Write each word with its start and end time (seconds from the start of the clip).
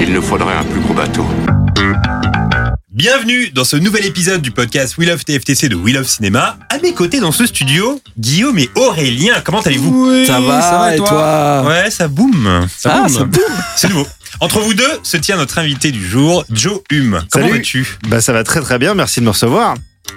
Il 0.00 0.12
nous 0.12 0.22
faudrait 0.22 0.54
un 0.54 0.64
plus 0.64 0.80
gros 0.80 0.94
bateau. 0.94 1.26
Bienvenue 2.90 3.50
dans 3.50 3.64
ce 3.64 3.76
nouvel 3.76 4.04
épisode 4.06 4.42
du 4.42 4.50
podcast 4.50 4.96
We 4.98 5.08
Love 5.08 5.24
TFTC 5.24 5.68
de 5.68 5.74
We 5.76 5.94
Love 5.94 6.06
Cinéma. 6.06 6.56
À 6.68 6.78
mes 6.78 6.92
côtés 6.94 7.20
dans 7.20 7.32
ce 7.32 7.46
studio, 7.46 8.00
Guillaume 8.18 8.58
et 8.58 8.70
Aurélien. 8.76 9.40
Comment 9.44 9.60
allez-vous 9.60 10.24
ça, 10.24 10.40
va, 10.40 10.94
et 10.94 10.98
toi, 10.98 11.64
Ouais, 11.66 11.90
ça 11.90 12.08
boum. 12.08 12.66
Ça 12.76 12.92
Ah, 12.94 13.06
boum. 13.08 13.08
ça 13.18 13.24
boum. 13.24 13.42
C'est 13.76 13.88
nouveau. 13.88 14.06
Entre 14.40 14.60
vous 14.60 14.74
deux 14.74 15.00
se 15.02 15.16
tient 15.16 15.36
notre 15.36 15.58
invité 15.58 15.90
du 15.90 16.06
jour, 16.06 16.44
Joe 16.50 16.80
Hume. 16.90 17.22
Comment 17.32 17.48
vas-tu? 17.48 17.98
Bah 18.08 18.20
ça 18.20 18.32
va 18.32 18.44
très 18.44 18.60
très 18.60 18.78
bien, 18.78 18.94
merci 18.94 19.18
de 19.20 19.24
me 19.24 19.30
recevoir. 19.30 19.74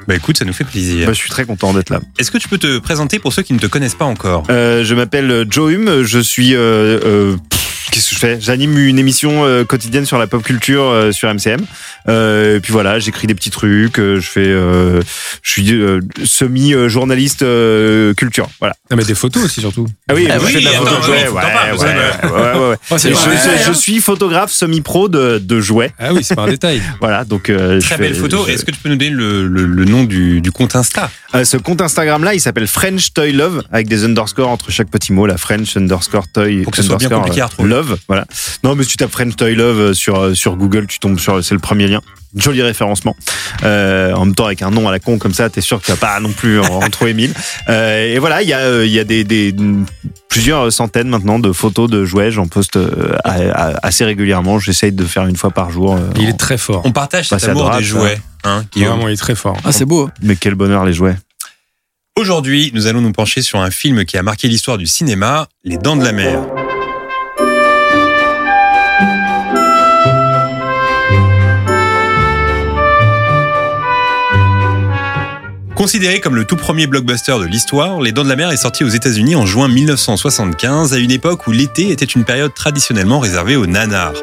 Bah 0.08 0.16
écoute, 0.16 0.38
ça 0.38 0.46
nous 0.46 0.54
fait 0.54 0.64
plaisir. 0.64 1.06
Bah, 1.08 1.14
je 1.14 1.18
suis 1.18 1.30
très 1.30 1.46
content 1.46 1.74
d'être 1.74 1.90
là. 1.90 2.00
Est-ce 2.18 2.32
que 2.32 2.38
tu 2.38 2.48
peux 2.48 2.58
te 2.58 2.80
présenter 2.80 3.20
pour 3.20 3.34
ceux 3.34 3.44
qui 3.44 3.54
ne 3.54 3.60
te 3.60 3.68
connaissent 3.68 3.96
pas 3.96 4.06
encore? 4.06 4.44
Euh, 4.50 4.84
je 4.84 4.96
m'appelle 4.96 5.46
Joe 5.50 5.74
Hume, 5.74 6.04
je 6.04 6.20
suis... 6.20 6.56
Euh, 6.56 7.00
euh, 7.04 7.38
pff, 7.50 7.71
Qu'est-ce 7.90 8.10
que 8.10 8.16
je 8.16 8.20
fais? 8.20 8.38
J'anime 8.40 8.78
une 8.78 9.00
émission 9.00 9.44
euh, 9.46 9.64
quotidienne 9.66 10.06
sur 10.06 10.18
la 10.18 10.28
pop 10.28 10.44
culture 10.44 10.84
euh, 10.84 11.12
sur 11.12 11.34
MCM. 11.34 11.62
Euh, 12.08 12.58
et 12.58 12.60
puis 12.60 12.72
voilà, 12.72 13.00
j'écris 13.00 13.28
des 13.28 13.36
petits 13.36 13.50
trucs, 13.50 14.00
euh, 14.00 14.20
je 14.20 14.30
fais... 14.30 14.46
euh, 14.48 15.02
je 15.42 15.50
suis 15.52 15.72
euh, 15.74 16.00
semi-journaliste 16.24 17.42
euh, 17.44 18.14
culture, 18.14 18.48
voilà. 18.60 18.76
Ah, 18.90 18.96
mais 18.96 19.04
des 19.04 19.16
photos 19.16 19.46
aussi, 19.46 19.62
surtout. 19.62 19.88
Ah 20.10 20.14
oui, 20.16 20.28
Ah 20.30 20.38
je 20.40 20.46
oui, 20.46 20.52
fais 20.54 20.60
de 20.60 20.66
la 20.66 20.72
attends, 20.72 20.86
photo 20.86 20.96
de 20.96 21.02
oui, 21.02 21.06
jouets, 21.08 21.26
faut 21.26 21.36
ouais, 21.36 21.42
ouais, 21.42 22.32
ouais, 22.32 22.70
ouais. 22.70 22.76
Oh, 22.82 22.90
pas 22.90 22.98
je, 22.98 23.72
suis 23.74 24.00
photographe 24.02 24.52
semi-pro 24.52 25.10
de, 25.10 25.38
de 25.40 25.60
jouets, 25.62 25.92
Ah 26.00 26.14
oui, 26.14 26.24
c'est 26.24 26.36
pas 26.36 26.44
un 26.44 26.48
détail. 26.50 26.82
voilà, 27.00 27.24
donc... 27.24 27.50
euh, 27.50 27.80
je 27.80 27.86
Très 27.86 27.96
fais- 27.98 28.04
belle 28.04 28.16
photo. 28.16 28.46
je- 28.48 28.52
Est-ce 28.54 28.66
que 28.66 28.72
tu 28.72 28.80
peux 28.80 28.90
nous 28.90 28.96
donner 28.96 29.12
le, 29.12 29.48
le- 29.48 29.66
le 29.66 29.86
nom 29.86 30.04
du, 30.04 30.42
du 30.42 30.52
compte 30.52 30.76
Insta? 30.76 31.10
Euh, 31.36 31.44
ce 31.46 31.58
compte 31.58 31.82
Instagram 31.82 32.24
là, 32.24 32.34
il 32.34 32.42
s'appelle 32.42 32.68
French 32.68 33.14
Toy 33.14 33.32
Love 33.32 33.64
avec 33.72 33.88
des 33.88 34.04
underscores 34.04 34.50
entre 34.50 34.72
chaque 34.72 34.90
petit 34.90 35.14
mot, 35.14 35.26
la 35.26 35.38
French 35.38 35.78
underscore 35.78 36.28
toy 36.28 36.64
Pour 36.64 36.72
que 36.72 36.78
ce 36.78 36.84
soit 36.84 36.98
bien 36.98 37.08
underscore, 37.08 37.22
compliqué 37.24 37.42
à 37.42 37.46
retrouver. 37.46 37.70
Love, 37.72 37.98
voilà. 38.08 38.26
Non, 38.64 38.76
mais 38.76 38.84
si 38.84 38.90
tu 38.92 38.98
tapes 38.98 39.12
French 39.12 39.36
Toy 39.36 39.56
Love 39.56 39.80
euh, 39.80 39.94
sur 39.94 40.20
euh, 40.20 40.34
sur 40.36 40.56
Google, 40.56 40.86
tu 40.88 41.00
tombes 41.00 41.20
sur 41.20 41.44
c'est 41.44 41.54
le 41.56 41.60
premier 41.60 41.88
lien. 41.88 42.02
Joli 42.36 42.62
référencement. 42.62 43.16
Euh, 43.64 44.14
en 44.14 44.26
même 44.26 44.36
temps, 44.36 44.46
avec 44.46 44.62
un 44.62 44.70
nom 44.72 44.88
à 44.88 44.92
la 44.92 45.00
con 45.00 45.18
comme 45.18 45.34
ça, 45.34 45.50
t'es 45.50 45.60
sûr 45.60 45.82
que 45.82 45.86
tu 45.86 45.92
vas 45.92 45.98
pas 45.98 46.20
non 46.22 46.32
plus 46.32 46.60
en, 46.62 46.66
en 46.66 46.90
trouver 46.90 47.14
mille. 47.14 47.34
Euh, 47.68 48.14
et 48.14 48.20
voilà, 48.20 48.42
il 48.42 48.48
y 48.48 48.54
a 48.54 48.84
il 48.86 48.92
y 48.92 49.00
a 49.00 49.04
des, 49.04 49.24
des 49.26 49.54
plusieurs 50.30 50.72
centaines 50.72 51.10
maintenant 51.10 51.40
de 51.40 51.52
photos 51.52 51.90
de 51.90 52.06
jouets. 52.06 52.32
J'en 52.32 52.48
poste 52.48 52.78
euh, 52.78 53.16
à- 53.26 53.32
à- 53.72 53.86
assez 53.88 54.06
régulièrement. 54.06 54.60
J'essaye 54.60 54.92
de 54.94 55.04
faire 55.04 55.26
une 55.28 55.36
fois 55.36 55.52
par 55.52 55.72
jour. 55.72 55.96
euh, 55.96 56.00
Il 56.18 56.26
en- 56.26 56.30
est 56.30 56.38
très 56.40 56.58
fort. 56.58 56.82
On 56.86 56.92
partage 56.94 57.28
cet 57.30 57.40
c'est 57.40 57.50
amour 57.50 57.70
des 57.72 57.84
jouets. 57.84 58.22
Hein, 58.46 58.64
Il 58.64 58.64
est 58.64 58.70
Guillaume 58.80 58.94
Vraiment, 58.94 59.10
il 59.10 59.14
est 59.14 59.18
très 59.18 59.36
fort. 59.36 59.58
Ah, 59.66 59.72
c'est 59.74 59.86
beau. 59.86 60.10
Mais 60.22 60.36
quel 60.38 60.56
bonheur 60.56 60.86
les 60.86 60.94
jouets. 60.94 61.16
Aujourd'hui, 62.18 62.72
nous 62.74 62.88
allons 62.88 63.02
nous 63.02 63.12
pencher 63.14 63.42
sur 63.42 63.60
un 63.62 63.72
film 63.72 64.06
qui 64.06 64.18
a 64.18 64.24
marqué 64.24 64.48
l'histoire 64.48 64.78
du 64.78 64.86
cinéma, 64.86 65.48
Les 65.64 65.78
Dents 65.78 65.96
de 65.96 66.04
la 66.04 66.12
Mer. 66.12 66.40
Considéré 75.76 76.20
comme 76.20 76.36
le 76.36 76.46
tout 76.46 76.58
premier 76.58 76.86
blockbuster 76.86 77.40
de 77.40 77.46
l'histoire, 77.46 78.02
Les 78.02 78.12
Dents 78.12 78.24
de 78.24 78.30
la 78.30 78.36
Mer 78.36 78.52
est 78.52 78.58
sorti 78.58 78.84
aux 78.84 78.90
États-Unis 78.90 79.36
en 79.36 79.46
juin 79.46 79.68
1975, 79.68 80.94
à 80.94 80.98
une 80.98 81.12
époque 81.12 81.48
où 81.48 81.52
l'été 81.52 81.92
était 81.92 82.06
une 82.06 82.26
période 82.26 82.54
traditionnellement 82.54 83.20
réservée 83.20 83.56
aux 83.56 83.66
nanars. 83.66 84.22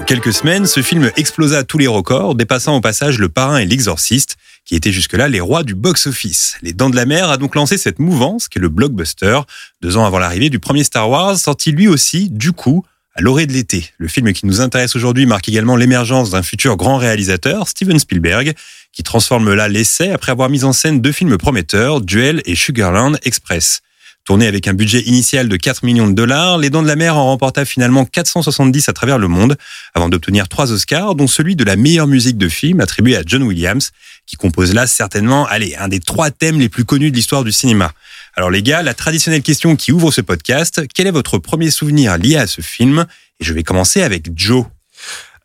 En 0.00 0.04
quelques 0.04 0.32
semaines, 0.32 0.66
ce 0.66 0.82
film 0.82 1.10
explosa 1.16 1.64
tous 1.64 1.78
les 1.78 1.86
records, 1.86 2.34
dépassant 2.34 2.76
au 2.76 2.80
passage 2.80 3.18
Le 3.18 3.28
Parrain 3.28 3.58
et 3.58 3.64
l'Exorciste, 3.64 4.36
qui 4.64 4.74
étaient 4.74 4.92
jusque-là 4.92 5.28
les 5.28 5.40
rois 5.40 5.62
du 5.62 5.74
box-office. 5.74 6.58
Les 6.62 6.72
Dents 6.72 6.90
de 6.90 6.96
la 6.96 7.06
Mer 7.06 7.30
a 7.30 7.36
donc 7.38 7.54
lancé 7.54 7.78
cette 7.78 8.00
mouvance, 8.00 8.48
qui 8.48 8.58
est 8.58 8.62
le 8.62 8.68
blockbuster, 8.68 9.40
deux 9.80 9.96
ans 9.96 10.04
avant 10.04 10.18
l'arrivée 10.18 10.50
du 10.50 10.58
premier 10.58 10.84
Star 10.84 11.08
Wars, 11.08 11.38
sorti 11.38 11.70
lui 11.72 11.88
aussi, 11.88 12.28
du 12.28 12.52
coup, 12.52 12.84
à 13.18 13.20
l'orée 13.20 13.46
de 13.46 13.52
l'été. 13.52 13.90
Le 13.98 14.06
film 14.06 14.32
qui 14.32 14.46
nous 14.46 14.60
intéresse 14.60 14.94
aujourd'hui 14.94 15.26
marque 15.26 15.48
également 15.48 15.74
l'émergence 15.74 16.30
d'un 16.30 16.42
futur 16.42 16.76
grand 16.76 16.98
réalisateur, 16.98 17.66
Steven 17.66 17.98
Spielberg, 17.98 18.54
qui 18.92 19.02
transforme 19.02 19.54
là 19.54 19.68
l'essai 19.68 20.10
après 20.10 20.32
avoir 20.32 20.48
mis 20.48 20.64
en 20.64 20.72
scène 20.72 21.00
deux 21.00 21.12
films 21.12 21.38
prometteurs, 21.38 22.00
Duel 22.00 22.42
et 22.44 22.54
Sugarland 22.54 23.16
Express. 23.22 23.82
Tourné 24.28 24.46
avec 24.46 24.68
un 24.68 24.74
budget 24.74 25.00
initial 25.06 25.48
de 25.48 25.56
4 25.56 25.86
millions 25.86 26.06
de 26.06 26.12
dollars, 26.12 26.58
Les 26.58 26.68
Dents 26.68 26.82
de 26.82 26.86
la 26.86 26.96
Mer 26.96 27.16
en 27.16 27.24
remporta 27.24 27.64
finalement 27.64 28.04
470 28.04 28.90
à 28.90 28.92
travers 28.92 29.16
le 29.16 29.26
monde, 29.26 29.56
avant 29.94 30.10
d'obtenir 30.10 30.48
trois 30.48 30.70
Oscars, 30.70 31.14
dont 31.14 31.26
celui 31.26 31.56
de 31.56 31.64
la 31.64 31.76
meilleure 31.76 32.06
musique 32.06 32.36
de 32.36 32.50
film 32.50 32.80
attribué 32.80 33.16
à 33.16 33.22
John 33.24 33.42
Williams, 33.42 33.90
qui 34.26 34.36
compose 34.36 34.74
là 34.74 34.86
certainement, 34.86 35.46
allez, 35.46 35.74
un 35.76 35.88
des 35.88 36.00
trois 36.00 36.30
thèmes 36.30 36.60
les 36.60 36.68
plus 36.68 36.84
connus 36.84 37.10
de 37.10 37.16
l'histoire 37.16 37.42
du 37.42 37.52
cinéma. 37.52 37.92
Alors 38.36 38.50
les 38.50 38.62
gars, 38.62 38.82
la 38.82 38.92
traditionnelle 38.92 39.40
question 39.40 39.76
qui 39.76 39.92
ouvre 39.92 40.10
ce 40.10 40.20
podcast, 40.20 40.82
quel 40.94 41.06
est 41.06 41.10
votre 41.10 41.38
premier 41.38 41.70
souvenir 41.70 42.18
lié 42.18 42.36
à 42.36 42.46
ce 42.46 42.60
film? 42.60 43.06
Et 43.40 43.44
je 43.44 43.54
vais 43.54 43.62
commencer 43.62 44.02
avec 44.02 44.28
Joe. 44.36 44.66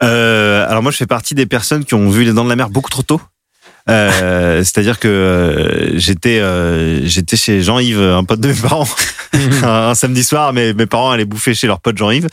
Euh, 0.04 0.68
alors 0.68 0.84
moi, 0.84 0.92
je 0.92 0.98
fais 0.98 1.08
partie 1.08 1.36
des 1.36 1.46
personnes 1.46 1.86
qui 1.86 1.94
ont 1.94 2.10
vu 2.10 2.26
les 2.26 2.34
Dents 2.34 2.44
de 2.44 2.50
la 2.50 2.58
Mer 2.58 2.70
beaucoup 2.70 2.90
trop 2.90 3.04
tôt. 3.04 3.22
Euh, 3.90 4.64
C'est-à-dire 4.64 4.98
que 4.98 5.08
euh, 5.10 6.00
j'étais 6.00 6.40
euh, 6.40 7.06
j'étais 7.06 7.36
chez 7.36 7.62
Jean-Yves, 7.62 8.00
un 8.00 8.24
pote 8.24 8.40
de 8.40 8.48
mes 8.48 8.54
parents, 8.54 8.88
un, 9.34 9.68
un 9.90 9.96
samedi 9.96 10.24
soir. 10.24 10.54
Mes, 10.54 10.74
mes 10.74 10.86
parents 10.86 11.12
allaient 11.12 11.26
bouffer 11.26 11.54
chez 11.54 11.68
leur 11.68 11.82
pote 11.82 11.98
Jean-Yves, 11.98 12.28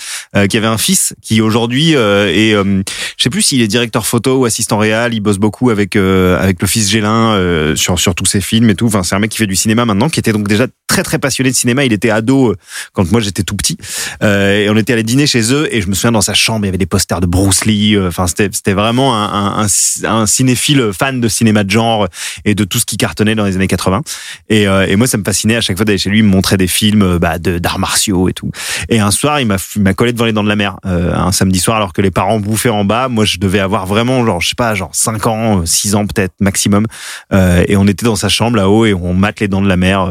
qui 0.48 0.56
avait 0.56 0.66
un 0.68 0.78
fils 0.78 1.14
qui 1.22 1.40
aujourd'hui 1.40 1.92
est, 1.92 2.52
je 2.52 2.82
sais 3.18 3.30
plus 3.30 3.42
s'il 3.42 3.60
est 3.62 3.68
directeur 3.68 4.06
photo 4.06 4.38
ou 4.38 4.44
assistant 4.44 4.78
réal. 4.78 5.12
Il 5.12 5.20
bosse 5.20 5.38
beaucoup 5.38 5.70
avec 5.70 5.96
avec 5.96 6.60
le 6.60 6.66
fils 6.68 6.88
Gélin 6.88 7.74
sur 7.74 7.98
sur 7.98 8.14
tous 8.14 8.26
ses 8.26 8.40
films 8.40 8.70
et 8.70 8.74
tout. 8.74 8.86
Enfin, 8.86 9.02
c'est 9.02 9.16
un 9.16 9.18
mec 9.18 9.30
qui 9.30 9.38
fait 9.38 9.46
du 9.46 9.56
cinéma 9.56 9.84
maintenant, 9.84 10.08
qui 10.08 10.20
était 10.20 10.32
donc 10.32 10.46
déjà 10.46 10.66
très 10.86 11.02
très 11.02 11.18
passionné 11.18 11.50
de 11.50 11.56
cinéma. 11.56 11.84
Il 11.84 11.92
était 11.92 12.10
ado 12.10 12.54
quand 12.92 13.10
moi 13.10 13.20
j'étais 13.20 13.42
tout 13.42 13.56
petit. 13.56 13.76
Et 14.22 14.68
on 14.70 14.76
était 14.76 14.92
allé 14.92 15.02
dîner 15.02 15.26
chez 15.26 15.52
eux 15.52 15.68
et 15.74 15.82
je 15.82 15.88
me 15.88 15.94
souviens 15.94 16.12
dans 16.12 16.20
sa 16.20 16.34
chambre 16.34 16.64
il 16.64 16.68
y 16.68 16.70
avait 16.70 16.78
des 16.78 16.86
posters 16.86 17.20
de 17.20 17.26
Bruce 17.26 17.64
Lee 17.64 17.98
enfin 17.98 18.26
c'était 18.26 18.50
c'était 18.52 18.74
vraiment 18.74 19.16
un, 19.16 19.62
un, 19.62 19.66
un, 19.66 20.14
un 20.14 20.26
cinéphile 20.26 20.90
fan 20.96 21.20
de 21.20 21.28
cinéma 21.28 21.39
de 21.44 21.70
genre 21.70 22.08
et 22.44 22.54
de 22.54 22.64
tout 22.64 22.78
ce 22.78 22.84
qui 22.84 22.96
cartonnait 22.96 23.34
dans 23.34 23.44
les 23.44 23.56
années 23.56 23.66
80 23.66 24.02
et, 24.48 24.66
euh, 24.66 24.86
et 24.86 24.96
moi 24.96 25.06
ça 25.06 25.18
me 25.18 25.24
fascinait 25.24 25.56
à 25.56 25.60
chaque 25.60 25.76
fois 25.76 25.84
d'aller 25.84 25.98
chez 25.98 26.10
lui 26.10 26.22
me 26.22 26.28
montrait 26.28 26.56
des 26.56 26.66
films 26.66 27.02
euh, 27.02 27.18
bah, 27.18 27.38
d'arts 27.38 27.78
martiaux 27.78 28.28
et 28.28 28.32
tout. 28.32 28.50
Et 28.88 29.00
un 29.00 29.10
soir 29.10 29.40
il 29.40 29.46
m'a 29.46 29.94
collé 29.94 30.12
devant 30.12 30.24
les 30.24 30.32
dents 30.32 30.44
de 30.44 30.48
la 30.48 30.56
mer 30.56 30.76
euh, 30.86 31.14
un 31.14 31.32
samedi 31.32 31.58
soir 31.58 31.76
alors 31.76 31.92
que 31.92 32.02
les 32.02 32.10
parents 32.10 32.40
bouffaient 32.40 32.68
en 32.68 32.84
bas. 32.84 33.08
Moi 33.08 33.24
je 33.24 33.38
devais 33.38 33.60
avoir 33.60 33.86
vraiment 33.86 34.24
genre 34.24 34.40
je 34.40 34.48
sais 34.48 34.54
pas 34.54 34.74
genre 34.74 34.90
5 34.92 35.26
ans 35.26 35.62
6 35.64 35.94
ans 35.94 36.06
peut-être 36.06 36.34
maximum. 36.40 36.86
Et 37.32 37.76
on 37.76 37.86
était 37.86 38.06
dans 38.06 38.16
sa 38.16 38.28
chambre 38.28 38.56
là-haut 38.56 38.86
et 38.86 38.94
on 38.94 39.14
mate 39.14 39.40
les 39.40 39.48
dents 39.48 39.62
de 39.62 39.68
la 39.68 39.76
mer 39.76 40.08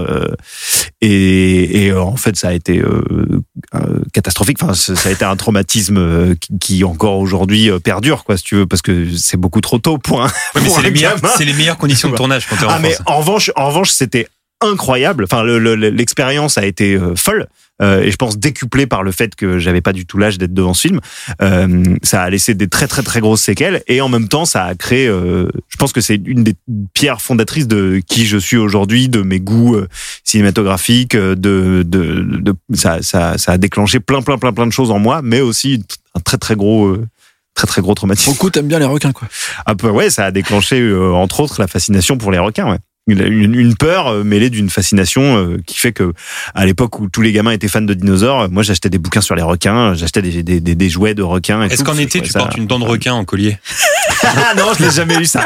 et, 1.02 1.92
en 1.94 2.16
fait 2.16 2.36
ça 2.36 2.50
a 2.50 2.54
été 2.54 2.82
catastrophique. 4.14 4.58
Enfin, 4.62 4.74
ça 4.74 5.10
a 5.10 5.12
été 5.12 5.24
un 5.26 5.36
traumatisme 5.36 5.98
euh, 5.98 6.36
qui, 6.60 6.84
encore 6.84 7.18
aujourd'hui 7.20 7.70
euh, 7.70 7.80
perdure, 7.80 8.24
quoi, 8.24 8.38
si 8.38 8.44
tu 8.44 8.56
veux, 8.56 8.66
parce 8.66 8.82
que 8.82 9.16
c'est 9.16 9.38
beaucoup 9.38 9.62
trop 9.62 9.78
tôt 9.80 9.98
pour 9.98 10.22
un. 10.22 10.26
Ouais, 10.28 10.32
mais 10.56 10.62
pour 10.62 10.76
c'est 10.78 10.82
les, 10.84 10.92
meilleures- 10.92 11.18
c'est 11.38 11.46
les 11.46 11.54
meilleures 11.54 11.78
conditions 11.78 12.10
de 12.10 12.16
tournage 12.16 12.48
quand 12.48 12.56
t'es 12.56 12.66
en 12.66 12.70
Ah, 12.70 12.80
mais 12.82 12.92
France. 12.92 13.06
en 13.08 13.18
revanche, 13.20 13.52
en 13.56 13.68
revanche, 13.68 13.92
c'était 13.92 14.28
incroyable. 14.62 15.24
Enfin, 15.24 15.44
le- 15.44 15.60
le- 15.60 15.76
l'expérience 15.90 16.58
a 16.58 16.66
été 16.66 16.96
euh, 16.96 17.16
folle. 17.16 17.48
Euh, 17.82 18.02
et 18.02 18.12
je 18.12 18.16
pense 18.18 18.38
décuplée 18.38 18.88
par 18.88 19.04
le 19.04 19.12
fait 19.12 19.36
que 19.36 19.58
j'avais 19.58 19.82
pas 19.82 19.94
du 19.94 20.06
tout 20.06 20.18
l'âge 20.18 20.38
d'être 20.38 20.54
devant 20.54 20.74
ce 20.74 20.82
film. 20.88 21.00
Euh, 21.42 21.84
ça 22.04 22.24
a 22.24 22.30
laissé 22.30 22.54
des 22.54 22.68
très 22.68 22.88
très 22.88 23.04
très 23.04 23.22
grosses 23.22 23.42
séquelles 23.42 23.84
et 23.88 24.02
en 24.02 24.10
même 24.10 24.28
temps 24.28 24.46
ça 24.46 24.66
a 24.66 24.76
créé. 24.76 25.08
euh, 25.08 25.48
je 25.70 25.78
pense 25.78 25.94
que 25.94 26.02
c'est 26.02 26.20
une 26.26 26.44
des 26.44 26.56
pierres 26.94 27.22
fondatrices 27.22 27.68
de 27.68 28.02
qui 28.08 28.26
je 28.26 28.38
suis 28.38 28.58
aujourd'hui, 28.58 29.08
de 29.10 29.22
mes 29.22 29.40
goûts 29.40 29.76
euh, 29.76 29.88
cinématographiques, 30.24 31.16
euh, 31.16 31.36
de, 31.36 31.84
de, 31.88 32.24
de 32.42 32.54
ça, 32.74 33.02
ça 33.02 33.38
ça 33.38 33.54
a 33.54 33.58
déclenché 33.58 34.00
plein 34.00 34.22
plein 34.22 34.38
plein 34.38 34.54
plein 34.54 34.68
de 34.68 34.74
choses 34.74 34.92
en 34.92 35.00
moi, 35.00 35.22
mais 35.24 35.42
aussi 35.42 35.84
un 36.16 36.20
très 36.20 36.38
très 36.38 36.56
gros 36.56 36.88
euh, 36.88 37.08
très 37.56 37.68
très 37.68 37.82
gros 37.82 37.94
traumatisme. 37.94 38.26
Pour 38.26 38.34
le 38.34 38.40
coup, 38.40 38.50
t'aimes 38.50 38.68
bien 38.68 38.80
les 38.80 38.86
requins, 38.86 39.12
quoi. 39.12 39.28
Un 39.66 39.76
peu 39.76 39.90
ouais, 39.90 40.10
ça 40.10 40.26
a 40.26 40.32
déclenché 40.32 40.80
euh, 40.80 41.12
entre 41.14 41.40
autres 41.42 41.60
la 41.60 41.68
fascination 41.68 42.18
pour 42.18 42.32
les 42.32 42.40
requins. 42.40 42.70
Ouais. 42.72 42.78
Une, 43.12 43.76
peur 43.76 44.08
euh, 44.08 44.24
mêlée 44.24 44.50
d'une 44.50 44.70
fascination 44.70 45.38
euh, 45.38 45.58
qui 45.66 45.78
fait 45.78 45.92
que 45.92 46.14
à 46.54 46.66
l'époque 46.66 47.00
où 47.00 47.10
tous 47.10 47.22
les 47.22 47.32
gamins 47.32 47.52
étaient 47.52 47.68
fans 47.68 47.82
de 47.82 47.94
dinosaures, 47.94 48.50
moi 48.50 48.64
j'achetais 48.64 48.90
des 48.90 48.98
bouquins 48.98 49.22
sur 49.22 49.36
les 49.36 49.42
requins, 49.42 49.94
j'achetais 49.94 50.22
des, 50.22 50.44
des, 50.44 50.60
des, 50.60 50.76
des 50.76 50.90
jouets 50.90 51.14
de 51.14 51.24
requins. 51.24 51.64
Est-ce 51.64 51.84
qu'en 51.84 51.98
été 51.98 52.22
tu 52.22 52.34
portes 52.34 52.58
une 52.58 52.68
dent 52.68 52.80
de 52.80 52.86
requin 52.86 53.14
en 53.14 53.26
collier 53.26 53.58
Ah 54.24 54.54
non, 54.58 54.74
je 54.78 54.84
l'ai 54.84 54.92
jamais 54.92 55.18
eu 55.18 55.26
ça. 55.26 55.46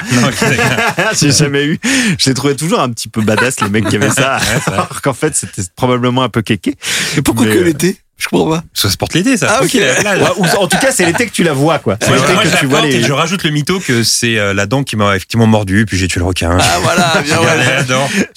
J'ai 1.19 1.31
jamais 1.31 1.65
eu. 1.65 1.79
Je 2.17 2.29
les 2.29 2.33
trouvais 2.33 2.55
toujours 2.55 2.79
un 2.79 2.89
petit 2.89 3.09
peu 3.09 3.21
badass 3.21 3.61
les 3.61 3.69
mecs 3.69 3.87
qui 3.87 3.95
avaient 3.95 4.09
ça, 4.09 4.37
alors 4.67 5.01
qu'en 5.01 5.13
fait 5.13 5.35
c'était 5.35 5.61
probablement 5.75 6.23
un 6.23 6.29
peu 6.29 6.41
kéké. 6.41 6.75
Et 7.17 7.21
pourquoi 7.21 7.45
Mais, 7.45 7.53
que 7.53 7.59
euh, 7.59 7.63
l'été? 7.63 7.97
Je 8.17 8.27
comprends 8.29 8.49
pas. 8.49 8.63
Ça 8.73 8.89
se 8.89 8.95
porte 8.97 9.13
l'été, 9.15 9.35
ça. 9.37 9.57
Ah, 9.59 9.63
ok. 9.63 9.73
Ouais, 9.73 10.57
en 10.57 10.67
tout 10.67 10.77
cas, 10.77 10.91
c'est 10.91 11.05
l'été 11.05 11.25
que 11.25 11.31
tu 11.31 11.43
la 11.43 11.53
vois, 11.53 11.79
quoi. 11.79 11.97
C'est 12.01 12.09
Ouais, 12.09 12.17
l'été 12.17 12.33
je 12.45 12.53
que 12.53 12.59
tu 12.59 12.65
vois 12.67 12.81
les. 12.81 12.95
et 12.95 13.01
je 13.03 13.11
rajoute 13.11 13.43
le 13.43 13.49
mytho 13.49 13.79
que 13.79 14.03
c'est 14.03 14.37
euh, 14.37 14.53
la 14.53 14.65
dent 14.65 14.83
qui 14.83 14.95
m'a 14.95 15.15
effectivement 15.15 15.47
mordu, 15.47 15.85
puis 15.85 15.97
j'ai 15.97 16.07
tué 16.07 16.19
le 16.19 16.25
requin. 16.25 16.57
Ah 16.59 16.79
voilà, 16.81 17.21
bien 17.25 17.39
ouais. 17.41 17.85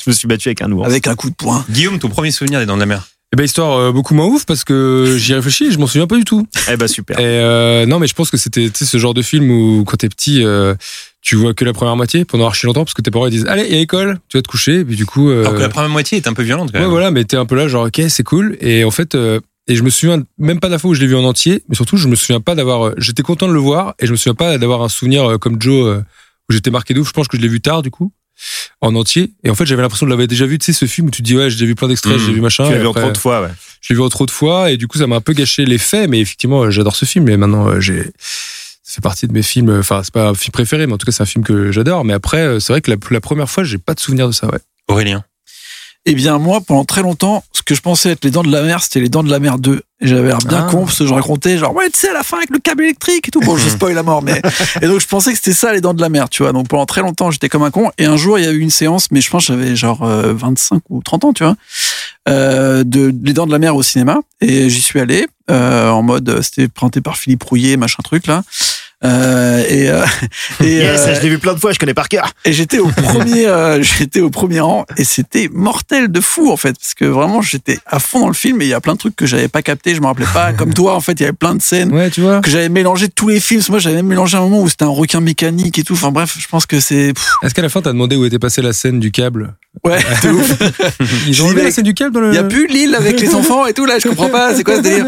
Je 0.04 0.10
me 0.10 0.14
suis 0.14 0.26
battu 0.26 0.48
avec 0.48 0.62
un 0.62 0.72
ours. 0.72 0.86
Avec 0.86 1.06
un 1.06 1.14
coup 1.14 1.30
de 1.30 1.34
poing. 1.36 1.64
Guillaume, 1.70 1.98
ton 1.98 2.08
premier 2.08 2.30
souvenir 2.30 2.58
des 2.58 2.66
dents 2.66 2.74
de 2.76 2.80
la 2.80 2.86
mer 2.86 3.02
Eh 3.32 3.36
ben 3.36 3.44
histoire 3.44 3.78
euh, 3.78 3.92
beaucoup 3.92 4.14
moins 4.14 4.26
ouf 4.26 4.44
parce 4.46 4.64
que 4.64 5.16
j'y 5.18 5.34
réfléchis, 5.34 5.66
et 5.66 5.70
je 5.70 5.78
m'en 5.78 5.86
souviens 5.86 6.06
pas 6.06 6.16
du 6.16 6.24
tout. 6.24 6.46
Eh 6.70 6.76
ben 6.76 6.88
super. 6.88 7.18
Et 7.20 7.22
euh, 7.24 7.86
non, 7.86 7.98
mais 8.00 8.06
je 8.08 8.14
pense 8.14 8.30
que 8.30 8.36
c'était 8.38 8.68
tu 8.70 8.78
sais, 8.78 8.84
ce 8.86 8.96
genre 8.98 9.14
de 9.14 9.22
film 9.22 9.50
où 9.50 9.84
quand 9.86 9.98
t'es 9.98 10.08
petit, 10.08 10.42
euh, 10.44 10.74
tu 11.22 11.36
vois 11.36 11.54
que 11.54 11.64
la 11.64 11.72
première 11.74 11.96
moitié 11.96 12.24
pendant 12.24 12.46
archi 12.46 12.66
longtemps 12.66 12.84
parce 12.84 12.94
que 12.94 13.02
tes 13.02 13.10
parents 13.10 13.26
ils 13.26 13.30
disent 13.30 13.46
allez, 13.46 13.66
il 13.68 13.74
y 13.74 13.78
a 13.78 13.80
école, 13.82 14.18
tu 14.28 14.36
vas 14.38 14.42
te 14.42 14.48
coucher, 14.48 14.80
et 14.80 14.84
puis 14.84 14.96
du 14.96 15.06
coup. 15.06 15.28
euh, 15.30 15.42
Alors 15.42 15.54
que 15.54 15.60
la 15.60 15.68
première 15.68 15.90
moitié 15.90 16.18
est 16.18 16.26
un 16.26 16.32
peu 16.32 16.42
violente 16.42 16.70
quand 16.72 16.78
Ouais, 16.78 16.84
même. 16.84 16.90
voilà, 16.90 17.10
mais 17.12 17.24
t'es 17.24 17.36
un 17.36 17.46
peu 17.46 17.54
là, 17.56 17.68
genre, 17.68 17.86
ok, 17.86 18.00
c'est 18.08 18.24
cool. 18.24 18.56
Et 18.60 18.82
en 18.84 18.90
fait, 18.90 19.14
euh, 19.14 19.38
et 19.68 19.74
je 19.76 19.82
me 19.82 19.90
souviens 19.90 20.22
même 20.38 20.60
pas 20.60 20.68
de 20.68 20.72
la 20.72 20.78
fois 20.78 20.90
où 20.90 20.94
je 20.94 21.00
l'ai 21.00 21.06
vu 21.06 21.16
en 21.16 21.24
entier, 21.24 21.62
mais 21.68 21.74
surtout, 21.74 21.96
je 21.96 22.08
me 22.08 22.14
souviens 22.16 22.40
pas 22.40 22.54
d'avoir. 22.54 22.86
euh, 22.88 22.94
J'étais 22.98 23.22
content 23.22 23.48
de 23.48 23.52
le 23.52 23.58
voir, 23.58 23.94
et 23.98 24.06
je 24.06 24.12
me 24.12 24.16
souviens 24.16 24.34
pas 24.34 24.58
d'avoir 24.58 24.82
un 24.82 24.88
souvenir 24.88 25.24
euh, 25.24 25.38
comme 25.38 25.60
Joe, 25.60 25.86
euh, 25.86 26.00
où 26.48 26.52
j'étais 26.52 26.70
marqué 26.70 26.94
de 26.94 27.00
ouf. 27.00 27.08
Je 27.08 27.12
pense 27.12 27.28
que 27.28 27.36
je 27.36 27.42
l'ai 27.42 27.48
vu 27.48 27.60
tard, 27.60 27.82
du 27.82 27.90
coup, 27.90 28.12
en 28.80 28.94
entier. 28.94 29.32
Et 29.44 29.50
en 29.50 29.54
fait, 29.54 29.66
j'avais 29.66 29.82
l'impression 29.82 30.06
de 30.06 30.10
l'avoir 30.10 30.28
déjà 30.28 30.46
vu, 30.46 30.58
tu 30.58 30.66
sais, 30.66 30.72
ce 30.72 30.84
film 30.86 31.08
où 31.08 31.10
tu 31.10 31.22
te 31.22 31.26
dis, 31.26 31.36
ouais, 31.36 31.50
j'ai 31.50 31.56
déjà 31.56 31.66
vu 31.66 31.74
plein 31.74 31.88
d'extraits, 31.88 32.18
j'ai 32.18 32.32
vu 32.32 32.40
machin. 32.40 32.64
Tu 32.66 32.72
l'as 32.72 32.78
vu 32.78 32.86
en 32.86 32.92
trop 32.92 33.10
de 33.10 33.18
fois, 33.18 33.42
ouais. 33.42 33.50
Je 33.80 33.92
l'ai 33.92 33.96
vu 33.96 34.02
en 34.02 34.08
trop 34.08 34.26
de 34.26 34.30
fois, 34.30 34.70
et 34.70 34.76
du 34.76 34.86
coup, 34.88 34.98
ça 34.98 35.06
m'a 35.06 35.16
un 35.16 35.20
peu 35.20 35.32
gâché 35.32 35.64
l'effet, 35.64 36.06
mais 36.06 36.20
effectivement, 36.20 36.70
j'adore 36.70 36.94
ce 36.96 37.04
film, 37.04 37.28
et 37.28 37.36
maintenant, 37.36 37.80
j'ai. 37.80 38.04
Ça 38.88 38.94
fait 38.94 39.00
partie 39.02 39.26
de 39.26 39.32
mes 39.32 39.42
films, 39.42 39.70
enfin, 39.80 40.02
c'est 40.04 40.14
pas 40.14 40.28
un 40.28 40.34
film 40.34 40.52
préféré, 40.52 40.86
mais 40.86 40.92
en 40.92 40.96
tout 40.98 41.06
cas, 41.06 41.10
c'est 41.12 41.22
un 41.24 41.26
film 41.26 41.44
que 41.44 41.72
j'adore. 41.72 42.04
Mais 42.04 42.12
après, 42.12 42.60
c'est 42.60 42.72
vrai 42.72 42.80
que 42.80 42.90
la, 42.92 42.96
la 43.10 43.20
première 43.20 43.50
fois, 43.50 43.64
j'ai 43.64 43.78
pas 43.78 43.94
de 43.94 44.00
souvenir 44.00 44.28
de 44.28 44.32
ça, 44.32 44.46
ouais. 44.46 44.60
Aurélien. 44.86 45.24
Eh 46.08 46.14
bien, 46.14 46.38
moi, 46.38 46.60
pendant 46.60 46.84
très 46.84 47.02
longtemps, 47.02 47.42
ce 47.52 47.62
que 47.62 47.74
je 47.74 47.80
pensais 47.80 48.10
être 48.12 48.24
les 48.24 48.30
dents 48.30 48.44
de 48.44 48.50
la 48.52 48.62
mer, 48.62 48.80
c'était 48.82 49.00
les 49.00 49.08
dents 49.08 49.24
de 49.24 49.30
la 49.30 49.40
mer 49.40 49.58
2. 49.58 49.82
Et 50.00 50.06
j'avais 50.06 50.28
l'air 50.28 50.38
bien 50.38 50.66
Ah. 50.68 50.70
con, 50.70 50.84
parce 50.84 50.98
que 50.98 51.06
je 51.06 51.12
racontais, 51.12 51.58
genre, 51.58 51.74
ouais, 51.74 51.90
tu 51.90 51.98
sais, 51.98 52.10
à 52.10 52.12
la 52.12 52.22
fin, 52.22 52.36
avec 52.36 52.50
le 52.50 52.60
câble 52.60 52.84
électrique 52.84 53.26
et 53.26 53.30
tout. 53.32 53.40
Bon, 53.40 53.56
je 53.56 53.68
spoil 53.70 53.92
la 53.94 54.04
mort, 54.04 54.22
mais. 54.22 54.40
Et 54.82 54.86
donc, 54.86 55.00
je 55.00 55.06
pensais 55.06 55.30
que 55.32 55.36
c'était 55.36 55.52
ça, 55.52 55.72
les 55.72 55.80
dents 55.80 55.94
de 55.94 56.00
la 56.00 56.08
mer, 56.08 56.28
tu 56.28 56.44
vois. 56.44 56.52
Donc, 56.52 56.68
pendant 56.68 56.86
très 56.86 57.00
longtemps, 57.00 57.32
j'étais 57.32 57.48
comme 57.48 57.64
un 57.64 57.72
con. 57.72 57.90
Et 57.98 58.04
un 58.04 58.16
jour, 58.16 58.38
il 58.38 58.44
y 58.44 58.48
a 58.48 58.52
eu 58.52 58.60
une 58.60 58.70
séance, 58.70 59.10
mais 59.10 59.20
je 59.20 59.28
pense 59.30 59.48
que 59.48 59.52
j'avais 59.54 59.74
genre 59.74 60.04
euh, 60.04 60.32
25 60.32 60.82
ou 60.90 61.02
30 61.02 61.24
ans, 61.24 61.32
tu 61.32 61.42
vois, 61.42 61.56
euh, 62.28 62.84
de 62.84 63.12
Les 63.24 63.32
dents 63.32 63.46
de 63.46 63.52
la 63.52 63.58
mer 63.58 63.74
au 63.74 63.82
cinéma. 63.82 64.18
Et 64.40 64.70
j'y 64.70 64.82
suis 64.82 65.00
allé, 65.00 65.26
euh, 65.50 65.88
en 65.90 66.02
mode, 66.02 66.28
euh, 66.28 66.40
c'était 66.42 66.68
présenté 66.68 67.00
par 67.00 67.16
Philippe 67.16 67.42
Rouillet, 67.42 67.76
machin 67.76 68.02
truc, 68.04 68.28
là. 68.28 68.42
Euh, 69.04 69.62
et, 69.68 69.90
euh, 69.90 70.04
et, 70.64 70.76
Yes, 70.78 71.00
euh, 71.06 71.14
je 71.16 71.20
l'ai 71.20 71.28
vu 71.28 71.38
plein 71.38 71.52
de 71.52 71.58
fois, 71.60 71.72
je 71.72 71.78
connais 71.78 71.92
par 71.94 72.08
cœur. 72.08 72.32
et 72.46 72.52
j'étais 72.52 72.78
au 72.78 72.86
premier, 72.96 73.46
euh, 73.46 73.82
j'étais 73.82 74.20
au 74.20 74.30
premier 74.30 74.60
rang 74.60 74.86
et 74.96 75.04
c'était 75.04 75.48
mortel 75.52 76.08
de 76.08 76.20
fou 76.20 76.50
en 76.50 76.56
fait 76.56 76.74
parce 76.80 76.94
que 76.94 77.04
vraiment 77.04 77.42
j'étais 77.42 77.78
à 77.86 77.98
fond 77.98 78.20
dans 78.20 78.28
le 78.28 78.34
film 78.34 78.62
et 78.62 78.64
il 78.64 78.68
y 78.68 78.74
a 78.74 78.80
plein 78.80 78.94
de 78.94 78.98
trucs 78.98 79.14
que 79.14 79.26
j'avais 79.26 79.48
pas 79.48 79.60
capté, 79.60 79.94
je 79.94 80.00
me 80.00 80.06
rappelais 80.06 80.26
pas. 80.32 80.52
Comme 80.56 80.72
toi 80.72 80.94
en 80.94 81.00
fait, 81.00 81.12
il 81.12 81.20
y 81.20 81.24
avait 81.24 81.32
plein 81.34 81.54
de 81.54 81.60
scènes 81.62 81.92
Ouais, 81.92 82.08
tu 82.10 82.22
vois. 82.22 82.40
que 82.40 82.50
j'avais 82.50 82.70
mélangé 82.70 83.08
tous 83.08 83.28
les 83.28 83.38
films. 83.40 83.62
Moi, 83.68 83.78
j'avais 83.78 83.96
même 83.96 84.06
mélangé 84.06 84.36
un 84.38 84.40
moment 84.40 84.62
où 84.62 84.68
c'était 84.68 84.84
un 84.84 84.88
requin 84.88 85.20
mécanique 85.20 85.78
et 85.78 85.82
tout. 85.82 85.92
Enfin 85.94 86.10
bref, 86.10 86.34
je 86.38 86.46
pense 86.48 86.64
que 86.66 86.80
c'est 86.80 87.12
Est-ce 87.42 87.52
qu'à 87.54 87.62
la 87.62 87.68
fin, 87.68 87.82
t'as 87.82 87.92
demandé 87.92 88.16
où 88.16 88.24
était 88.24 88.38
passée 88.38 88.62
la 88.62 88.72
scène 88.72 88.98
du 88.98 89.10
câble? 89.10 89.54
Ouais, 89.84 89.98
de 90.22 90.30
ouf. 90.30 90.58
Ils 91.28 91.42
ont 91.42 91.46
enlevé 91.46 91.58
la 91.58 91.64
mec, 91.64 91.74
scène 91.74 91.84
du 91.84 91.94
câble 91.94 92.12
dans 92.12 92.20
le. 92.20 92.32
Il 92.32 92.34
y 92.34 92.38
a 92.38 92.44
plus 92.44 92.66
l'île 92.66 92.94
avec 92.94 93.20
les 93.20 93.34
enfants 93.34 93.66
et 93.66 93.72
tout 93.72 93.86
là, 93.86 93.98
je 93.98 94.08
comprends 94.08 94.28
pas, 94.28 94.54
c'est 94.54 94.64
quoi 94.64 94.76
ce 94.76 94.80
délire 94.82 95.06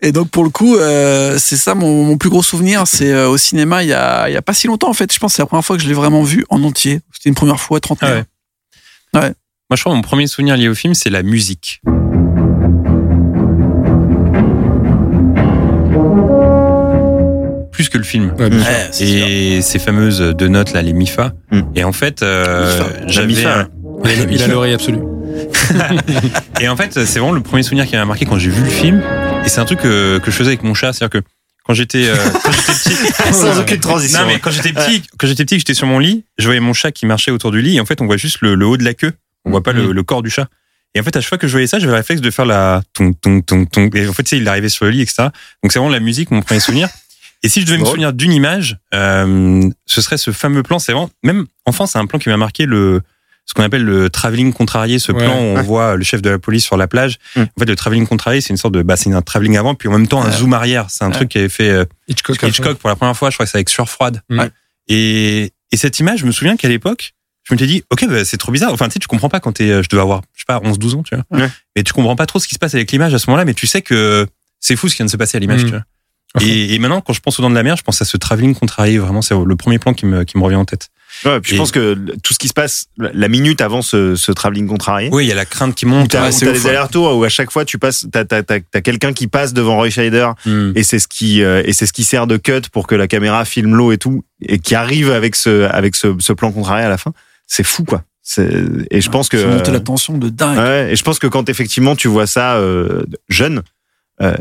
Et 0.00 0.12
donc 0.12 0.30
pour 0.30 0.44
le 0.44 0.50
coup, 0.50 0.76
euh, 0.76 1.36
c'est 1.38 1.56
ça 1.56 1.74
mon, 1.74 2.04
mon 2.04 2.18
plus 2.18 2.30
gros 2.30 2.42
souvenir, 2.42 2.86
c'est 2.86 3.12
euh, 3.12 3.28
au 3.28 3.36
cinéma 3.36 3.82
il 3.82 3.88
y 3.88 3.92
a 3.92 4.28
il 4.28 4.34
y 4.34 4.36
a 4.36 4.42
pas 4.42 4.54
si 4.54 4.66
longtemps 4.66 4.88
en 4.88 4.94
fait. 4.94 5.12
Je 5.12 5.18
pense 5.18 5.32
que 5.32 5.36
c'est 5.36 5.42
la 5.42 5.46
première 5.46 5.64
fois 5.64 5.76
que 5.76 5.82
je 5.82 5.88
l'ai 5.88 5.94
vraiment 5.94 6.22
vu 6.22 6.44
en 6.50 6.62
entier. 6.62 7.00
C'était 7.12 7.28
une 7.28 7.34
première 7.34 7.60
fois, 7.60 7.80
30 7.80 7.98
Ah 8.02 9.20
ouais. 9.20 9.34
Moi, 9.70 9.76
je 9.76 9.80
crois 9.80 9.92
que 9.92 9.96
mon 9.96 10.02
premier 10.02 10.26
souvenir 10.26 10.58
lié 10.58 10.68
au 10.68 10.74
film, 10.74 10.92
c'est 10.92 11.08
la 11.08 11.22
musique. 11.22 11.80
Plus 17.72 17.88
que 17.88 17.96
le 17.96 18.04
film. 18.04 18.34
Ouais, 18.38 18.50
c'est. 18.90 19.04
Et 19.04 19.62
ces 19.62 19.78
fameuses 19.78 20.20
deux 20.20 20.48
notes 20.48 20.72
là, 20.74 20.82
les 20.82 20.92
MIFA. 20.92 21.32
Mm. 21.50 21.60
Et 21.74 21.84
en 21.84 21.92
fait, 21.92 22.22
euh, 22.22 22.78
j'avais. 23.06 23.34
Il 24.04 24.10
a- 24.10 24.14
il 24.30 24.42
a 24.42 24.46
l'oreille 24.48 24.74
absolue. 24.74 24.98
Et 26.60 26.68
en 26.68 26.76
fait, 26.76 26.92
c'est 27.04 27.18
vraiment 27.18 27.32
le 27.32 27.40
premier 27.42 27.62
souvenir 27.62 27.86
qui 27.86 27.96
m'a 27.96 28.04
marqué 28.04 28.24
quand 28.26 28.38
j'ai 28.38 28.50
vu 28.50 28.62
le 28.62 28.70
film. 28.70 29.02
Et 29.44 29.48
c'est 29.48 29.60
un 29.60 29.64
truc 29.64 29.80
que, 29.80 30.18
que 30.18 30.30
je 30.30 30.36
faisais 30.36 30.48
avec 30.50 30.62
mon 30.62 30.74
chat, 30.74 30.92
c'est-à-dire 30.92 31.20
que 31.20 31.26
quand 31.64 31.74
j'étais 31.74 32.08
euh, 32.08 32.14
quand 32.42 32.52
j'étais 32.52 32.72
petit, 32.72 33.32
Sans 33.32 33.58
aucune 33.60 33.80
transition. 33.80 34.20
non 34.20 34.26
mais 34.26 34.38
quand 34.38 34.50
j'étais 34.50 34.72
petit, 34.72 35.02
quand 35.18 35.26
j'étais 35.26 35.44
petit, 35.44 35.54
que 35.56 35.60
j'étais 35.60 35.74
sur 35.74 35.86
mon 35.86 35.98
lit, 35.98 36.24
je 36.38 36.44
voyais 36.44 36.60
mon 36.60 36.74
chat 36.74 36.92
qui 36.92 37.06
marchait 37.06 37.30
autour 37.30 37.50
du 37.52 37.62
lit 37.62 37.76
et 37.76 37.80
en 37.80 37.86
fait 37.86 38.00
on 38.02 38.06
voit 38.06 38.18
juste 38.18 38.38
le, 38.42 38.54
le 38.54 38.66
haut 38.66 38.76
de 38.76 38.84
la 38.84 38.92
queue, 38.94 39.12
on 39.46 39.50
voit 39.50 39.62
pas 39.62 39.72
le, 39.72 39.84
Mhm. 39.84 39.90
le 39.92 40.02
corps 40.02 40.22
du 40.22 40.28
chat. 40.30 40.48
Et 40.94 41.00
en 41.00 41.02
fait 41.02 41.16
à 41.16 41.20
chaque 41.22 41.28
fois 41.30 41.38
que 41.38 41.46
je 41.46 41.52
voyais 41.52 41.66
ça, 41.66 41.78
j'avais 41.78 41.92
le 41.92 41.96
réflexe 41.96 42.20
de 42.20 42.30
faire 42.30 42.44
la 42.44 42.82
tong 42.92 43.14
tong 43.20 43.42
tong 43.44 43.66
tong. 43.68 43.90
Et 43.96 44.06
en 44.06 44.12
fait 44.12 44.22
tu 44.24 44.30
sais, 44.30 44.36
il 44.38 44.46
arrivait 44.48 44.68
sur 44.68 44.84
le 44.84 44.90
lit 44.90 45.00
etc. 45.00 45.28
Donc 45.62 45.72
c'est 45.72 45.78
vraiment 45.78 45.90
la 45.92 46.00
musique 46.00 46.30
mon 46.30 46.42
premier 46.42 46.60
souvenir. 46.60 46.88
Et 47.42 47.48
si 47.48 47.60
je 47.62 47.66
devais 47.66 47.78
me 47.78 47.84
souvenir 47.84 48.12
d'une 48.14 48.32
image, 48.32 48.76
euh, 48.94 49.68
ce 49.86 50.00
serait 50.02 50.16
ce 50.18 50.30
fameux 50.32 50.62
plan. 50.62 50.78
C'est 50.78 50.92
vraiment 50.92 51.10
même 51.22 51.46
enfant, 51.66 51.86
c'est 51.86 51.98
un 51.98 52.06
plan 52.06 52.18
qui 52.18 52.28
m'a 52.30 52.36
marqué 52.38 52.64
le 52.66 53.00
ce 53.46 53.54
qu'on 53.54 53.62
appelle 53.62 53.84
le 53.84 54.08
travelling 54.10 54.52
contrarié, 54.52 54.98
ce 54.98 55.12
Ouais. 55.12 55.18
plan 55.24 55.34
où 55.36 55.58
on 55.58 55.62
voit 55.62 55.96
le 55.96 56.04
chef 56.04 56.22
de 56.22 56.30
la 56.30 56.38
police 56.38 56.64
sur 56.64 56.76
la 56.76 56.88
plage. 56.88 57.18
Mm. 57.36 57.40
En 57.42 57.44
fait, 57.60 57.66
le 57.66 57.76
travelling 57.76 58.06
contrarié, 58.06 58.40
c'est 58.40 58.50
une 58.50 58.56
sorte 58.56 58.74
de, 58.74 58.82
bah, 58.82 58.96
c'est 58.96 59.12
un 59.12 59.22
travelling 59.22 59.56
avant, 59.56 59.74
puis 59.74 59.88
en 59.88 59.92
même 59.92 60.08
temps 60.08 60.22
un 60.22 60.30
zoom 60.30 60.52
arrière. 60.54 60.86
C'est 60.88 61.04
un 61.04 61.10
truc 61.10 61.28
qui 61.28 61.38
avait 61.38 61.48
fait 61.48 61.68
euh, 61.70 61.84
Hitchcock. 62.08 62.42
Hitchcock 62.42 62.78
pour 62.78 62.88
la 62.88 62.96
première 62.96 63.16
fois, 63.16 63.30
je 63.30 63.36
crois 63.36 63.44
que 63.46 63.50
c'est 63.52 63.58
avec 63.58 63.68
Sueur 63.68 63.88
froide. 63.88 64.22
Ouais. 64.30 64.50
Et, 64.88 65.52
et 65.72 65.76
cette 65.76 65.98
image, 65.98 66.20
je 66.20 66.26
me 66.26 66.32
souviens 66.32 66.56
qu'à 66.56 66.68
l'époque, 66.68 67.14
je 67.44 67.52
me 67.54 67.58
suis 67.58 67.66
dit, 67.66 67.84
ok, 67.90 68.06
bah, 68.08 68.24
c'est 68.24 68.38
trop 68.38 68.52
bizarre. 68.52 68.72
Enfin, 68.72 68.86
tu 68.86 68.94
sais, 68.94 68.98
tu 68.98 69.06
comprends 69.08 69.28
pas 69.28 69.40
quand 69.40 69.52
t'es, 69.52 69.70
euh, 69.70 69.82
je 69.82 69.88
devais 69.90 70.00
avoir, 70.02 70.22
je 70.34 70.40
sais 70.40 70.44
pas, 70.46 70.60
11, 70.64 70.78
12 70.78 70.94
ans, 70.94 71.02
tu 71.02 71.14
vois. 71.14 71.24
Ouais. 71.38 71.48
Mais 71.76 71.82
tu 71.82 71.92
comprends 71.92 72.16
pas 72.16 72.26
trop 72.26 72.38
ce 72.38 72.48
qui 72.48 72.54
se 72.54 72.58
passe 72.58 72.74
avec 72.74 72.90
l'image 72.90 73.12
à 73.14 73.18
ce 73.18 73.28
moment-là, 73.28 73.44
mais 73.44 73.54
tu 73.54 73.66
sais 73.66 73.82
que 73.82 74.26
c'est 74.60 74.76
fou 74.76 74.88
ce 74.88 74.94
qui 74.94 74.98
vient 74.98 75.06
de 75.06 75.10
se 75.10 75.16
passer 75.18 75.36
à 75.36 75.40
l'image, 75.40 75.62
Mm. 75.64 75.66
tu 75.66 75.70
vois. 75.72 75.82
Et, 76.40 76.74
et 76.74 76.78
maintenant, 76.80 77.00
quand 77.00 77.12
je 77.12 77.20
pense 77.20 77.38
aux 77.38 77.42
dents 77.42 77.50
de 77.50 77.54
la 77.54 77.62
mer, 77.62 77.76
je 77.76 77.82
pense 77.82 78.00
à 78.02 78.04
ce 78.04 78.16
travelling 78.16 78.54
contrarié. 78.56 78.98
Vraiment, 78.98 79.22
c'est 79.22 79.34
le 79.36 79.54
premier 79.56 79.78
plan 79.78 79.94
qui 79.94 80.04
me, 80.06 80.24
qui 80.24 80.36
me 80.36 80.42
revient 80.42 80.56
en 80.56 80.64
tête. 80.64 80.88
Ouais, 81.24 81.40
puis 81.40 81.52
je 81.52 81.56
pense 81.56 81.70
que 81.70 81.94
tout 82.22 82.34
ce 82.34 82.38
qui 82.38 82.48
se 82.48 82.52
passe 82.52 82.86
la 82.98 83.28
minute 83.28 83.60
avant 83.60 83.82
ce, 83.82 84.14
ce 84.16 84.32
travelling 84.32 84.66
contrarié, 84.66 85.08
Oui, 85.12 85.24
il 85.24 85.28
y 85.28 85.32
a 85.32 85.34
la 85.34 85.44
crainte 85.44 85.74
qui 85.74 85.86
monte. 85.86 86.10
t'as 86.10 86.28
Ouais, 86.30 86.52
des 86.52 86.66
allers-retours, 86.66 87.16
où 87.16 87.24
à 87.24 87.28
chaque 87.28 87.50
fois 87.50 87.64
tu 87.64 87.78
passes, 87.78 88.06
t'as, 88.12 88.24
t'as, 88.24 88.42
t'as 88.42 88.80
quelqu'un 88.80 89.12
qui 89.12 89.26
passe 89.26 89.52
devant 89.52 89.76
Roy 89.76 89.90
Scheider, 89.90 90.28
Mm. 90.46 90.72
et 90.74 90.82
c'est 90.82 90.98
ce 90.98 91.08
qui 91.08 91.42
euh, 91.42 91.62
et 91.64 91.72
c'est 91.72 91.86
ce 91.86 91.92
qui 91.92 92.04
sert 92.04 92.26
de 92.26 92.36
cut 92.36 92.62
pour 92.72 92.86
que 92.86 92.94
la 92.94 93.06
caméra 93.08 93.44
filme 93.44 93.74
l'eau 93.74 93.92
et 93.92 93.98
tout, 93.98 94.24
et 94.42 94.58
qui 94.58 94.74
arrive 94.74 95.10
avec 95.10 95.36
ce 95.36 95.62
avec 95.70 95.94
ce, 95.94 96.14
ce 96.18 96.32
plan 96.32 96.52
contrarié 96.52 96.84
à 96.84 96.88
la 96.88 96.98
fin. 96.98 97.12
C'est 97.46 97.64
fou 97.64 97.84
quoi. 97.84 98.02
Et 98.90 99.00
je 99.02 99.10
pense 99.10 99.28
que 99.28 99.38
Ça 99.38 99.46
monte 99.46 99.68
euh, 99.68 99.72
la 99.72 99.80
tension 99.80 100.16
de 100.16 100.30
dingue. 100.30 100.56
Ouais, 100.56 100.92
et 100.92 100.96
je 100.96 101.02
pense 101.04 101.18
que 101.18 101.26
quand 101.26 101.48
effectivement 101.50 101.94
tu 101.94 102.08
vois 102.08 102.26
ça 102.26 102.56
euh, 102.56 103.04
jeune, 103.28 103.62
euh, 104.22 104.34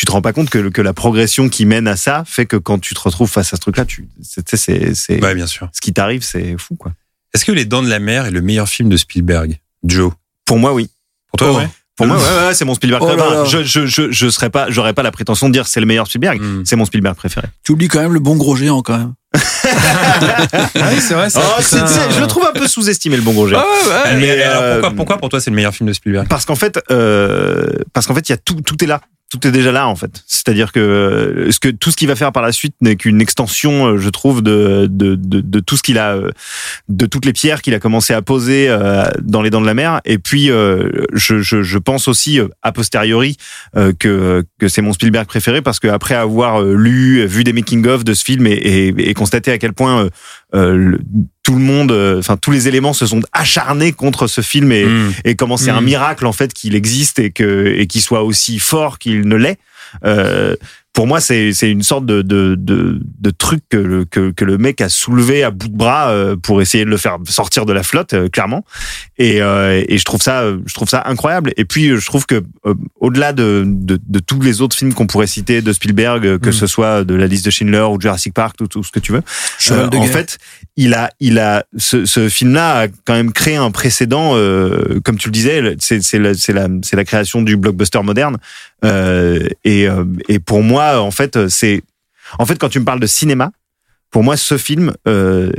tu 0.00 0.06
te 0.06 0.12
rends 0.12 0.22
pas 0.22 0.32
compte 0.32 0.48
que, 0.48 0.70
que 0.70 0.80
la 0.80 0.94
progression 0.94 1.50
qui 1.50 1.66
mène 1.66 1.86
à 1.86 1.94
ça 1.94 2.24
fait 2.26 2.46
que 2.46 2.56
quand 2.56 2.78
tu 2.78 2.94
te 2.94 3.00
retrouves 3.00 3.28
face 3.30 3.52
à 3.52 3.56
ce 3.56 3.60
truc-là, 3.60 3.84
tu, 3.84 4.08
c'est, 4.22 4.56
c'est, 4.56 4.94
c'est 4.94 5.22
Ouais, 5.22 5.34
bien 5.34 5.46
sûr. 5.46 5.68
ce 5.74 5.82
qui 5.82 5.92
t'arrive, 5.92 6.22
c'est 6.22 6.56
fou 6.56 6.74
quoi. 6.74 6.92
Est-ce 7.34 7.44
que 7.44 7.52
Les 7.52 7.66
Dents 7.66 7.82
de 7.82 7.90
la 7.90 7.98
Mer 7.98 8.24
est 8.24 8.30
le 8.30 8.40
meilleur 8.40 8.66
film 8.66 8.88
de 8.88 8.96
Spielberg? 8.96 9.58
Joe? 9.84 10.12
Pour 10.46 10.58
moi, 10.58 10.72
oui. 10.72 10.88
Pour 11.30 11.36
toi, 11.38 11.48
Oh. 11.52 11.56
ouais. 11.58 11.68
Pour 11.96 12.06
moi, 12.06 12.16
ouais, 12.16 12.22
ouais, 12.22 12.46
ouais, 12.46 12.54
c'est 12.54 12.64
mon 12.64 12.74
Spielberg 12.74 13.02
Oh 13.02 13.08
là 13.08 13.14
préféré. 13.14 13.36
là. 13.36 13.44
Je, 13.44 13.62
je, 13.62 13.84
je, 13.86 14.10
je 14.10 14.28
serais 14.30 14.48
pas, 14.48 14.70
j'aurais 14.70 14.94
pas 14.94 15.02
la 15.02 15.10
prétention 15.10 15.48
de 15.48 15.52
dire 15.52 15.66
c'est 15.66 15.80
le 15.80 15.86
meilleur 15.86 16.06
Spielberg. 16.06 16.40
Mm. 16.40 16.62
C'est 16.64 16.76
mon 16.76 16.86
Spielberg 16.86 17.14
préféré. 17.14 17.48
Tu 17.62 17.72
oublies 17.72 17.88
quand 17.88 18.00
même 18.00 18.14
le 18.14 18.20
bon 18.20 18.36
gros 18.36 18.56
géant 18.56 18.80
quand 18.80 18.96
même. 18.96 19.12
Ah 19.64 20.88
oui, 20.92 21.00
c'est 21.00 21.12
vrai, 21.14 21.28
ça. 21.30 21.40
Oh, 21.44 21.60
je 21.62 22.20
le 22.20 22.26
trouve 22.26 22.44
un 22.46 22.52
peu 22.58 22.66
sous-estimé 22.66 23.16
le 23.16 23.22
bon 23.22 23.32
gros 23.32 23.46
géant. 23.48 23.58
ouais, 23.60 24.14
Mais, 24.14 24.20
Mais, 24.20 24.42
alors, 24.42 24.62
euh, 24.62 24.72
pourquoi, 24.80 24.96
pourquoi 24.96 25.18
pour 25.18 25.28
toi 25.28 25.40
c'est 25.40 25.50
le 25.50 25.56
meilleur 25.56 25.74
film 25.74 25.88
de 25.88 25.92
Spielberg? 25.92 26.26
Parce 26.28 26.44
qu'en 26.46 26.54
fait, 26.56 26.80
euh, 26.90 27.68
parce 27.92 28.06
qu'en 28.06 28.14
fait, 28.14 28.28
il 28.28 28.32
y 28.32 28.34
a 28.34 28.38
tout, 28.38 28.60
tout 28.62 28.82
est 28.82 28.86
là. 28.86 29.00
Tout 29.30 29.46
est 29.46 29.52
déjà 29.52 29.70
là 29.70 29.86
en 29.88 29.94
fait. 29.94 30.24
C'est-à-dire 30.26 30.72
que, 30.72 30.80
euh, 30.80 31.50
ce 31.52 31.60
que 31.60 31.68
tout 31.68 31.90
ce 31.92 31.96
qu'il 31.96 32.08
va 32.08 32.16
faire 32.16 32.32
par 32.32 32.42
la 32.42 32.50
suite 32.50 32.74
n'est 32.80 32.96
qu'une 32.96 33.20
extension, 33.20 33.86
euh, 33.86 33.96
je 33.96 34.08
trouve, 34.10 34.42
de 34.42 34.88
de, 34.90 35.14
de, 35.14 35.40
de 35.40 35.60
tout 35.60 35.76
ce 35.76 35.82
qu'il 35.84 35.98
a, 35.98 36.16
euh, 36.16 36.30
de 36.88 37.06
toutes 37.06 37.24
les 37.24 37.32
pierres 37.32 37.62
qu'il 37.62 37.72
a 37.74 37.78
commencé 37.78 38.12
à 38.12 38.22
poser 38.22 38.68
dans 39.22 39.40
les 39.42 39.50
dents 39.50 39.60
de 39.60 39.66
la 39.66 39.74
mer. 39.74 40.00
Et 40.04 40.18
puis, 40.18 40.46
je, 40.46 41.40
je, 41.40 41.62
je 41.62 41.78
pense 41.78 42.08
aussi 42.08 42.40
a 42.62 42.72
posteriori 42.72 43.36
que 43.98 44.44
que 44.58 44.68
c'est 44.68 44.82
mon 44.82 44.92
Spielberg 44.92 45.26
préféré 45.26 45.62
parce 45.62 45.78
que 45.78 45.88
après 45.88 46.16
avoir 46.16 46.62
lu, 46.62 47.24
vu 47.26 47.44
des 47.44 47.52
making 47.52 47.86
of 47.86 48.02
de 48.04 48.14
ce 48.14 48.24
film 48.24 48.46
et, 48.48 48.52
et, 48.52 48.88
et 49.10 49.14
constaté 49.14 49.52
à 49.52 49.58
quel 49.58 49.72
point 49.72 50.08
euh, 50.54 50.74
le- 50.74 51.00
tout 51.50 51.56
le 51.58 51.64
monde, 51.64 51.90
euh, 51.90 52.20
enfin 52.20 52.36
tous 52.36 52.52
les 52.52 52.68
éléments 52.68 52.92
se 52.92 53.06
sont 53.06 53.22
acharnés 53.32 53.90
contre 53.92 54.28
ce 54.28 54.40
film 54.40 54.70
et 54.70 54.84
Mm. 54.84 55.12
et 55.24 55.34
comment 55.34 55.56
c'est 55.56 55.70
un 55.70 55.80
Mm. 55.80 55.84
miracle 55.84 56.26
en 56.26 56.32
fait 56.32 56.52
qu'il 56.54 56.76
existe 56.76 57.18
et 57.18 57.30
que 57.32 57.66
et 57.76 57.88
qu'il 57.88 58.02
soit 58.02 58.22
aussi 58.22 58.60
fort 58.60 59.00
qu'il 59.00 59.26
ne 59.26 59.34
l'est. 59.34 59.58
Euh, 60.04 60.54
pour 60.92 61.06
moi, 61.08 61.20
c'est 61.20 61.52
c'est 61.52 61.68
une 61.70 61.82
sorte 61.82 62.06
de 62.06 62.22
de 62.22 62.54
de, 62.56 63.00
de 63.20 63.30
truc 63.30 63.62
que 63.68 63.76
le 63.76 64.04
que, 64.04 64.30
que 64.30 64.44
le 64.44 64.58
mec 64.58 64.80
a 64.80 64.88
soulevé 64.88 65.42
à 65.42 65.50
bout 65.50 65.66
de 65.68 65.76
bras 65.76 66.10
euh, 66.10 66.36
pour 66.36 66.62
essayer 66.62 66.84
de 66.84 66.90
le 66.90 66.96
faire 66.96 67.16
sortir 67.28 67.66
de 67.66 67.72
la 67.72 67.82
flotte, 67.82 68.12
euh, 68.14 68.28
clairement. 68.28 68.64
Et 69.22 69.42
euh, 69.42 69.84
et 69.86 69.98
je 69.98 70.04
trouve 70.06 70.22
ça 70.22 70.44
je 70.64 70.72
trouve 70.72 70.88
ça 70.88 71.02
incroyable. 71.04 71.52
Et 71.58 71.66
puis 71.66 71.88
je 71.94 72.06
trouve 72.06 72.24
que 72.24 72.36
euh, 72.64 72.74
au-delà 73.00 73.34
de, 73.34 73.64
de 73.66 73.98
de 74.02 74.18
tous 74.18 74.40
les 74.40 74.62
autres 74.62 74.74
films 74.74 74.94
qu'on 74.94 75.06
pourrait 75.06 75.26
citer 75.26 75.60
de 75.60 75.72
Spielberg, 75.74 76.38
que 76.38 76.48
Mm. 76.48 76.52
ce 76.52 76.66
soit 76.66 77.04
de 77.04 77.14
la 77.14 77.26
liste 77.26 77.44
de 77.44 77.50
Schindler 77.50 77.82
ou 77.90 78.00
Jurassic 78.00 78.32
Park, 78.32 78.56
tout, 78.56 78.66
tout 78.66 78.82
ce 78.82 78.90
que 78.90 78.98
tu 78.98 79.12
veux, 79.12 79.22
euh, 79.72 79.88
en 79.92 80.06
fait, 80.06 80.38
il 80.76 80.94
a, 80.94 81.10
il 81.20 81.38
a, 81.38 81.64
ce, 81.76 82.06
ce 82.06 82.30
film-là 82.30 82.80
a 82.84 82.88
quand 83.04 83.12
même 83.12 83.32
créé 83.32 83.56
un 83.56 83.70
précédent, 83.70 84.32
euh, 84.36 85.00
comme 85.04 85.18
tu 85.18 85.28
le 85.28 85.32
disais, 85.32 85.76
c'est 85.80 86.02
c'est 86.02 86.18
la, 86.18 86.32
c'est 86.32 86.54
la, 86.54 86.68
c'est 86.82 86.96
la 86.96 87.04
création 87.04 87.42
du 87.42 87.58
blockbuster 87.58 88.02
moderne. 88.02 88.38
Euh, 88.86 89.46
et, 89.64 89.86
euh, 89.86 90.04
et 90.28 90.38
pour 90.38 90.62
moi, 90.62 90.98
en 91.00 91.10
fait, 91.10 91.48
c'est, 91.48 91.82
en 92.38 92.46
fait, 92.46 92.58
quand 92.58 92.70
tu 92.70 92.80
me 92.80 92.86
parles 92.86 93.00
de 93.00 93.06
cinéma, 93.06 93.50
pour 94.10 94.24
moi, 94.24 94.36
ce 94.36 94.58
film 94.58 94.92
euh, 95.06 95.50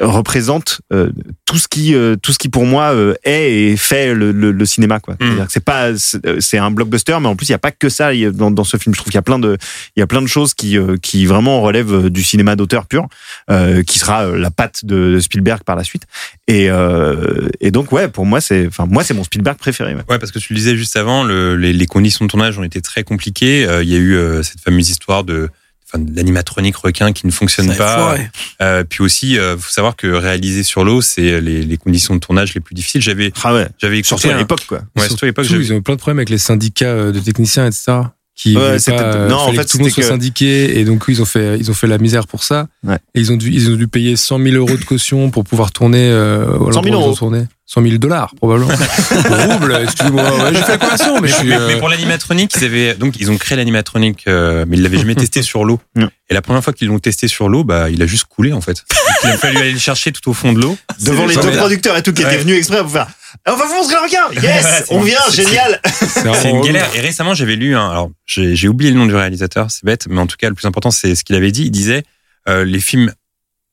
représente 0.00 0.80
euh, 0.92 1.10
tout 1.46 1.58
ce 1.58 1.68
qui, 1.68 1.94
euh, 1.94 2.16
tout 2.16 2.32
ce 2.32 2.38
qui 2.38 2.48
pour 2.48 2.64
moi 2.66 2.92
euh, 2.92 3.14
est 3.24 3.52
et 3.52 3.76
fait 3.76 4.14
le, 4.14 4.32
le, 4.32 4.50
le 4.52 4.66
cinéma. 4.66 5.00
Quoi. 5.00 5.14
Que 5.16 5.52
c'est 5.52 5.64
pas, 5.64 5.96
c'est 5.96 6.24
euh, 6.26 6.36
c'est 6.40 6.58
un 6.58 6.70
blockbuster, 6.70 7.16
mais 7.20 7.28
en 7.28 7.36
plus, 7.36 7.48
il 7.48 7.52
y 7.52 7.54
a 7.54 7.58
pas 7.58 7.70
que 7.70 7.88
ça 7.88 8.10
dans, 8.32 8.50
dans 8.50 8.64
ce 8.64 8.76
film. 8.76 8.94
Je 8.94 9.00
trouve 9.00 9.10
qu'il 9.10 9.16
y 9.16 9.18
a 9.18 9.22
plein 9.22 9.38
de, 9.38 9.56
il 9.96 10.00
y 10.00 10.02
a 10.02 10.06
plein 10.06 10.22
de 10.22 10.26
choses 10.26 10.54
qui, 10.54 10.76
euh, 10.76 10.96
qui 11.00 11.26
vraiment 11.26 11.60
relèvent 11.62 12.08
du 12.10 12.22
cinéma 12.22 12.56
d'auteur 12.56 12.86
pur 12.86 13.06
euh, 13.50 13.82
qui 13.82 13.98
sera 13.98 14.26
la 14.26 14.50
patte 14.50 14.84
de 14.84 15.18
Spielberg 15.20 15.62
par 15.64 15.76
la 15.76 15.84
suite. 15.84 16.02
Et, 16.48 16.68
euh, 16.70 17.48
et 17.60 17.70
donc 17.70 17.92
ouais, 17.92 18.08
pour 18.08 18.26
moi 18.26 18.40
c'est, 18.40 18.66
enfin 18.66 18.86
moi 18.86 19.04
c'est 19.04 19.14
mon 19.14 19.24
Spielberg 19.24 19.56
préféré. 19.56 19.94
ouais. 19.94 20.02
Ouais, 20.08 20.18
parce 20.18 20.32
que 20.32 20.38
tu 20.38 20.52
le 20.52 20.58
disais 20.58 20.76
juste 20.76 20.96
avant, 20.96 21.22
le- 21.24 21.56
les, 21.56 21.72
les 21.72 21.86
conditions 21.86 22.24
de 22.24 22.30
tournage 22.30 22.58
ont 22.58 22.64
été 22.64 22.80
très 22.80 23.04
compliquées. 23.04 23.66
Euh, 23.66 23.82
Il 23.82 23.88
y 23.88 23.94
a 23.94 23.98
eu 23.98 24.14
euh, 24.16 24.42
cette 24.42 24.60
fameuse 24.60 24.90
histoire 24.90 25.24
de, 25.24 25.48
enfin, 25.92 26.04
l'animatronique 26.14 26.76
requin 26.76 27.12
qui 27.12 27.26
ne 27.26 27.32
fonctionne 27.32 27.74
pas. 27.76 28.16
Euh, 28.62 28.84
puis 28.88 29.02
aussi, 29.02 29.38
euh, 29.38 29.56
faut 29.58 29.70
savoir 29.70 29.96
que 29.96 30.06
réaliser 30.06 30.62
sur 30.62 30.84
l'eau, 30.84 31.00
c'est 31.00 31.40
les, 31.40 31.62
les 31.62 31.76
conditions 31.76 32.14
de 32.14 32.20
tournage 32.20 32.54
les 32.54 32.60
plus 32.60 32.74
difficiles. 32.74 33.02
J'avais, 33.02 33.32
Ah 33.42 33.54
ouais. 33.54 33.66
j'avais 33.78 33.98
écouté 33.98 34.08
Surtout 34.08 34.28
à 34.30 34.34
un- 34.34 34.38
l'époque 34.38 34.64
quoi. 34.66 34.82
Ouais, 34.96 35.06
surtout 35.06 35.24
à 35.24 35.28
l'époque, 35.28 35.46
ils 35.50 35.72
ont 35.72 35.76
eu 35.76 35.82
plein 35.82 35.94
de 35.94 36.00
problèmes 36.00 36.18
avec 36.18 36.30
les 36.30 36.38
syndicats 36.38 36.86
euh, 36.86 37.12
de 37.12 37.20
techniciens, 37.20 37.66
etc. 37.66 37.92
Qui 38.40 38.56
Ouais, 38.56 38.78
pas, 38.78 38.92
euh, 38.92 39.28
non, 39.28 39.36
en 39.36 39.44
fallait 39.46 39.58
fait, 39.58 39.64
que 39.64 39.70
tout 39.72 39.76
le 39.78 39.82
monde 39.84 39.92
soit 39.92 40.02
que- 40.02 40.08
syndiqué 40.08 40.78
et 40.78 40.84
donc 40.84 41.04
ils 41.08 41.20
ont 41.20 41.26
fait 41.26 41.58
ils 41.58 41.70
ont 41.70 41.74
fait 41.74 41.86
la 41.86 41.98
misère 41.98 42.26
pour 42.26 42.42
ça. 42.42 42.68
Ouais. 42.86 42.96
Et 43.14 43.20
ils 43.20 43.30
ont 43.32 43.36
dû 43.36 43.50
ils 43.52 43.70
ont 43.70 43.76
dû 43.76 43.86
payer 43.86 44.16
100 44.16 44.38
000 44.42 44.56
euros 44.56 44.78
de 44.78 44.84
caution 44.84 45.30
pour 45.30 45.44
pouvoir 45.44 45.72
tourner. 45.72 46.08
Euh, 46.10 46.46
au 46.58 46.72
100 46.72 46.82
000 46.82 46.86
endroit 46.86 46.86
où 46.86 46.86
ils 46.88 46.94
ont 46.94 47.00
euros. 47.08 47.14
tourné. 47.16 47.44
100 47.66 47.82
000 47.82 47.98
dollars 47.98 48.34
probablement. 48.36 48.70
Rouble, 49.28 49.78
excusez-moi. 49.82 50.22
Ouais, 50.22 50.54
j'ai 50.54 50.62
fait 50.62 50.68
la 50.72 50.78
conversion, 50.78 51.20
mais 51.20 51.28
je 51.28 51.34
suis. 51.34 51.48
mais, 51.48 51.56
euh, 51.56 51.66
mais 51.68 51.76
pour 51.76 51.88
l'animatronique, 51.90 52.52
ils 52.56 52.64
avaient 52.64 52.94
donc 52.94 53.14
ils 53.20 53.30
ont 53.30 53.36
créé 53.36 53.56
l'animatronique, 53.56 54.24
euh, 54.26 54.64
mais 54.66 54.76
ils 54.78 54.82
l'avaient 54.82 54.98
jamais 54.98 55.14
testé 55.14 55.42
sur 55.42 55.64
l'eau. 55.64 55.78
Et 56.30 56.34
la 56.34 56.40
première 56.42 56.64
fois 56.64 56.72
qu'ils 56.72 56.88
l'ont 56.88 56.98
testé 56.98 57.28
sur 57.28 57.48
l'eau, 57.48 57.62
bah 57.64 57.90
il 57.90 58.00
a 58.02 58.06
juste 58.06 58.24
coulé 58.24 58.52
en 58.52 58.60
fait. 58.60 58.72
Donc, 58.74 58.84
il 59.24 59.30
a 59.30 59.36
fallu 59.36 59.58
aller 59.58 59.72
le 59.72 59.78
chercher 59.78 60.12
tout 60.12 60.28
au 60.30 60.32
fond 60.32 60.52
de 60.52 60.60
l'eau. 60.60 60.76
Devant 61.04 61.26
les 61.26 61.34
deux 61.36 61.50
producteurs 61.50 61.96
et 61.96 62.02
tout 62.02 62.12
qui 62.12 62.24
Ouais. 62.24 62.32
étaient 62.32 62.42
venus 62.42 62.56
exprès 62.56 62.80
pour 62.80 62.90
faire. 62.90 63.08
On 63.46 63.56
va 63.56 63.66
vous 63.66 63.74
montrer 63.74 63.94
un 63.96 64.02
requin. 64.02 64.42
Yes, 64.42 64.84
on 64.90 65.00
vient, 65.02 65.18
génial. 65.30 65.80
c'est 65.84 66.50
une 66.50 66.62
galère. 66.62 66.88
Et 66.94 67.00
récemment, 67.00 67.34
j'avais 67.34 67.56
lu 67.56 67.76
un. 67.76 67.88
Alors, 67.88 68.10
j'ai 68.26 68.68
oublié 68.68 68.90
le 68.90 68.98
nom 68.98 69.06
du 69.06 69.14
réalisateur, 69.14 69.70
c'est 69.70 69.84
bête, 69.84 70.06
mais 70.08 70.20
en 70.20 70.26
tout 70.26 70.36
cas, 70.36 70.48
le 70.48 70.54
plus 70.54 70.66
important, 70.66 70.90
c'est 70.90 71.14
ce 71.14 71.24
qu'il 71.24 71.36
avait 71.36 71.52
dit. 71.52 71.64
Il 71.64 71.70
disait 71.70 72.04
euh, 72.48 72.64
les 72.64 72.80
films 72.80 73.12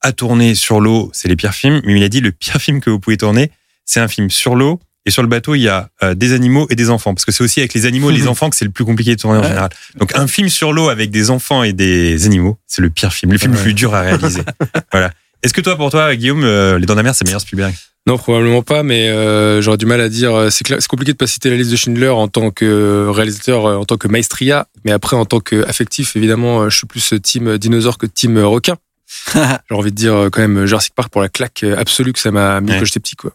à 0.02 0.12
tourner 0.12 0.56
sur 0.56 0.80
l'eau, 0.80 1.10
c'est 1.14 1.28
les 1.28 1.36
pires 1.36 1.54
films. 1.54 1.82
Mais 1.86 1.98
il 1.98 2.04
a 2.04 2.10
dit 2.10 2.22
le 2.22 2.32
pire 2.32 2.58
film 2.62 2.82
que 2.82 2.90
vous 2.90 3.00
pouvez 3.00 3.18
tourner, 3.18 3.52
c'est 3.86 4.00
un 4.00 4.08
film 4.08 4.30
sur 4.30 4.56
l'eau. 4.56 4.80
Et 5.06 5.10
sur 5.10 5.22
le 5.22 5.30
bateau, 5.30 5.56
il 5.56 5.62
y 5.62 5.70
a 5.70 5.90
euh, 6.04 6.16
des 6.16 6.34
animaux 6.34 6.68
et 6.70 6.76
des 6.76 6.90
enfants. 6.90 7.14
Parce 7.14 7.24
que 7.24 7.32
c'est 7.32 7.42
aussi 7.42 7.62
avec 7.62 7.74
les 7.74 7.86
animaux 7.86 8.12
et 8.12 8.14
les 8.14 8.28
enfants 8.28 8.50
que 8.50 8.58
c'est 8.58 8.66
le 8.66 8.72
plus 8.72 8.84
compliqué 8.84 9.16
de 9.16 9.22
tourner 9.22 9.40
en 9.40 9.44
général. 9.44 9.70
Donc, 9.96 10.14
un 10.18 10.28
film 10.28 10.50
sur 10.50 10.74
l'eau 10.74 10.90
avec 10.90 11.12
des 11.12 11.30
enfants 11.30 11.64
et 11.64 11.72
des 11.72 12.26
animaux, 12.26 12.60
c'est 12.68 12.82
le 12.82 12.90
pire 12.90 13.14
film. 13.14 13.32
Le 13.32 13.38
film 13.38 13.54
le 13.54 13.60
plus 13.60 13.74
dur 13.74 13.96
à 13.96 14.02
réaliser. 14.02 14.42
voilà. 14.92 15.12
Est-ce 15.44 15.54
que 15.54 15.62
toi, 15.62 15.78
pour 15.78 15.92
toi, 15.92 16.14
Guillaume, 16.16 16.44
euh, 16.44 16.78
Les 16.78 16.86
Dents 16.86 16.94
de 16.94 17.00
la 17.00 17.04
Mer, 17.04 17.16
c'est 17.16 17.24
meilleur 17.24 17.40
Spielberg? 17.40 17.74
Non, 18.08 18.18
probablement 18.18 18.62
pas, 18.64 18.84
mais 18.84 19.10
euh, 19.10 19.62
j'aurais 19.62 19.78
du 19.78 19.86
mal 19.86 20.00
à 20.02 20.08
dire. 20.10 20.34
euh, 20.34 20.50
C'est 20.50 20.64
compliqué 20.88 21.12
de 21.12 21.18
pas 21.18 21.28
citer 21.28 21.50
la 21.50 21.58
liste 21.58 21.72
de 21.72 21.76
Schindler 21.76 22.08
en 22.10 22.28
tant 22.30 22.52
que 22.52 23.08
réalisateur, 23.10 23.66
euh, 23.66 23.76
en 23.76 23.84
tant 23.86 23.98
que 23.98 24.08
maestria, 24.08 24.68
mais 24.86 24.92
après 24.94 25.16
en 25.18 25.26
tant 25.26 25.42
qu'affectif, 25.42 26.16
évidemment, 26.16 26.70
je 26.70 26.78
suis 26.78 26.88
plus 26.88 27.14
team 27.22 27.58
dinosaure 27.58 27.98
que 27.98 28.06
team 28.06 28.38
requin. 28.40 28.78
J'ai 29.36 29.76
envie 29.76 29.92
de 29.92 29.96
dire 29.96 30.30
quand 30.32 30.40
même 30.40 30.66
Jurassic 30.66 30.94
Park 30.96 31.10
pour 31.12 31.22
la 31.22 31.30
claque 31.30 31.64
absolue 31.78 32.14
que 32.14 32.20
ça 32.20 32.32
m'a 32.32 32.62
mis 32.62 32.72
Ouais. 32.72 32.80
quand 32.80 32.86
j'étais 32.86 33.00
petit, 33.02 33.16
quoi. 33.16 33.34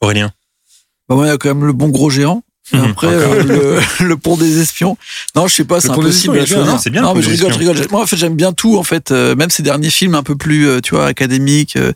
Aurélien 0.00 0.32
Bah 1.08 1.16
ouais, 1.16 1.26
il 1.26 1.30
y 1.30 1.32
a 1.32 1.36
quand 1.36 1.48
même 1.48 1.64
le 1.64 1.72
bon 1.72 1.88
gros 1.88 2.08
géant. 2.10 2.42
Et 2.72 2.76
Mhm, 2.76 2.84
Après, 2.90 3.06
euh, 3.08 3.42
le, 3.44 3.78
le 4.08 4.16
pont 4.16 4.36
des 4.36 4.60
espions. 4.60 4.96
Non, 5.36 5.46
je 5.48 5.54
sais 5.54 5.64
pas, 5.64 5.80
c'est 5.80 5.88
Le 5.88 5.94
pont 5.94 6.02
des 6.02 6.08
espions, 6.10 6.32
impossible 6.32 6.58
est 6.58 6.62
bien, 6.64 6.72
non, 6.72 6.78
c'est 6.78 6.90
bien, 6.90 7.02
Non, 7.02 7.14
mais 7.14 7.22
je 7.22 7.30
rigole, 7.30 7.52
je 7.52 7.58
espions. 7.58 7.72
rigole. 7.72 7.86
Moi, 7.92 8.02
en 8.02 8.06
fait, 8.06 8.16
j'aime 8.16 8.34
bien 8.36 8.52
tout, 8.52 8.76
en 8.76 8.82
fait. 8.82 9.10
euh, 9.12 9.34
même 9.36 9.50
ces 9.50 9.62
derniers 9.62 9.90
films 9.90 10.14
un 10.16 10.22
peu 10.24 10.34
plus, 10.36 10.66
euh, 10.68 10.80
tu 10.80 10.94
vois, 10.96 11.06
académiques. 11.06 11.76
euh, 11.76 11.92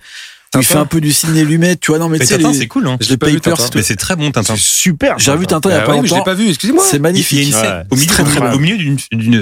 il 0.59 0.65
fait 0.65 0.77
un 0.77 0.85
peu 0.87 1.01
du 1.01 1.13
ciné 1.13 1.45
lumet, 1.45 1.77
tu 1.77 1.91
vois. 1.93 1.99
Non, 2.01 2.09
mais 2.09 2.19
Mais 2.19 2.25
tu 2.25 2.31
sais, 2.31 2.37
Tintin, 2.39 2.51
les- 2.53 2.59
c'est 2.59 2.67
cool, 2.67 2.87
hein. 2.89 2.97
Je 3.01 3.09
l'ai 3.11 3.17
pas 3.17 3.29
vu. 3.29 3.41
Mais 3.75 3.83
c'est 3.83 3.97
très 3.97 4.17
bon, 4.17 4.31
Tintin. 4.33 4.57
C'est 4.57 4.63
super. 4.63 5.19
J'ai 5.19 5.31
revu 5.31 5.47
Tintin 5.47 5.71
il 5.71 5.73
y 5.73 5.77
a 5.77 5.83
Ah 5.83 5.87
pas 5.87 5.93
oui, 5.93 6.01
mais 6.03 6.09
je 6.09 6.13
l'ai 6.13 6.19
longtemps. 6.19 6.25
pas 6.25 6.35
vu, 6.35 6.49
excusez-moi. 6.49 6.83
C'est 6.85 6.97
Il 6.97 6.97
y 6.97 6.99
a 6.99 7.03
magnifique. 7.03 7.47
une 7.47 7.53
scène, 7.53 7.85
Ouais. 8.43 8.55
au 8.55 8.59
milieu, 8.59 8.77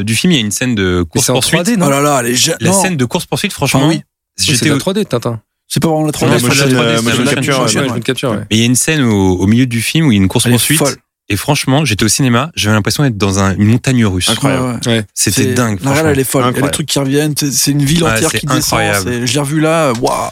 du 0.04 0.14
film, 0.14 0.32
il 0.32 0.36
y 0.36 0.38
a 0.38 0.44
une 0.44 0.50
scène 0.50 0.74
de 0.74 1.02
course 1.02 1.24
c'est 1.26 1.32
en 1.32 1.36
poursuite. 1.36 1.60
3D, 1.62 1.76
non 1.78 1.86
Oh 1.86 1.90
là 1.90 2.00
là, 2.02 2.22
La 2.60 2.72
scène 2.72 2.96
de 2.96 3.04
course 3.06 3.24
poursuite, 3.26 3.52
franchement. 3.52 3.90
C'est 4.36 4.52
j'étais 4.52 4.68
la 4.68 4.74
au- 4.76 4.78
3D, 4.78 5.04
Tintin. 5.06 5.40
c'est 5.66 5.80
pas 5.82 5.88
vraiment 5.88 6.04
la 6.06 6.12
3D. 6.12 6.30
Non, 6.30 6.38
c'est 6.38 6.46
la 6.48 6.52
3D, 6.52 7.02
motion 7.02 7.66
c'est 7.68 7.80
la 7.80 8.00
capture. 8.00 8.32
Mais 8.34 8.46
il 8.50 8.58
y 8.58 8.62
a 8.62 8.66
une 8.66 8.74
scène 8.76 9.02
au, 9.02 9.46
milieu 9.46 9.66
du 9.66 9.80
film 9.80 10.06
où 10.06 10.12
il 10.12 10.16
y 10.16 10.18
a 10.18 10.22
une 10.22 10.28
course 10.28 10.48
poursuite. 10.48 10.82
Et 11.30 11.36
franchement, 11.36 11.84
j'étais 11.84 12.04
au 12.04 12.08
cinéma, 12.08 12.50
j'avais 12.54 12.74
l'impression 12.74 13.02
d'être 13.02 13.18
dans 13.18 13.38
un- 13.38 13.54
une 13.54 13.66
montagne 13.66 14.02
russe. 14.06 14.30
Incroyable. 14.30 14.80
Ouais. 14.86 15.04
C'était 15.12 15.42
C'est- 15.42 15.52
dingue. 15.54 15.78
La 15.82 15.94
elle 16.10 16.18
est 16.18 16.24
folle. 16.24 16.40
Il 16.42 16.44
y 16.44 16.48
a 16.48 16.52
des 16.52 16.56
Incroyable. 16.56 16.70
trucs 16.70 16.86
qui 16.86 16.98
reviennent. 16.98 17.34
C'est 17.36 17.70
une 17.70 17.84
ville 17.84 18.02
entière 18.04 18.30
c'est 18.30 18.38
qui 18.40 18.46
descend. 18.46 18.62
incroyable. 18.80 19.10
c'est- 19.10 19.26
Je 19.26 19.34
l'ai 19.34 19.40
revu 19.40 19.60
là. 19.60 19.92
Waouh. 20.00 20.30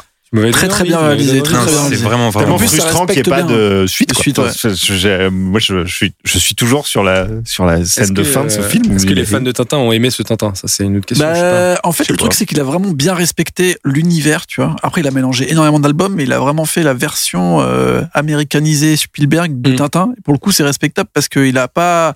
Très, 0.52 0.68
très 0.68 0.84
bien 0.84 0.98
réalisé, 0.98 1.42
C'est 1.44 1.96
vraiment, 1.96 2.30
vraiment. 2.30 2.58
frustrant 2.58 3.06
qu'il 3.06 3.14
n'y 3.16 3.20
ait 3.20 3.22
pas 3.22 3.42
de 3.42 3.84
suite. 3.86 4.08
De 4.10 4.14
quoi. 4.14 4.22
suite, 4.22 4.38
ouais. 4.38 4.44
Enfin, 4.48 4.68
je- 4.74 4.94
j'ai- 4.94 5.30
Moi, 5.30 5.60
je, 5.60 5.84
je 5.84 5.94
suis, 5.94 6.12
je 6.24 6.38
suis 6.38 6.54
toujours 6.54 6.86
sur 6.86 7.02
la, 7.02 7.26
sur 7.44 7.64
la 7.66 7.84
scène 7.84 8.10
de 8.14 8.22
que, 8.22 8.28
fin 8.28 8.44
de 8.44 8.48
ce 8.48 8.60
euh, 8.60 8.68
film. 8.68 8.92
Est-ce 8.94 9.06
que 9.06 9.12
les 9.14 9.24
fans 9.24 9.40
de 9.40 9.52
Tintin 9.52 9.78
ont 9.78 9.92
aimé 9.92 10.10
ce 10.10 10.22
Tintin? 10.22 10.52
Ça, 10.54 10.68
c'est 10.68 10.84
une 10.84 10.96
autre 10.96 11.06
question. 11.06 11.26
je 11.28 11.34
sais 11.34 11.40
pas. 11.40 11.74
Bah, 11.74 11.80
en 11.84 11.92
fait, 11.92 12.04
Je 12.04 12.06
sais 12.08 12.12
le 12.12 12.18
truc, 12.18 12.34
c'est 12.34 12.46
qu'il 12.46 12.60
a 12.60 12.64
vraiment 12.64 12.90
bien 12.90 13.14
respecté 13.14 13.76
l'univers, 13.84 14.46
tu 14.46 14.60
vois. 14.60 14.76
Après, 14.82 15.00
il 15.00 15.06
a 15.06 15.10
mélangé 15.10 15.50
énormément 15.50 15.80
d'albums, 15.80 16.14
mais 16.14 16.24
il 16.24 16.32
a 16.32 16.38
vraiment 16.38 16.64
fait 16.64 16.82
la 16.82 16.94
version 16.94 17.60
euh, 17.60 18.02
américanisée 18.14 18.96
Spielberg 18.96 19.60
de 19.60 19.72
Mm. 19.72 19.76
Tintin. 19.76 20.12
Pour 20.24 20.32
le 20.34 20.38
coup, 20.38 20.52
c'est 20.52 20.62
respectable 20.64 21.08
parce 21.12 21.28
qu'il 21.28 21.56
a 21.58 21.68
pas 21.68 22.14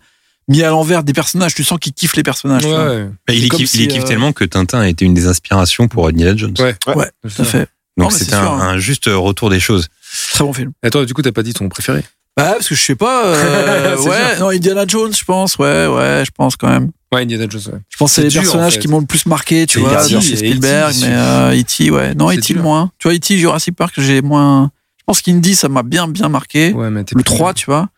mis 0.48 0.62
à 0.64 0.70
l'envers 0.70 1.04
des 1.04 1.12
personnages. 1.12 1.54
Tu 1.54 1.62
sens 1.64 1.78
qu'il 1.78 1.92
kiffe 1.92 2.16
les 2.16 2.22
personnages. 2.24 2.64
Ouais, 2.64 3.06
il 3.28 3.66
si, 3.68 3.84
équipe 3.84 4.02
euh, 4.02 4.06
tellement 4.06 4.32
que 4.32 4.44
Tintin 4.44 4.80
a 4.80 4.88
été 4.88 5.04
une 5.04 5.14
des 5.14 5.26
inspirations 5.28 5.86
pour 5.86 6.08
Indiana 6.08 6.36
Jones. 6.36 6.54
Ouais. 6.58 6.74
Ouais, 6.94 7.10
tout 7.22 7.42
à 7.42 7.44
fait. 7.44 7.68
Donc 7.96 8.12
c'est 8.12 8.32
un, 8.32 8.42
hein. 8.42 8.58
un 8.60 8.78
juste 8.78 9.06
retour 9.06 9.50
des 9.50 9.60
choses. 9.60 9.88
Très 10.32 10.44
bon 10.44 10.52
film. 10.52 10.72
Et 10.84 10.90
toi, 10.90 11.04
du 11.04 11.14
coup, 11.14 11.22
t'as 11.22 11.32
pas 11.32 11.42
dit 11.42 11.52
ton 11.54 11.68
préféré? 11.68 12.04
Bah, 12.36 12.52
parce 12.54 12.68
que 12.68 12.74
je 12.74 12.80
sais 12.82 12.94
pas. 12.94 13.26
euh, 13.26 13.96
ouais, 14.04 14.38
non, 14.38 14.48
Indiana 14.50 14.84
Jones, 14.86 15.12
je 15.14 15.24
pense. 15.24 15.58
Ouais, 15.58 15.86
ouais, 15.86 16.22
je 16.24 16.30
pense 16.30 16.56
quand 16.56 16.68
même. 16.68 16.90
Ouais, 17.12 17.22
Indiana 17.22 17.46
Jones. 17.48 17.60
ouais. 17.72 17.80
Je 17.88 17.96
pense 17.96 18.10
que 18.10 18.14
c'est 18.16 18.22
les 18.22 18.28
dur, 18.28 18.42
personnages 18.42 18.68
en 18.68 18.70
fait. 18.76 18.78
qui 18.78 18.88
m'ont 18.88 19.00
le 19.00 19.06
plus 19.06 19.26
marqué, 19.26 19.66
tu 19.66 19.80
vois. 19.80 20.00
C'est 20.02 20.14
et 20.14 20.36
Spielberg, 20.36 20.94
E.T., 20.94 21.06
mais 21.08 21.14
euh, 21.14 21.60
E.T., 21.60 21.90
ouais. 21.90 22.14
Non, 22.14 22.30
E.T. 22.30 22.54
dur. 22.54 22.62
moins. 22.62 22.90
Tu 22.98 23.08
vois, 23.08 23.14
E.T., 23.16 23.36
Jurassic 23.36 23.74
Park, 23.76 23.94
j'ai 23.98 24.22
moins. 24.22 24.70
Je 24.98 25.04
pense 25.06 25.20
qu'Indy, 25.22 25.56
ça 25.56 25.68
m'a 25.68 25.82
bien, 25.82 26.06
bien 26.06 26.28
marqué. 26.28 26.72
Ouais, 26.72 26.88
mais 26.88 27.02
t'es 27.02 27.14
le 27.16 27.22
plus- 27.22 27.34
3, 27.34 27.52
tu 27.52 27.66
vois. 27.66 27.88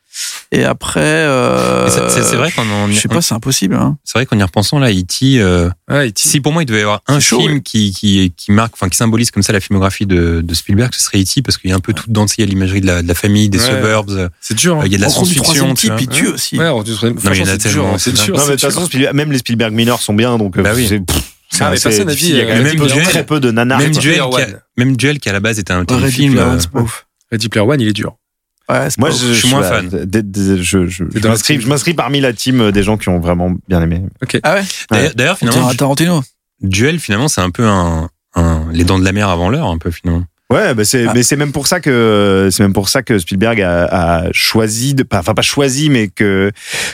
Et 0.54 0.64
après. 0.64 1.00
Euh, 1.00 1.88
C'est 2.10 2.36
vrai 2.36 2.52
qu'en 2.52 2.68
en- 2.68 2.86
Je 2.88 2.92
sais 3.00 3.08
pas, 3.08 3.22
c'est 3.22 3.34
impossible. 3.34 3.74
Hein. 3.74 3.96
C'est 4.04 4.18
vrai 4.18 4.26
qu'en 4.26 4.38
y 4.38 4.42
repensant 4.42 4.78
là, 4.78 4.90
E.T. 4.92 5.40
euh, 5.40 5.70
Ouais, 5.90 6.08
E.T. 6.08 6.20
si 6.28 6.40
pour 6.40 6.52
moi 6.52 6.62
il 6.62 6.66
devait 6.66 6.80
y 6.80 6.82
avoir 6.82 7.00
un 7.08 7.20
chaud, 7.20 7.40
film 7.40 7.54
ouais. 7.54 7.60
qui, 7.62 7.90
qui 7.92 8.32
qui 8.36 8.52
marque, 8.52 8.74
enfin 8.74 8.88
qui 8.90 8.96
symbolise 8.98 9.30
comme 9.30 9.42
ça 9.42 9.54
la 9.54 9.60
filmographie 9.60 10.04
de, 10.04 10.42
de 10.44 10.54
Spielberg, 10.54 10.92
ce 10.94 11.00
serait 11.00 11.20
E.T. 11.22 11.40
parce 11.40 11.56
qu'il 11.56 11.70
y 11.70 11.72
a 11.72 11.76
un 11.76 11.80
peu 11.80 11.94
tout 11.94 12.04
dedans. 12.06 12.26
Il 12.36 12.40
y 12.40 12.44
a 12.44 12.46
l'imagerie 12.46 12.82
de 12.82 12.86
la, 12.86 13.02
de 13.02 13.08
la 13.08 13.14
famille, 13.14 13.48
des 13.48 13.58
Ouais. 13.60 13.64
suburbs. 13.76 14.10
euh, 14.10 14.28
C'est 14.42 14.54
dur. 14.54 14.76
hein. 14.76 14.82
Il 14.84 14.92
y 14.92 14.94
a 14.94 14.98
de 14.98 15.02
la 15.02 15.08
science-fiction. 15.08 15.42
troisième 15.42 15.74
tu 15.74 16.26
aussi. 16.28 16.58
Ouais, 16.58 16.68
c'est 16.84 17.68
dur, 17.70 17.86
hein, 17.86 17.96
c'est 17.98 18.12
dur. 18.12 18.36
Non, 18.36 18.42
mais 18.46 18.54
de 18.54 18.60
c'est 18.60 18.66
toute 18.66 18.70
dur. 18.70 18.70
façon, 18.72 18.86
Spielberg- 18.86 19.14
même 19.14 19.32
les 19.32 19.38
Spielberg 19.38 19.72
mineurs 19.72 20.00
sont 20.02 20.12
bien, 20.14 20.36
donc 20.36 20.58
Bah 20.60 20.72
oui. 20.74 20.86
Ah, 21.60 21.68
mais 21.70 21.76
assez 21.76 21.88
personne 21.88 22.06
n'a 22.06 22.14
dit. 22.14 22.30
Il 22.30 22.36
y 22.36 22.40
a 22.40 22.44
quand 22.44 22.62
même 22.62 22.74
Duel- 22.74 23.02
très 23.04 23.24
peu 23.26 23.38
de 23.40 23.50
nanars. 23.50 23.78
Même 23.78 23.92
duel, 23.92 24.20
qui 24.30 24.40
a, 24.42 24.46
même 24.78 24.96
duel 24.96 25.18
qui 25.18 25.28
à 25.28 25.32
la 25.32 25.40
base 25.40 25.58
était 25.58 25.72
un 25.72 25.84
téléfilm. 25.84 26.38
Ready 27.30 27.48
Player 27.48 27.66
One, 27.66 27.80
il 27.80 27.88
est 27.88 27.92
dur. 27.92 28.14
Ouais, 28.68 28.90
c'est 28.90 28.98
Moi, 28.98 29.08
pas 29.10 29.14
ouf. 29.14 29.22
je, 29.22 29.32
suis 29.32 29.48
moins 29.48 29.62
fan. 29.62 29.90
Je, 29.90 30.56
je, 30.56 30.86
je 30.86 31.28
m'inscris, 31.28 31.60
je 31.60 31.92
parmi 31.92 32.20
la 32.20 32.32
team 32.32 32.70
des 32.70 32.82
gens 32.82 32.96
qui 32.96 33.08
ont 33.08 33.18
vraiment 33.20 33.52
bien 33.68 33.82
aimé. 33.82 34.02
Ah 34.42 34.54
ouais 34.54 35.12
D'ailleurs, 35.14 35.38
finalement, 35.38 35.72
Tarantino. 35.74 36.22
duel 36.60 37.00
finalement 37.00 37.28
c'est 37.28 37.40
un 37.40 37.50
peu 37.50 37.66
un, 37.66 38.08
un 38.34 38.70
les 38.72 38.84
dents 38.84 38.98
de 38.98 39.04
la 39.04 39.12
mer 39.12 39.28
avant 39.28 39.48
l'heure 39.48 39.68
un 39.68 39.78
peu 39.78 39.90
finalement. 39.90 40.24
Ouais, 40.52 40.74
bah 40.74 40.84
c'est, 40.84 41.06
Ah. 41.08 41.12
mais 41.14 41.22
c'est 41.22 41.36
même 41.36 41.52
pour 41.52 41.66
ça 41.66 41.80
que 41.80 42.48
c'est 42.52 42.62
même 42.62 42.72
pour 42.72 42.88
ça 42.88 43.02
que 43.02 43.18
Spielberg 43.18 43.60
a, 43.62 43.84
a 44.24 44.32
choisi 44.32 44.94
de, 44.94 45.02
pas- 45.02 45.18
enfin 45.20 45.34
pas 45.34 45.42
choisi, 45.42 45.90
mais 45.90 46.08
que 46.08 46.50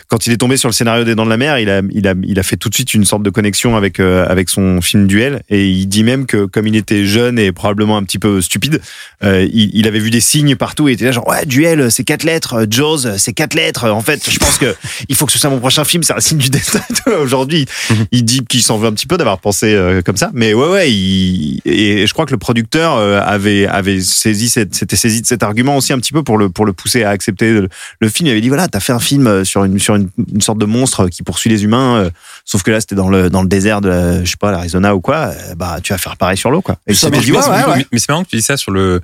quand 0.09 0.27
il 0.27 0.33
est 0.33 0.37
tombé 0.37 0.57
sur 0.57 0.69
le 0.69 0.73
scénario 0.73 1.05
des 1.05 1.15
Dents 1.15 1.25
de 1.25 1.31
la 1.31 1.37
Mer, 1.37 1.59
il 1.59 1.69
a, 1.71 1.83
il 1.91 2.07
a, 2.07 2.15
il 2.23 2.39
a 2.39 2.43
fait 2.43 2.57
tout 2.57 2.69
de 2.69 2.75
suite 2.75 2.95
une 2.95 3.05
sorte 3.05 3.23
de 3.23 3.31
connexion 3.31 3.77
avec 3.77 4.01
euh, 4.01 4.27
avec 4.29 4.49
son 4.49 4.81
film 4.81 5.07
Duel, 5.07 5.43
et 5.51 5.67
il 5.69 5.87
dit 5.87 6.05
même 6.05 6.27
que 6.27 6.45
comme 6.47 6.67
il 6.67 6.77
était 6.77 7.05
jeune 7.05 7.39
et 7.39 7.53
probablement 7.53 7.97
un 7.97 8.03
petit 8.03 8.19
peu 8.19 8.41
stupide, 8.41 8.81
euh, 9.25 9.47
il, 9.53 9.71
il 9.75 9.87
avait 9.89 9.99
vu 9.99 10.11
des 10.11 10.21
signes 10.21 10.57
partout 10.57 10.89
et 10.89 10.93
était 10.93 11.05
là 11.07 11.13
genre 11.13 11.27
ouais 11.29 11.45
Duel 11.47 11.91
c'est 11.91 12.05
quatre 12.05 12.25
lettres, 12.25 12.67
Jaws 12.71 13.07
c'est 13.19 13.33
quatre 13.33 13.55
lettres. 13.55 13.89
En 13.91 14.01
fait, 14.03 14.29
je 14.31 14.39
pense 14.39 14.59
que 14.59 14.75
il 15.09 15.15
faut 15.17 15.27
que 15.27 15.33
ce 15.33 15.39
soit 15.39 15.51
mon 15.51 15.59
prochain 15.61 15.85
film, 15.85 16.03
c'est 16.03 16.13
un 16.15 16.21
signe 16.21 16.39
du 16.39 16.51
destin. 16.51 16.81
Aujourd'hui, 17.21 17.67
il 18.13 18.25
dit 18.25 18.45
qu'il 18.45 18.63
s'en 18.63 18.79
veut 18.79 18.89
un 18.89 18.93
petit 18.93 19.07
peu 19.07 19.17
d'avoir 19.17 19.39
pensé 19.39 19.75
euh, 19.75 20.03
comme 20.03 20.17
ça, 20.17 20.31
mais 20.35 20.55
ouais 20.55 20.69
ouais, 20.69 20.91
il, 20.93 21.61
et 21.65 22.07
je 22.07 22.13
crois 22.13 22.27
que 22.27 22.31
le 22.33 22.39
producteur 22.39 22.97
euh, 22.97 23.21
avait 23.49 23.67
avait 23.67 24.01
saisi 24.01 24.49
cette, 24.49 24.75
s'était 24.75 24.97
saisi 24.97 25.23
de 25.23 25.27
cet 25.27 25.43
argument 25.43 25.77
aussi 25.77 25.93
un 25.93 25.99
petit 25.99 26.13
peu 26.13 26.23
pour 26.23 26.39
le 26.39 26.49
pour 26.51 26.65
le 26.67 26.73
pousser 26.73 27.03
à 27.05 27.11
accepter 27.11 27.53
le, 27.53 27.69
le 28.01 28.09
film. 28.09 28.27
Il 28.29 28.31
avait 28.33 28.41
dit 28.41 28.49
voilà, 28.49 28.69
t'as 28.69 28.81
fait 28.81 28.93
un 28.93 29.01
film 29.01 29.27
euh, 29.27 29.45
sur 29.45 29.65
une 29.65 29.79
sur 29.79 29.95
une, 29.97 30.09
une 30.33 30.41
sorte 30.41 30.59
de 30.59 30.67
monstre 30.67 31.09
qui 31.09 31.23
poursuit 31.23 31.51
les 31.51 31.65
humains, 31.65 31.97
euh, 32.05 32.11
sauf 32.45 32.63
que 32.63 32.71
là 32.71 32.81
c'était 32.81 32.95
dans 32.95 33.09
le 33.09 33.31
dans 33.31 33.43
le 33.43 33.49
désert 33.49 33.81
de 33.81 33.89
la- 33.89 34.25
je 34.25 34.31
sais 34.31 34.37
pas 34.39 34.51
l'Arizona 34.51 34.95
ou 34.95 35.01
quoi. 35.01 35.33
euh, 35.35 35.55
bah 35.55 35.79
tu 35.83 35.93
vas 35.93 35.99
faire 35.99 36.17
pareil 36.17 36.37
sur 36.37 36.51
l'eau 36.51 36.63
quoi. 36.63 36.79
Et 36.87 36.95
Ça 36.95 37.11
dit, 37.11 37.33
ouais, 37.33 37.39
ouais, 37.39 37.65
ouais. 37.79 37.87
Mais, 37.93 37.99
c'est 37.99 38.09
marrant 38.09 38.25
que 38.25 38.29
tu 38.31 38.37
dis 38.37 38.43
ça 38.43 38.57
sur 38.57 38.71
le. 38.73 39.01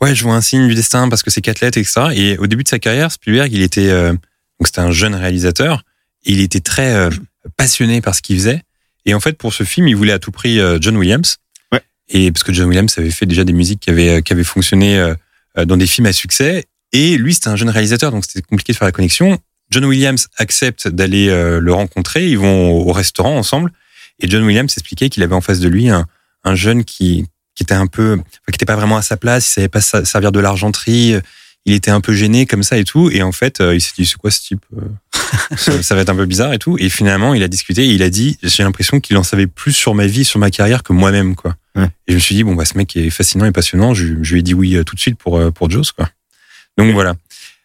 Ouais, 0.00 0.14
je 0.14 0.24
vois 0.24 0.34
un 0.34 0.40
signe 0.40 0.66
du 0.68 0.74
destin 0.74 1.08
parce 1.08 1.22
que 1.22 1.30
c'est 1.30 1.40
quatre 1.40 1.60
lettres, 1.60 1.78
etc. 1.78 2.08
Et 2.14 2.38
au 2.38 2.46
début 2.46 2.64
de 2.64 2.68
sa 2.68 2.78
carrière, 2.78 3.12
Spielberg, 3.12 3.52
il 3.52 3.62
était 3.62 3.90
euh, 3.90 4.10
donc 4.12 4.66
c'était 4.66 4.80
un 4.80 4.90
jeune 4.90 5.14
réalisateur. 5.14 5.82
Et 6.26 6.32
il 6.32 6.40
était 6.40 6.60
très 6.60 7.10
passionné 7.58 8.00
par 8.00 8.14
ce 8.14 8.22
qu'il 8.22 8.36
faisait. 8.36 8.62
Et 9.04 9.12
en 9.12 9.20
fait, 9.20 9.36
pour 9.36 9.52
ce 9.52 9.62
film, 9.64 9.86
il 9.88 9.94
voulait 9.94 10.12
à 10.14 10.18
tout 10.18 10.30
prix 10.30 10.58
John 10.80 10.96
Williams. 10.96 11.36
Et 12.08 12.30
parce 12.30 12.44
que 12.44 12.52
John 12.52 12.68
Williams 12.68 12.92
avait 12.98 13.10
fait 13.10 13.26
déjà 13.26 13.44
des 13.44 13.52
musiques 13.52 13.80
qui 13.80 13.90
avaient 13.90 14.22
qui 14.22 14.32
avaient 14.32 14.44
fonctionné 14.44 14.98
euh, 14.98 15.14
euh, 15.58 15.64
dans 15.64 15.76
des 15.76 15.86
films 15.86 16.06
à 16.06 16.12
succès. 16.12 16.64
Et 16.92 17.16
lui, 17.16 17.34
c'était 17.34 17.48
un 17.48 17.56
jeune 17.56 17.70
réalisateur, 17.70 18.12
donc 18.12 18.24
c'était 18.24 18.42
compliqué 18.42 18.72
de 18.72 18.78
faire 18.78 18.86
la 18.86 18.92
connexion. 18.92 19.38
John 19.70 19.84
Williams 19.84 20.28
accepte 20.36 20.88
d'aller 20.88 21.28
euh, 21.28 21.58
le 21.60 21.72
rencontrer. 21.72 22.28
Ils 22.28 22.38
vont 22.38 22.70
au, 22.70 22.90
au 22.90 22.92
restaurant 22.92 23.36
ensemble. 23.36 23.72
Et 24.20 24.28
John 24.28 24.44
Williams 24.44 24.72
expliquait 24.72 25.08
qu'il 25.08 25.22
avait 25.22 25.34
en 25.34 25.40
face 25.40 25.60
de 25.60 25.68
lui 25.68 25.88
un, 25.88 26.06
un 26.44 26.54
jeune 26.54 26.84
qui 26.84 27.26
qui 27.54 27.62
était 27.62 27.74
un 27.74 27.86
peu, 27.86 28.16
qui 28.16 28.54
était 28.54 28.64
pas 28.64 28.76
vraiment 28.76 28.96
à 28.96 29.02
sa 29.02 29.16
place, 29.16 29.46
il 29.46 29.50
savait 29.50 29.68
pas 29.68 29.80
servir 29.80 30.32
de 30.32 30.40
l'argenterie, 30.40 31.14
euh, 31.14 31.20
il 31.66 31.74
était 31.74 31.90
un 31.90 32.00
peu 32.00 32.12
gêné 32.12 32.46
comme 32.46 32.62
ça 32.62 32.78
et 32.78 32.84
tout. 32.84 33.10
Et 33.10 33.22
en 33.22 33.32
fait, 33.32 33.60
euh, 33.60 33.74
il 33.74 33.80
s'est 33.80 33.92
dit 33.96 34.06
c'est 34.06 34.16
quoi 34.16 34.30
ce 34.30 34.40
type 34.40 34.64
euh, 34.76 34.80
ça, 35.56 35.82
ça 35.82 35.94
va 35.94 36.02
être 36.02 36.10
un 36.10 36.16
peu 36.16 36.26
bizarre 36.26 36.52
et 36.52 36.58
tout. 36.58 36.76
Et 36.78 36.88
finalement, 36.88 37.34
il 37.34 37.42
a 37.42 37.48
discuté 37.48 37.84
et 37.84 37.92
il 37.92 38.02
a 38.02 38.10
dit 38.10 38.38
j'ai 38.42 38.62
l'impression 38.62 39.00
qu'il 39.00 39.16
en 39.16 39.22
savait 39.22 39.46
plus 39.46 39.72
sur 39.72 39.94
ma 39.94 40.06
vie, 40.06 40.24
sur 40.24 40.38
ma 40.38 40.50
carrière 40.50 40.82
que 40.82 40.92
moi-même 40.92 41.34
quoi. 41.34 41.56
Ouais. 41.74 41.88
Et 42.06 42.12
je 42.12 42.14
me 42.14 42.20
suis 42.20 42.34
dit 42.34 42.44
bon 42.44 42.54
bah 42.54 42.64
ce 42.64 42.76
mec 42.76 42.96
est 42.96 43.10
fascinant 43.10 43.46
et 43.46 43.52
passionnant. 43.52 43.94
Je, 43.94 44.06
je 44.22 44.32
lui 44.32 44.40
ai 44.40 44.42
dit 44.42 44.54
oui 44.54 44.76
euh, 44.76 44.84
tout 44.84 44.94
de 44.94 45.00
suite 45.00 45.16
pour 45.16 45.40
pour 45.52 45.70
Jaws 45.70 45.92
quoi. 45.96 46.08
Donc 46.76 46.92
voilà. 46.92 47.14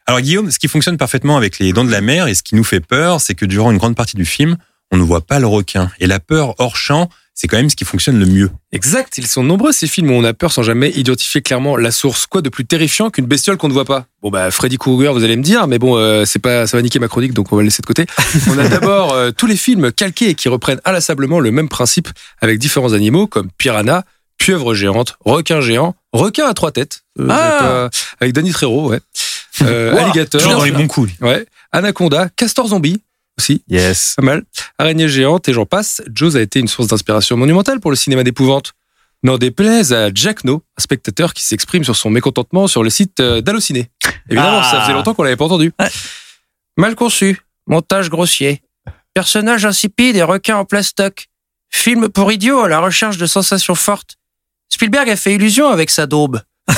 Alors 0.07 0.21
Guillaume, 0.21 0.49
ce 0.49 0.57
qui 0.57 0.67
fonctionne 0.67 0.97
parfaitement 0.97 1.37
avec 1.37 1.59
les 1.59 1.71
dents 1.71 1.83
de 1.83 1.91
la 1.91 2.01
mer 2.01 2.27
et 2.27 2.33
ce 2.33 2.41
qui 2.41 2.55
nous 2.55 2.63
fait 2.63 2.79
peur, 2.79 3.21
c'est 3.21 3.35
que 3.35 3.45
durant 3.45 3.71
une 3.71 3.77
grande 3.77 3.95
partie 3.95 4.15
du 4.15 4.25
film, 4.25 4.57
on 4.91 4.97
ne 4.97 5.03
voit 5.03 5.21
pas 5.21 5.39
le 5.39 5.45
requin. 5.45 5.91
Et 5.99 6.07
la 6.07 6.19
peur 6.19 6.55
hors 6.57 6.75
champ, 6.75 7.09
c'est 7.41 7.47
quand 7.47 7.55
même 7.55 7.69
ce 7.69 7.75
qui 7.77 7.85
fonctionne 7.85 8.19
le 8.19 8.25
mieux. 8.25 8.51
Exact, 8.73 9.17
ils 9.17 9.25
sont 9.25 9.43
nombreux 9.43 9.71
ces 9.71 9.87
films 9.87 10.11
où 10.11 10.13
on 10.13 10.25
a 10.25 10.33
peur 10.33 10.51
sans 10.51 10.61
jamais 10.61 10.89
identifier 10.89 11.41
clairement 11.41 11.77
la 11.77 11.89
source. 11.91 12.25
Quoi 12.27 12.41
de 12.41 12.49
plus 12.49 12.65
terrifiant 12.65 13.09
qu'une 13.09 13.27
bestiole 13.27 13.55
qu'on 13.55 13.69
ne 13.69 13.73
voit 13.73 13.85
pas? 13.85 14.07
Bon 14.21 14.29
bah 14.29 14.51
Freddy 14.51 14.77
Krueger, 14.77 15.13
vous 15.13 15.23
allez 15.23 15.37
me 15.37 15.41
dire, 15.43 15.65
mais 15.67 15.79
bon, 15.79 15.95
euh, 15.95 16.25
c'est 16.25 16.39
pas, 16.39 16.67
ça 16.67 16.75
va 16.75 16.83
niquer 16.83 16.99
ma 16.99 17.07
chronique, 17.07 17.33
donc 17.33 17.53
on 17.53 17.55
va 17.55 17.61
le 17.61 17.67
laisser 17.67 17.81
de 17.81 17.87
côté. 17.87 18.05
On 18.49 18.57
a 18.59 18.67
d'abord 18.67 19.13
euh, 19.13 19.31
tous 19.31 19.47
les 19.47 19.55
films 19.55 19.93
calqués 19.93 20.31
et 20.31 20.35
qui 20.35 20.49
reprennent 20.49 20.81
inlassablement 20.83 21.39
le 21.39 21.51
même 21.51 21.69
principe 21.69 22.09
avec 22.41 22.59
différents 22.59 22.91
animaux 22.91 23.25
comme 23.25 23.49
piranha, 23.57 24.03
pieuvre 24.37 24.73
géante, 24.73 25.15
requin 25.23 25.61
géant, 25.61 25.95
requin 26.11 26.45
à 26.45 26.53
trois 26.53 26.71
têtes, 26.73 27.03
euh, 27.19 27.27
Ah 27.29 27.57
pas- 27.61 27.89
avec 28.19 28.33
Danny 28.33 28.51
Trejo, 28.51 28.89
ouais, 28.89 28.99
euh, 29.61 29.95
alligator, 29.95 30.41
dans 30.41 30.63
les 30.65 30.71
bons 30.71 30.87
coups. 30.87 31.11
ouais, 31.21 31.45
anaconda, 31.71 32.27
castor 32.35 32.67
zombie 32.67 33.01
aussi, 33.39 33.63
Yes. 33.69 34.13
pas 34.17 34.23
mal. 34.23 34.43
Araignée 34.77 35.07
géante 35.09 35.47
et 35.49 35.53
j'en 35.53 35.65
passe. 35.65 36.01
Jaws 36.13 36.35
a 36.37 36.41
été 36.41 36.59
une 36.59 36.67
source 36.67 36.87
d'inspiration 36.89 37.37
monumentale 37.37 37.79
pour 37.79 37.91
le 37.91 37.97
cinéma 37.97 38.23
d'épouvante. 38.23 38.73
N'en 39.23 39.37
déplaise 39.37 39.91
à 39.91 40.09
Jack 40.13 40.43
No, 40.45 40.63
un 40.77 40.81
spectateur 40.81 41.33
qui 41.33 41.43
s'exprime 41.43 41.83
sur 41.83 41.95
son 41.95 42.09
mécontentement 42.09 42.67
sur 42.67 42.83
le 42.83 42.89
site 42.89 43.19
euh, 43.19 43.41
d'Allociné. 43.41 43.89
Évidemment, 44.29 44.61
Ah. 44.63 44.69
ça 44.71 44.81
faisait 44.81 44.93
longtemps 44.93 45.13
qu'on 45.13 45.23
l'avait 45.23 45.35
pas 45.35 45.45
entendu. 45.45 45.73
Ouais. 45.79 45.89
Mal 46.77 46.95
conçu, 46.95 47.41
montage 47.67 48.09
grossier, 48.09 48.61
personnage 49.13 49.65
insipide 49.65 50.15
et 50.15 50.23
requin 50.23 50.55
en 50.57 50.63
plastoc. 50.65 51.27
Film 51.71 52.07
pour 52.09 52.31
idiots 52.31 52.61
à 52.61 52.69
la 52.69 52.79
recherche 52.79 53.17
de 53.17 53.25
sensations 53.25 53.75
fortes. 53.75 54.15
Spielberg 54.71 55.09
a 55.09 55.15
fait 55.15 55.33
illusion 55.35 55.67
avec 55.69 55.89
sa 55.89 56.05
daube. 56.05 56.41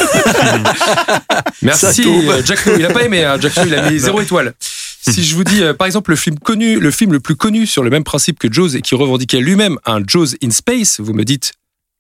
Merci, 1.62 2.04
euh, 2.08 2.42
Jack 2.44 2.66
No. 2.66 2.74
Il 2.78 2.86
a 2.86 2.90
pas 2.92 3.04
aimé, 3.04 3.24
hein. 3.24 3.38
Jack 3.40 3.56
No, 3.58 3.64
il 3.66 3.76
a 3.76 3.90
mis 3.90 4.00
zéro 4.08 4.22
étoile. 4.22 4.54
Si 5.02 5.24
je 5.24 5.36
vous 5.36 5.44
dis, 5.44 5.64
euh, 5.64 5.74
par 5.74 5.88
exemple, 5.88 6.12
le 6.12 6.16
film 6.16 6.38
connu, 6.38 6.80
le 6.80 6.92
film 6.92 7.12
le 7.12 7.20
plus 7.20 7.36
connu 7.36 7.66
sur 7.66 7.84
le 7.84 7.90
même 7.90 8.04
principe 8.04 8.38
que 8.38 8.52
Jaws 8.52 8.76
et 8.76 8.82
qui 8.82 8.94
revendiquait 8.94 9.40
lui-même 9.40 9.78
un 9.86 10.02
Jaws 10.06 10.36
in 10.44 10.52
space, 10.52 11.00
vous 11.00 11.14
me 11.14 11.24
dites 11.24 11.54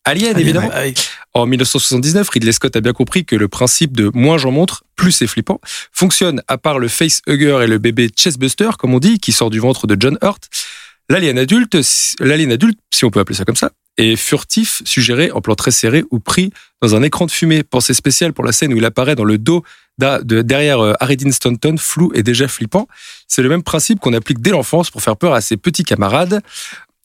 Alien, 0.03 0.38
évidemment. 0.39 0.70
Ah 0.74 0.81
oui. 0.84 0.93
En 1.34 1.46
1979, 1.46 2.29
Ridley 2.29 2.51
Scott 2.51 2.75
a 2.75 2.81
bien 2.81 2.93
compris 2.93 3.24
que 3.24 3.36
le 3.36 3.48
principe 3.48 3.96
de 3.96 4.12
moins 4.13 4.38
j'en 4.38 4.51
montre, 4.51 4.84
plus 4.96 5.12
c'est 5.12 5.27
flippant, 5.27 5.62
fonctionne 5.91 6.41
à 6.48 6.58
part 6.58 6.79
le 6.79 6.88
facehugger 6.88 7.62
et 7.63 7.67
le 7.67 7.77
bébé 7.77 8.10
chestbuster, 8.15 8.69
comme 8.80 8.93
on 8.93 8.99
dit, 8.99 9.19
qui 9.19 9.32
sort 9.32 9.49
du 9.49 9.60
ventre 9.60 9.86
de 9.86 9.95
John 9.99 10.17
Hurt. 10.23 10.49
L'alien 11.10 11.38
adulte, 11.38 11.78
l'alien 12.19 12.52
adulte, 12.52 12.80
si 12.91 13.06
on 13.06 13.12
peut 13.12 13.19
appeler 13.19 13.38
ça 13.38 13.45
comme 13.45 13.56
ça, 13.56 13.71
est 13.97 14.15
furtif, 14.15 14.82
suggéré 14.86 15.32
en 15.32 15.41
plan 15.41 15.56
très 15.56 15.71
serré 15.71 16.04
ou 16.12 16.19
pris 16.19 16.52
dans 16.82 16.95
un 16.95 17.04
écran 17.04 17.25
de 17.25 17.32
fumée. 17.32 17.63
Pensée 17.63 17.93
spéciale 17.93 18.34
pour 18.34 18.43
la 18.43 18.52
scène 18.52 18.73
où 18.73 18.78
il 18.78 18.86
apparaît 18.86 19.15
dans 19.15 19.25
le 19.25 19.38
dos 19.38 19.63
de, 20.23 20.41
derrière 20.41 20.79
euh, 20.79 20.93
Dean 21.01 21.31
Stanton, 21.31 21.75
flou 21.77 22.11
et 22.13 22.23
déjà 22.23 22.47
flippant. 22.47 22.87
C'est 23.27 23.41
le 23.41 23.49
même 23.49 23.63
principe 23.63 23.99
qu'on 23.99 24.13
applique 24.13 24.41
dès 24.41 24.51
l'enfance 24.51 24.89
pour 24.89 25.01
faire 25.01 25.17
peur 25.17 25.33
à 25.33 25.41
ses 25.41 25.57
petits 25.57 25.83
camarades. 25.83 26.41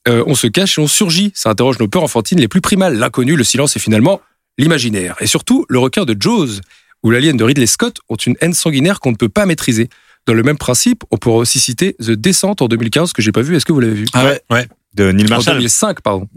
Euh, 0.07 0.23
on 0.27 0.35
se 0.35 0.47
cache 0.47 0.77
et 0.77 0.81
on 0.81 0.87
surgit. 0.87 1.31
Ça 1.35 1.49
interroge 1.49 1.79
nos 1.79 1.87
peurs 1.87 2.03
enfantines 2.03 2.39
les 2.39 2.47
plus 2.47 2.61
primales. 2.61 2.97
L'inconnu, 2.97 3.35
le 3.35 3.43
silence 3.43 3.75
et 3.75 3.79
finalement 3.79 4.21
l'imaginaire. 4.57 5.15
Et 5.19 5.27
surtout, 5.27 5.65
le 5.69 5.79
requin 5.79 6.05
de 6.05 6.15
Jaws 6.19 6.61
ou 7.03 7.11
l'alien 7.11 7.37
de 7.37 7.43
Ridley 7.43 7.67
Scott 7.67 7.97
ont 8.09 8.15
une 8.15 8.35
haine 8.41 8.53
sanguinaire 8.53 8.99
qu'on 8.99 9.11
ne 9.11 9.15
peut 9.15 9.29
pas 9.29 9.45
maîtriser. 9.45 9.89
Dans 10.25 10.33
le 10.33 10.43
même 10.43 10.57
principe, 10.57 11.03
on 11.11 11.17
pourrait 11.17 11.37
aussi 11.37 11.59
citer 11.59 11.93
The 12.01 12.11
Descent 12.11 12.55
en 12.59 12.67
2015 12.67 13.13
que 13.13 13.21
j'ai 13.21 13.31
pas 13.31 13.41
vu. 13.41 13.55
Est-ce 13.55 13.65
que 13.65 13.71
vous 13.71 13.79
l'avez 13.79 13.93
vu? 13.93 14.05
Ah 14.13 14.25
ouais. 14.49 14.67
De 14.93 15.11
Neil 15.11 15.27
En 15.27 15.29
Marshall. 15.29 15.53
2005, 15.55 16.01
pardon. 16.01 16.27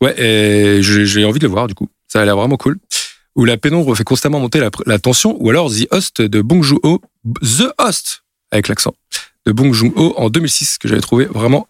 Ouais. 0.00 0.80
J'ai 0.82 1.24
envie 1.24 1.38
de 1.38 1.46
le 1.46 1.50
voir 1.50 1.66
du 1.66 1.74
coup. 1.74 1.88
Ça 2.06 2.20
a 2.20 2.24
l'air 2.24 2.36
vraiment 2.36 2.56
cool. 2.56 2.78
Où 3.40 3.46
la 3.46 3.56
pénombre 3.56 3.94
fait 3.96 4.04
constamment 4.04 4.38
monter 4.38 4.60
la, 4.60 4.68
la 4.84 4.98
tension, 4.98 5.34
ou 5.40 5.48
alors 5.48 5.70
The 5.70 5.86
Host 5.92 6.20
de 6.20 6.42
Bong 6.42 6.62
Joon-ho, 6.62 7.00
The 7.42 7.72
Host 7.78 8.22
avec 8.50 8.68
l'accent 8.68 8.94
de 9.46 9.52
Bong 9.52 9.72
Joon-ho 9.72 10.12
en 10.18 10.28
2006 10.28 10.76
que 10.76 10.88
j'avais 10.88 11.00
trouvé 11.00 11.24
vraiment 11.24 11.66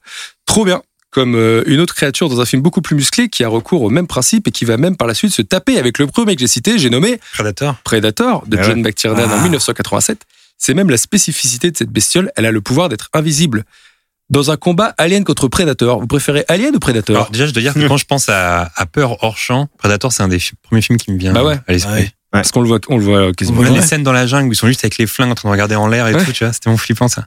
trop 0.46 0.64
bien. 0.64 0.82
Comme 1.12 1.36
euh, 1.36 1.62
une 1.66 1.78
autre 1.78 1.94
créature 1.94 2.28
dans 2.28 2.40
un 2.40 2.44
film 2.44 2.60
beaucoup 2.60 2.82
plus 2.82 2.96
musclé 2.96 3.28
qui 3.28 3.44
a 3.44 3.48
recours 3.48 3.82
au 3.82 3.90
même 3.90 4.08
principe 4.08 4.48
et 4.48 4.50
qui 4.50 4.64
va 4.64 4.78
même 4.78 4.96
par 4.96 5.06
la 5.06 5.14
suite 5.14 5.32
se 5.32 5.42
taper 5.42 5.78
avec 5.78 5.98
le 5.98 6.08
premier 6.08 6.34
que 6.34 6.40
j'ai 6.40 6.46
cité, 6.48 6.76
j'ai 6.78 6.90
nommé 6.90 7.20
Predator. 7.34 7.76
Predator 7.84 8.46
de 8.48 8.56
Ah 8.58 8.62
John 8.62 8.80
McTiernan 8.82 9.24
en 9.26 9.38
Ah. 9.38 9.42
1987. 9.42 10.22
C'est 10.58 10.74
même 10.74 10.90
la 10.90 10.96
spécificité 10.96 11.70
de 11.70 11.76
cette 11.76 11.90
bestiole, 11.90 12.32
elle 12.34 12.46
a 12.46 12.52
le 12.52 12.60
pouvoir 12.60 12.88
d'être 12.88 13.08
invisible. 13.12 13.64
Dans 14.30 14.50
un 14.50 14.56
combat 14.56 14.94
Alien 14.96 15.24
contre 15.24 15.48
Predator, 15.48 16.00
vous 16.00 16.06
préférez 16.06 16.44
Alien 16.48 16.74
ou 16.76 16.78
Predator 16.78 17.16
Alors 17.16 17.30
déjà, 17.30 17.46
je 17.46 17.52
dois 17.52 17.62
dire 17.62 17.74
que 17.74 17.86
quand 17.88 17.96
je 17.96 18.04
pense 18.04 18.28
à, 18.28 18.70
à 18.76 18.86
Peur 18.86 19.22
hors 19.24 19.36
champ, 19.36 19.68
Predator, 19.78 20.12
c'est 20.12 20.22
un 20.22 20.28
des 20.28 20.38
premiers 20.62 20.82
films 20.82 20.98
qui 20.98 21.10
me 21.12 21.18
vient 21.18 21.32
Bah 21.32 21.42
ouais. 21.44 21.58
à 21.66 21.72
l'esprit. 21.72 21.92
Ouais. 22.02 22.10
Parce 22.30 22.52
qu'on 22.52 22.60
le 22.60 22.68
voit, 22.68 22.78
on 22.88 22.96
le 22.96 23.02
voit 23.04 23.32
quasiment. 23.32 23.60
Même 23.62 23.72
Ouais. 23.72 23.80
les 23.80 23.84
scènes 23.84 24.04
dans 24.04 24.12
la 24.12 24.26
jungle 24.28 24.48
où 24.48 24.52
ils 24.52 24.56
sont 24.56 24.68
juste 24.68 24.84
avec 24.84 24.98
les 24.98 25.08
flingues 25.08 25.32
en 25.32 25.34
train 25.34 25.48
de 25.48 25.52
regarder 25.52 25.74
en 25.74 25.88
l'air 25.88 26.06
et 26.06 26.14
Ouais. 26.14 26.24
tout, 26.24 26.30
tu 26.32 26.44
vois, 26.44 26.52
c'était 26.52 26.70
mon 26.70 26.76
flippant 26.76 27.08
ça. 27.08 27.26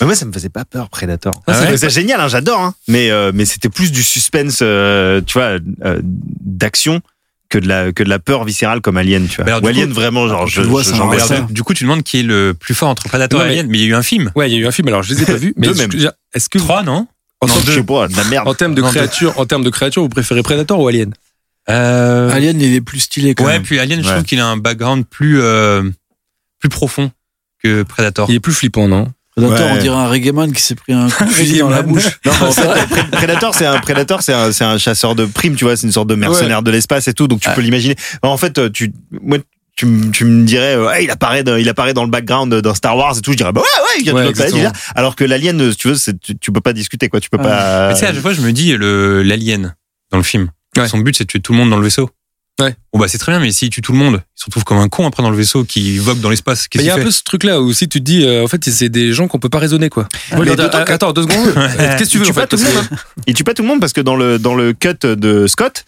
Mais 0.00 0.06
moi, 0.06 0.14
ça 0.16 0.24
me 0.26 0.32
faisait 0.32 0.48
pas 0.48 0.64
peur, 0.64 0.88
Predator. 0.90 1.34
Ah, 1.48 1.54
c'est 1.54 1.76
c'est 1.76 1.86
vrai. 1.86 1.90
génial, 1.90 2.20
hein, 2.20 2.28
j'adore. 2.28 2.60
Hein. 2.60 2.74
Mais 2.88 3.10
euh, 3.10 3.32
mais 3.34 3.44
c'était 3.44 3.68
plus 3.68 3.90
du 3.90 4.02
suspense, 4.04 4.58
euh, 4.62 5.20
tu 5.26 5.34
vois, 5.38 5.58
euh, 5.84 6.00
d'action 6.04 7.00
que 7.50 7.58
de 7.58 7.68
la 7.68 7.92
que 7.92 8.02
de 8.02 8.08
la 8.08 8.18
peur 8.18 8.44
viscérale 8.44 8.80
comme 8.80 8.96
Alien, 8.96 9.26
tu 9.28 9.36
vois. 9.36 9.44
Bah 9.44 9.50
alors, 9.56 9.62
Ou 9.62 9.66
du 9.72 9.78
Alien 9.78 9.88
coup, 9.88 9.94
vraiment 9.94 10.26
genre 10.28 10.46
tu 10.46 10.52
je, 10.54 10.60
vois, 10.62 10.82
je- 10.82 10.92
alors, 10.94 11.10
ressort. 11.12 11.42
du, 11.50 11.62
coup, 11.62 11.74
tu 11.74 11.84
demandes 11.84 12.02
qui 12.02 12.20
est 12.20 12.22
le 12.22 12.54
plus 12.58 12.74
fort 12.74 12.88
entre 12.88 13.04
Predator 13.08 13.40
Non, 13.40 13.46
et 13.46 13.50
Alien, 13.50 13.66
mais 13.68 13.78
il 13.78 13.82
y 13.82 13.84
a 13.84 13.88
eu 13.90 13.94
un 13.94 14.02
film. 14.02 14.32
Ouais, 14.34 14.50
il 14.50 14.54
y 14.54 14.56
a 14.56 14.60
eu 14.60 14.66
un 14.66 14.70
film, 14.72 14.88
alors 14.88 15.02
je 15.02 15.14
les 15.14 15.22
ai 15.22 15.26
pas 15.26 15.34
vus, 15.34 15.52
mais 15.56 15.66
Deux 15.68 15.72
est-ce 15.72 15.80
même. 15.82 15.90
que- 15.90 16.14
est-ce 16.34 16.48
que, 16.48 16.58
Trois, 16.58 16.82
non 16.82 17.06
en, 17.40 17.46
Non, 17.46 17.54
pas, 17.84 18.08
de 18.08 18.16
la 18.16 18.24
merde. 18.24 18.48
en 18.48 18.54
termes 18.54 18.74
de 18.74 18.80
Non, 18.80 18.88
deux. 18.88 18.94
créature, 18.94 19.38
en 19.38 19.44
termes 19.46 19.62
de 19.64 19.70
créature, 19.70 20.02
vous 20.02 20.08
préférez 20.08 20.42
Predator 20.42 20.80
ou 20.80 20.88
Alien? 20.88 21.12
Euh... 21.70 22.30
Alien, 22.30 22.60
il 22.60 22.74
est 22.74 22.80
plus 22.80 23.00
stylé 23.00 23.34
quand 23.34 23.44
Ouais, 23.44 23.54
même. 23.54 23.62
puis 23.62 23.78
Alien, 23.78 24.00
je 24.02 24.06
Ouais. 24.06 24.12
trouve 24.14 24.24
qu'il 24.24 24.40
a 24.40 24.46
un 24.46 24.56
background 24.56 25.04
plus 25.06 25.40
euh, 25.40 25.82
plus 26.60 26.68
profond 26.68 27.10
que 27.62 27.82
Predator. 27.82 28.28
Il 28.30 28.34
est 28.36 28.40
plus 28.40 28.52
flippant, 28.54 28.88
non? 28.88 29.12
Predator, 29.36 29.66
Ouais. 29.66 29.72
on 29.72 29.80
dirait 29.82 29.96
un 29.96 30.06
reggaeman 30.08 30.52
qui 30.52 30.62
s'est 30.62 30.74
pris 30.76 30.92
un 30.92 31.08
coup 31.10 31.24
de 31.24 31.30
fusil 31.30 31.58
dans 31.58 31.68
la 31.70 31.82
bouche. 31.82 32.20
Non, 32.24 32.32
en 32.40 32.50
fait, 32.52 32.62
Pred- 32.86 33.10
Predator, 33.10 33.54
c'est 33.54 33.66
un 33.66 33.78
Predator, 33.80 34.22
c'est 34.22 34.32
un, 34.32 34.52
c'est 34.52 34.64
un 34.64 34.78
chasseur 34.78 35.14
de 35.14 35.24
primes, 35.26 35.56
tu 35.56 35.64
vois, 35.64 35.76
c'est 35.76 35.86
une 35.86 35.92
sorte 35.92 36.08
de 36.08 36.14
mercenaire 36.14 36.62
de 36.62 36.70
l'espace 36.70 37.08
et 37.08 37.14
tout, 37.14 37.26
donc 37.26 37.40
tu 37.40 37.48
Ouais. 37.48 37.54
peux 37.54 37.60
l'imaginer. 37.60 37.96
En 38.22 38.36
fait, 38.36 38.70
tu, 38.72 38.92
moi, 39.10 39.38
tu, 39.76 39.86
me- 39.86 40.10
tu 40.12 40.24
me 40.24 40.44
dirais, 40.44 40.76
euh, 40.76 40.86
Ouais, 40.86 41.02
il 41.04 41.10
apparaît, 41.10 41.42
dans- 41.42 41.56
il 41.56 41.68
apparaît 41.68 41.94
dans 41.94 42.04
le 42.04 42.10
background 42.10 42.54
d'un 42.54 42.74
Star 42.74 42.96
Wars 42.96 43.18
et 43.18 43.20
tout, 43.22 43.32
je 43.32 43.36
dirais, 43.36 43.52
bah 43.52 43.60
ouais, 43.60 43.66
ouais, 43.82 43.94
il 43.98 44.04
vient 44.04 44.14
Ouais, 44.14 44.32
de 44.32 44.52
déjà. 44.52 44.72
Alors 44.94 45.16
que 45.16 45.24
l'alien, 45.24 45.60
euh, 45.60 45.70
si 45.72 45.78
tu 45.78 45.88
veux, 45.88 45.96
c'est, 45.96 46.18
tu, 46.20 46.38
tu 46.38 46.52
peux 46.52 46.60
pas 46.60 46.72
discuter, 46.72 47.08
quoi, 47.08 47.18
tu 47.20 47.28
peux 47.28 47.38
Ouais. 47.38 47.42
pas. 47.42 47.88
Mais 47.88 47.94
tu 47.94 48.00
sais, 48.00 48.06
à 48.06 48.12
chaque 48.12 48.22
fois, 48.22 48.34
je 48.34 48.40
me 48.40 48.52
dis, 48.52 48.72
le 48.76 49.22
l'alien 49.24 49.74
dans 50.12 50.18
le 50.18 50.24
film, 50.24 50.50
Ouais. 50.76 50.86
son 50.86 50.98
but, 50.98 51.16
c'est 51.16 51.24
de 51.24 51.28
tuer 51.28 51.40
tout 51.40 51.52
le 51.52 51.58
monde 51.58 51.70
dans 51.70 51.76
le 51.78 51.82
vaisseau. 51.84 52.08
Ouais. 52.60 52.76
Bon 52.92 53.00
bah 53.00 53.08
c'est 53.08 53.18
très 53.18 53.32
bien, 53.32 53.40
mais 53.40 53.50
s'il 53.50 53.68
tue 53.70 53.82
tout 53.82 53.90
le 53.90 53.98
monde, 53.98 54.22
il 54.36 54.40
se 54.40 54.44
retrouve 54.46 54.62
comme 54.62 54.78
un 54.78 54.88
con 54.88 55.06
après 55.08 55.24
dans 55.24 55.30
le 55.30 55.36
vaisseau 55.36 55.64
qui 55.64 55.98
vogue 55.98 56.20
dans 56.20 56.30
l'espace. 56.30 56.68
Il 56.74 56.82
y 56.82 56.90
a 56.90 56.94
un 56.94 56.98
peu 57.02 57.10
ce 57.10 57.24
truc-là 57.24 57.60
où 57.60 57.72
si 57.72 57.88
tu 57.88 57.98
te 57.98 58.04
dis, 58.04 58.24
euh, 58.24 58.44
en 58.44 58.46
fait, 58.46 58.64
c'est 58.70 58.88
des 58.88 59.12
gens 59.12 59.26
qu'on 59.26 59.40
peut 59.40 59.48
pas 59.48 59.58
raisonner, 59.58 59.88
quoi. 59.90 60.08
mais 60.44 60.54
Attends, 60.92 61.12
deux 61.12 61.22
secondes. 61.22 61.52
Euh, 61.56 61.68
Qu'est-ce 61.98 62.10
que 62.10 62.18
tu 62.18 62.18
veux 62.18 62.24
Il 62.24 62.26
tue 62.26 62.30
en 62.30 62.34
pas 62.34 62.46
tout 62.46 62.56
le 62.56 62.62
monde. 62.62 62.84
hein. 62.92 62.96
Il 63.26 63.34
tue 63.34 63.42
pas 63.44 63.54
tout 63.54 63.62
le 63.62 63.68
monde 63.68 63.80
parce 63.80 63.92
que 63.92 64.00
dans 64.00 64.14
le 64.14 64.38
dans 64.38 64.54
le 64.54 64.72
cut 64.72 64.94
de 65.02 65.46
Scott, 65.48 65.84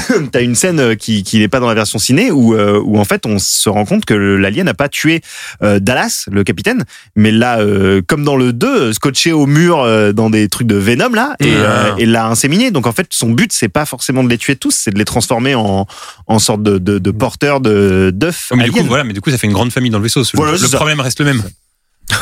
t'as 0.32 0.42
une 0.42 0.54
scène 0.54 0.80
euh, 0.80 0.94
qui 0.94 1.22
qui 1.22 1.38
n'est 1.38 1.48
pas 1.48 1.60
dans 1.60 1.68
la 1.68 1.74
version 1.74 1.98
ciné 1.98 2.30
où 2.30 2.54
euh, 2.54 2.80
où 2.82 2.98
en 2.98 3.04
fait 3.04 3.26
on 3.26 3.38
se 3.38 3.68
rend 3.68 3.84
compte 3.84 4.04
que 4.04 4.14
l'alien 4.14 4.64
n'a 4.64 4.74
pas 4.74 4.88
tué 4.88 5.20
euh, 5.62 5.78
Dallas, 5.80 6.26
le 6.30 6.44
capitaine, 6.44 6.84
mais 7.16 7.30
l'a 7.30 7.58
euh, 7.60 8.00
comme 8.06 8.24
dans 8.24 8.36
le 8.36 8.52
2 8.52 8.92
scotché 8.92 9.32
au 9.32 9.46
mur 9.46 9.84
dans 10.14 10.30
des 10.30 10.48
trucs 10.48 10.66
de 10.66 10.76
Venom 10.76 11.10
là 11.10 11.34
et, 11.40 11.52
Ah. 11.54 11.94
et 11.98 12.06
l'a 12.06 12.26
inséminé. 12.26 12.70
Donc 12.70 12.86
en 12.86 12.92
fait 12.92 13.08
son 13.10 13.30
but 13.30 13.52
c'est 13.52 13.68
pas 13.68 13.84
forcément 13.84 14.24
de 14.24 14.28
les 14.28 14.38
tuer 14.38 14.56
tous, 14.56 14.74
c'est 14.74 14.90
de 14.92 14.98
les 14.98 15.04
transformer 15.04 15.54
en 15.54 15.86
en 16.26 16.38
sorte 16.38 16.62
de 16.62 16.78
de, 16.78 16.98
de 16.98 17.10
porteurs 17.10 17.60
de 17.60 18.10
d'œufs 18.14 18.50
mais 18.56 18.64
du 18.64 18.72
coup, 18.72 18.84
voilà, 18.84 19.04
mais 19.04 19.12
du 19.12 19.20
coup, 19.20 19.30
ça 19.30 19.38
fait 19.38 19.46
une 19.46 19.52
grande 19.52 19.72
famille 19.72 19.90
dans 19.90 19.98
le 19.98 20.04
vaisseau. 20.04 20.22
Voilà, 20.34 20.52
le 20.52 20.68
problème 20.68 21.00
reste 21.00 21.20
le 21.20 21.26
même. 21.26 21.42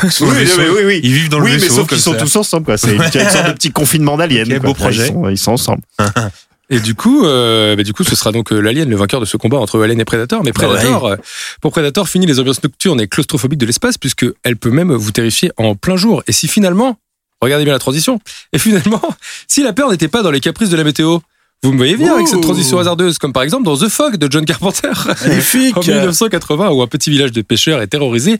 Oui, 0.03 0.09
oui, 0.21 0.47
oui, 0.57 0.63
oui, 0.75 0.81
oui. 0.85 0.99
Ils 1.03 1.13
vivent 1.13 1.29
dans 1.29 1.39
le 1.39 1.45
oui, 1.45 1.51
vaisseau. 1.53 1.65
mais 1.69 1.75
sauf 1.75 1.87
qu'ils 1.87 1.99
sont 1.99 2.13
tous 2.13 2.35
ensemble, 2.35 2.65
quoi. 2.65 2.77
C'est 2.77 2.95
une, 2.95 3.01
sorte 3.01 3.47
de 3.47 3.51
petit 3.53 3.71
confinement 3.71 4.15
d'aliens. 4.15 4.43
Ok, 4.43 4.49
quoi. 4.49 4.59
beau 4.59 4.73
projet. 4.73 5.07
Ils 5.07 5.11
sont, 5.11 5.29
ils 5.29 5.37
sont 5.37 5.51
ensemble. 5.51 5.81
Et 6.71 6.79
du 6.79 6.95
coup, 6.95 7.25
euh, 7.25 7.75
bah, 7.75 7.83
du 7.83 7.91
coup, 7.91 8.05
ce 8.05 8.15
sera 8.15 8.31
donc 8.31 8.51
euh, 8.53 8.61
l'Alien, 8.61 8.89
le 8.89 8.95
vainqueur 8.95 9.19
de 9.19 9.25
ce 9.25 9.35
combat 9.35 9.57
entre 9.57 9.79
Alien 9.83 9.99
et 9.99 10.05
Predator. 10.05 10.41
Mais 10.43 10.53
Bah 10.53 10.61
ouais. 10.61 10.75
Predator, 10.75 11.05
euh, 11.05 11.15
pour 11.59 11.71
Predator, 11.71 12.07
finit 12.07 12.25
les 12.25 12.39
ambiances 12.39 12.63
nocturnes 12.63 13.01
et 13.01 13.07
claustrophobiques 13.07 13.59
de 13.59 13.65
l'espace, 13.65 13.97
puisque 13.97 14.25
elle 14.43 14.55
peut 14.55 14.71
même 14.71 14.93
vous 14.93 15.11
terrifier 15.11 15.51
en 15.57 15.75
plein 15.75 15.97
jour. 15.97 16.23
Et 16.27 16.31
si 16.31 16.47
finalement, 16.47 16.97
regardez 17.41 17.65
bien 17.65 17.73
la 17.73 17.79
transition, 17.79 18.21
et 18.53 18.57
finalement, 18.57 19.01
si 19.47 19.63
la 19.63 19.73
peur 19.73 19.91
n'était 19.91 20.07
pas 20.07 20.23
dans 20.23 20.31
les 20.31 20.39
caprices 20.39 20.69
de 20.69 20.77
la 20.77 20.85
météo, 20.85 21.19
vous 21.61 21.73
me 21.73 21.77
voyez 21.77 21.95
venir 21.95 22.13
avec 22.13 22.27
cette 22.27 22.41
transition 22.41 22.79
hasardeuse, 22.79 23.19
comme 23.19 23.33
par 23.33 23.43
exemple 23.43 23.65
dans 23.65 23.77
The 23.77 23.89
Fog 23.89 24.15
de 24.15 24.31
John 24.31 24.45
Carpenter. 24.45 24.93
Magnifique. 25.27 25.77
en 25.77 25.81
1980, 25.81 26.69
où 26.69 26.81
un 26.81 26.87
petit 26.87 27.11
village 27.11 27.33
de 27.33 27.41
pêcheurs 27.41 27.81
est 27.81 27.87
terrorisé 27.87 28.39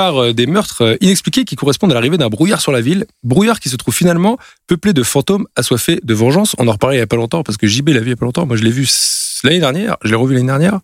par 0.00 0.22
euh, 0.22 0.32
des 0.32 0.46
meurtres 0.46 0.82
euh, 0.82 0.96
inexpliqués 1.02 1.44
qui 1.44 1.56
correspondent 1.56 1.90
à 1.90 1.94
l'arrivée 1.94 2.16
d'un 2.16 2.28
brouillard 2.28 2.60
sur 2.62 2.72
la 2.72 2.80
ville. 2.80 3.04
Brouillard 3.22 3.60
qui 3.60 3.68
se 3.68 3.76
trouve 3.76 3.94
finalement 3.94 4.38
peuplé 4.66 4.92
de 4.94 5.02
fantômes 5.02 5.46
assoiffés 5.56 6.00
de 6.02 6.14
vengeance. 6.14 6.54
On 6.58 6.66
en 6.68 6.72
reparlait 6.72 6.96
il 6.96 7.00
y 7.00 7.02
a 7.02 7.06
pas 7.06 7.16
longtemps 7.16 7.42
parce 7.42 7.58
que 7.58 7.66
JB 7.66 7.90
l'a 7.90 8.00
vu 8.00 8.06
il 8.06 8.10
y 8.10 8.12
a 8.12 8.16
pas 8.16 8.24
longtemps. 8.24 8.46
Moi, 8.46 8.56
je 8.56 8.62
l'ai 8.64 8.70
vu 8.70 8.88
l'année 9.44 9.58
dernière. 9.60 9.96
Je 10.02 10.08
l'ai 10.08 10.14
revu 10.16 10.32
l'année 10.34 10.46
dernière. 10.46 10.80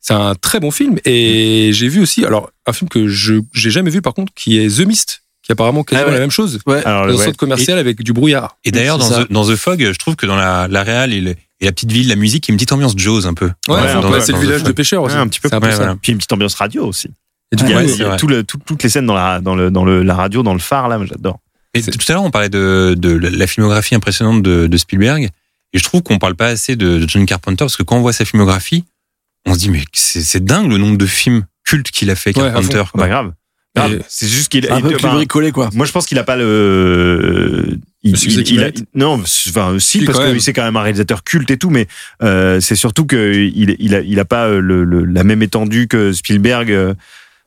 C'est 0.00 0.14
un 0.14 0.34
très 0.34 0.58
bon 0.58 0.72
film. 0.72 0.98
Et 1.04 1.70
j'ai 1.72 1.86
vu 1.88 2.00
aussi, 2.02 2.24
alors, 2.24 2.50
un 2.66 2.72
film 2.72 2.88
que 2.88 3.06
je 3.06 3.34
j'ai 3.52 3.70
jamais 3.70 3.90
vu 3.90 4.02
par 4.02 4.14
contre, 4.14 4.32
qui 4.34 4.58
est 4.58 4.78
The 4.78 4.86
Mist, 4.86 5.22
qui 5.44 5.52
est 5.52 5.54
apparemment 5.54 5.84
quasiment 5.84 6.06
Ah 6.06 6.08
ouais. 6.08 6.14
la 6.14 6.20
même 6.20 6.30
chose. 6.32 6.58
Ouais. 6.66 6.82
Alors, 6.84 7.06
Dans 7.06 7.12
un 7.12 7.16
ouais. 7.18 7.24
centre 7.26 7.36
commercial 7.36 7.78
avec 7.78 8.02
du 8.02 8.12
brouillard. 8.12 8.56
Et 8.64 8.72
d'ailleurs, 8.72 8.98
dans. 8.98 9.08
The- 9.24 9.30
dans 9.30 9.44
The 9.46 9.54
Fog, 9.54 9.78
je 9.92 9.98
trouve 9.98 10.16
que 10.16 10.26
dans 10.26 10.36
la, 10.36 10.66
la 10.68 10.82
réal 10.82 11.12
et, 11.12 11.36
et 11.60 11.64
la 11.66 11.70
petite 11.72 11.92
ville, 11.92 12.08
la 12.08 12.16
musique, 12.16 12.48
il 12.48 12.50
y 12.50 12.52
a 12.52 12.54
une 12.54 12.56
petite 12.58 12.72
ambiance 12.72 12.94
Jaws 12.96 13.26
un 13.26 13.34
peu. 13.34 13.50
Ouais, 13.68 13.78
c'est 14.22 14.32
le 14.32 14.38
village 14.40 14.64
de 14.64 14.72
pêcheurs 14.72 15.04
aussi. 15.04 15.14
Ouais, 15.14 15.20
un 15.20 15.28
petit 15.28 15.38
peu. 15.38 15.48
C'est 15.48 15.54
un 15.54 15.60
peu 15.60 15.66
Ouais, 15.66 15.72
ça. 15.72 15.78
voilà. 15.78 15.96
Puis 16.02 16.10
une 16.12 16.18
petite 16.18 16.32
ambiance 16.32 16.54
radio 16.56 16.84
aussi. 16.86 17.10
Et 17.52 17.56
du 17.56 17.64
Il 17.64 17.70
y 17.70 17.72
a, 17.74 17.76
coup, 17.78 17.82
il 17.84 17.90
y 17.90 17.96
c'est 17.96 18.04
a 18.04 18.08
vrai. 18.08 18.16
tout 18.16 18.26
le- 18.26 18.44
tout- 18.44 18.58
toutes 18.64 18.82
les 18.82 18.88
scènes 18.88 19.06
dans 19.06 19.14
la, 19.14 19.40
dans 19.40 19.54
le, 19.56 19.70
dans 19.70 19.84
le, 19.84 20.02
la 20.02 20.14
radio, 20.14 20.42
dans 20.42 20.52
le 20.54 20.60
phare, 20.60 20.88
là, 20.88 20.98
j'adore. 21.04 21.40
Et 21.74 21.82
tout 21.82 21.90
à 22.08 22.12
l'heure, 22.12 22.22
on 22.24 22.30
parlait 22.30 22.48
de, 22.48 22.94
de 22.98 23.10
la 23.16 23.46
filmographie 23.46 23.94
impressionnante 23.94 24.42
de, 24.42 24.66
de 24.66 24.76
Spielberg. 24.76 25.30
Et 25.72 25.78
je 25.78 25.84
trouve 25.84 26.02
qu'on 26.02 26.18
parle 26.18 26.34
pas 26.34 26.48
assez 26.48 26.74
de, 26.76 26.98
de 26.98 27.08
John 27.08 27.24
Carpenter 27.26 27.58
parce 27.64 27.76
que 27.76 27.84
quand 27.84 27.96
on 27.96 28.00
voit 28.00 28.12
sa 28.12 28.24
filmographie, 28.24 28.84
on 29.46 29.54
se 29.54 29.60
dit, 29.60 29.70
mais 29.70 29.82
c'est 29.92 30.44
dingue 30.44 30.68
le 30.70 30.78
nombre 30.78 30.98
de 30.98 31.06
films 31.06 31.44
cultes 31.64 31.90
qu'il 31.92 32.10
a 32.10 32.16
fait, 32.16 32.36
Ouais, 32.36 32.50
Carpenter. 32.52 32.82
Pas 32.92 33.08
grave. 33.08 33.32
Grave. 33.76 34.02
C'est 34.08 34.26
juste 34.26 34.48
qu'il 34.50 34.64
C'est 34.64 34.72
un 34.72 34.80
peu 34.80 34.90
il- 34.90 34.96
plus 34.96 35.08
bricolé, 35.08 35.52
quoi. 35.52 35.70
Moi, 35.74 35.86
je 35.86 35.92
pense 35.92 36.06
qu'il 36.06 36.18
a 36.18 36.24
pas 36.24 36.34
le. 36.36 37.78
Il, 38.02 38.16
il 38.48 38.64
a- 38.64 38.70
non, 38.94 39.20
enfin, 39.22 39.76
si, 39.78 40.00
Si, 40.00 40.04
parce 40.04 40.18
que 40.18 40.38
c'est 40.40 40.52
quand 40.52 40.64
même 40.64 40.76
un 40.76 40.82
réalisateur 40.82 41.22
culte 41.22 41.50
et 41.52 41.56
tout, 41.56 41.70
mais 41.70 41.86
euh, 42.22 42.58
c'est 42.60 42.74
surtout 42.74 43.06
que 43.06 43.32
il, 43.34 43.76
il 43.78 43.94
a, 43.94 44.00
il 44.00 44.18
a 44.18 44.24
pas 44.24 44.46
euh, 44.48 44.60
le, 44.60 44.82
le- 44.84 45.04
la 45.04 45.22
même 45.22 45.42
étendue 45.42 45.86
que 45.86 46.12
Spielberg. 46.12 46.96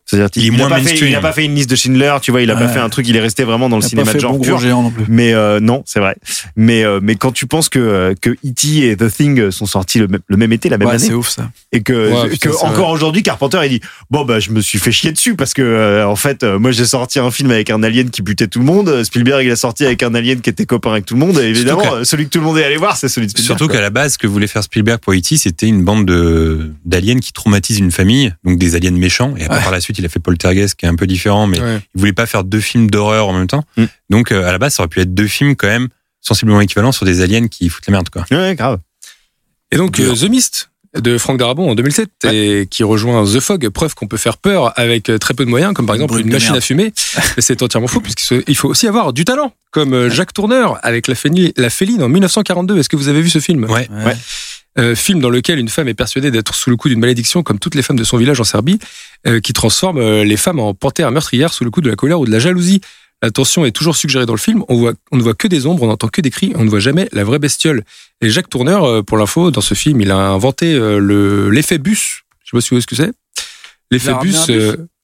C'est-à-dire, 0.05 0.29
Il 0.35 0.45
est 0.45 0.49
a 0.49 0.57
moins 0.57 0.69
pas 0.69 0.75
fait, 0.79 0.83
mainstream. 0.83 1.09
il 1.11 1.15
a 1.15 1.21
pas 1.21 1.31
fait 1.31 1.45
une 1.45 1.55
liste 1.55 1.69
de 1.69 1.75
Schindler, 1.75 2.13
tu 2.21 2.31
vois, 2.31 2.41
il 2.41 2.51
a 2.51 2.55
pas 2.55 2.67
fait 2.67 2.79
un 2.79 2.89
truc, 2.89 3.07
il 3.07 3.15
est 3.15 3.21
resté 3.21 3.43
vraiment 3.45 3.69
dans 3.69 3.77
le 3.77 3.83
Il 3.83 3.85
a 3.85 3.89
cinéma 3.89 4.05
pas 4.05 4.11
de 4.11 4.13
fait 4.13 4.19
genre 4.21 4.33
bon 4.33 4.39
pur. 4.41 4.55
gros 4.55 4.61
géant 4.63 4.83
non 4.83 4.91
plus. 4.91 5.05
Mais 5.07 5.33
euh, 5.33 5.59
non, 5.61 5.81
c'est 5.85 5.99
vrai. 5.99 6.15
Mais 6.57 6.83
euh, 6.83 6.99
mais 7.01 7.15
quand 7.15 7.31
tu 7.31 7.47
penses 7.47 7.69
que 7.69 7.79
euh, 7.79 8.13
que 8.19 8.31
E.T. 8.31 8.89
et 8.89 8.97
The 8.97 9.09
Thing 9.09 9.49
sont 9.51 9.65
sortis 9.65 9.99
le 9.99 10.07
même, 10.07 10.19
le 10.27 10.37
même 10.37 10.51
été, 10.51 10.67
la 10.69 10.77
même 10.77 10.87
Ouais, 10.89 10.95
année, 10.95 11.05
c'est 11.07 11.13
ouf 11.13 11.29
ça. 11.29 11.49
et 11.71 11.81
que, 11.81 11.93
Ouais, 12.11 12.27
que 12.27 12.33
putain, 12.33 12.51
c'est 12.51 12.65
encore 12.65 12.89
aujourd'hui 12.89 13.23
Carpenter 13.23 13.59
il 13.63 13.69
dit 13.69 13.81
bon 14.11 14.25
bah 14.25 14.39
je 14.39 14.51
me 14.51 14.59
suis 14.61 14.77
fait 14.79 14.91
chier 14.91 15.11
dessus 15.13 15.35
parce 15.35 15.53
que 15.53 15.61
euh, 15.61 16.05
en 16.05 16.15
fait 16.17 16.43
euh, 16.43 16.59
moi 16.59 16.71
j'ai 16.71 16.85
sorti 16.85 17.19
un 17.19 17.31
film 17.31 17.51
avec 17.51 17.69
un 17.69 17.81
alien 17.81 18.09
qui 18.09 18.21
butait 18.21 18.47
tout 18.47 18.59
le 18.59 18.65
monde 18.65 19.03
Spielberg 19.03 19.45
il 19.45 19.51
a 19.51 19.55
sorti 19.55 19.85
avec 19.85 20.03
un 20.03 20.13
alien 20.15 20.41
qui 20.41 20.49
était 20.49 20.65
copain 20.65 20.91
avec 20.91 21.05
tout 21.05 21.13
le 21.13 21.21
monde 21.21 21.37
et 21.39 21.43
évidemment 21.45 22.03
celui 22.03 22.25
que 22.25 22.29
tout 22.29 22.39
le 22.39 22.45
monde 22.45 22.57
est 22.57 22.65
allé 22.65 22.75
voir 22.77 22.97
c'est 22.97 23.07
celui 23.07 23.27
de 23.27 23.31
Spielberg 23.31 23.57
Surtout 23.57 23.71
qu'à 23.71 23.81
la 23.81 23.89
base, 23.89 24.13
ce 24.13 24.17
que 24.17 24.27
voulait 24.27 24.47
faire 24.47 24.63
Spielberg 24.63 24.99
pour 24.99 25.13
E.T., 25.13 25.37
c'était 25.37 25.67
une 25.67 25.83
bande 25.83 26.05
de 26.05 26.71
d'aliens 26.85 27.19
qui 27.19 27.31
traumatisent 27.33 27.79
une 27.79 27.91
famille, 27.91 28.33
donc 28.43 28.57
des 28.57 28.75
aliens 28.75 28.91
méchants. 28.91 29.33
Et 29.37 29.43
après, 29.45 29.57
Ouais. 29.57 29.63
par 29.63 29.71
la 29.71 29.79
suite, 29.81 29.92
il 29.99 30.05
a 30.05 30.09
fait 30.09 30.19
Poltergeist, 30.19 30.75
qui 30.75 30.85
est 30.85 30.89
un 30.89 30.95
peu 30.95 31.07
différent, 31.07 31.47
mais 31.47 31.59
Ouais. 31.61 31.79
il 31.95 31.99
voulait 31.99 32.13
pas 32.13 32.25
faire 32.25 32.43
deux 32.43 32.59
films 32.59 32.89
d'horreur 32.89 33.27
en 33.27 33.33
même 33.33 33.47
temps. 33.47 33.63
Mm. 33.77 33.83
Donc, 34.09 34.31
euh, 34.31 34.47
à 34.47 34.51
la 34.51 34.57
base, 34.57 34.73
ça 34.75 34.83
aurait 34.83 34.89
pu 34.89 34.99
être 35.01 35.13
deux 35.13 35.27
films 35.27 35.55
quand 35.55 35.67
même 35.67 35.87
sensiblement 36.21 36.61
équivalents 36.61 36.91
sur 36.91 37.05
des 37.05 37.21
aliens 37.21 37.47
qui 37.47 37.69
foutent 37.69 37.85
la 37.87 37.91
merde, 37.91 38.09
quoi. 38.09 38.25
ouais 38.31 38.55
grave 38.55 38.79
Et 39.71 39.77
donc 39.77 39.99
euh, 39.99 40.13
The 40.15 40.29
Mist 40.29 40.69
de 41.01 41.17
Frank 41.17 41.39
Darabont 41.39 41.71
en 41.71 41.75
2007 41.75 42.09
et 42.31 42.67
qui 42.69 42.83
rejoint 42.83 43.25
The 43.25 43.39
Fog, 43.39 43.67
preuve 43.69 43.95
qu'on 43.95 44.07
peut 44.07 44.15
faire 44.17 44.37
peur 44.37 44.71
avec 44.79 45.09
euh, 45.09 45.17
très 45.17 45.33
peu 45.33 45.43
de 45.43 45.49
moyens, 45.49 45.73
comme 45.73 45.87
par 45.87 45.95
exemple 45.95 46.19
une 46.19 46.31
machine 46.31 46.49
merde. 46.51 46.57
à 46.57 46.61
fumer. 46.61 46.93
C'est 47.39 47.63
entièrement 47.63 47.87
faux 47.87 47.99
puisqu'il 47.99 48.55
faut 48.55 48.69
aussi 48.69 48.87
avoir 48.87 49.11
du 49.11 49.25
talent, 49.25 49.53
comme 49.71 50.09
Jacques 50.09 50.33
Tourneur 50.33 50.79
avec 50.83 51.07
la 51.07 51.15
Féline 51.15 52.03
en 52.03 52.09
1942. 52.09 52.77
Est-ce 52.77 52.89
que 52.89 52.95
vous 52.95 53.07
avez 53.07 53.21
vu 53.23 53.29
ce 53.29 53.39
film? 53.39 53.63
Ouais. 53.65 53.89
Ouais. 53.89 54.15
Euh, 54.79 54.95
film 54.95 55.19
dans 55.19 55.29
lequel 55.29 55.59
une 55.59 55.69
femme 55.69 55.87
est 55.87 55.93
persuadée 55.93 56.31
d'être 56.31 56.55
sous 56.55 56.71
le 56.71 56.77
coup 56.77 56.89
d'une 56.89 56.99
malédiction, 56.99 57.43
comme 57.43 57.59
toutes 57.59 57.75
les 57.75 57.83
femmes 57.83 57.97
de 57.97 58.03
son 58.03 58.17
village 58.17 58.39
en 58.39 58.43
Serbie, 58.43 58.79
euh, 59.27 59.39
qui 59.39 59.53
transforme 59.53 59.99
euh, 59.99 60.23
les 60.23 60.37
femmes 60.37 60.59
en 60.59 60.73
panthères 60.73 61.11
meurtrières 61.11 61.53
sous 61.53 61.63
le 61.63 61.69
coup 61.69 61.81
de 61.81 61.89
la 61.89 61.95
colère 61.95 62.19
ou 62.19 62.25
de 62.25 62.31
la 62.31 62.39
jalousie. 62.39 62.81
La 63.21 63.29
tension 63.31 63.65
est 63.65 63.71
toujours 63.71 63.95
suggérée 63.95 64.25
dans 64.25 64.33
le 64.33 64.39
film. 64.39 64.63
On, 64.67 64.75
voit, 64.75 64.93
on 65.11 65.17
ne 65.17 65.23
voit 65.23 65.35
que 65.35 65.47
des 65.47 65.65
ombres, 65.65 65.83
on 65.83 65.87
n'entend 65.87 66.07
que 66.09 66.21
des 66.21 66.31
cris, 66.31 66.53
on 66.55 66.65
ne 66.65 66.69
voit 66.69 66.79
jamais 66.79 67.07
la 67.13 67.23
vraie 67.23 67.39
bestiole. 67.39 67.83
Et 68.19 68.29
Jacques 68.29 68.49
Tourneur, 68.49 68.83
euh, 68.83 69.01
pour 69.03 69.17
l'info, 69.17 69.51
dans 69.51 69.61
ce 69.61 69.75
film, 69.75 70.01
il 70.01 70.11
a 70.11 70.17
inventé 70.17 70.73
euh, 70.73 70.97
le 70.97 71.49
l'effet 71.51 71.77
bus. 71.77 72.23
Je 72.43 72.49
sais 72.49 72.57
pas 72.57 72.61
si 72.61 72.69
vous 72.69 72.75
voyez 72.75 72.81
ce 72.81 72.87
que 72.87 72.95
c'est. 72.95 73.11
L'effet 73.91 74.13
bus. 74.21 74.49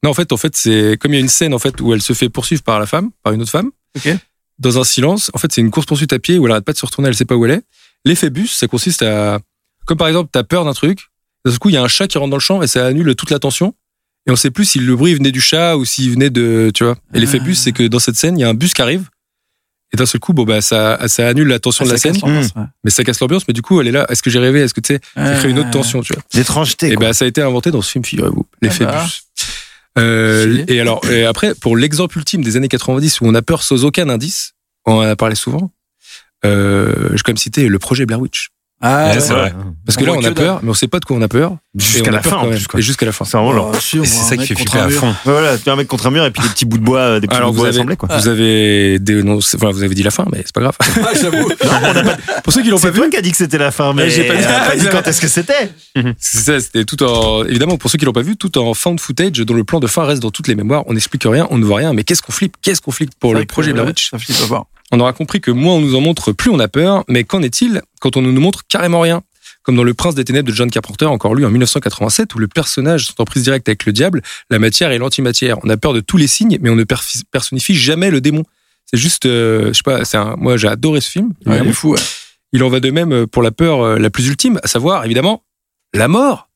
non, 0.04 0.10
en 0.10 0.14
fait, 0.16 0.34
en 0.34 0.38
fait, 0.38 0.56
c'est 0.58 0.98
comme 1.00 1.14
il 1.14 1.16
y 1.16 1.20
a 1.20 1.22
une 1.22 1.30
scène 1.30 1.54
en 1.54 1.60
fait 1.60 1.80
où 1.80 1.94
elle 1.94 2.02
se 2.02 2.14
fait 2.14 2.28
poursuivre 2.28 2.64
par 2.64 2.80
la 2.80 2.88
femme, 2.88 3.12
par 3.24 3.34
une 3.34 3.42
autre 3.42 3.52
femme, 3.52 3.70
Ok. 3.96 4.14
dans 4.58 4.80
un 4.80 4.84
silence. 4.84 5.30
En 5.34 5.38
fait, 5.38 5.54
c'est 5.54 5.62
une 5.62 5.72
course 5.72 5.86
poursuite 5.86 6.12
à 6.12 6.18
pied 6.20 6.40
où 6.40 6.46
elle 6.48 6.52
arrête 6.52 6.66
pas 6.66 6.74
de 6.74 6.78
se 6.78 6.86
retourner, 6.86 7.08
elle 7.08 7.16
sait 7.16 7.24
pas 7.24 7.36
où 7.36 7.46
elle 7.46 7.52
est. 7.52 7.62
L'effet 8.04 8.30
bus, 8.30 8.56
ça 8.56 8.68
consiste 8.68 9.02
à, 9.02 9.40
comme 9.90 9.98
par 9.98 10.08
exemple, 10.08 10.30
t'as 10.32 10.44
peur 10.44 10.64
d'un 10.66 10.74
truc. 10.74 11.08
D'un 11.46 11.56
coup, 11.58 11.70
il 11.70 11.74
y 11.74 11.78
a 11.78 11.84
un 11.84 11.88
chat 11.88 12.08
qui 12.08 12.18
rentre 12.18 12.30
dans 12.32 12.38
le 12.38 12.42
champ 12.42 12.62
et 12.62 12.68
ça 12.68 12.86
annule 12.86 13.16
toute 13.16 13.32
l'attention. 13.32 13.74
Et 14.28 14.32
on 14.32 14.36
sait 14.36 14.52
plus 14.52 14.66
si 14.66 14.80
le 14.80 14.96
bruit 14.96 15.14
venait 15.16 15.32
du 15.32 15.42
chat 15.42 15.76
ou 15.78 15.86
s'il 15.86 16.12
venait 16.12 16.30
de, 16.30 16.72
tu 16.76 16.84
vois. 16.84 16.96
Et 17.14 17.20
l'effet 17.20 17.40
Ah. 17.42 17.44
bus, 17.46 17.60
c'est 17.60 17.72
que 17.72 17.88
dans 17.88 18.00
cette 18.00 18.16
scène, 18.16 18.38
il 18.38 18.42
y 18.42 18.44
a 18.44 18.50
un 18.50 18.54
bus 18.54 18.74
qui 18.74 18.82
arrive. 18.82 19.10
Et 19.92 19.98
d'un 19.98 20.06
seul 20.06 20.20
coup, 20.22 20.34
bon, 20.34 20.44
bah, 20.44 20.62
ça, 20.62 21.00
ça 21.08 21.28
annule 21.28 21.48
l'attention 21.48 21.84
de 21.86 21.90
la 21.90 21.98
scène. 21.98 22.16
ouais. 22.22 22.42
Mais 22.84 22.92
ça 22.92 23.04
casse 23.04 23.20
l'ambiance. 23.22 23.48
Mais 23.48 23.54
du 23.54 23.62
coup, 23.64 23.82
elle 23.82 23.88
est 23.88 23.92
là. 23.92 24.06
Est-ce 24.10 24.22
que 24.22 24.30
j'ai 24.30 24.38
rêvé? 24.40 24.60
Est-ce 24.62 24.74
que 24.76 24.82
tu 24.82 24.94
sais, 24.94 25.00
ça 25.16 25.36
crée 25.40 25.50
une 25.50 25.58
autre 25.58 25.68
Ouais. 25.70 25.74
tension, 25.74 26.02
tu 26.02 26.14
vois? 26.14 26.22
l'étrangeté 26.36 26.90
Et 26.90 26.96
quoi. 26.96 27.08
ben, 27.08 27.14
ça 27.14 27.26
a 27.26 27.28
été 27.28 27.42
inventé 27.42 27.72
dans 27.72 27.82
ce 27.82 27.90
film, 27.92 28.06
figurez-vous. 28.06 28.46
L'effet 28.62 28.86
bah. 28.86 29.02
bus. 29.04 29.24
Euh, 29.98 30.64
et 30.68 30.80
alors, 30.80 31.02
et 31.10 31.26
après, 31.26 31.56
pour 31.56 31.76
l'exemple 31.76 32.18
ultime 32.20 32.44
des 32.44 32.56
années 32.58 32.68
90 32.68 33.22
où 33.22 33.26
on 33.26 33.34
a 33.34 33.42
peur 33.42 33.64
sans 33.64 33.84
aucun 33.86 34.08
indice, 34.10 34.54
on 34.86 34.94
en 34.94 35.02
a 35.02 35.16
parlé 35.16 35.34
souvent, 35.36 35.72
euh, 36.46 36.94
je 37.10 37.14
vais 37.14 37.18
quand 37.26 37.30
même 37.32 37.38
citer 37.38 37.68
le 37.68 37.80
projet 37.80 38.06
Blair 38.06 38.20
Witch. 38.20 38.50
Ah, 38.82 39.10
Ouais, 39.14 39.20
c'est 39.20 39.34
vrai. 39.34 39.54
Parce 39.86 39.98
On 39.98 40.02
que 40.02 40.06
là, 40.06 40.14
on 40.14 40.24
a 40.24 40.32
peur, 40.32 40.60
mais 40.64 40.70
on 40.70 40.74
sait 40.74 40.88
pas 40.88 41.00
de 41.00 41.06
quoi 41.06 41.18
on 41.18 41.22
a 41.22 41.28
peur. 41.28 41.58
Jusqu'à 41.76 42.10
a 42.10 42.14
la 42.14 42.22
fin 42.22 42.38
en 42.38 42.48
plus 42.50 42.68
quoi 42.68 42.80
Et 42.80 42.84
jusqu'à 42.84 43.06
la 43.06 43.12
fin. 43.12 43.26
c'est 43.26 43.38
vraiment 43.38 43.54
genre 43.54 43.76
voit 43.80 44.06
c'est 44.06 44.20
un 44.20 44.24
ça 44.24 44.36
qui 44.36 44.40
mec 44.42 44.48
fait 44.48 44.54
contre 44.56 44.72
flipper 44.72 44.80
un 44.80 44.86
à 44.86 44.90
mur. 44.90 45.00
fond. 45.00 45.16
voilà 45.26 45.58
tu 45.58 45.70
as 45.70 45.74
un 45.74 45.76
mec 45.76 45.88
contre 45.88 46.08
un 46.08 46.12
mur 46.12 46.26
et 46.26 46.32
puis 46.32 46.42
des 46.42 46.50
petits 46.50 46.66
bouts 46.66 46.78
de 46.80 46.84
bois 46.84 47.00
euh, 47.00 47.20
des 47.20 47.28
petits 47.28 47.38
Alors 47.38 47.50
bouts 47.50 47.54
de 47.54 47.58
vous 47.58 47.62
bois 47.64 47.68
avez, 47.70 47.78
assemblés 47.78 47.96
quoi 47.96 48.10
vous 48.18 48.28
avez 48.28 48.98
des, 49.00 49.22
non, 49.24 49.40
c'est- 49.42 49.58
voilà, 49.58 49.74
vous 49.76 49.84
avez 49.84 49.94
dit 49.94 50.02
la 50.04 50.10
fin, 50.12 50.26
mais 50.32 50.40
c'est 50.46 50.54
pas 50.54 50.62
grave. 50.62 50.76
Ah, 51.04 51.10
j'avoue. 51.20 51.50
Pour 52.44 52.54
ceux 52.54 52.62
qui 52.64 52.70
l'ont 52.70 52.78
pas 52.78 52.82
c'est 52.84 52.92
vu, 52.92 53.00
toi 53.00 53.10
qui 53.10 53.18
as 53.18 53.22
dit 53.22 53.32
que 53.32 53.38
c'était 53.38 53.58
la 53.58 53.72
fin 53.72 53.94
mais 53.94 54.04
Ouais, 54.04 54.10
j'ai 54.10 54.24
pas 54.28 54.36
dit- 54.36 54.44
a 54.44 54.60
pas 54.62 54.76
quand 54.92 55.08
est-ce 55.08 55.22
que 55.22 55.28
c'était 55.28 55.72
c'est 56.18 56.38
ça, 56.40 56.60
c'était 56.60 56.86
tout 56.86 57.02
en, 57.04 57.44
évidemment, 57.46 57.78
pour 57.78 57.92
ceux 57.92 57.98
qui 57.98 58.06
l'ont 58.06 58.14
pas 58.14 58.22
vu, 58.22 58.36
tout 58.38 58.58
en 58.58 58.74
found 58.74 59.00
footage 59.00 59.34
dont 59.40 59.54
le 59.54 59.64
plan 59.64 59.80
de 59.80 59.88
fin 59.88 60.06
reste 60.06 60.22
dans 60.22 60.32
toutes 60.32 60.48
les 60.48 60.56
mémoires. 60.56 60.84
On 60.88 60.94
n'explique 60.94 61.24
rien, 61.26 61.48
on 61.52 61.58
ne 61.58 61.66
voit 61.66 61.78
rien, 61.78 61.94
mais 61.94 62.04
qu'est-ce 62.04 62.22
qu'on 62.22 62.32
flippe, 62.32 62.56
qu'est-ce 62.62 62.82
qu'on 62.82 62.92
flippe 62.92 63.12
pour 63.20 63.34
le 63.36 63.46
projet 63.46 63.74
Blair 63.74 63.86
Witch. 63.86 64.10
Ça 64.10 64.18
flippe 64.18 64.40
voir. 64.46 64.66
On 64.92 65.00
aura 65.00 65.14
compris 65.14 65.40
que 65.42 65.52
moins 65.52 65.76
on 65.76 65.82
nous 65.82 65.96
en 65.96 66.02
montre, 66.02 66.32
plus 66.32 66.50
on 66.50 66.60
a 66.60 66.68
peur. 66.68 67.04
Mais 67.08 67.24
qu'en 67.24 67.42
est-il 67.42 67.82
quand 68.02 68.18
on 68.18 68.22
ne 68.22 68.32
nous 68.32 68.42
montre 68.42 68.64
carrément 68.68 69.02
rien? 69.02 69.22
Comme 69.64 69.76
dans 69.76 69.84
Le 69.84 69.94
Prince 69.94 70.16
des 70.16 70.24
Ténèbres 70.24 70.50
de 70.50 70.56
John 70.56 70.72
Carpenter, 70.72 71.06
encore 71.06 71.36
lu 71.36 71.46
en 71.46 71.50
1987, 71.50 72.34
où 72.34 72.40
le 72.40 72.48
personnage 72.48 73.06
sont 73.08 73.22
en 73.22 73.26
prise 73.26 73.44
directe 73.44 73.68
avec 73.68 73.86
le 73.86 73.92
diable, 73.92 74.22
la 74.50 74.58
matière 74.58 74.92
et 74.92 74.98
l'antimatière. 74.98 75.58
On 75.64 75.70
a 75.70 75.78
peur 75.78 75.94
de 75.94 76.00
tous 76.00 76.18
les 76.18 76.28
signes, 76.28 76.58
mais 76.62 76.70
on 76.70 76.76
ne 76.76 76.86
personnifie 77.32 77.76
jamais 77.76 78.10
le 78.10 78.22
démon. 78.22 78.44
C'est 78.86 78.98
juste, 78.98 79.26
euh, 79.26 79.68
je 79.68 79.74
sais 79.74 79.84
pas, 79.84 80.06
c'est 80.06 80.18
un, 80.18 80.36
moi 80.38 80.58
j'ai 80.58 80.68
adoré 80.70 81.02
ce 81.02 81.10
film. 81.12 81.34
Ouais, 81.46 81.60
il 81.64 81.68
est 81.70 81.74
fou. 81.74 81.92
ouais. 81.92 82.00
Il 82.54 82.64
en 82.64 82.70
va 82.70 82.80
de 82.80 82.90
même 82.90 83.28
pour 83.28 83.44
la 83.44 83.52
peur 83.52 83.82
euh, 83.82 84.00
la 84.00 84.10
plus 84.10 84.28
ultime, 84.28 84.60
à 84.64 84.68
savoir 84.68 85.06
évidemment 85.06 85.44
la 85.94 86.08
mort. 86.08 86.50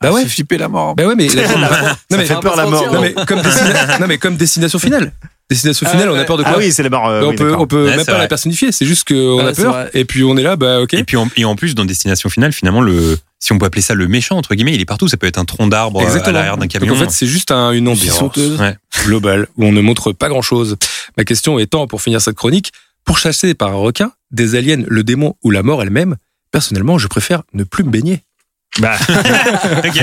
Bah 0.00 0.10
Ah, 0.10 0.14
ouais. 0.14 0.26
Flipper 0.26 0.58
la 0.58 0.68
mort. 0.68 0.94
Bah 0.94 1.06
ouais, 1.06 1.14
mais 1.16 1.28
la- 1.28 1.48
non, 2.10 2.18
mais, 2.18 2.26
fait 2.26 2.38
peur 2.40 2.54
la 2.54 2.66
mort 2.66 2.92
non, 2.92 3.00
mais 3.00 3.14
comme, 3.26 3.40
destina- 3.40 3.98
non, 4.00 4.06
mais 4.06 4.18
comme 4.18 4.36
destination 4.36 4.78
finale. 4.78 5.12
Destination 5.52 5.86
Ah, 5.88 5.90
finale, 5.92 6.10
on 6.10 6.14
a 6.18 6.24
peur 6.24 6.36
de 6.38 6.42
quoi 6.42 6.52
Ah 6.54 6.58
oui, 6.58 6.72
c'est 6.72 6.82
les 6.82 6.88
barres. 6.88 7.06
euh, 7.08 7.20
Bah, 7.20 7.26
on 7.26 7.30
oui, 7.30 7.36
peut, 7.36 7.54
on 7.56 7.66
peut 7.66 7.84
Ouais, 7.84 7.96
même 7.96 8.04
pas 8.06 8.12
vrai. 8.12 8.20
la 8.22 8.28
personnifier, 8.28 8.72
c'est 8.72 8.86
juste 8.86 9.06
qu'on 9.06 9.36
Ouais, 9.38 9.44
a 9.44 9.52
peur 9.52 9.86
et 9.94 10.04
puis 10.04 10.24
on 10.24 10.36
est 10.36 10.42
là, 10.42 10.56
bah 10.56 10.80
ok. 10.80 10.94
Et 10.94 11.04
puis 11.04 11.16
en, 11.16 11.28
et 11.36 11.44
en 11.44 11.54
plus, 11.56 11.74
dans 11.74 11.84
Destination 11.84 12.28
Finale, 12.30 12.52
finalement, 12.52 12.80
le, 12.80 13.18
si 13.38 13.52
on 13.52 13.58
peut 13.58 13.66
appeler 13.66 13.82
ça 13.82 13.94
le 13.94 14.08
méchant, 14.08 14.36
entre 14.36 14.54
guillemets, 14.54 14.74
il 14.74 14.80
est 14.80 14.84
partout. 14.86 15.08
Ça 15.08 15.16
peut 15.16 15.26
être 15.26 15.38
un 15.38 15.44
tronc 15.44 15.66
d'arbre 15.68 16.00
euh, 16.02 16.18
à 16.24 16.32
l'arrière 16.32 16.56
d'un 16.56 16.62
Donc 16.66 16.70
camion. 16.70 16.94
en 16.94 16.96
fait, 16.96 17.10
c'est 17.10 17.26
juste 17.26 17.50
un- 17.50 17.72
une 17.72 17.88
ambiance. 17.88 18.20
Ouais. 18.58 18.76
globale 19.04 19.46
où 19.56 19.64
on 19.64 19.72
ne 19.72 19.80
montre 19.80 20.12
pas 20.12 20.28
grand 20.28 20.42
chose. 20.42 20.76
Ma 21.16 21.24
question 21.24 21.58
étant, 21.58 21.86
pour 21.86 22.02
finir 22.02 22.20
cette 22.20 22.36
chronique, 22.36 22.72
pour 23.04 23.18
chasser 23.18 23.54
par 23.54 23.70
un 23.70 23.74
requin, 23.76 24.12
des 24.30 24.54
aliens, 24.54 24.84
le 24.86 25.02
démon 25.04 25.34
ou 25.42 25.50
la 25.50 25.62
mort 25.62 25.82
elle-même, 25.82 26.16
personnellement, 26.50 26.98
je 26.98 27.08
préfère 27.08 27.42
ne 27.54 27.64
plus 27.64 27.82
me 27.84 27.90
baigner. 27.90 28.22
Bah, 28.80 28.92
Ok. 29.84 30.02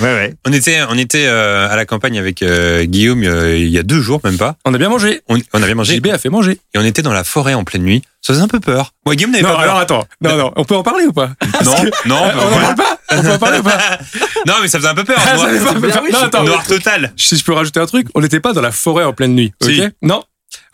ouais, 0.00 0.14
ouais. 0.14 0.34
On 0.46 0.52
était, 0.52 0.78
on 0.88 0.96
était 0.96 1.26
euh, 1.26 1.68
à 1.68 1.76
la 1.76 1.84
campagne 1.86 2.18
avec 2.18 2.42
euh, 2.42 2.84
Guillaume 2.84 3.22
euh, 3.24 3.56
il 3.56 3.68
y 3.68 3.78
a 3.78 3.82
deux 3.82 4.00
jours, 4.00 4.20
même 4.24 4.36
pas. 4.36 4.56
On 4.64 4.72
a 4.74 4.78
bien 4.78 4.88
mangé. 4.88 5.20
On, 5.28 5.38
on 5.52 5.62
avait 5.62 5.74
mangé 5.74 5.96
JB 5.96 6.08
a 6.08 6.18
fait 6.18 6.28
manger. 6.30 6.58
et 6.74 6.78
on 6.78 6.84
était 6.84 7.02
dans 7.02 7.12
la 7.12 7.24
forêt 7.24 7.54
en 7.54 7.64
pleine 7.64 7.82
nuit. 7.82 8.02
Ça 8.20 8.32
faisait 8.32 8.44
un 8.44 8.48
peu 8.48 8.60
peur. 8.60 8.92
Moi, 9.04 9.16
Guillaume 9.16 9.32
n'avait 9.32 9.42
Non, 9.44 9.50
pas 9.54 9.62
alors 9.62 9.74
peur. 9.74 9.82
attends. 9.82 10.04
Non, 10.22 10.36
non, 10.36 10.52
on 10.56 10.64
peut 10.64 10.76
en 10.76 10.82
parler 10.82 11.04
ou 11.04 11.12
pas? 11.12 11.30
Non, 11.64 11.74
non, 12.06 12.16
on 12.34 12.38
en 12.54 12.60
parle 12.60 12.74
pas? 12.76 12.98
On 13.10 13.22
peut 13.22 13.32
en 13.32 13.38
parler 13.38 13.58
ou 13.58 13.62
pas? 13.62 13.98
Non, 14.46 14.54
mais 14.62 14.68
ça 14.68 14.78
faisait 14.78 14.88
un 14.90 14.94
peu 14.94 15.04
peur. 15.04 15.16
Ah, 15.26 15.36
noir, 15.36 15.46
ça 15.48 15.52
fait 15.54 15.64
pas- 15.64 15.72
bien, 15.88 16.00
oui, 16.04 16.10
Non, 16.12 16.18
attends. 16.20 16.44
noir 16.44 16.64
total. 16.66 17.12
Si 17.16 17.36
je 17.36 17.44
peux 17.44 17.52
rajouter 17.54 17.80
un 17.80 17.86
truc, 17.86 18.08
on 18.14 18.20
n'était 18.20 18.40
pas 18.40 18.52
dans 18.52 18.60
la 18.60 18.72
forêt 18.72 19.04
en 19.04 19.12
pleine 19.14 19.34
nuit, 19.34 19.52
ok? 19.62 19.70
Si. 19.70 19.82
Non? 20.02 20.22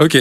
Ok. 0.02 0.16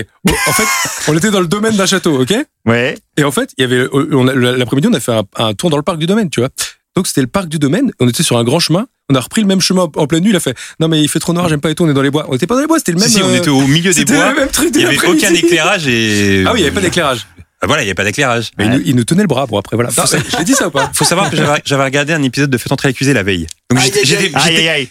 En 0.48 0.52
fait, 0.54 0.64
on 1.12 1.18
était 1.18 1.32
dans 1.32 1.40
le 1.40 1.48
domaine 1.48 1.76
d'un 1.76 1.86
château, 1.86 2.22
ok? 2.22 2.34
Ouais. 2.66 2.98
Et 3.18 3.24
en 3.24 3.32
fait, 3.32 3.52
il 3.58 3.62
y 3.62 3.64
avait, 3.64 3.82
a- 3.86 4.58
l'après-midi, 4.58 4.88
on 4.92 4.94
a 4.94 5.00
fait 5.00 5.14
un, 5.14 5.24
un 5.38 5.54
tour 5.54 5.70
dans 5.70 5.78
le 5.78 5.84
parc 5.84 5.98
du 6.00 6.06
domaine, 6.06 6.30
tu 6.30 6.42
vois. 6.42 6.50
Donc 6.96 7.08
c'était 7.08 7.22
le 7.22 7.28
parc 7.28 7.48
du 7.48 7.60
domaine. 7.60 7.92
On 8.00 8.08
était 8.10 8.24
sur 8.24 8.38
un 8.38 8.44
grand 8.44 8.60
chemin. 8.60 8.88
On 9.12 9.16
a 9.16 9.20
repris 9.22 9.42
le 9.42 9.48
même 9.48 9.62
chemin 9.62 9.88
en 9.96 10.06
pleine 10.08 10.24
nuit. 10.24 10.32
Il 10.32 10.36
a 10.36 10.40
fait 10.40 10.56
non 10.80 10.88
mais 10.88 11.02
il 11.02 11.08
fait 11.08 11.20
trop 11.20 11.34
noir, 11.34 11.48
j'aime 11.48 11.62
pas 11.62 11.72
et 11.72 11.76
tout. 11.76 11.84
On 11.86 11.90
est 11.90 11.94
dans 11.94 12.02
les 12.02 12.12
bois. 12.12 12.26
On 12.30 12.36
était 12.36 12.46
pas 12.48 12.56
dans 12.56 12.62
les 12.62 12.68
bois, 12.68 12.78
c'était 12.78 12.92
le 12.92 13.00
même. 13.00 13.08
Si, 13.08 13.16
si, 13.16 13.24
on 13.24 13.30
euh, 13.30 13.36
était 13.38 13.50
au 13.50 13.62
milieu 13.66 13.94
des 13.94 14.06
bois. 14.06 14.32
le 14.32 14.36
même 14.36 14.50
truc. 14.50 14.68
Il 14.70 14.72
de 14.74 14.78
n'y 14.80 14.86
avait 14.86 14.96
l'après-midi. 14.96 15.26
aucun 15.26 15.34
éclairage 15.34 15.88
et. 15.88 16.44
Ah 16.46 16.52
oui, 16.54 16.60
il 16.60 16.64
y 16.64 16.66
avait 16.68 16.76
pas 16.76 16.82
d'éclairage. 16.82 17.26
Ah, 17.62 17.68
Voilà, 17.68 17.82
il 17.82 17.86
n'y 17.86 17.90
avait 17.90 17.96
pas 17.96 18.04
d'éclairage. 18.06 18.52
Mais 18.58 18.66
il, 18.66 18.72
nous, 18.72 18.82
il 18.86 18.96
nous 18.96 19.04
tenait 19.04 19.24
le 19.24 19.28
bras. 19.28 19.46
Bon 19.46 19.58
après 19.60 19.76
voilà. 19.76 19.90
Non, 19.98 20.04
J'ai 20.38 20.44
dit 20.46 20.54
ça 20.54 20.68
ou 20.68 20.72
pas 20.72 20.90
Faut 20.94 21.04
savoir 21.06 21.30
que 21.30 21.36
j'avais 21.36 21.62
j'avais 21.66 21.84
regardé 21.84 22.14
un 22.14 22.24
épisode 22.24 22.50
de 22.50 22.58
Faites 22.58 22.72
entrer 22.72 22.88
l'accusé 22.90 23.14
la 23.14 23.24
veille. 23.24 23.48
Donc 23.70 23.80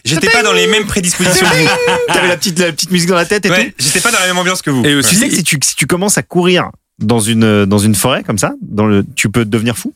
j'étais- 0.05 0.31
pas 0.31 0.43
dans 0.43 0.53
les 0.53 0.67
mêmes 0.67 0.87
prédispositions 0.87 1.47
que 1.47 1.57
vous. 1.57 1.69
T'avais 2.09 2.29
la 2.29 2.37
petite, 2.37 2.59
la 2.59 2.73
petite 2.73 2.91
musique 2.91 3.09
dans 3.09 3.17
la 3.17 3.27
tête 3.27 3.47
et 3.47 3.51
Ouais, 3.51 3.67
tout. 3.71 3.75
j'étais 3.79 4.01
pas 4.01 4.11
dans 4.11 4.19
la 4.21 4.27
même 4.27 4.39
ambiance 4.39 4.63
que 4.63 4.71
vous. 4.71 4.81
Et 4.85 4.91
Tu 4.91 4.95
aussi, 4.97 5.17
sais 5.17 5.29
que 5.29 5.35
si 5.35 5.45
tu, 5.45 5.59
si 5.63 5.77
tu 5.77 5.87
commences 5.87 6.19
à 6.19 6.23
courir 6.23 6.71
dans 6.99 7.21
une, 7.21 7.65
dans 7.65 7.79
une 7.79 7.95
forêt 7.95 8.23
comme 8.25 8.39
ça, 8.39 8.53
dans 8.61 8.87
le, 8.87 9.05
tu 9.17 9.31
peux 9.31 9.45
devenir 9.45 9.77
fou. 9.79 9.95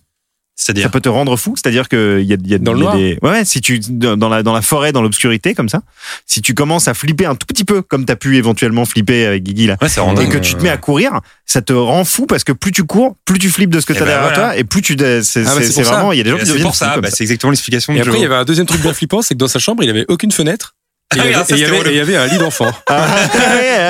Ça 0.82 0.88
peut 0.88 1.00
te 1.00 1.08
rendre 1.08 1.36
fou. 1.36 1.54
C'est-à-dire 1.56 1.88
que 1.88 2.20
il 2.20 2.26
y 2.26 2.32
a, 2.32 2.36
y 2.44 2.54
a, 2.54 2.58
Dans 2.58 2.72
le 2.72 2.78
il 2.78 2.82
y 2.82 2.86
a 2.86 2.90
noir. 2.90 2.96
des, 2.96 3.18
ouais, 3.22 3.44
si 3.44 3.60
tu, 3.60 3.80
dans 3.80 4.28
la, 4.28 4.42
dans 4.42 4.52
la 4.52 4.62
forêt, 4.62 4.92
dans 4.92 5.02
l'obscurité 5.02 5.54
comme 5.54 5.68
ça, 5.68 5.82
si 6.26 6.40
tu 6.42 6.54
commences 6.54 6.88
à 6.88 6.94
flipper 6.94 7.26
un 7.26 7.34
tout 7.34 7.46
petit 7.46 7.64
peu, 7.64 7.82
comme 7.82 8.04
t'as 8.04 8.16
pu 8.16 8.36
éventuellement 8.36 8.84
flipper 8.84 9.26
avec 9.26 9.42
Guigui 9.42 9.66
là, 9.66 9.76
Ouais, 9.82 9.88
ça 9.88 10.02
et 10.10 10.14
dingue. 10.14 10.30
que 10.30 10.38
tu 10.38 10.54
te 10.54 10.62
mets 10.62 10.68
à 10.70 10.76
courir, 10.76 11.20
ça 11.46 11.62
te 11.62 11.72
rend 11.72 12.04
fou 12.04 12.26
parce 12.26 12.44
que 12.44 12.52
plus 12.52 12.72
tu 12.72 12.84
cours, 12.84 13.16
plus 13.24 13.38
tu 13.38 13.50
flippes 13.50 13.70
de 13.70 13.80
ce 13.80 13.86
que 13.86 13.92
Eh 13.92 13.96
t'as 13.96 14.04
ben 14.04 14.10
derrière 14.12 14.28
voilà. 14.34 14.48
toi, 14.50 14.56
et 14.56 14.64
plus 14.64 14.82
tu, 14.82 14.96
c'est, 15.22 15.46
Ah, 15.46 15.54
bah, 15.56 15.82
vraiment, 15.84 16.12
il 16.12 16.18
y 16.18 16.20
a 16.20 16.24
des 16.24 16.30
gens 16.30 16.36
qui 16.36 16.42
C'est 16.46 16.48
deviennent 16.52 16.62
pour 16.66 16.72
fous 16.74 16.78
ça, 16.78 16.96
bah, 17.00 17.10
ça. 17.10 17.16
c'est 17.16 17.24
exactement 17.24 17.50
l'explication 17.50 17.92
et 17.94 18.00
après 18.00 18.18
il 18.18 18.22
y 18.22 18.24
avait 18.24 18.34
un 18.36 18.44
deuxième 18.44 18.66
truc 18.66 18.80
bien 18.82 18.92
flippant, 18.94 19.22
c'est 19.22 19.34
que 19.34 19.38
dans 19.38 19.48
sa 19.48 19.58
chambre 19.58 19.82
il 19.82 19.90
avait 19.90 20.04
aucune 20.08 20.30
fenêtre. 20.32 20.74
Et 21.14 21.18
Ah 21.20 21.24
il 21.24 21.30
y 21.30 21.34
avait- 21.34 21.34
alors 21.34 21.46
ça, 21.46 21.54
et 21.54 21.58
il 21.58 21.62
y 21.62 21.64
c'était 21.64 21.70
avait- 21.70 21.78
relou. 21.78 21.90
et 21.90 21.92
il 21.92 21.96
y 21.98 22.00
avait 22.00 22.16
un 22.16 22.26
lit 22.26 22.38
d'enfant. 22.38 22.70
Ah, 22.88 23.06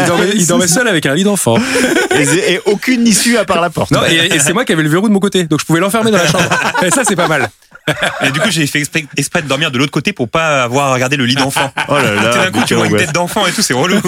Il 0.02 0.06
dormait, 0.06 0.30
il 0.35 0.46
dormait 0.46 0.66
seul 0.68 0.88
avec 0.88 1.06
un 1.06 1.14
lit 1.14 1.24
d'enfant. 1.24 1.56
et, 2.16 2.52
et 2.54 2.61
aucune 2.66 3.06
issue 3.06 3.37
à 3.37 3.44
part 3.44 3.61
la 3.61 3.70
porte. 3.70 3.90
Non, 3.90 4.00
et, 4.08 4.35
et 4.35 4.38
c'est 4.38 4.52
moi 4.52 4.64
qui 4.64 4.72
avais 4.72 4.82
le 4.82 4.88
verrou 4.88 5.08
de 5.08 5.12
mon 5.12 5.20
côté, 5.20 5.44
donc 5.44 5.61
je 5.61 5.64
pouvais 5.66 5.80
l'enfermer 5.80 6.11
dans 6.11 6.18
la 6.18 6.26
chambre. 6.26 6.44
Et 6.82 6.90
ça, 6.90 7.02
c'est 7.06 7.16
pas 7.16 7.28
mal. 7.28 7.48
Et 8.24 8.30
du 8.30 8.38
coup, 8.40 8.48
j'ai 8.50 8.66
fait 8.68 8.78
exprès, 8.78 9.04
exprès 9.16 9.42
de 9.42 9.48
dormir 9.48 9.70
de 9.72 9.78
l'autre 9.78 9.90
côté 9.90 10.12
pour 10.12 10.28
pas 10.28 10.62
avoir 10.62 10.88
à 10.88 10.94
regarder 10.94 11.16
le 11.16 11.26
lit 11.26 11.35
d'enfant. 11.35 11.72
Oh 11.88 11.94
là 11.96 12.14
là. 12.14 12.30
Tout 12.32 12.38
d'un 12.38 12.50
coup, 12.61 12.66
tu 12.66 12.74
vois 12.74 12.87
une 12.87 12.96
tête 12.96 13.12
d'enfant 13.12 13.46
et 13.46 13.52
tout, 13.52 13.62
c'est 13.62 13.74
relou. 13.74 13.96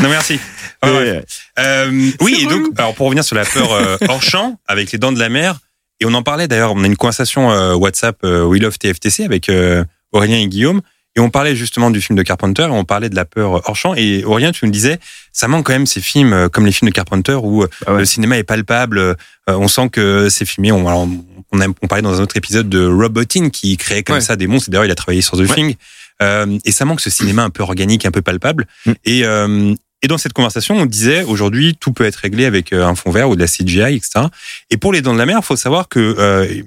non, 0.00 0.08
merci. 0.08 0.38
Ouais. 0.84 1.24
Euh, 1.58 2.10
oui, 2.20 2.38
et 2.42 2.46
donc, 2.46 2.66
alors 2.76 2.94
pour 2.94 3.06
revenir 3.06 3.24
sur 3.24 3.36
la 3.36 3.44
peur 3.44 3.72
euh, 3.72 3.96
hors 4.08 4.22
champ, 4.22 4.58
avec 4.66 4.92
les 4.92 4.98
dents 4.98 5.12
de 5.12 5.18
la 5.18 5.28
mer, 5.28 5.56
et 6.00 6.04
on 6.06 6.12
en 6.14 6.22
parlait 6.22 6.46
d'ailleurs, 6.48 6.72
on 6.74 6.82
a 6.84 6.86
une 6.86 6.96
conversation 6.96 7.50
euh, 7.52 7.74
WhatsApp 7.74 8.16
euh, 8.24 8.42
We 8.44 8.60
Love 8.60 8.76
TFTC 8.78 9.24
avec 9.24 9.48
euh, 9.48 9.84
Aurélien 10.12 10.38
et 10.38 10.46
Guillaume, 10.48 10.82
et 11.16 11.20
on 11.20 11.30
parlait 11.30 11.54
justement 11.56 11.90
du 11.90 12.00
film 12.00 12.16
de 12.16 12.22
Carpenter, 12.22 12.62
et 12.64 12.66
on 12.70 12.84
parlait 12.84 13.08
de 13.08 13.14
la 13.16 13.24
peur 13.24 13.62
hors 13.68 13.76
champ, 13.76 13.94
et 13.94 14.24
Aurélien, 14.24 14.52
tu 14.52 14.64
nous 14.64 14.70
disais, 14.70 14.98
ça 15.32 15.48
manque 15.48 15.66
quand 15.66 15.72
même 15.72 15.86
ces 15.86 16.00
films 16.00 16.32
euh, 16.32 16.48
comme 16.48 16.66
les 16.66 16.72
films 16.72 16.88
de 16.90 16.94
Carpenter 16.94 17.34
où 17.34 17.62
euh, 17.62 17.68
Ah 17.86 17.92
ouais. 17.94 17.98
le 18.00 18.04
cinéma 18.04 18.36
est 18.38 18.44
palpable, 18.44 18.98
euh, 18.98 19.14
on 19.46 19.68
sent 19.68 19.88
que 19.90 20.28
c'est 20.28 20.44
filmé, 20.44 20.72
on, 20.72 20.86
alors, 20.88 21.06
on, 21.52 21.60
a, 21.60 21.66
on 21.68 21.86
parlait 21.86 22.02
dans 22.02 22.18
un 22.18 22.22
autre 22.22 22.36
épisode 22.36 22.68
de 22.68 22.84
Robotine 22.86 23.50
qui 23.50 23.76
créait 23.76 24.02
comme 24.02 24.16
Ouais. 24.16 24.20
ça 24.20 24.36
des 24.36 24.46
monstres, 24.46 24.68
et 24.68 24.72
d'ailleurs 24.72 24.86
il 24.86 24.90
a 24.90 24.94
travaillé 24.96 25.22
sur 25.22 25.36
The. 25.38 25.46
Thing, 25.54 25.74
euh, 26.22 26.58
et 26.64 26.72
ça 26.72 26.84
manque 26.84 27.00
ce 27.00 27.10
cinéma 27.10 27.42
un 27.42 27.50
peu 27.50 27.62
organique, 27.62 28.06
un 28.06 28.10
peu 28.10 28.22
palpable, 28.22 28.66
Mm. 28.86 28.92
et... 29.04 29.24
Euh, 29.24 29.74
et 30.02 30.06
dans 30.06 30.18
cette 30.18 30.34
conversation, 30.34 30.76
on 30.76 30.84
disait 30.84 31.22
aujourd'hui 31.22 31.78
tout 31.80 31.94
peut 31.94 32.04
être 32.04 32.16
réglé 32.16 32.44
avec 32.44 32.74
euh, 32.74 32.84
un 32.84 32.94
fond 32.94 33.10
vert 33.10 33.30
ou 33.30 33.36
de 33.36 33.40
la 33.40 33.46
CGI, 33.46 33.94
etc. 33.96 34.26
Et 34.68 34.76
pour 34.76 34.92
les 34.92 35.00
Dents 35.00 35.14
de 35.14 35.18
la 35.18 35.24
Mer, 35.24 35.38
il 35.40 35.42
faut 35.42 35.56
savoir 35.56 35.88
que 35.88 35.98
euh, 36.18 36.60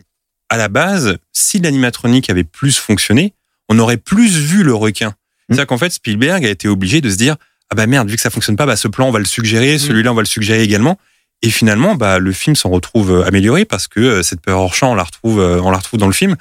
à 0.49 0.57
la 0.57 0.69
base, 0.69 1.17
si 1.33 1.60
l'animatronique 1.60 2.31
avait 2.31 2.43
plus 2.45 2.79
fonctionné, 2.79 3.33
on 3.69 3.77
aurait 3.80 3.97
plus 3.97 4.38
vu 4.38 4.63
le 4.63 4.73
requin. 4.73 5.13
C'est-à-dire 5.49 5.67
qu'en 5.67 5.77
fait, 5.77 5.91
Spielberg 5.91 6.45
a 6.45 6.49
été 6.49 6.67
obligé 6.67 6.99
de 7.01 7.10
se 7.10 7.15
dire 7.15 7.36
ah 7.69 7.75
bah 7.75 7.86
merde, 7.88 8.10
vu 8.10 8.15
que 8.15 8.21
ça 8.21 8.30
fonctionne 8.30 8.56
pas, 8.56 8.65
bah 8.65 8.75
ce 8.75 8.88
plan 8.88 9.08
on 9.08 9.12
va 9.12 9.19
le 9.19 9.25
suggérer, 9.25 9.77
celui-là 9.77 10.12
on 10.12 10.15
va 10.15 10.21
le 10.21 10.27
suggérer 10.27 10.63
également. 10.63 10.97
Et 11.41 11.49
finalement, 11.49 11.95
bah 11.95 12.17
le 12.19 12.32
film 12.32 12.56
s'en 12.56 12.69
retrouve 12.69 13.12
euh, 13.12 13.25
amélioré 13.27 13.63
parce 13.65 13.88
que 13.88 13.99
euh, 13.99 14.23
cette 14.23 14.41
peur 14.41 14.60
hors 14.60 14.73
champ, 14.73 14.91
on 14.91 14.95
la 14.95 15.03
retrouve, 15.03 15.39
euh, 15.39 15.62
on 15.62 15.69
la 15.71 15.77
retrouve 15.77 15.99
dans 15.99 16.08
le 16.08 16.13
film. 16.13 16.36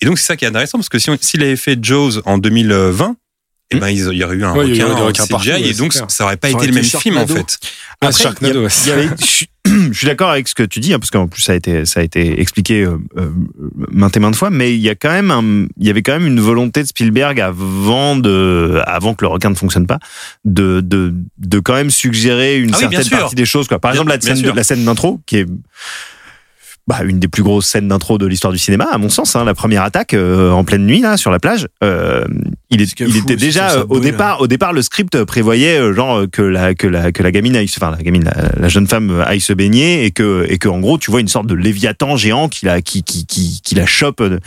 Et 0.00 0.06
donc 0.06 0.18
c'est 0.18 0.24
ça 0.26 0.36
qui 0.36 0.44
est 0.44 0.48
intéressant 0.48 0.78
parce 0.78 0.88
que 0.88 0.98
si 0.98 1.10
on- 1.10 1.18
s'il 1.20 1.42
avait 1.42 1.56
fait 1.56 1.78
Jaws 1.82 2.20
en 2.24 2.38
2020, 2.38 3.16
eh 3.70 3.76
ben 3.78 3.88
il 3.90 3.98
y 3.98 4.24
aurait 4.24 4.36
eu 4.36 4.44
un 4.44 4.54
Ouais, 4.54 4.64
requin, 4.64 4.86
aurait 4.86 4.94
des 4.94 5.00
requins 5.02 5.22
CGI 5.24 5.30
partout, 5.32 5.48
ouais, 5.50 5.62
et 5.68 5.74
donc 5.74 5.92
clair. 5.92 6.04
ça 6.08 6.24
aurait 6.24 6.36
pas 6.38 6.50
Ça 6.50 6.56
été 6.56 6.66
le 6.68 6.72
même 6.72 6.84
film 6.84 7.18
en 7.18 7.26
fait. 7.26 7.58
Ah, 8.00 8.06
Après, 8.08 8.24
il 8.40 8.46
y 8.86 8.90
avait- 8.92 9.10
je, 9.92 9.96
suis- 9.98 10.06
d'accord 10.06 10.30
avec 10.30 10.48
ce 10.48 10.54
que 10.54 10.62
tu 10.62 10.80
dis, 10.80 10.92
hein, 10.94 10.98
parce 10.98 11.10
qu'en 11.10 11.26
plus 11.28 11.42
ça 11.42 11.52
a 11.52 11.54
été 11.54 11.84
ça 11.84 12.00
a 12.00 12.02
été 12.02 12.40
expliqué 12.40 12.82
euh, 12.82 12.98
euh, 13.16 13.30
maintes 13.90 14.16
et 14.16 14.20
maintes 14.20 14.36
fois, 14.36 14.50
mais 14.50 14.74
il 14.74 14.80
y 14.80 14.88
a 14.88 14.94
quand 14.94 15.10
même 15.10 15.30
un, 15.30 15.66
il 15.78 15.86
y 15.86 15.90
avait 15.90 16.02
quand 16.02 16.12
même 16.12 16.26
une 16.26 16.40
volonté 16.40 16.82
de 16.82 16.88
Spielberg 16.88 17.40
avant 17.40 18.16
de 18.16 18.80
avant 18.86 19.14
que 19.14 19.24
le 19.24 19.28
requin 19.28 19.50
ne 19.50 19.54
fonctionne 19.54 19.86
pas, 19.86 19.98
de 20.44 20.80
de 20.80 21.14
de 21.38 21.58
quand 21.60 21.74
même 21.74 21.90
suggérer 21.90 22.58
une 22.58 22.70
Ah 22.74 22.78
oui, 22.80 22.86
certaine 22.90 23.18
partie 23.18 23.34
des 23.34 23.46
choses. 23.46 23.68
Quoi. 23.68 23.78
Par 23.78 23.92
Bien- 23.92 24.02
exemple 24.02 24.26
la 24.26 24.34
scène 24.34 24.54
la 24.54 24.64
scène 24.64 24.84
d'intro 24.84 25.20
qui 25.26 25.38
est 25.38 25.46
bah, 26.88 27.00
une 27.04 27.20
des 27.20 27.28
plus 27.28 27.42
grosses 27.42 27.66
scènes 27.66 27.86
d'intro 27.88 28.16
de 28.18 28.26
l'histoire 28.26 28.52
du 28.52 28.58
cinéma, 28.58 28.88
à 28.90 28.98
mon 28.98 29.10
sens. 29.10 29.36
Hein, 29.36 29.44
la 29.44 29.54
première 29.54 29.82
attaque 29.82 30.14
euh, 30.14 30.50
en 30.50 30.64
pleine 30.64 30.86
nuit 30.86 31.00
là 31.00 31.16
sur 31.18 31.30
la 31.30 31.38
plage. 31.38 31.68
Euh, 31.84 32.24
il, 32.70 32.80
est, 32.82 32.98
fou, 32.98 33.04
était 33.18 33.36
déjà 33.36 33.72
euh, 33.72 33.84
au 33.90 33.96
là. 33.96 34.00
départ. 34.00 34.40
Au 34.40 34.46
départ, 34.46 34.72
le 34.72 34.80
script 34.82 35.22
prévoyait 35.24 35.78
euh, 35.78 35.92
genre 35.94 36.20
euh, 36.20 36.26
que 36.26 36.42
la 36.42 36.74
que 36.74 36.86
la 36.86 37.12
que 37.12 37.22
la 37.22 37.30
gamine 37.30 37.54
aille, 37.56 37.68
se- 37.68 37.78
enfin 37.78 37.90
la 37.94 38.02
gamine, 38.02 38.24
la, 38.24 38.50
la 38.58 38.68
jeune 38.68 38.86
femme 38.88 39.10
euh, 39.10 39.24
aille 39.24 39.40
se 39.40 39.52
baigner 39.52 40.04
et 40.06 40.10
que 40.10 40.46
et 40.48 40.58
que 40.58 40.68
en 40.68 40.80
gros 40.80 40.96
tu 40.98 41.10
vois 41.10 41.20
une 41.20 41.28
sorte 41.28 41.46
de 41.46 41.54
léviathan 41.54 42.16
géant 42.16 42.48
qui 42.48 42.64
la 42.66 42.80
qui 42.82 43.02
qui 43.04 43.26
qui, 43.26 43.60
qui 43.62 43.74
la 43.74 43.86
chope. 43.86 44.20
euh, 44.22 44.38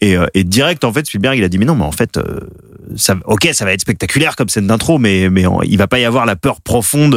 Et, 0.00 0.16
euh, 0.16 0.26
et 0.34 0.44
direct 0.44 0.84
en 0.84 0.92
fait 0.92 1.06
Spielberg 1.06 1.36
il 1.38 1.42
a 1.44 1.48
dit 1.48 1.58
mais 1.58 1.64
non 1.64 1.74
mais 1.74 1.84
en 1.84 1.90
fait 1.92 2.18
euh, 2.18 2.38
ça 2.96 3.16
ok 3.24 3.48
ça 3.52 3.64
va 3.64 3.72
être 3.72 3.80
spectaculaire 3.80 4.36
comme 4.36 4.48
scène 4.48 4.66
d'intro 4.68 4.98
mais 4.98 5.28
mais 5.28 5.44
il 5.64 5.76
va 5.76 5.88
pas 5.88 5.98
y 5.98 6.04
avoir 6.04 6.24
la 6.24 6.36
peur 6.36 6.60
profonde 6.60 7.14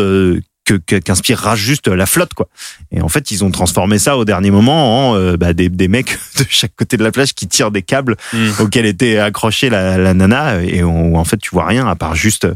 euh, 0.72 1.00
qu'inspirera 1.00 1.56
juste 1.56 1.88
la 1.88 2.06
flotte 2.06 2.34
quoi. 2.34 2.48
Et 2.92 3.02
en 3.02 3.10
fait, 3.10 3.32
ils 3.32 3.44
ont 3.44 3.52
transformé 3.52 4.00
ça 4.00 4.18
au 4.18 4.26
dernier 4.26 4.52
moment 4.52 5.10
en 5.12 5.16
euh, 5.16 5.38
bah, 5.38 5.54
des, 5.54 5.70
des 5.70 5.88
mecs 5.88 6.18
de 6.40 6.46
chaque 6.50 6.76
côté 6.76 6.98
de 6.98 7.04
la 7.04 7.12
plage 7.12 7.34
qui 7.34 7.48
tirent 7.48 7.72
des 7.72 7.82
câbles 7.82 8.16
Mm. 8.34 8.50
auxquels 8.60 8.86
était 8.86 9.18
accrochée 9.18 9.70
la, 9.70 9.98
la 9.98 10.14
nana 10.14 10.62
et 10.64 10.84
où, 10.84 11.18
en 11.18 11.26
fait 11.26 11.38
tu 11.38 11.50
vois 11.52 11.66
rien 11.66 11.88
à 11.88 11.96
part 11.96 12.16
juste 12.16 12.48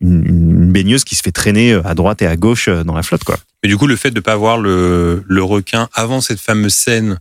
une, 0.00 0.24
une 0.26 0.72
baigneuse 0.72 1.04
qui 1.04 1.16
se 1.16 1.22
fait 1.22 1.32
traîner 1.32 1.72
à 1.84 1.94
droite 1.94 2.22
et 2.22 2.26
à 2.26 2.36
gauche 2.36 2.68
dans 2.68 2.94
la 2.94 3.02
flotte 3.02 3.24
quoi. 3.24 3.38
Mais 3.62 3.68
du 3.68 3.76
coup, 3.76 3.86
le 3.86 3.96
fait 3.96 4.10
de 4.10 4.20
pas 4.20 4.36
voir 4.36 4.58
le, 4.58 5.22
le 5.26 5.42
requin 5.42 5.88
avant 5.92 6.20
cette 6.20 6.40
fameuse 6.40 6.72
scène, 6.74 7.18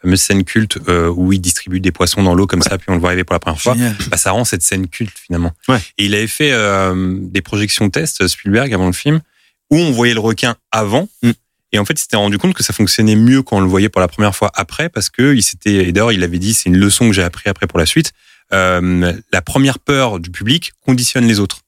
fameuse 0.00 0.20
scène 0.20 0.44
culte 0.44 0.78
euh, 0.88 1.08
où 1.08 1.32
il 1.32 1.40
distribue 1.40 1.80
des 1.80 1.90
poissons 1.90 2.22
dans 2.22 2.34
l'eau 2.34 2.46
comme 2.46 2.62
ça, 2.62 2.78
puis 2.78 2.86
on 2.88 2.94
le 2.94 3.00
voit 3.00 3.08
arriver 3.10 3.24
pour 3.24 3.34
la 3.34 3.40
première 3.40 3.60
fois, 3.60 3.74
bah, 4.08 4.16
ça 4.16 4.30
rend 4.30 4.44
cette 4.44 4.62
scène 4.62 4.86
culte 4.86 5.16
finalement. 5.18 5.52
Ouais. 5.68 5.78
Et 5.98 6.06
il 6.06 6.14
avait 6.14 6.28
fait 6.28 6.52
euh, 6.52 7.16
des 7.20 7.42
projections 7.42 7.90
tests 7.90 8.26
Spielberg 8.28 8.72
avant 8.72 8.86
le 8.86 8.92
film 8.92 9.20
où 9.70 9.76
on 9.78 9.90
voyait 9.90 10.14
le 10.14 10.20
requin 10.20 10.56
avant. 10.70 11.08
Mm. 11.22 11.30
Et 11.74 11.78
en 11.78 11.84
fait, 11.86 11.94
il 11.94 12.00
s'était 12.00 12.16
rendu 12.16 12.36
compte 12.38 12.52
que 12.54 12.62
ça 12.62 12.72
fonctionnait 12.74 13.16
mieux 13.16 13.42
quand 13.42 13.56
on 13.56 13.60
le 13.60 13.66
voyait 13.66 13.88
pour 13.88 14.00
la 14.02 14.08
première 14.08 14.36
fois 14.36 14.50
après, 14.54 14.88
parce 14.90 15.08
que 15.08 15.34
il 15.34 15.42
s'était. 15.42 15.88
Et 15.88 15.92
d'ailleurs, 15.92 16.12
il 16.12 16.22
avait 16.22 16.38
dit, 16.38 16.52
c'est 16.52 16.68
une 16.68 16.76
leçon 16.76 17.06
que 17.08 17.14
j'ai 17.14 17.22
appris 17.22 17.48
après 17.48 17.66
pour 17.66 17.78
la 17.78 17.86
suite. 17.86 18.12
euh, 18.52 19.12
la 19.32 19.40
première 19.40 19.78
peur 19.78 20.20
du 20.20 20.30
public 20.30 20.72
conditionne 20.84 21.26
les 21.26 21.40
autres. 21.40 21.62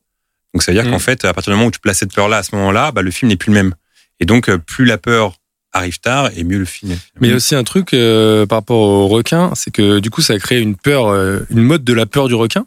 Donc 0.53 0.63
ça 0.63 0.71
veut 0.73 0.77
dire 0.79 0.87
Mm. 0.87 0.93
qu'en 0.93 0.99
fait, 0.99 1.25
à 1.25 1.33
partir 1.33 1.51
du 1.53 1.57
moment 1.57 1.69
où 1.69 1.71
tu 1.71 1.81
places 1.81 1.99
cette 1.99 2.13
peur-là, 2.15 2.37
à 2.39 2.43
ce 2.43 2.55
moment-là, 2.57 2.93
bah, 2.93 3.01
le 3.01 3.11
film 3.11 3.31
n'est 3.31 3.37
plus 3.39 3.49
le 3.51 3.55
même. 3.55 3.75
Et 4.21 4.27
donc, 4.27 4.51
euh, 4.51 4.59
plus 4.59 4.85
la 4.85 4.99
peur 4.99 5.37
arrive 5.73 5.99
tard, 5.99 6.31
et 6.37 6.45
mieux 6.45 6.59
le 6.59 6.65
film. 6.67 6.93
est. 6.93 6.99
Mais 7.21 7.29
il 7.29 7.31
y 7.31 7.33
a 7.33 7.37
aussi 7.37 7.55
un 7.57 7.65
truc 7.65 7.95
euh, 7.95 8.45
par 8.47 8.59
rapport 8.59 8.79
au 8.81 9.09
requin, 9.09 9.51
c'est 9.57 9.73
que 9.73 9.99
du 9.99 10.11
coup, 10.11 10.21
ça 10.21 10.35
a 10.35 10.39
créé 10.39 10.61
une 10.61 10.77
peur, 10.77 11.09
euh, 11.09 11.41
une 11.51 11.63
mode 11.63 11.83
de 11.83 11.93
la 11.95 12.05
peur 12.07 12.29
du 12.29 12.35
requin. 12.35 12.67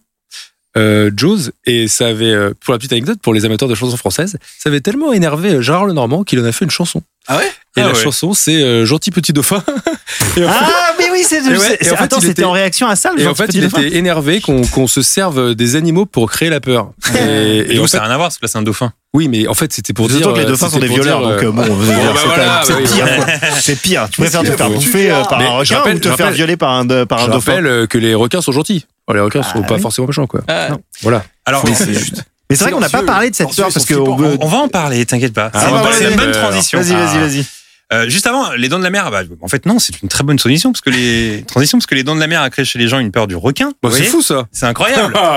Euh, 0.78 1.12
Jaws 1.16 1.50
et 1.66 1.88
ça 1.88 2.08
avait, 2.08 2.26
euh, 2.32 2.52
pour 2.64 2.72
la 2.74 2.78
petite 2.78 2.92
anecdote, 2.94 3.20
pour 3.22 3.34
les 3.34 3.46
amateurs 3.46 3.68
de 3.68 3.76
chansons 3.76 3.98
françaises, 3.98 4.38
ça 4.60 4.70
avait 4.70 4.82
tellement 4.82 5.12
énervé 5.14 5.56
euh, 5.56 5.62
Gérard 5.62 5.86
Lenormand 5.86 6.24
qu'il 6.24 6.40
en 6.40 6.46
a 6.46 6.52
fait 6.52 6.66
une 6.66 6.72
chanson. 6.72 7.02
Ah 7.28 7.38
ouais? 7.38 7.46
Et 7.76 7.82
Ah 7.82 7.88
la 7.88 7.88
ouais. 7.90 7.96
chanson, 7.96 8.34
c'est 8.34 8.62
euh, 8.64 8.86
Gentil 8.86 9.12
petit 9.12 9.34
dauphin. 9.34 9.64
et 10.38 10.46
en 10.46 10.50
fait, 10.50 10.56
Ah, 10.60 10.94
mais 10.98 11.10
oui, 11.12 11.24
c'est. 11.28 11.42
Ouais, 11.42 11.56
en 11.58 11.60
fait, 11.60 11.94
attends, 11.96 12.20
c'était 12.20 12.32
était- 12.32 12.44
en 12.46 12.52
réaction 12.52 12.88
à 12.88 12.96
ça, 12.96 13.12
le 13.14 13.22
et 13.22 13.28
en 13.28 13.36
fait, 13.36 13.54
il 13.54 13.62
dauphin 13.62 13.82
était 13.82 13.98
énervé 13.98 14.40
qu'on 14.42 14.88
se 14.88 15.02
serve 15.02 15.54
des 15.56 15.76
animaux 15.76 16.06
pour 16.06 16.30
créer 16.32 16.50
la 16.50 16.60
peur. 16.62 16.92
Et, 17.16 17.18
Et, 17.18 17.72
et 17.72 17.76
donc, 17.76 17.86
en 17.86 17.88
ça 17.88 17.98
n'a 18.00 18.06
rien 18.06 18.14
à 18.14 18.18
voir, 18.18 18.28
parce 18.30 18.38
que 18.38 18.46
là, 18.46 18.50
c'est 18.50 18.58
un 18.58 18.62
dauphin. 18.64 18.94
Oui, 19.18 19.28
mais 19.28 19.48
en 19.48 19.54
fait, 19.56 19.74
c'était 19.74 19.94
pour 19.94 20.06
Surtout 20.10 20.24
dire. 20.26 20.34
que 20.34 20.40
les 20.40 20.46
euh, 20.46 20.50
dauphins 20.50 20.70
sont 20.70 20.78
des 20.80 20.88
violeurs, 20.88 21.20
dire, 21.20 21.30
donc 21.30 21.44
euh, 21.44 21.48
euh, 21.48 21.52
bon, 21.52 21.62
bah 22.38 22.62
c'est 22.64 22.84
pire. 22.84 23.06
quoi. 23.16 23.26
C'est 23.62 23.82
pire. 23.82 24.08
Tu 24.12 24.22
préfères 24.22 24.42
te 24.44 24.52
faire 24.52 24.70
bouffer 24.70 25.10
par 25.28 25.40
Mais 25.40 25.48
un 25.48 25.50
requin 25.58 25.78
rappelle- 25.78 25.96
ou 25.96 26.00
te 26.00 26.12
faire 26.12 26.32
violer 26.32 26.56
par 26.58 26.72
un 26.72 26.86
de- 26.86 27.04
par 27.04 27.20
un 27.22 27.26
Je 27.26 27.32
dauphin 27.32 27.56
rappelle 27.56 27.88
que 27.88 27.98
les 27.98 28.14
requins 28.14 28.42
sont 28.42 28.52
gentils. 28.52 28.86
Bon, 29.08 29.14
les 29.16 29.20
requins 29.20 29.42
sont 29.44 29.62
Ah, 29.64 29.68
pas 29.68 29.76
oui. 29.76 29.82
forcément 29.82 30.08
méchants, 30.08 30.28
quoi. 30.28 30.42
Ah, 30.48 30.70
Voilà. 31.02 31.24
Alors, 31.46 31.64
c'est 31.74 31.94
juste. 31.94 32.24
Mais 32.50 32.56
c'est 32.56 32.64
vrai 32.64 32.72
qu'on 32.74 32.80
n'a 32.80 32.88
pas 32.90 33.04
parlé 33.04 33.30
de 33.30 33.36
cette 33.36 33.54
peur 33.56 33.70
parce 33.74 33.86
sont 33.86 33.94
que 33.94 34.00
on 34.00 34.16
veut- 34.16 34.38
on 34.40 34.48
va 34.48 34.58
en 34.60 34.68
parler, 34.70 35.06
t'inquiète 35.06 35.34
pas. 35.34 35.50
Ah, 35.54 35.60
c'est 35.60 35.68
on 35.68 35.72
va 35.82 36.10
une, 36.12 36.16
bonne 36.16 36.32
transition. 36.32 36.80
Vas-y, 36.80 36.94
vas-y, 36.94 37.18
vas-y. 37.20 37.46
Euh, 37.94 38.10
juste 38.10 38.28
avant, 38.28 38.52
les 38.52 38.68
dents 38.68 38.80
de 38.80 38.84
la 38.84 38.90
mer, 38.90 39.10
bah, 39.12 39.22
en 39.42 39.48
fait 39.48 39.66
non, 39.66 39.80
c'est 39.80 40.02
une 40.02 40.10
très 40.10 40.24
bonne 40.26 40.36
transition 40.36 40.74
parce 40.74 40.82
que 40.82 40.90
les 40.90 41.44
transition 41.48 41.78
parce 41.78 41.86
que 41.86 41.96
les 41.96 42.04
dents 42.04 42.16
de 42.16 42.20
la 42.20 42.28
mer 42.28 42.42
a 42.42 42.50
créé 42.50 42.66
chez 42.66 42.78
les 42.80 42.90
gens 42.90 43.00
une 43.00 43.12
peur 43.12 43.28
du 43.28 43.36
requin. 43.38 43.72
Bah, 43.82 43.90
c'est 43.94 44.04
fou, 44.04 44.22
ça. 44.22 44.48
c'est 44.52 44.66
incroyable. 44.66 45.14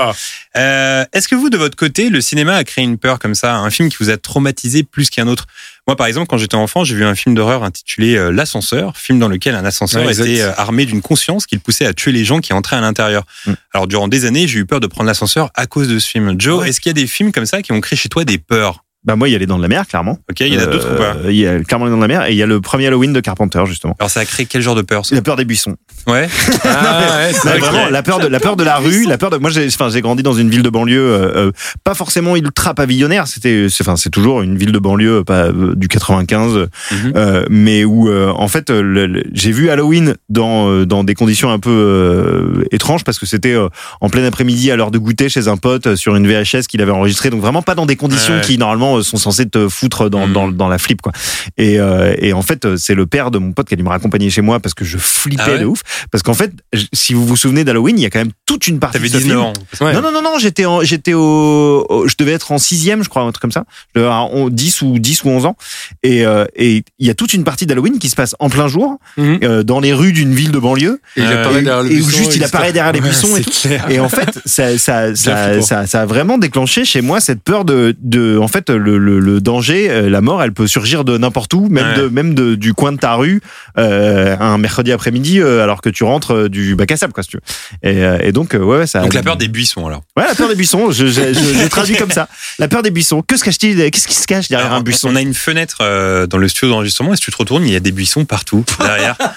Euh, 0.57 1.05
Est-ce 1.13 1.29
que 1.29 1.35
vous, 1.35 1.49
de 1.49 1.55
votre 1.55 1.77
côté, 1.77 2.09
le 2.09 2.19
cinéma 2.19 2.55
a 2.57 2.65
créé 2.65 2.83
une 2.83 2.97
peur 2.97 3.19
comme 3.19 3.35
ça, 3.35 3.55
un 3.55 3.69
film 3.69 3.87
qui 3.87 3.95
vous 4.01 4.09
a 4.09 4.17
traumatisé 4.17 4.83
plus 4.83 5.09
qu'un 5.09 5.29
autre? 5.29 5.45
Moi, 5.87 5.95
par 5.95 6.07
exemple, 6.07 6.27
quand 6.27 6.37
j'étais 6.37 6.55
enfant, 6.55 6.83
j'ai 6.83 6.93
vu 6.93 7.05
un 7.05 7.15
film 7.15 7.35
d'horreur 7.35 7.63
intitulé 7.63 8.17
euh, 8.17 8.31
L'ascenseur, 8.31 8.97
film 8.97 9.17
dans 9.17 9.29
lequel 9.29 9.55
un 9.55 9.63
ascenseur 9.63 10.05
Ouais, 10.05 10.11
était 10.11 10.41
euh, 10.41 10.51
armé 10.57 10.85
d'une 10.85 11.01
conscience 11.01 11.45
qui 11.45 11.55
le 11.55 11.61
poussait 11.61 11.85
à 11.85 11.93
tuer 11.93 12.11
les 12.11 12.25
gens 12.25 12.39
qui 12.39 12.51
entraient 12.51 12.75
à 12.75 12.81
l'intérieur. 12.81 13.23
Mm. 13.45 13.53
Alors, 13.73 13.87
durant 13.87 14.09
des 14.09 14.25
années, 14.25 14.45
j'ai 14.45 14.59
eu 14.59 14.65
peur 14.65 14.81
de 14.81 14.87
prendre 14.87 15.07
l'ascenseur 15.07 15.51
à 15.55 15.67
cause 15.67 15.87
de 15.87 15.99
ce 15.99 16.07
film. 16.09 16.35
Joe, 16.37 16.59
Ouais. 16.63 16.69
est-ce 16.69 16.81
qu'il 16.81 16.89
y 16.89 16.91
a 16.91 17.01
des 17.01 17.07
films 17.07 17.31
comme 17.31 17.45
ça 17.45 17.61
qui 17.61 17.71
ont 17.71 17.79
créé 17.79 17.95
chez 17.97 18.09
toi 18.09 18.25
des 18.25 18.37
peurs? 18.37 18.83
Bah 19.03 19.15
moi, 19.15 19.27
il 19.27 19.31
y 19.31 19.35
a 19.35 19.39
les 19.39 19.47
dents 19.47 19.57
de 19.57 19.63
la 19.63 19.67
mer, 19.67 19.87
clairement. 19.87 20.19
Ok, 20.29 20.41
il 20.41 20.53
y 20.53 20.57
en 20.57 20.61
a 20.61 20.67
d'autres 20.67 20.93
ou 20.93 20.95
pas 20.95 21.15
Euh, 21.25 21.31
Il 21.31 21.35
y 21.37 21.47
a 21.47 21.59
clairement 21.63 21.85
les 21.85 21.91
dents 21.91 21.97
de 21.97 22.01
la 22.03 22.07
mer 22.07 22.25
et 22.27 22.33
il 22.33 22.37
y 22.37 22.43
a 22.43 22.45
le 22.45 22.61
premier 22.61 22.85
Halloween 22.85 23.13
de 23.13 23.19
Carpenter 23.19 23.63
justement. 23.65 23.95
Alors, 23.99 24.11
ça 24.11 24.19
a 24.19 24.25
créé 24.25 24.45
quel 24.45 24.61
genre 24.61 24.75
de 24.75 24.83
peur 24.83 25.07
ça? 25.07 25.15
La 25.15 25.23
peur 25.23 25.35
des 25.37 25.45
buissons. 25.45 25.75
Ouais. 26.07 26.29
Ah, 26.63 27.17
ouais, 27.25 27.33
c'est 27.33 27.59
Non, 27.59 27.65
vraiment, 27.65 27.89
la 27.89 28.03
peur 28.03 28.19
de 28.19 28.27
la 28.27 28.39
peur 28.39 28.55
de 28.55 28.63
la 28.63 28.77
rue, 28.77 29.05
la 29.07 29.17
peur 29.17 29.29
de. 29.31 29.37
Moi, 29.37 29.49
j'ai, 29.49 29.65
enfin, 29.67 29.89
j'ai 29.89 30.01
grandi 30.01 30.21
dans 30.23 30.33
une 30.33 30.49
ville 30.49 30.61
de 30.61 30.69
banlieue, 30.69 30.99
euh, 31.01 31.47
euh, 31.47 31.51
pas 31.83 31.95
forcément 31.95 32.35
ultra 32.35 32.73
pavillonnaire. 32.75 33.27
C'était, 33.27 33.67
c'est, 33.69 33.83
enfin, 33.83 33.95
c'est 33.95 34.09
toujours 34.11 34.41
une 34.41 34.57
ville 34.57 34.71
de 34.71 34.79
banlieue, 34.79 35.23
pas 35.23 35.45
euh, 35.47 35.73
du 35.75 35.87
95, 35.87 36.67
Mhm. 36.91 37.13
euh, 37.15 37.45
mais 37.49 37.83
où, 37.83 38.07
euh, 38.09 38.29
en 38.35 38.47
fait, 38.47 38.69
euh, 38.69 39.21
j'ai 39.33 39.51
vu 39.51 39.69
Halloween 39.69 40.15
dans 40.29 40.69
euh, 40.69 40.85
dans 40.85 41.03
des 41.03 41.15
conditions 41.15 41.51
un 41.51 41.59
peu 41.59 41.69
euh, 41.71 42.63
étranges 42.71 43.03
parce 43.03 43.19
que 43.19 43.25
c'était 43.25 43.53
euh, 43.53 43.67
en 44.01 44.09
plein 44.09 44.23
après-midi 44.25 44.71
à 44.71 44.75
l'heure 44.75 44.91
de 44.91 44.97
goûter 44.97 45.29
chez 45.29 45.47
un 45.47 45.57
pote 45.57 45.87
euh, 45.87 45.95
sur 45.95 46.15
une 46.15 46.27
VHS 46.27 46.67
qu'il 46.69 46.81
avait 46.81 46.91
enregistré. 46.91 47.29
Donc 47.29 47.41
vraiment 47.41 47.61
pas 47.63 47.75
dans 47.75 47.85
des 47.85 47.95
conditions 47.95 48.35
Ouais. 48.35 48.41
qui 48.41 48.57
normalement 48.57 48.90
euh, 48.97 49.03
sont 49.03 49.17
censées 49.17 49.45
te 49.47 49.67
foutre 49.69 50.09
dans 50.09 50.27
Mhm. 50.27 50.33
dans, 50.33 50.51
dans 50.51 50.67
la 50.67 50.77
flip 50.77 51.01
quoi. 51.01 51.11
Et 51.57 51.79
euh, 51.79 52.13
et 52.19 52.33
en 52.33 52.41
fait, 52.41 52.65
euh, 52.65 52.77
c'est 52.77 52.95
le 52.95 53.05
père 53.07 53.31
de 53.31 53.37
mon 53.39 53.51
pote 53.53 53.67
qui 53.67 53.73
a 53.73 53.77
dû 53.77 53.83
me 53.83 53.89
raccompagner 53.89 54.29
chez 54.29 54.41
moi 54.41 54.59
parce 54.59 54.73
que 54.73 54.85
je 54.85 54.97
flippais 54.97 55.43
Ah 55.45 55.51
ouais 55.51 55.59
de 55.59 55.65
ouf. 55.65 55.81
Parce 56.11 56.21
qu'en 56.23 56.33
fait, 56.33 56.51
si 56.93 57.13
vous 57.13 57.25
vous 57.25 57.35
souvenez 57.35 57.63
d'Halloween, 57.63 57.97
il 57.97 58.01
y 58.01 58.05
a 58.05 58.09
quand 58.09 58.19
même 58.19 58.31
toute 58.45 58.67
une 58.67 58.79
partie 58.79 58.93
T'avais 58.97 59.09
de 59.09 59.13
ce 59.13 59.17
19 59.19 59.37
film. 59.37 59.41
ans. 59.45 59.53
Ouais. 59.81 59.93
Non, 59.93 60.01
non, 60.01 60.11
non, 60.11 60.21
non, 60.21 60.37
j'étais 60.39 60.63
j'étais 60.83 61.13
au, 61.13 61.85
au- 61.89 62.07
je 62.07 62.15
devais 62.17 62.31
être 62.33 62.51
en 62.51 62.57
sixième, 62.57 63.03
je 63.03 63.09
crois, 63.09 63.21
un 63.23 63.31
truc 63.31 63.41
comme 63.41 63.51
ça. 63.51 63.63
Je 63.93 63.99
devais 63.99 64.05
avoir 64.07 64.33
on- 64.33 64.49
10 64.49 64.81
ou 64.81 64.99
10 64.99 65.23
ou 65.23 65.29
11 65.29 65.45
ans. 65.45 65.55
Et, 66.03 66.25
euh, 66.25 66.45
et 66.55 66.83
il 66.99 67.07
y 67.07 67.09
a 67.09 67.13
toute 67.13 67.33
une 67.33 67.43
partie 67.43 67.65
d'Halloween 67.65 67.99
qui 67.99 68.09
se 68.09 68.15
passe 68.15 68.35
en 68.39 68.49
plein 68.49 68.67
jour, 68.67 68.97
Mhm. 69.17 69.39
euh, 69.43 69.63
dans 69.63 69.79
les 69.79 69.93
rues 69.93 70.11
d'une 70.13 70.33
ville 70.33 70.51
de 70.51 70.59
banlieue. 70.59 71.01
Et 71.17 71.21
Euh, 71.21 71.83
où 71.83 72.09
juste 72.09 72.35
il 72.35 72.43
apparaît 72.43 72.73
derrière 72.73 72.93
les 72.93 72.99
Ouais, 72.99 73.07
buissons 73.09 73.35
et 73.35 73.43
c'est 73.43 73.43
tout. 73.43 73.67
clair. 73.67 73.85
Et 73.89 73.99
en 73.99 74.09
fait, 74.09 74.39
ça, 74.45 74.77
ça, 74.77 75.15
ça, 75.15 75.35
flippant. 75.49 75.65
ça, 75.65 75.87
ça 75.87 76.01
a 76.01 76.05
vraiment 76.05 76.37
déclenché 76.37 76.85
chez 76.85 77.01
moi 77.01 77.19
cette 77.21 77.41
peur 77.43 77.65
de, 77.65 77.95
de 78.01 78.37
en 78.37 78.47
fait, 78.47 78.69
le, 78.81 78.97
le, 78.97 79.19
le 79.19 79.39
danger, 79.41 79.89
euh, 79.89 80.09
la 80.09 80.21
mort, 80.21 80.43
elle 80.43 80.51
peut 80.51 80.67
surgir 80.67 81.03
de 81.05 81.17
n'importe 81.17 81.53
où, 81.53 81.67
même 81.69 81.87
Ouais. 81.87 81.97
de, 81.97 82.07
même 82.09 82.33
de, 82.35 82.55
du 82.55 82.73
coin 82.73 82.91
de 82.91 82.97
ta 82.97 83.13
rue, 83.13 83.41
euh, 83.77 84.35
un 84.39 84.57
mercredi 84.57 84.91
après-midi, 84.91 85.39
euh, 85.39 85.63
alors 85.63 85.81
que 85.81 85.89
tu 85.89 86.03
rentres 86.03 86.49
du 86.49 86.75
bac 86.75 86.91
à 86.91 86.97
sable, 86.97 87.13
quoi, 87.13 87.23
si 87.23 87.29
tu 87.29 87.37
veux. 87.37 87.89
Et, 87.89 88.27
et 88.27 88.31
donc, 88.31 88.53
ouais, 88.53 88.59
ouais, 88.59 88.87
ça. 88.87 88.99
Donc 89.01 89.13
la 89.13 89.23
peur 89.23 89.37
des 89.37 89.47
buissons 89.47 89.87
alors. 89.87 90.01
Ouais, 90.17 90.25
la 90.27 90.35
peur 90.35 90.49
des 90.49 90.55
buissons. 90.55 90.91
Je, 90.91 91.07
je, 91.07 91.33
je, 91.33 91.61
je 91.63 91.67
traduis 91.69 91.95
comme 91.95 92.11
ça. 92.11 92.27
La 92.59 92.67
peur 92.67 92.83
des 92.83 92.91
buissons. 92.91 93.21
Que 93.21 93.37
se 93.37 93.43
cache-t-il 93.43 93.89
Qu'est-ce 93.91 94.07
qui 94.07 94.15
se 94.15 94.27
cache 94.27 94.49
derrière 94.49 94.67
Alors, 94.67 94.79
un 94.79 94.83
buisson? 94.83 95.09
On 95.11 95.15
a 95.15 95.21
une 95.21 95.33
fenêtre 95.33 95.79
dans 96.27 96.37
le 96.37 96.47
studio 96.47 96.73
d'enregistrement 96.73 97.13
et 97.13 97.15
si 97.15 97.23
tu 97.23 97.31
te 97.31 97.37
retournes, 97.37 97.65
il 97.65 97.71
y 97.73 97.75
a 97.75 97.79
des 97.79 97.91
buissons 97.91 98.25
partout 98.25 98.63
derrière. 98.79 99.15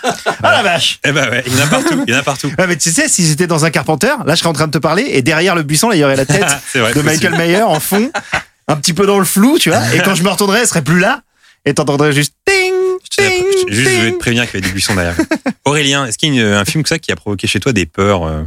Ah 0.42 0.52
la 0.52 0.62
vache 0.62 0.98
eh 1.04 1.12
ben 1.12 1.28
ouais, 1.30 1.42
il 1.46 1.56
y 1.56 1.60
en 1.60 1.64
a 1.64 1.68
partout, 1.68 2.04
il 2.06 2.12
y 2.12 2.16
en 2.16 2.18
a 2.18 2.22
partout. 2.22 2.48
ouais, 2.58 2.66
mais 2.66 2.76
tu 2.76 2.90
sais, 2.90 3.08
si 3.08 3.26
j'étais 3.26 3.46
dans 3.46 3.64
un 3.64 3.70
carpenteur, 3.70 4.24
là, 4.26 4.34
je 4.34 4.40
serais 4.40 4.50
en 4.50 4.52
train 4.52 4.66
de 4.66 4.72
te 4.72 4.78
parler, 4.78 5.04
et 5.08 5.22
derrière 5.22 5.54
le 5.54 5.62
buisson, 5.62 5.88
là, 5.88 5.96
il 5.96 6.00
y 6.00 6.04
aurait 6.04 6.16
la 6.16 6.26
tête 6.26 6.44
de. 6.74 7.00
Michael 7.02 7.32
Mayer 7.36 7.62
en 7.62 7.80
fond, 7.80 8.10
un 8.68 8.76
petit 8.76 8.92
peu 8.94 9.06
dans 9.06 9.18
le 9.18 9.24
flou, 9.24 9.58
tu 9.58 9.70
vois. 9.70 9.94
Et 9.94 10.00
quand 10.00 10.14
je 10.14 10.22
me 10.22 10.28
retournerais, 10.28 10.60
elle 10.60 10.66
serait 10.68 10.82
plus 10.84 10.98
là, 11.00 11.22
et 11.64 11.74
t'entendrais 11.74 12.12
juste 12.12 12.34
ting, 12.46 12.72
ting, 13.10 13.44
je- 13.68 13.74
Juste, 13.74 13.90
je 13.90 13.96
voulais 13.96 14.12
te 14.12 14.18
prévenir 14.18 14.44
qu'il 14.44 14.54
y 14.54 14.56
avait 14.58 14.66
des 14.68 14.72
buissons 14.72 14.94
derrière. 14.94 15.16
Aurélien, 15.64 16.06
est-ce 16.06 16.18
qu'il 16.18 16.34
y 16.34 16.38
a 16.38 16.42
une- 16.42 16.52
un 16.54 16.64
film 16.64 16.82
comme 16.82 16.88
ça 16.88 16.98
qui 16.98 17.12
a 17.12 17.16
provoqué 17.16 17.46
chez 17.46 17.60
toi 17.60 17.72
des 17.72 17.86
peurs 17.86 18.24
euh, 18.24 18.42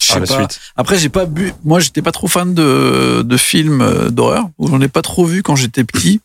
Je 0.00 0.06
par 0.08 0.14
sais 0.14 0.20
la 0.20 0.26
pas. 0.26 0.48
suite 0.48 0.60
Après, 0.76 0.98
j'ai 0.98 1.08
pas 1.08 1.24
bu. 1.26 1.52
Moi, 1.64 1.80
j'étais 1.80 2.02
pas 2.02 2.12
trop 2.12 2.28
fan 2.28 2.54
de, 2.54 3.22
de 3.24 3.36
films 3.36 3.80
euh, 3.82 4.10
d'horreur. 4.10 4.46
ou 4.58 4.68
J'en 4.68 4.80
ai 4.80 4.88
pas 4.88 5.02
trop 5.02 5.24
vu 5.24 5.42
quand 5.42 5.56
j'étais 5.56 5.84
petit. 5.84 6.20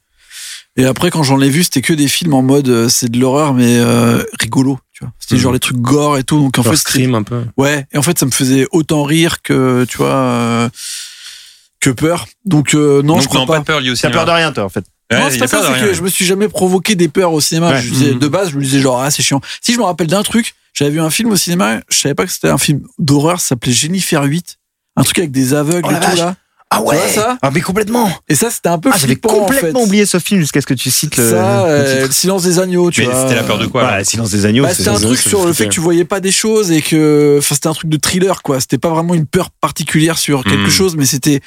Et 0.80 0.86
après, 0.86 1.10
quand 1.10 1.24
j'en 1.24 1.42
ai 1.42 1.50
vu, 1.50 1.64
c'était 1.64 1.82
que 1.82 1.94
des 1.94 2.08
films 2.08 2.36
en 2.36 2.44
mode 2.44 2.70
euh, 2.70 2.88
c'est 2.88 3.10
de 3.10 3.20
l'horreur, 3.20 3.56
mais 3.56 3.78
euh, 3.80 4.22
rigolo. 4.40 4.80
Tu 4.94 5.04
vois. 5.04 5.12
C'était 5.20 5.36
Mhm. 5.36 5.42
genre 5.42 5.52
les 5.54 5.60
trucs 5.60 5.78
gore 5.78 6.18
et 6.20 6.24
tout. 6.24 6.40
Donc 6.40 6.60
en 6.60 6.62
Genre 6.64 6.74
fait, 6.74 6.78
Scream 6.78 7.16
un 7.16 7.24
peu. 7.24 7.44
ouais. 7.58 7.88
Et 7.94 7.98
en 7.98 8.04
fait, 8.04 8.20
ça 8.20 8.28
me 8.28 8.32
faisait 8.32 8.68
autant 8.72 9.04
rire 9.04 9.42
que 9.42 9.86
tu 9.90 9.98
vois 9.98 10.10
euh, 10.14 10.70
que 11.80 11.90
peur. 11.90 12.28
Donc 12.46 12.74
euh, 12.74 13.02
non, 13.04 13.14
Donc, 13.16 13.22
je 13.24 13.28
crois 13.28 13.40
non, 13.42 13.46
pas. 13.46 13.54
pas 13.54 13.60
de 13.60 13.66
peur 13.66 13.80
liée 13.80 13.90
au 13.90 13.94
T'as 13.94 14.00
cinéma. 14.02 14.16
peur 14.18 14.26
de 14.26 14.32
rien, 14.32 14.52
toi, 14.52 14.64
en 14.66 14.70
fait. 14.70 14.86
Ouais, 15.12 15.20
non, 15.20 15.28
c'est 15.30 15.38
pas 15.38 15.48
peur 15.48 15.64
ça, 15.64 15.74
c'est 15.74 15.86
que 15.86 15.94
je 15.94 16.02
me 16.02 16.10
suis 16.10 16.26
jamais 16.26 16.48
provoqué 16.50 16.96
des 16.96 17.08
peurs 17.08 17.32
au 17.32 17.40
cinéma. 17.40 17.72
Ouais. 17.72 17.82
Je 17.82 17.90
disais, 17.90 18.12
Mhm. 18.14 18.20
de 18.20 18.28
base, 18.28 18.50
je 18.52 18.58
me 18.58 18.62
disais 18.64 18.80
genre, 18.82 19.02
ah, 19.02 19.10
c'est 19.12 19.24
chiant. 19.24 19.40
Si 19.62 19.74
je 19.74 19.78
me 19.80 19.84
rappelle 19.84 20.08
d'un 20.08 20.24
truc, 20.24 20.56
j'avais 20.74 20.92
vu 20.92 21.00
un 21.00 21.10
film 21.10 21.32
au 21.32 21.36
cinéma, 21.38 21.80
je 21.90 21.98
savais 21.98 22.14
pas 22.16 22.26
que 22.26 22.32
c'était 22.32 22.50
un 22.50 22.58
film 22.58 22.82
d'horreur, 23.00 23.40
ça 23.40 23.50
s'appelait 23.50 23.72
Jennifer 23.72 24.22
8. 24.24 24.58
Un 24.98 25.04
truc 25.04 25.20
avec 25.20 25.32
des 25.32 25.54
aveugles 25.54 25.88
Oh 25.88 25.92
et 25.96 26.00
tout 26.00 26.08
vache. 26.10 26.18
là. 26.20 26.36
Ah 26.70 26.82
ouais 26.82 26.98
ça 27.08 27.38
Ah, 27.42 27.50
mais 27.50 27.62
complètement 27.62 28.12
Et 28.28 28.36
ça, 28.36 28.52
c'était 28.52 28.68
un 28.68 28.78
peu 28.78 28.90
Ah, 28.94 28.98
j'avais 28.98 29.18
en 29.24 29.28
complètement 29.30 29.80
fait. 29.80 29.86
oublié 29.86 30.06
ce 30.06 30.20
film 30.20 30.42
jusqu'à 30.42 30.60
ce 30.60 30.66
que 30.66 30.74
tu 30.74 30.92
cites 30.92 31.16
le. 31.16 31.30
ça, 31.30 31.66
le 31.66 31.72
euh, 31.72 31.94
titre. 31.96 32.08
le 32.08 32.12
silence 32.12 32.44
des 32.44 32.60
agneaux, 32.60 32.92
tu 32.92 33.02
Mais 33.02 33.08
vois. 33.08 33.22
c'était 33.24 33.36
la 33.36 33.44
peur 33.44 33.58
de 33.58 33.68
quoi 33.68 33.88
alors 33.88 34.06
Silence 34.06 34.32
des 34.32 34.46
agneaux, 34.46 34.64
Bah, 34.64 34.70
c'est 34.70 34.84
c'était 34.84 34.90
un 34.90 35.00
truc 35.00 35.18
sur 35.18 35.46
le 35.46 35.54
fait 35.54 35.66
que 35.66 35.70
tu 35.74 35.80
voyais 35.80 36.04
pas 36.04 36.20
des 36.20 36.32
choses 36.32 36.70
et 36.72 36.82
que, 36.82 37.38
enfin, 37.40 37.56
c'était 37.56 37.68
un 37.68 37.74
truc 37.74 37.90
de 37.90 37.96
thriller, 37.96 38.42
quoi. 38.44 38.60
C'était 38.60 38.78
pas 38.78 38.90
vraiment 38.90 39.14
une 39.14 39.26
peur 39.26 39.50
particulière 39.62 40.18
sur 40.18 40.44
quelque 40.44 40.66
Mhm. 40.66 40.70
chose, 40.70 40.96
mais 40.98 41.06
c'était 41.06 41.40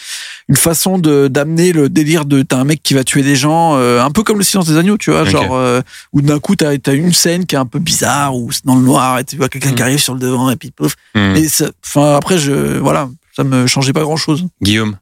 une 0.48 0.56
façon 0.56 0.98
de 0.98 1.28
d'amener 1.28 1.72
le 1.72 1.90
délire 1.90 2.24
de 2.24 2.40
t'as 2.40 2.56
un 2.56 2.64
mec 2.64 2.82
qui 2.82 2.94
va 2.94 3.04
tuer 3.04 3.22
des 3.22 3.36
gens, 3.36 3.76
euh, 3.76 4.00
un 4.02 4.10
peu 4.10 4.22
comme 4.22 4.38
le 4.38 4.44
silence 4.44 4.66
des 4.68 4.78
agneaux, 4.78 4.96
tu 4.96 5.10
vois, 5.10 5.24
genre 5.26 5.54
euh, 5.54 5.82
où 6.14 6.22
d'un 6.22 6.38
coup 6.40 6.56
t'as 6.56 6.70
as 6.86 6.92
une 6.92 7.12
scène 7.12 7.44
qui 7.44 7.56
est 7.56 7.58
un 7.58 7.66
peu 7.66 7.78
bizarre 7.78 8.34
ou 8.34 8.50
c'est 8.52 8.64
dans 8.64 8.74
le 8.76 8.82
noir 8.82 9.18
et 9.18 9.24
tu 9.24 9.36
vois 9.36 9.50
quelqu'un 9.50 9.68
qui 9.68 9.74
Mhm. 9.76 9.82
arrive 9.82 9.98
sur 9.98 10.14
le 10.14 10.20
devant 10.20 10.48
et 10.50 10.56
puis 10.56 10.70
pouf. 10.70 10.94
Hmm. 11.14 11.36
Et 11.36 11.46
ça, 11.46 11.66
enfin 11.84 12.16
après 12.16 12.38
je, 12.38 12.78
voilà, 12.78 13.10
ça 13.36 13.44
me 13.44 13.66
changeait 13.66 13.92
pas 13.92 14.00
grand 14.02 14.16
chose. 14.16 14.46
Guillaume. 14.62 14.96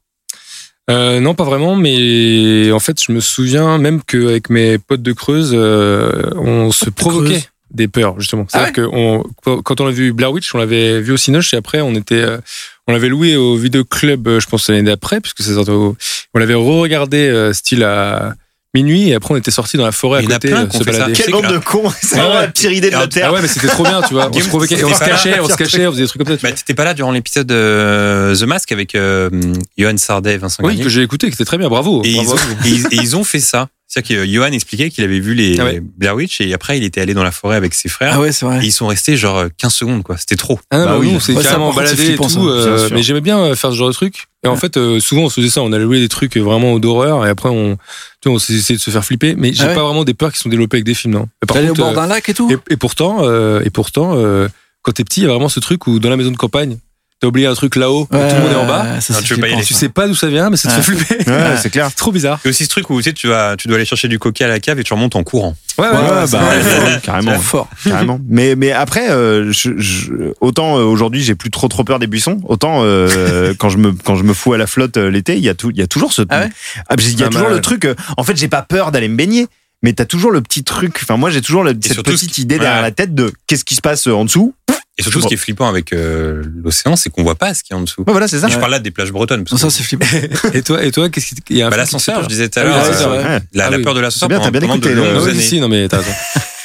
Euh, 0.90 1.20
non, 1.20 1.34
pas 1.34 1.44
vraiment, 1.44 1.76
mais 1.76 2.72
en 2.72 2.78
fait, 2.78 3.02
je 3.02 3.12
me 3.12 3.20
souviens 3.20 3.78
même 3.78 4.02
qu'avec 4.02 4.48
mes 4.48 4.78
potes 4.78 5.02
de 5.02 5.12
Creuse, 5.12 5.52
euh, 5.54 6.30
on 6.36 6.70
se 6.70 6.88
provoquait 6.88 7.28
Creuse. 7.28 7.48
des 7.70 7.88
peurs, 7.88 8.18
justement. 8.18 8.46
Ah 8.52 8.58
C'est-à-dire 8.58 8.72
que 8.72 8.88
on, 8.92 9.22
quand 9.62 9.80
on 9.80 9.86
a 9.86 9.90
vu 9.90 10.12
Blair 10.12 10.32
Witch, 10.32 10.54
on 10.54 10.58
l'avait 10.58 11.00
vu 11.00 11.12
au 11.12 11.16
Cinoche 11.18 11.52
et 11.52 11.58
après, 11.58 11.82
on 11.82 11.94
était, 11.94 12.22
euh, 12.22 12.38
on 12.86 12.92
l'avait 12.92 13.10
loué 13.10 13.36
au 13.36 13.56
vidéoclub, 13.56 14.26
euh, 14.28 14.40
je 14.40 14.46
pense, 14.46 14.68
l'année 14.70 14.82
d'après, 14.82 15.20
puisque 15.20 15.42
c'est 15.42 15.56
on 15.58 15.94
l'avait 16.38 16.54
re-regardé, 16.54 17.28
euh, 17.28 17.52
style 17.52 17.84
à 17.84 18.34
minuit, 18.74 19.08
et 19.08 19.14
après, 19.14 19.34
on 19.34 19.36
était 19.36 19.50
sorti 19.50 19.76
dans 19.76 19.84
la 19.86 19.92
forêt 19.92 20.18
à 20.18 20.22
Il 20.22 20.24
y 20.24 20.28
en 20.28 20.30
a 20.30 20.34
côté, 20.34 20.48
plein 20.48 20.64
euh, 20.66 20.70
se 20.70 20.84
balader. 20.84 21.12
Quel- 21.14 21.24
Quelle 21.26 21.32
bande 21.34 21.52
de 21.52 21.58
cons 21.58 21.90
C'est 22.02 22.16
Ah 22.16 22.18
vraiment 22.22 22.34
ouais. 22.36 22.40
la 22.42 22.48
pire 22.48 22.72
idée 22.72 22.88
de 22.90 22.94
la 22.96 23.00
Ah 23.02 23.06
Terre. 23.08 23.32
ouais, 23.32 23.40
mais 23.42 23.48
c'était 23.48 23.68
trop 23.68 23.82
bien, 23.82 24.02
tu 24.02 24.14
vois. 24.14 24.30
On 24.32 24.40
se 24.40 24.48
provoquait, 24.48 24.84
on 24.84 24.92
se 24.94 24.98
cachait, 24.98 25.40
on 25.40 25.48
se 25.48 25.56
cachait, 25.56 25.86
on 25.86 25.90
faisait 25.92 26.02
des 26.02 26.08
trucs 26.08 26.22
comme 26.24 26.32
ça. 26.32 26.36
tu 26.38 26.42
Bah, 26.46 26.52
t'étais 26.52 26.74
pas 26.74 26.84
là 26.84 26.94
durant 26.94 27.10
l'épisode 27.12 27.46
de 27.46 28.34
The 28.38 28.42
Mask 28.44 28.70
avec 28.72 28.94
euh, 28.94 29.30
Johan 29.76 29.96
Sardet 29.96 30.34
et 30.34 30.38
Vincent. 30.38 30.62
Oui, 30.62 30.68
Garnier 30.70 30.84
que 30.84 30.90
j'ai 30.90 31.02
écouté, 31.02 31.28
qui 31.28 31.34
était 31.34 31.44
très 31.44 31.58
bien, 31.58 31.68
bravo. 31.68 32.02
et, 32.04 32.08
ils 32.10 32.24
bravo. 32.24 32.32
ont, 32.34 32.66
et 32.66 32.68
ils- 32.70 32.86
et 32.90 32.96
ils 32.96 33.16
ont 33.16 33.24
fait 33.24 33.40
ça. 33.40 33.68
C'est-à-dire 33.90 34.18
que 34.18 34.26
Johan 34.30 34.52
expliquait 34.52 34.90
qu'il 34.90 35.02
avait 35.02 35.18
vu 35.18 35.32
les 35.32 35.58
Ah 35.58 35.64
ouais. 35.64 35.80
Blair 35.80 36.14
Witch 36.14 36.42
et 36.42 36.52
après 36.52 36.76
il 36.76 36.84
était 36.84 37.00
allé 37.00 37.14
dans 37.14 37.22
la 37.24 37.30
forêt 37.32 37.56
avec 37.56 37.72
ses 37.72 37.88
frères. 37.88 38.12
Ah 38.16 38.20
ouais, 38.20 38.32
c'est 38.32 38.44
vrai. 38.44 38.62
Et 38.62 38.66
ils 38.66 38.72
sont 38.72 38.86
restés 38.86 39.16
genre 39.16 39.44
15 39.56 39.72
secondes 39.74 40.02
quoi. 40.02 40.18
C'était 40.18 40.36
trop. 40.36 40.60
Ah 40.70 40.76
non, 40.78 40.84
Bah 40.84 40.90
bah 40.92 40.98
oui. 41.00 41.10
on 41.14 41.20
s'est 41.20 41.34
carrément 41.34 41.72
baladé 41.72 42.02
et 42.02 42.06
flippant, 42.08 42.26
tout. 42.26 42.30
ça, 42.34 42.38
euh, 42.40 42.88
mais 42.92 43.02
j'aimais 43.02 43.22
bien 43.22 43.38
euh, 43.38 43.54
faire 43.56 43.70
ce 43.70 43.76
genre 43.76 43.88
de 43.88 43.94
truc. 43.94 44.26
Et 44.44 44.48
en 44.48 44.56
fait, 44.56 44.76
euh, 44.76 45.00
souvent, 45.00 45.22
on 45.22 45.28
se 45.30 45.40
faisait 45.40 45.50
ça. 45.50 45.62
On 45.62 45.72
allait 45.72 45.82
louer 45.84 45.98
des 46.00 46.08
trucs 46.08 46.36
vraiment 46.36 46.78
d'horreur 46.78 47.26
et 47.26 47.30
après, 47.30 47.48
on, 47.48 47.76
tu 48.20 48.28
vois, 48.28 48.34
on 48.34 48.38
s'est 48.38 48.52
essayé 48.52 48.76
de 48.76 48.82
se 48.82 48.90
faire 48.90 49.04
flipper. 49.04 49.34
Mais 49.36 49.52
j'ai 49.54 49.64
Ah 49.64 49.68
ouais 49.68 49.74
pas 49.74 49.82
vraiment 49.84 50.04
des 50.04 50.14
peurs 50.14 50.32
qui 50.32 50.38
sont 50.38 50.48
développées 50.50 50.76
avec 50.76 50.84
des 50.84 50.94
films, 50.94 51.14
non. 51.14 51.28
Par 51.46 51.56
T'allais 51.56 51.70
au 51.70 51.74
bord 51.74 51.92
d'un 51.94 52.06
lac 52.06 52.28
et 52.28 52.34
tout. 52.34 52.48
euh, 52.52 52.56
et, 52.70 52.74
et 52.74 52.76
pourtant, 52.76 53.18
euh, 53.22 53.62
et 53.64 53.70
pourtant, 53.70 54.12
euh, 54.16 54.48
quand 54.82 54.92
t'es 54.92 55.02
petit, 55.02 55.20
il 55.20 55.24
y 55.24 55.26
a 55.26 55.30
vraiment 55.30 55.48
ce 55.48 55.60
truc 55.60 55.86
où 55.86 55.98
dans 55.98 56.10
la 56.10 56.16
maison 56.16 56.30
de 56.30 56.36
campagne, 56.36 56.76
t'as 57.20 57.26
oublié 57.28 57.46
un 57.46 57.54
truc 57.54 57.74
là-haut, 57.76 58.04
et 58.04 58.06
tout 58.06 58.34
le 58.36 58.40
monde 58.42 58.52
est 58.52 58.54
en 58.54 58.66
bas. 58.66 58.84
Ouais, 58.94 59.00
ça, 59.00 59.14
Non, 59.14 59.20
tu 59.22 59.34
veux 59.34 59.40
pas 59.40 59.46
y 59.46 59.50
flippant, 59.50 59.56
aller. 59.58 59.66
Tu 59.66 59.74
ça. 59.74 59.80
sais 59.80 59.88
pas 59.88 60.06
d'où 60.06 60.14
ça 60.14 60.28
vient, 60.28 60.50
mais 60.50 60.56
ça 60.56 60.68
te 60.70 60.76
Ouais. 60.76 60.82
fait 60.82 60.92
flipper. 61.14 61.30
Ouais, 61.30 61.56
c'est 61.62 61.70
clair. 61.70 61.86
C'est 61.88 61.96
trop 61.96 62.12
bizarre. 62.12 62.38
Et 62.44 62.48
aussi 62.48 62.64
ce 62.64 62.68
truc 62.68 62.88
où 62.90 62.96
tu 62.98 63.02
sais 63.04 63.12
tu 63.12 63.26
vas 63.28 63.56
tu 63.56 63.66
dois 63.68 63.76
aller 63.76 63.84
chercher 63.84 64.08
du 64.08 64.18
coca 64.18 64.44
à 64.44 64.48
la 64.48 64.60
cave 64.60 64.78
et 64.78 64.84
tu 64.84 64.92
remontes 64.92 65.16
en 65.16 65.24
courant. 65.24 65.56
Ouais, 65.78 65.86
ouais, 65.88 65.92
Ouais, 65.92 66.00
ouais, 66.00 66.10
ouais, 66.10 66.24
bah, 66.30 66.40
ouais, 66.42 66.56
ouais. 66.56 66.84
ouais. 66.94 67.00
Carrément. 67.02 67.32
C'est 67.36 67.42
fort. 67.42 67.68
carrément. 67.84 68.20
Mais 68.28 68.54
mais 68.56 68.72
après, 68.72 69.10
euh, 69.10 69.50
je, 69.52 69.70
je- 69.78 70.12
autant 70.40 70.78
euh, 70.78 70.82
aujourd'hui 70.84 71.22
j'ai 71.22 71.34
plus 71.34 71.50
trop 71.50 71.68
trop 71.68 71.84
peur 71.84 71.98
des 71.98 72.06
buissons, 72.06 72.40
autant 72.44 72.80
euh, 72.82 73.52
quand 73.58 73.68
je 73.68 73.78
me 73.78 73.92
quand 73.92 74.14
je 74.16 74.22
me 74.24 74.32
fous 74.32 74.52
à 74.52 74.58
la 74.58 74.66
flotte 74.66 74.96
euh, 74.96 75.10
l'été, 75.10 75.36
il 75.36 75.42
y 75.44 75.48
a 75.48 75.54
tout, 75.54 75.70
il 75.70 75.76
y 75.78 75.82
a 75.82 75.86
toujours 75.86 76.12
ce, 76.12 76.22
Ah 76.28 76.40
ouais 76.40 76.48
Ah, 76.88 76.94
il 76.98 77.18
y 77.18 77.22
a 77.22 77.26
Ah, 77.26 77.30
toujours 77.30 77.48
bah, 77.48 77.54
le 77.54 77.60
truc. 77.60 77.84
euh, 77.84 77.94
en 78.16 78.22
fait, 78.24 78.36
j'ai 78.36 78.48
pas 78.48 78.62
peur 78.62 78.92
d'aller 78.92 79.08
me 79.08 79.16
baigner. 79.16 79.46
mais 79.82 79.92
t'as 79.92 80.04
toujours 80.04 80.30
le 80.32 80.40
petit 80.40 80.64
truc. 80.64 80.98
Enfin, 81.02 81.16
moi, 81.16 81.30
j'ai 81.30 81.40
toujours 81.40 81.62
le- 81.64 81.74
cette 81.80 82.02
petite 82.02 82.38
idée 82.38 82.58
derrière 82.58 82.76
ouais. 82.78 82.82
la 82.82 82.90
tête 82.90 83.14
de 83.14 83.32
qu'est-ce 83.46 83.64
qui 83.64 83.74
se 83.76 83.80
passe 83.80 84.06
en 84.08 84.24
dessous. 84.24 84.54
Et 84.98 85.02
surtout, 85.02 85.20
ce 85.20 85.28
qui 85.28 85.34
est 85.34 85.38
flippant 85.38 85.68
avec 85.68 85.92
euh, 85.92 86.42
l'océan, 86.62 86.96
c'est 86.96 87.08
qu'on 87.08 87.22
voit 87.22 87.36
pas 87.36 87.54
ce 87.54 87.62
qu'il 87.62 87.72
y 87.74 87.76
a 87.76 87.80
en 87.80 87.82
dessous. 87.84 88.00
Ouais, 88.02 88.10
voilà, 88.12 88.26
c'est 88.26 88.40
ça. 88.40 88.48
Je 88.48 88.58
parle 88.58 88.72
là 88.72 88.78
des 88.80 88.90
plages 88.90 89.12
bretonnes. 89.12 89.44
parce 89.44 89.52
Non, 89.62 89.68
que- 89.68 89.72
ça, 89.72 89.78
c'est 89.78 89.84
flippant. 89.84 90.06
Et 90.54 90.62
toi, 90.62 90.82
et 90.82 90.90
toi, 90.90 91.08
qu'est-ce 91.08 91.26
qui 91.26 91.34
il 91.50 91.56
y 91.58 91.62
a 91.62 91.70
Bah, 91.70 91.76
l'ascenseur, 91.76 92.22
je 92.24 92.28
disais 92.28 92.48
tout 92.48 92.58
à 92.58 92.62
Ah 92.62 92.66
oui, 92.66 92.70
l'heure. 92.98 93.10
ouais, 93.12 93.16
euh. 93.24 93.40
La, 93.54 93.66
Ah 93.72 93.78
peur 93.78 93.94
de 93.94 94.00
l'ascenseur 94.00 94.28
bien, 94.28 94.40
t'as 94.40 94.50
bien 94.50 94.60
écouté 94.62 94.92
le- 94.94 95.02
Ah 95.02 95.60
non 95.60 95.68
mais 95.68 95.86
t'as 95.88 95.98
raison. 95.98 96.10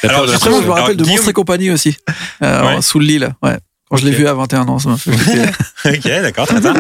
La 0.04 0.10
Alors, 0.10 0.22
je 0.24 0.28
me 0.28 0.32
l'ascenseur. 0.34 0.76
rappelle 0.76 0.98
de 0.98 1.04
Alors, 1.04 1.14
Monstres 1.16 1.30
et 1.30 1.34
compagnie 1.34 1.72
aussi. 1.72 1.96
Euh. 2.42 2.82
Sous 2.82 3.00
le 3.00 3.06
lit, 3.06 3.20
là. 3.20 3.34
Ouais. 3.44 3.58
Quand 3.94 3.98
je 4.00 4.06
l'ai 4.06 4.12
vu 4.12 4.26
à 4.28 4.34
21 4.34 4.68
ans, 4.70 4.80
ça 4.80 4.90
m'a 4.90 4.98
fait 4.98 5.12
flipper. 5.12 5.50
ok, 5.86 6.22
d'accord, 6.24 6.48
très 6.48 6.60
bien. 6.60 6.74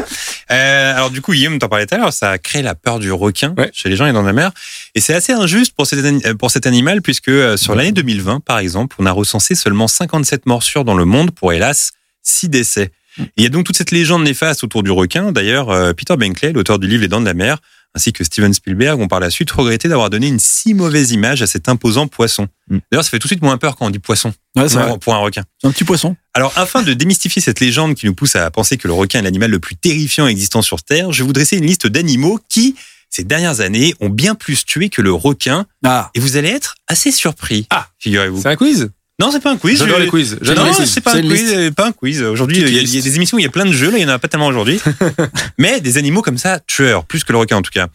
Euh, 0.49 0.95
alors 0.95 1.11
du 1.11 1.21
coup, 1.21 1.31
Guillaume 1.31 1.59
t'en 1.59 1.69
parlait 1.69 1.85
tout 1.85 1.93
à 1.93 1.99
l'heure, 1.99 2.11
ça 2.11 2.31
a 2.31 2.37
créé 2.39 2.63
la 2.63 2.73
peur 2.73 2.97
du 2.97 3.11
requin 3.11 3.53
Ouais. 3.55 3.69
chez 3.71 3.87
les 3.87 3.95
gens 3.95 4.07
et 4.07 4.13
dans 4.13 4.23
la 4.23 4.33
mer. 4.33 4.51
Et 4.95 4.99
c'est 4.99 5.13
assez 5.13 5.31
injuste 5.31 5.73
pour 5.77 5.85
cet, 5.85 6.03
ani- 6.03 6.23
pour 6.39 6.49
cet 6.49 6.65
animal 6.65 7.03
puisque 7.03 7.27
euh, 7.27 7.55
sur 7.55 7.75
l'année 7.75 7.91
2020, 7.91 8.39
par 8.39 8.57
exemple, 8.57 8.95
on 8.97 9.05
a 9.05 9.11
recensé 9.11 9.53
seulement 9.53 9.87
57 9.87 10.47
morsures 10.47 10.85
dans 10.85 10.95
le 10.95 11.05
monde 11.05 11.29
pour 11.29 11.53
hélas 11.53 11.91
6 12.23 12.49
décès. 12.49 12.91
Et 13.19 13.23
Il 13.37 13.43
y 13.43 13.45
a 13.45 13.49
donc 13.49 13.65
toute 13.65 13.77
cette 13.77 13.91
légende 13.91 14.23
néfaste 14.23 14.63
autour 14.63 14.81
du 14.81 14.89
requin. 14.89 15.31
D'ailleurs, 15.31 15.69
euh, 15.69 15.93
Peter 15.93 16.15
Benkley, 16.17 16.51
l'auteur 16.51 16.79
du 16.79 16.87
livre 16.87 17.03
Les 17.03 17.07
Dents 17.07 17.21
de 17.21 17.25
la 17.27 17.35
Mer, 17.35 17.59
ainsi 17.95 18.11
que 18.13 18.23
Steven 18.23 18.53
Spielberg, 18.53 18.99
ont 18.99 19.07
par 19.07 19.19
la 19.19 19.29
suite 19.29 19.51
regretté 19.51 19.87
d'avoir 19.87 20.09
donné 20.09 20.27
une 20.27 20.39
si 20.39 20.73
mauvaise 20.73 21.11
image 21.11 21.41
à 21.41 21.47
cet 21.47 21.69
imposant 21.69 22.07
poisson. 22.07 22.47
Mm. 22.69 22.77
D'ailleurs, 22.91 23.03
ça 23.03 23.09
fait 23.09 23.19
tout 23.19 23.27
de 23.27 23.33
suite 23.33 23.41
moins 23.41 23.57
peur 23.57 23.75
quand 23.75 23.85
on 23.85 23.89
dit 23.89 23.99
poisson 23.99 24.33
Ouais, 24.55 24.67
pour 25.01 25.15
un 25.15 25.19
requin. 25.19 25.43
C'est 25.61 25.67
un 25.67 25.71
petit 25.71 25.83
poisson. 25.83 26.15
Alors, 26.33 26.53
afin 26.55 26.81
de 26.81 26.93
démystifier 26.93 27.41
cette 27.41 27.59
légende 27.59 27.95
qui 27.95 28.05
nous 28.05 28.15
pousse 28.15 28.35
à 28.35 28.49
penser 28.51 28.77
que 28.77 28.87
le 28.87 28.93
requin 28.93 29.19
est 29.19 29.23
l'animal 29.23 29.51
le 29.51 29.59
plus 29.59 29.75
terrifiant 29.75 30.27
existant 30.27 30.61
sur 30.61 30.83
Terre, 30.83 31.11
je 31.11 31.23
vais 31.23 31.27
vous 31.27 31.33
dresser 31.33 31.57
une 31.57 31.65
liste 31.65 31.87
d'animaux 31.87 32.39
qui, 32.49 32.75
ces 33.09 33.23
dernières 33.23 33.61
années, 33.61 33.93
ont 33.99 34.09
bien 34.09 34.35
plus 34.35 34.65
tué 34.65 34.89
que 34.89 35.01
le 35.01 35.13
requin. 35.13 35.65
Ah. 35.83 36.09
Et 36.15 36.19
vous 36.19 36.37
allez 36.37 36.49
être 36.49 36.75
assez 36.87 37.11
surpris. 37.11 37.67
Ah. 37.69 37.87
figurez-vous. 37.99 38.41
C'est 38.41 38.49
un 38.49 38.55
quiz? 38.55 38.89
Non, 39.19 39.31
c'est 39.31 39.39
pas 39.41 39.51
un 39.51 39.57
quiz. 39.57 39.77
J'adore 39.79 39.97
je- 39.99 40.03
les 40.03 40.09
quiz. 40.09 40.37
J'adore 40.41 40.65
Non, 40.65 40.73
c'est 40.73 41.01
pas 41.01 41.15
un 41.15 41.21
quiz. 41.21 41.53
euh, 41.53 41.71
Pas 41.71 41.87
un 41.87 41.91
quiz. 41.91 42.21
Aujourd'hui, 42.23 42.57
il 42.59 42.67
y, 42.69 42.95
y 42.95 42.97
a 42.99 43.01
des 43.01 43.15
émissions 43.15 43.35
où 43.37 43.39
il 43.39 43.43
y 43.43 43.47
a 43.47 43.51
plein 43.51 43.65
de 43.65 43.71
jeux. 43.71 43.91
Là, 43.91 43.97
il 43.99 44.01
y 44.01 44.05
en 44.05 44.09
a 44.09 44.17
pas 44.19 44.27
tellement 44.27 44.47
aujourd'hui. 44.47 44.79
Mais 45.57 45.81
des 45.81 45.97
animaux 45.97 46.21
comme 46.23 46.37
ça, 46.39 46.59
tueurs, 46.65 47.05
plus 47.05 47.23
que 47.23 47.31
le 47.31 47.37
requin 47.37 47.57
en 47.57 47.61
tout 47.61 47.71
cas. 47.71 47.87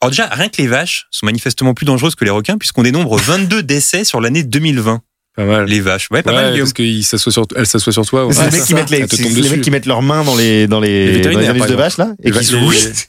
Alors 0.00 0.10
déjà, 0.10 0.26
rien 0.26 0.48
que 0.48 0.56
les 0.58 0.66
vaches 0.66 1.06
sont 1.10 1.24
manifestement 1.24 1.72
plus 1.72 1.86
dangereuses 1.86 2.14
que 2.16 2.24
les 2.24 2.30
requins 2.30 2.58
puisqu'on 2.58 2.82
dénombre 2.82 3.16
22 3.16 3.62
décès 3.62 4.04
sur 4.04 4.20
l'année 4.20 4.42
2020. 4.42 5.00
Pas 5.36 5.44
mal. 5.44 5.66
Les 5.66 5.80
vaches. 5.80 6.08
Ouais, 6.10 6.22
pas 6.22 6.32
mal, 6.32 6.46
Ouais, 6.46 6.50
Guillaume. 6.52 6.64
parce 6.66 6.72
qu'elle 6.72 7.02
s'assoit 7.04 7.30
sur, 7.30 7.46
elle 7.54 7.66
s'assoit 7.66 7.92
sur 7.92 8.06
toi. 8.06 8.26
C'est 8.30 8.38
ouais. 8.38 8.44
les 8.46 8.50
mecs 8.50 8.60
c'est 8.60 8.66
qui 8.66 8.68
ça. 8.72 8.74
mettent 8.76 8.90
les, 8.90 9.00
Ça 9.00 9.06
c'est 9.10 9.22
les 9.42 9.48
mecs 9.50 9.60
qui 9.60 9.70
mettent 9.70 9.86
leurs 9.86 10.00
mains 10.02 10.24
dans 10.24 10.34
les 10.34 10.66
dans 10.66 10.80
les, 10.80 11.12
Les 11.12 11.20
dans 11.20 11.28
les 11.30 11.36
de 11.46 11.52
exemple. 11.52 11.74
vache 11.74 11.98
là 11.98 12.08
et 12.24 12.30
qui 12.30 12.38
se 12.38 12.44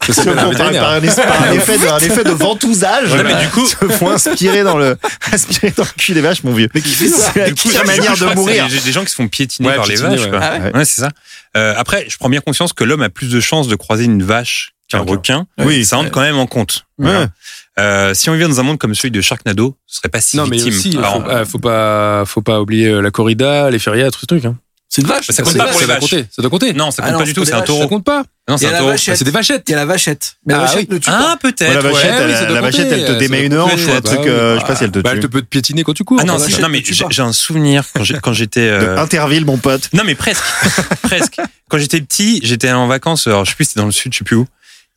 se 0.08 0.12
Ça 0.14 0.24
font 0.24 0.34
par, 0.36 0.52
par 0.52 0.68
un, 0.68 0.74
par 0.74 0.92
un 0.94 1.02
effet 1.02 1.78
de, 1.78 1.88
un 1.88 1.98
effet 2.00 2.24
de 2.26 2.30
ventousage. 2.32 3.14
Ouais, 3.14 3.24
mais 3.24 3.36
du 3.42 3.48
coup- 3.48 3.66
se 3.66 3.76
font 3.76 4.10
inspirer 4.10 4.64
dans 4.64 4.78
le 4.78 4.98
aspirer 5.32 5.74
dans 5.76 5.84
le 5.84 5.90
cul 5.98 6.14
des 6.14 6.22
vaches, 6.22 6.44
mon 6.44 6.54
vieux. 6.54 6.68
C'est 6.76 7.36
la 7.40 7.48
Du 7.50 7.56
coup, 7.56 7.70
pire 7.70 7.82
du 7.82 7.88
manière 7.88 8.18
de 8.18 8.36
mourir. 8.36 8.68
c'est 8.70 8.84
Des, 8.84 8.92
gens 8.92 9.04
qui 9.06 9.12
se 9.12 9.16
font 9.16 9.28
piétiner 9.30 9.70
par 9.74 9.86
les 9.88 9.96
vaches. 9.96 10.20
ouais. 10.22 10.30
Quoi. 10.30 10.40
Ah 10.42 10.58
ouais 10.60 10.72
Ouais, 10.76 10.86
c'est 10.86 11.02
ça. 11.02 11.10
Euh, 11.56 11.74
après, 11.78 12.06
je 12.10 12.18
prends 12.18 12.30
bien 12.30 12.42
conscience 12.42 12.74
que 12.74 12.84
l'homme 12.84 13.02
a 13.04 13.10
plus 13.10 13.30
de 13.30 13.40
chances 13.40 13.68
de 13.70 13.76
croiser 13.76 14.04
une 14.04 14.22
vache 14.22 14.74
qu'un 14.90 15.00
requin. 15.00 15.48
Oui. 15.60 15.86
ça 15.86 15.98
entre 15.98 16.12
quand 16.12 16.22
même 16.22 16.38
en 16.38 16.48
compte. 16.48 16.86
Ouais. 16.98 17.06
Voilà. 17.12 17.28
Euh, 17.80 18.14
si 18.16 18.30
on 18.30 18.34
vivait 18.34 18.48
dans 18.48 18.60
un 18.60 18.64
monde 18.64 18.80
comme 18.80 18.96
celui 18.96 19.12
de 19.12 19.22
Sharknado, 19.22 19.78
ce 19.86 19.98
serait 19.98 20.10
pas 20.10 20.20
si 20.22 20.36
Non, 20.38 20.48
mais 20.48 20.58
victime. 20.58 20.74
aussi, 20.74 20.98
Alors, 20.98 21.16
faut, 21.24 21.30
ah, 21.30 21.46
faut 21.46 21.60
pas, 21.60 22.24
faut 22.26 22.42
pas 22.42 22.60
oublier 22.60 22.88
euh, 22.88 23.02
la 23.02 23.12
corrida, 23.12 23.70
les 23.70 23.78
férias, 23.80 24.10
tout 24.10 24.20
ce 24.20 24.26
truc. 24.26 24.46
Hein. 24.46 24.58
C'est 24.90 25.02
une 25.02 25.08
vache. 25.10 25.28
Ça 25.30 25.44
compte 25.44 25.56
pas 25.58 25.68
pour 25.68 25.80
les 25.82 25.86
vaches. 25.86 26.00
compter. 26.00 26.26
Ça 26.32 26.42
doit 26.42 26.50
compter. 26.50 26.74
non, 26.74 26.90
ça 26.92 27.02
Ah 27.04 27.08
compte 27.08 27.14
non, 27.14 27.20
pas 27.20 27.26
du 27.26 27.34
tout, 27.34 27.44
c'est 27.46 27.54
un 27.54 27.62
taureau. 27.62 27.82
Ça 27.84 27.88
compte 27.88 28.06
pas. 28.06 28.24
Non, 28.48 28.56
Il 28.56 28.60
c'est 28.60 28.64
y 28.64 28.68
a 28.68 28.70
un 28.70 28.72
la 28.72 28.78
taureau. 28.80 28.92
vachette. 28.92 29.18
C'est 29.18 29.26
des 29.26 29.32
vachettes. 29.32 29.64
Il 29.68 29.72
y 29.72 29.74
a 29.76 29.78
la 29.78 29.86
vachette. 29.86 30.38
Mais 30.46 30.54
la 30.54 30.62
Ah 30.62 30.66
vachette 30.66 30.88
oui. 30.90 30.96
ne 30.96 30.98
tue 31.00 31.12
pas. 31.12 31.18
Ah, 31.20 31.32
Ouais, 31.44 31.52
peut-être. 31.52 31.74
la 31.74 31.82
vachette, 31.82 32.12
Ouais, 32.12 32.18
elle, 32.48 32.54
la 32.54 32.62
vachette, 32.62 32.90
te 32.90 32.96
compter, 32.96 33.18
démet 33.20 33.46
une 33.46 33.58
hanche 33.60 33.86
ou 33.86 33.92
un 33.92 33.96
Bah 33.96 34.02
truc, 34.02 34.20
euh, 34.22 34.56
je 34.56 34.62
sais 34.62 34.66
pas 34.66 34.76
si 34.78 34.84
elle 34.86 34.92
te 34.92 35.00
Bah, 35.00 35.10
elle 35.14 35.18
te 35.20 35.26
tue. 35.26 35.30
peut 35.30 35.42
te 35.42 35.48
piétiner 35.48 35.84
quand 35.84 35.94
tu 35.94 36.06
cours. 36.06 36.18
Ah 36.22 36.24
non, 36.24 36.38
La 36.38 36.58
non 36.60 36.70
mais 36.70 36.82
tue 36.82 36.96
j'ai 37.12 37.22
un 37.22 37.34
souvenir 37.34 37.84
quand 38.24 38.34
j'étais. 38.34 38.62
euh, 38.62 38.98
Interville, 38.98 39.46
mon 39.46 39.58
pote. 39.58 39.90
Non 39.94 40.04
mais 40.06 40.16
presque, 40.16 40.42
presque. 41.04 41.42
Quand 41.70 41.78
j'étais 41.78 42.00
petit, 42.00 42.40
j'étais 42.44 42.72
en 42.72 42.88
vacances. 42.88 43.28
Alors 43.28 43.44
je 43.44 43.50
sais 43.52 43.56
plus, 43.58 43.66
c'était 43.66 43.82
dans 43.82 43.86
le 43.86 43.92
sud, 43.92 44.14
je 44.14 44.20
sais 44.20 44.24
plus 44.24 44.38
où. 44.38 44.48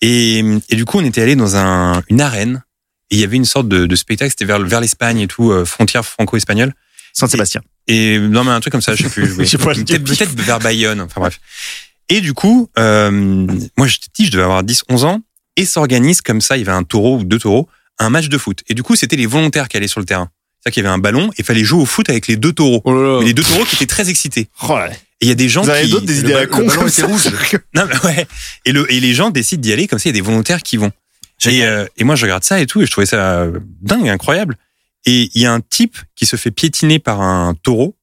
Et, 0.00 0.38
et 0.68 0.76
du 0.76 0.84
coup, 0.84 0.98
on 0.98 1.04
était 1.04 1.22
allé 1.22 1.36
dans 1.36 1.56
un, 1.56 2.02
une 2.08 2.20
arène. 2.20 2.62
Et 3.10 3.16
il 3.16 3.20
y 3.20 3.24
avait 3.24 3.36
une 3.36 3.44
sorte 3.44 3.68
de, 3.68 3.86
de 3.86 3.96
spectacle. 3.96 4.30
C'était 4.30 4.44
vers, 4.44 4.60
vers 4.60 4.80
l'Espagne 4.80 5.20
et 5.20 5.26
tout, 5.26 5.50
euh, 5.50 5.64
frontière 5.64 6.04
franco-espagnole. 6.04 6.72
Saint-Sébastien. 7.12 7.60
Et 7.88 8.18
non 8.18 8.44
mais 8.44 8.52
un 8.52 8.60
truc 8.60 8.70
comme 8.72 8.80
ça, 8.80 8.94
je 8.94 9.02
sais 9.02 9.08
plus. 9.08 9.34
Je 9.38 9.44
sais 9.44 9.58
pas, 9.58 9.72
je 9.72 9.82
peut-être 9.82 10.04
peut-être 10.04 10.40
vers 10.40 10.60
Bayonne. 10.60 11.00
Enfin 11.00 11.20
bref. 11.20 11.40
Et 12.08 12.20
du 12.20 12.34
coup, 12.34 12.68
euh, 12.78 13.10
moi 13.10 13.86
j'étais 13.88 14.06
petit, 14.12 14.26
je 14.26 14.30
devais 14.30 14.44
avoir 14.44 14.62
10, 14.62 14.84
11 14.88 15.04
ans. 15.04 15.20
Et 15.56 15.64
s'organise 15.64 16.20
comme 16.22 16.40
ça. 16.40 16.56
Il 16.56 16.60
y 16.60 16.62
avait 16.62 16.76
un 16.76 16.84
taureau 16.84 17.18
ou 17.18 17.24
deux 17.24 17.38
taureaux, 17.38 17.68
un 17.98 18.10
match 18.10 18.28
de 18.28 18.38
foot. 18.38 18.62
Et 18.68 18.74
du 18.74 18.82
coup, 18.82 18.94
c'était 18.94 19.16
les 19.16 19.26
volontaires 19.26 19.68
qui 19.68 19.76
allaient 19.76 19.88
sur 19.88 20.00
le 20.00 20.06
terrain. 20.06 20.28
C'est-à-dire 20.60 20.74
qu'il 20.74 20.82
y 20.84 20.86
avait 20.86 20.94
un 20.94 20.98
ballon 20.98 21.30
et 21.32 21.40
il 21.40 21.44
fallait 21.44 21.64
jouer 21.64 21.82
au 21.82 21.86
foot 21.86 22.08
avec 22.08 22.28
les 22.28 22.36
deux 22.36 22.52
taureaux. 22.52 22.82
Oh 22.84 22.92
là 22.92 23.14
là. 23.14 23.18
Mais 23.20 23.26
les 23.26 23.34
deux 23.34 23.42
taureaux 23.42 23.64
qui 23.64 23.74
étaient 23.74 23.86
très 23.86 24.08
excités. 24.08 24.48
Oh 24.68 24.76
là. 24.76 24.90
Et 25.20 25.26
il 25.26 25.28
y 25.28 25.32
a 25.32 25.34
des 25.34 25.48
gens 25.48 25.62
Vous 25.62 25.72
qui 25.72 25.90
d'autres 25.90 26.06
des 26.06 26.20
idées 26.20 26.34
à 26.34 26.46
con 26.46 26.66
ballon 26.66 26.86
était 26.86 27.02
rouge. 27.02 27.28
non, 27.74 27.86
mais 27.86 28.08
ouais. 28.08 28.26
Et, 28.64 28.72
le, 28.72 28.90
et 28.92 29.00
les 29.00 29.12
gens 29.12 29.30
décident 29.30 29.60
d'y 29.60 29.72
aller, 29.72 29.86
comme 29.86 29.98
ça, 29.98 30.08
il 30.08 30.12
y 30.12 30.18
a 30.18 30.20
des 30.20 30.26
volontaires 30.26 30.62
qui 30.62 30.76
vont. 30.76 30.90
Et, 31.46 31.64
euh, 31.64 31.86
et 31.96 32.04
moi, 32.04 32.16
je 32.16 32.22
regarde 32.24 32.44
ça 32.44 32.60
et 32.60 32.66
tout, 32.66 32.82
et 32.82 32.86
je 32.86 32.90
trouvais 32.90 33.06
ça 33.06 33.46
dingue, 33.80 34.08
incroyable. 34.08 34.56
Et 35.06 35.30
il 35.34 35.40
y 35.40 35.46
a 35.46 35.52
un 35.52 35.60
type 35.60 35.96
qui 36.16 36.26
se 36.26 36.36
fait 36.36 36.50
piétiner 36.50 36.98
par 36.98 37.22
un 37.22 37.54
taureau, 37.54 37.96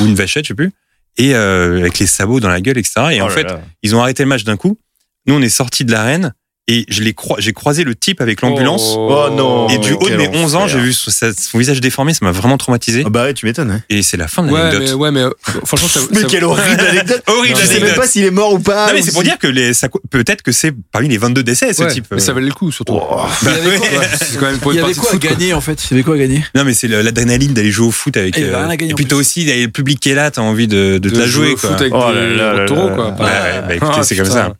ou 0.00 0.06
une 0.06 0.14
vachette, 0.14 0.44
je 0.44 0.48
sais 0.48 0.54
plus, 0.54 0.72
et 1.16 1.34
euh, 1.34 1.80
avec 1.80 1.98
les 1.98 2.06
sabots 2.06 2.40
dans 2.40 2.48
la 2.48 2.60
gueule, 2.60 2.78
etc. 2.78 2.94
Et 3.12 3.20
Oh 3.20 3.26
en 3.26 3.28
fait, 3.28 3.42
là. 3.44 3.60
ils 3.82 3.94
ont 3.94 4.00
arrêté 4.00 4.22
le 4.22 4.28
match 4.28 4.44
d'un 4.44 4.56
coup. 4.56 4.78
Nous, 5.26 5.34
on 5.34 5.42
est 5.42 5.48
sortis 5.48 5.84
de 5.84 5.92
l'arène, 5.92 6.32
et 6.68 6.84
je 6.88 7.02
l'ai 7.02 7.14
croi- 7.14 7.36
j'ai 7.40 7.52
croisé 7.52 7.82
le 7.82 7.94
type 7.96 8.20
avec 8.20 8.42
l'ambulance. 8.42 8.94
Oh 8.96 9.26
non. 9.32 9.68
Et 9.70 9.78
du 9.78 9.92
haut 9.92 10.08
de 10.08 10.14
mes 10.16 10.28
11 10.28 10.54
ans, 10.54 10.68
j'ai 10.68 10.78
vu 10.78 10.92
son, 10.92 11.10
sa- 11.10 11.32
son 11.34 11.58
visage 11.58 11.80
déformé, 11.80 12.12
ça 12.14 12.20
m'a 12.22 12.30
vraiment 12.30 12.58
traumatisé. 12.58 13.02
Ah 13.04 13.10
bah 13.10 13.24
ouais, 13.24 13.34
tu 13.34 13.44
m'étonnes. 13.46 13.70
hein. 13.72 13.82
Et 13.88 14.02
c'est 14.02 14.16
la 14.16 14.28
fin 14.28 14.42
de 14.44 14.52
Ouais, 14.52 14.58
l'anecdote. 14.60 14.82
mais, 14.88 14.92
ouais, 14.94 15.10
mais 15.10 15.20
euh, 15.22 15.30
franchement, 15.64 15.88
ça. 15.88 16.00
Mais 16.12 16.20
ça- 16.20 16.26
quelle 16.28 16.44
horrible 16.44 16.80
anecdote. 16.90 17.22
Horrible 17.26 17.58
Je 17.60 17.66
sais 17.66 17.80
même 17.80 17.94
pas 17.96 18.06
s'il 18.06 18.24
est 18.24 18.30
mort 18.30 18.52
ou 18.54 18.58
pas. 18.60 18.86
Non, 18.88 18.92
mais 18.94 19.02
c'est 19.02 19.12
pour 19.12 19.22
dire 19.24 19.38
que 19.38 19.46
les, 19.48 19.74
ça- 19.74 19.88
peut-être 20.10 20.42
que 20.42 20.52
c'est 20.52 20.72
parmi 20.92 21.08
les 21.08 21.18
22 21.18 21.42
décès, 21.42 21.72
ce 21.72 21.82
Ouais, 21.82 21.92
type. 21.92 22.06
Mais 22.12 22.20
ça 22.20 22.32
valait 22.32 22.46
le 22.46 22.52
coup, 22.52 22.70
surtout. 22.70 22.94
Oh. 23.00 23.20
Il 23.42 23.48
y 23.48 23.50
avait 23.50 23.76
quoi, 23.78 23.88
Ouais. 23.88 23.98
ouais. 23.98 24.06
C'est 24.20 24.38
quand 24.38 24.46
même 24.46 24.58
pour 24.58 24.72
Il 24.72 24.76
y 24.76 24.80
avait 24.80 24.94
quoi 24.94 25.12
à 25.12 25.16
gagner 25.16 25.52
en 25.54 25.60
fait 25.60 25.82
Il 25.90 25.90
y 25.90 25.94
avait 25.94 26.02
quoi 26.04 26.14
à 26.14 26.18
gagner 26.18 26.44
Non, 26.54 26.62
mais 26.64 26.72
c'est 26.74 26.86
le- 26.88 27.02
l'adrénaline 27.02 27.52
d'aller 27.52 27.70
jouer 27.72 27.88
au 27.88 27.90
foot 27.90 28.16
avec. 28.16 28.36
Et 28.38 28.42
il 28.42 28.44
y 28.44 28.48
avait 28.48 28.54
euh, 28.56 28.58
rien 28.60 28.70
à 28.70 28.76
gagner 28.76 28.92
et 28.92 28.94
puis 28.94 29.06
t'as 29.06 29.16
aussi 29.16 29.44
le 29.44 29.66
public 29.68 29.98
qui 29.98 30.10
est 30.10 30.14
là, 30.14 30.30
t'as 30.30 30.42
envie 30.42 30.68
de, 30.68 30.98
de 30.98 31.10
te 31.10 31.18
la 31.18 31.26
jouer, 31.26 31.52
au 31.52 31.56
quoi. 31.56 31.70
foot 31.70 31.80
avec 31.80 31.92
Oh 31.94 31.98
taureaux, 32.66 32.88
là 32.88 32.94
quoi. 32.94 33.06
Ouais, 33.08 33.24
ouais, 33.24 33.62
bah 33.66 33.74
écoutez, 33.74 33.92
Ah, 33.96 34.02
c'est 34.04 34.16
comme 34.16 34.26
ça. 34.26 34.54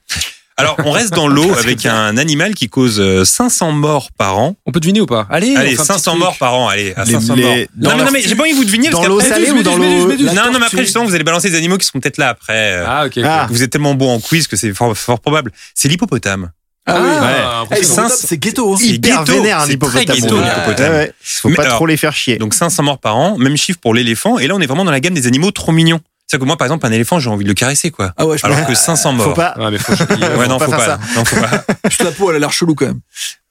Alors, 0.60 0.76
on 0.84 0.90
reste 0.92 1.12
dans 1.14 1.26
l'eau 1.28 1.52
avec 1.58 1.86
un 1.86 2.16
animal 2.16 2.54
qui 2.54 2.68
cause 2.68 3.00
euh, 3.00 3.24
500 3.24 3.72
morts 3.72 4.10
par 4.16 4.38
an. 4.38 4.56
On 4.66 4.72
peut 4.72 4.80
deviner 4.80 5.00
ou 5.00 5.06
pas? 5.06 5.26
Allez, 5.30 5.56
Allez, 5.56 5.70
on 5.70 5.72
fait 5.72 5.80
un 5.80 5.84
petit 5.84 5.86
500 5.86 6.10
truc. 6.12 6.22
morts 6.22 6.36
par 6.38 6.54
an, 6.54 6.68
allez, 6.68 6.92
à 6.96 7.04
Les- 7.04 7.12
500 7.12 7.34
les- 7.34 7.42
morts. 7.42 7.54
dans 7.76 7.90
Non, 7.90 7.96
mais, 7.96 7.96
non, 7.98 8.04
leur- 8.04 8.12
mais 8.12 8.22
j'ai 8.22 8.34
pas 8.36 8.42
envie 8.42 8.52
de 8.52 8.56
vous 8.56 8.64
deviner 8.64 8.90
parce 8.90 9.02
Dans 9.02 9.08
l'eau 9.08 9.18
qu'après. 9.18 9.34
salée 9.34 9.50
ou 9.50 9.62
dans 9.62 9.78
dis, 9.78 9.84
je 10.00 10.06
me 10.06 10.16
dis, 10.16 10.22
je 10.24 10.28
l'eau. 10.28 10.34
Non, 10.34 10.52
non, 10.52 10.58
mais 10.58 10.66
après, 10.66 10.82
justement, 10.82 11.04
vous 11.04 11.14
allez 11.14 11.24
balancer 11.24 11.50
des 11.50 11.56
animaux 11.56 11.78
qui 11.78 11.86
seront 11.86 12.00
peut-être 12.00 12.18
là 12.18 12.28
après. 12.28 12.74
euh, 12.74 12.84
Ah, 12.86 13.04
ok. 13.06 13.12
ok. 13.16 13.24
Ah. 13.26 13.46
Vous 13.50 13.62
êtes 13.62 13.70
tellement 13.70 13.94
bon 13.94 14.14
en 14.14 14.20
quiz 14.20 14.46
que 14.46 14.56
c'est 14.56 14.72
fort, 14.74 14.96
fort 14.96 15.20
probable. 15.20 15.52
C'est 15.74 15.88
l'hippopotame. 15.88 16.50
Ah 16.86 16.98
oui. 17.00 17.08
Ah, 17.10 17.62
Eh, 17.70 17.74
hippopotame, 17.80 18.08
cinq- 18.08 18.16
c'est 18.16 18.38
ghetto. 18.38 18.72
hein. 18.72 18.76
C'est 18.80 18.86
Hyper 18.86 19.24
ghetto, 19.24 19.32
vénère 19.32 19.60
un 19.60 19.66
hippopotame. 19.68 20.04
très 20.06 20.14
ghetto, 20.20 20.34
mon 20.36 20.40
gars. 20.42 20.48
l'hippopotame. 20.54 20.92
Ouais, 20.92 20.98
ouais. 20.98 21.12
Faut 21.22 21.48
Mais 21.48 21.54
pas 21.54 21.62
alors- 21.64 21.76
trop 21.76 21.86
les 21.86 21.96
faire 21.96 22.12
chier. 22.14 22.36
Donc 22.38 22.54
500 22.54 22.82
morts 22.82 22.98
par 22.98 23.16
an, 23.16 23.38
même 23.38 23.56
chiffre 23.56 23.78
pour 23.80 23.94
l'éléphant. 23.94 24.38
Et 24.38 24.46
là, 24.46 24.54
on 24.56 24.60
est 24.60 24.66
vraiment 24.66 24.84
dans 24.84 24.90
la 24.90 25.00
gamme 25.00 25.14
des 25.14 25.26
animaux 25.26 25.50
trop 25.50 25.72
mignons. 25.72 26.00
C'est-à-dire 26.30 26.44
que 26.44 26.46
moi, 26.46 26.56
par 26.56 26.66
exemple, 26.66 26.86
un 26.86 26.92
éléphant, 26.92 27.18
j'ai 27.18 27.28
envie 27.28 27.42
de 27.42 27.48
le 27.48 27.54
caresser, 27.54 27.90
quoi. 27.90 28.12
Ah 28.16 28.24
ouais, 28.24 28.38
je 28.38 28.46
Alors 28.46 28.64
que 28.64 28.72
500 28.72 29.14
morts. 29.14 29.26
Faut 29.30 29.34
pas. 29.34 29.52
Ouais, 29.58 29.68
mais 29.72 29.78
faut. 29.78 29.92
Ouais, 29.94 30.46
non, 30.46 30.58
pas 30.58 30.66
faut 30.66 30.70
faire 30.72 30.98
pas. 30.98 31.00
Non, 31.16 31.24
faut 31.24 31.40
pas. 31.40 31.64
Juste 31.90 32.04
la 32.04 32.12
peau, 32.12 32.30
elle 32.30 32.36
a 32.36 32.38
l'air 32.38 32.52
chelou 32.52 32.76
quand 32.76 32.86
même. 32.86 33.00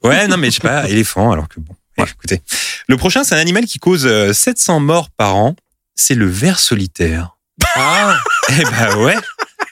Ouais, 0.01 0.29
non, 0.29 0.37
mais 0.37 0.49
je 0.49 0.55
sais 0.55 0.61
pas, 0.61 0.87
éléphant, 0.87 1.33
alors 1.33 1.49
que 1.49 1.59
bon. 1.59 1.75
Ouais, 1.97 2.05
écoutez. 2.09 2.41
Le 2.87 2.95
prochain, 2.95 3.25
c'est 3.25 3.35
un 3.35 3.39
animal 3.39 3.65
qui 3.65 3.79
cause 3.79 4.05
euh, 4.05 4.31
700 4.31 4.79
morts 4.79 5.09
par 5.09 5.35
an. 5.35 5.57
C'est 5.95 6.15
le 6.15 6.25
ver 6.27 6.57
solitaire. 6.57 7.35
Ah, 7.75 8.15
Eh 8.49 8.63
ben 8.63 8.95
ouais. 9.03 9.17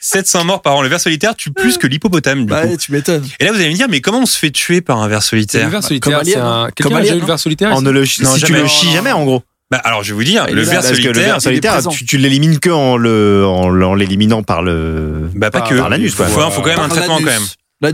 700 0.02 0.44
morts 0.44 0.60
par 0.60 0.76
an. 0.76 0.82
Le 0.82 0.88
ver 0.88 1.00
solitaire 1.00 1.34
tue 1.34 1.50
plus 1.50 1.78
que 1.78 1.86
l'hippopotame, 1.86 2.40
du 2.40 2.44
Bah, 2.46 2.62
coup. 2.64 2.68
ouais, 2.68 2.76
tu 2.76 2.92
m'étonnes. 2.92 3.26
Et 3.40 3.44
là, 3.46 3.52
vous 3.52 3.58
allez 3.58 3.70
me 3.70 3.74
dire, 3.74 3.88
mais 3.88 4.02
comment 4.02 4.20
on 4.20 4.26
se 4.26 4.38
fait 4.38 4.50
tuer 4.50 4.82
par 4.82 4.98
un 5.00 5.08
ver 5.08 5.22
c'est 5.22 5.30
solitaire 5.30 5.64
le 5.64 5.70
ver 5.70 5.82
solitaire. 5.82 6.18
Comme 6.18 6.24
C'est 6.26 6.36
un. 6.36 6.44
hein. 6.64 6.68
Quelqu'un 6.76 6.90
Comme 6.90 6.98
a 6.98 7.00
déjà 7.00 7.14
eu 7.16 7.20
le 7.20 7.26
ver 7.26 7.38
solitaire 7.38 7.70
On 7.72 7.80
ne 7.80 7.90
le, 7.90 8.00
Non, 8.20 8.34
si 8.34 8.42
tu 8.42 8.52
le 8.52 8.66
chies 8.66 8.92
jamais, 8.92 9.12
en 9.12 9.24
gros. 9.24 9.42
Bah, 9.70 9.78
alors, 9.84 10.02
je 10.02 10.08
vais 10.10 10.14
vous 10.16 10.24
dire, 10.24 10.46
le 10.46 10.62
est 10.62 10.64
là, 10.64 10.70
ver 10.72 10.74
Parce 10.80 10.86
que 10.90 10.96
le 10.96 11.02
solitaire, 11.02 11.32
ver 11.34 11.42
solitaire, 11.42 11.72
présent. 11.74 11.90
tu, 11.90 12.06
tu 12.06 12.16
l'élimines 12.16 12.58
que 12.58 12.70
en 12.70 12.96
le, 12.96 13.44
en, 13.46 13.82
en 13.82 13.94
l'éliminant 13.94 14.42
par 14.42 14.62
le. 14.62 15.30
bah, 15.34 15.50
pas 15.50 15.60
par- 15.60 15.68
que. 15.68 15.74
par 15.74 15.90
l'anus, 15.90 16.14
quoi. 16.14 16.26
Faut, 16.26 16.40
faut 16.50 16.62
quand 16.62 16.70
même 16.70 16.78
un 16.80 16.88
traitement, 16.88 17.18
quand 17.18 17.24
même. 17.24 17.42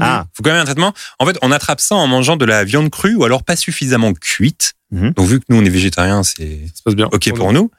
Ah, 0.00 0.24
Faut 0.32 0.42
quand 0.42 0.50
même 0.52 0.60
un 0.62 0.64
traitement. 0.64 0.94
En 1.18 1.26
fait, 1.26 1.36
on 1.42 1.50
attrape 1.52 1.80
ça 1.80 1.94
en 1.96 2.06
mangeant 2.06 2.36
de 2.36 2.44
la 2.46 2.64
viande 2.64 2.88
crue 2.90 3.16
ou 3.16 3.24
alors 3.24 3.42
pas 3.42 3.54
suffisamment 3.56 4.12
cuite. 4.14 4.74
Mhm. 4.92 5.10
Donc, 5.14 5.26
vu 5.28 5.40
que 5.40 5.44
nous, 5.50 5.56
on 5.60 5.64
est 5.64 5.68
végétariens, 5.68 6.22
c'est 6.22 6.60
Ça 6.68 6.76
se 6.78 6.82
passe 6.84 6.94
bien. 6.94 7.08
OK 7.12 7.32
pour 7.34 7.52
nous. 7.52 7.70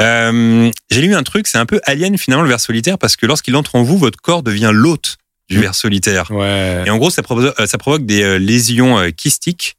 Euh, 0.00 0.70
J'ai 0.90 1.00
lu 1.00 1.14
un 1.14 1.22
truc, 1.22 1.46
c'est 1.46 1.58
un 1.58 1.64
peu 1.66 1.80
alien 1.84 2.18
finalement 2.18 2.42
le 2.42 2.48
ver 2.50 2.60
solitaire 2.60 2.98
parce 2.98 3.16
que 3.16 3.24
lorsqu'il 3.26 3.56
entre 3.56 3.76
en 3.76 3.82
vous, 3.82 3.96
votre 3.96 4.20
corps 4.20 4.42
devient 4.42 4.70
l'hôte 4.72 5.16
du 5.48 5.58
ver 5.60 5.74
solitaire. 5.74 6.30
Ouais. 6.30 6.82
Et 6.84 6.90
en 6.90 6.98
gros, 6.98 7.08
ça 7.10 7.22
provoque, 7.22 7.54
euh, 7.60 7.66
ça 7.66 7.78
provoque 7.78 8.04
des 8.04 8.22
euh, 8.22 8.38
lésions 8.38 9.10
kystiques 9.16 9.75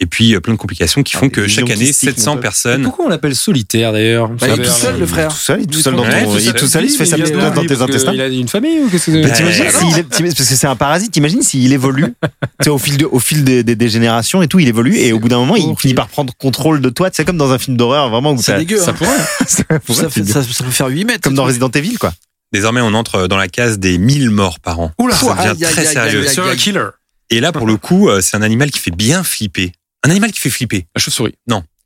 Et 0.00 0.06
puis 0.06 0.32
euh, 0.36 0.40
plein 0.40 0.52
de 0.54 0.58
complications 0.58 1.02
qui 1.02 1.14
Ah, 1.16 1.18
font 1.18 1.28
que 1.28 1.48
chaque 1.48 1.68
année, 1.70 1.86
qui 1.86 1.92
stickent, 1.92 2.10
700 2.14 2.30
mon 2.30 2.36
pote. 2.36 2.42
personnes. 2.42 2.82
Pourquoi 2.84 3.06
on 3.06 3.08
l'appelle 3.08 3.34
solitaire 3.34 3.92
d'ailleurs 3.92 4.28
Bah, 4.28 4.46
il 4.46 4.60
est 4.60 4.64
tout 4.64 4.70
seul, 4.70 5.00
le 5.00 5.06
frère. 5.06 5.28
Tout 5.28 5.36
seul, 5.36 5.58
il 5.60 5.64
est 5.64 5.66
tout 5.66 5.80
seul 5.80 5.96
dans 5.96 6.02
Ouais, 6.04 6.22
ton, 6.22 6.30
tout 6.32 6.38
il 6.38 6.42
est 6.42 6.44
seul. 6.50 6.54
tout 6.54 6.66
seul, 6.68 6.84
il 6.84 6.90
se 6.90 6.98
fait 6.98 7.04
sa 7.04 7.16
dans 7.16 7.64
tes 7.66 7.80
intestins. 7.82 8.12
Il 8.14 8.20
a 8.20 8.28
une 8.28 8.46
famille 8.48 8.78
ou 8.78 8.88
qu'est-ce 8.88 9.10
que 9.10 9.22
Bah, 9.22 9.30
t'imagines- 9.30 9.64
parce 9.64 10.38
que 10.48 10.54
c'est 10.54 10.66
un 10.68 10.76
parasite, 10.76 11.10
t'imagines 11.10 11.42
s'il 11.42 11.72
évolue, 11.72 12.14
tu 12.22 12.64
sais, 12.64 12.70
au 12.70 12.78
fil, 12.78 12.96
de, 12.96 13.06
au 13.06 13.18
fil 13.18 13.42
des, 13.42 13.64
des- 13.64 13.74
des 13.74 13.88
générations 13.88 14.40
et 14.40 14.46
tout, 14.46 14.60
il 14.60 14.68
évolue 14.68 14.96
et 14.96 15.12
au 15.12 15.18
bout 15.18 15.28
d'un 15.28 15.38
moment, 15.38 15.56
il 15.56 15.74
finit 15.76 15.94
par 15.94 16.06
prendre 16.06 16.32
contrôle 16.38 16.80
de 16.80 16.90
toi, 16.90 17.10
tu 17.10 17.16
sais, 17.16 17.24
comme 17.24 17.36
dans 17.38 17.50
un 17.50 17.58
film 17.58 17.76
d'horreur, 17.76 18.08
vraiment, 18.08 18.30
où 18.32 18.38
C'est 18.38 18.52
t'as- 18.52 18.58
dégueu. 18.58 18.78
Ça 18.78 18.92
pourrait. 18.92 19.10
ça 19.48 19.64
Ça, 19.88 20.08
ça, 20.10 20.42
ça 20.44 20.64
peut 20.64 20.70
faire 20.70 20.86
8 20.86 21.04
mètres. 21.06 21.20
comme 21.22 21.34
dans. 21.34 21.44
Resident 21.44 21.70
Evil, 21.70 21.96
quoi. 21.98 22.12
Désormais, 22.52 22.80
on 22.82 22.94
entre 22.94 23.26
dans 23.26 23.36
la 23.36 23.48
case 23.48 23.78
des 23.80 23.98
1000 23.98 24.30
morts 24.30 24.60
par 24.60 24.78
an. 24.78 24.92
Oula, 24.98 25.14
ça 25.16 25.34
devient 25.54 25.64
très 25.64 25.84
sérieux. 25.84 26.24
killer. 26.56 26.84
Et 27.30 27.40
là, 27.40 27.52
pour 27.52 27.66
le 27.66 27.76
coup, 27.76 28.08
euh, 28.08 28.20
c'est 28.22 28.36
un 28.38 28.42
animal 28.42 28.70
qui 28.70 28.78
fait 28.78 28.90
bien 28.90 29.22
flipper. 29.22 29.72
Un 30.04 30.10
animal 30.10 30.32
qui 30.32 30.40
fait 30.40 30.50
flipper. 30.50 30.86
La 30.94 31.00
chauve-souris. 31.00 31.34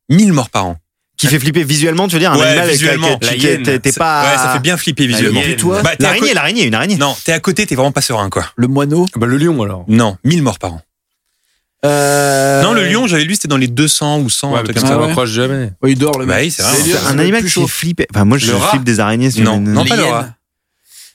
1000 0.09 0.33
morts 0.33 0.51
par 0.51 0.67
an. 0.67 0.77
Qui 1.17 1.29
fait 1.29 1.39
flipper 1.39 1.63
visuellement, 1.63 2.09
tu 2.09 2.15
veux 2.15 2.19
dire, 2.21 2.33
un 2.33 2.37
Ouais, 2.37 2.43
animal 2.47 2.65
avec- 2.65 2.73
visuellement. 2.75 3.17
t'es- 3.19 3.93
pas. 3.93 4.25
Ouais, 4.25 4.37
ça 4.37 4.51
fait 4.55 4.59
bien 4.61 4.77
flipper 4.77 5.07
visuellement. 5.07 5.41
Bah, 5.83 5.95
t'es 5.97 6.05
à 6.05 6.15
L'araignée, 6.35 6.67
une 6.67 6.75
araignée. 6.75 6.97
Non, 6.97 7.17
t'es 7.25 7.33
à 7.33 7.39
côté, 7.41 7.65
t'es 7.65 7.75
vraiment 7.77 7.93
pas 7.93 8.01
serein, 8.01 8.29
quoi. 8.29 8.45
Le 8.57 8.67
moineau. 8.67 9.07
Bah, 9.17 9.27
le 9.27 9.37
lion 9.37 9.63
alors. 9.63 9.85
Non, 9.89 10.17
1000 10.25 10.43
morts 10.43 10.59
par 10.59 10.73
an. 10.75 10.83
Euh... 11.85 12.63
Non, 12.63 12.73
le 12.75 12.87
lion, 12.89 13.07
j'avais 13.07 13.25
lu, 13.25 13.35
c'était 13.35 13.49
dans 13.49 13.57
les 13.57 13.67
200 13.69 14.21
ou 14.21 14.31
100, 14.31 14.49
un 14.49 14.59
Ouais, 14.59 14.63
truc 14.65 14.77
comme 14.77 14.83
que 14.85 14.89
ça. 14.89 14.97
m'approche 14.99 15.31
jamais. 15.31 15.73
Ouais, 15.83 15.93
il 15.93 15.99
dort 15.99 16.19
le 16.19 16.27
Bah 16.27 16.37
mec. 16.37 16.45
oui, 16.45 16.51
c'est 16.51 16.63
vrai. 16.63 16.99
Un 17.09 17.19
animal 17.19 17.43
qui 17.45 17.51
fait 17.51 17.67
flipper. 17.67 18.07
Enfin, 18.15 18.25
moi, 18.25 18.39
je 18.39 18.53
flippe 18.53 18.85
des 18.85 19.01
araignées. 19.01 19.31
sur 19.31 19.45
Non, 19.45 19.61
non, 19.61 19.85
pas 19.85 19.97
le 19.97 20.03
hyènes. 20.03 20.13
rat. 20.13 20.29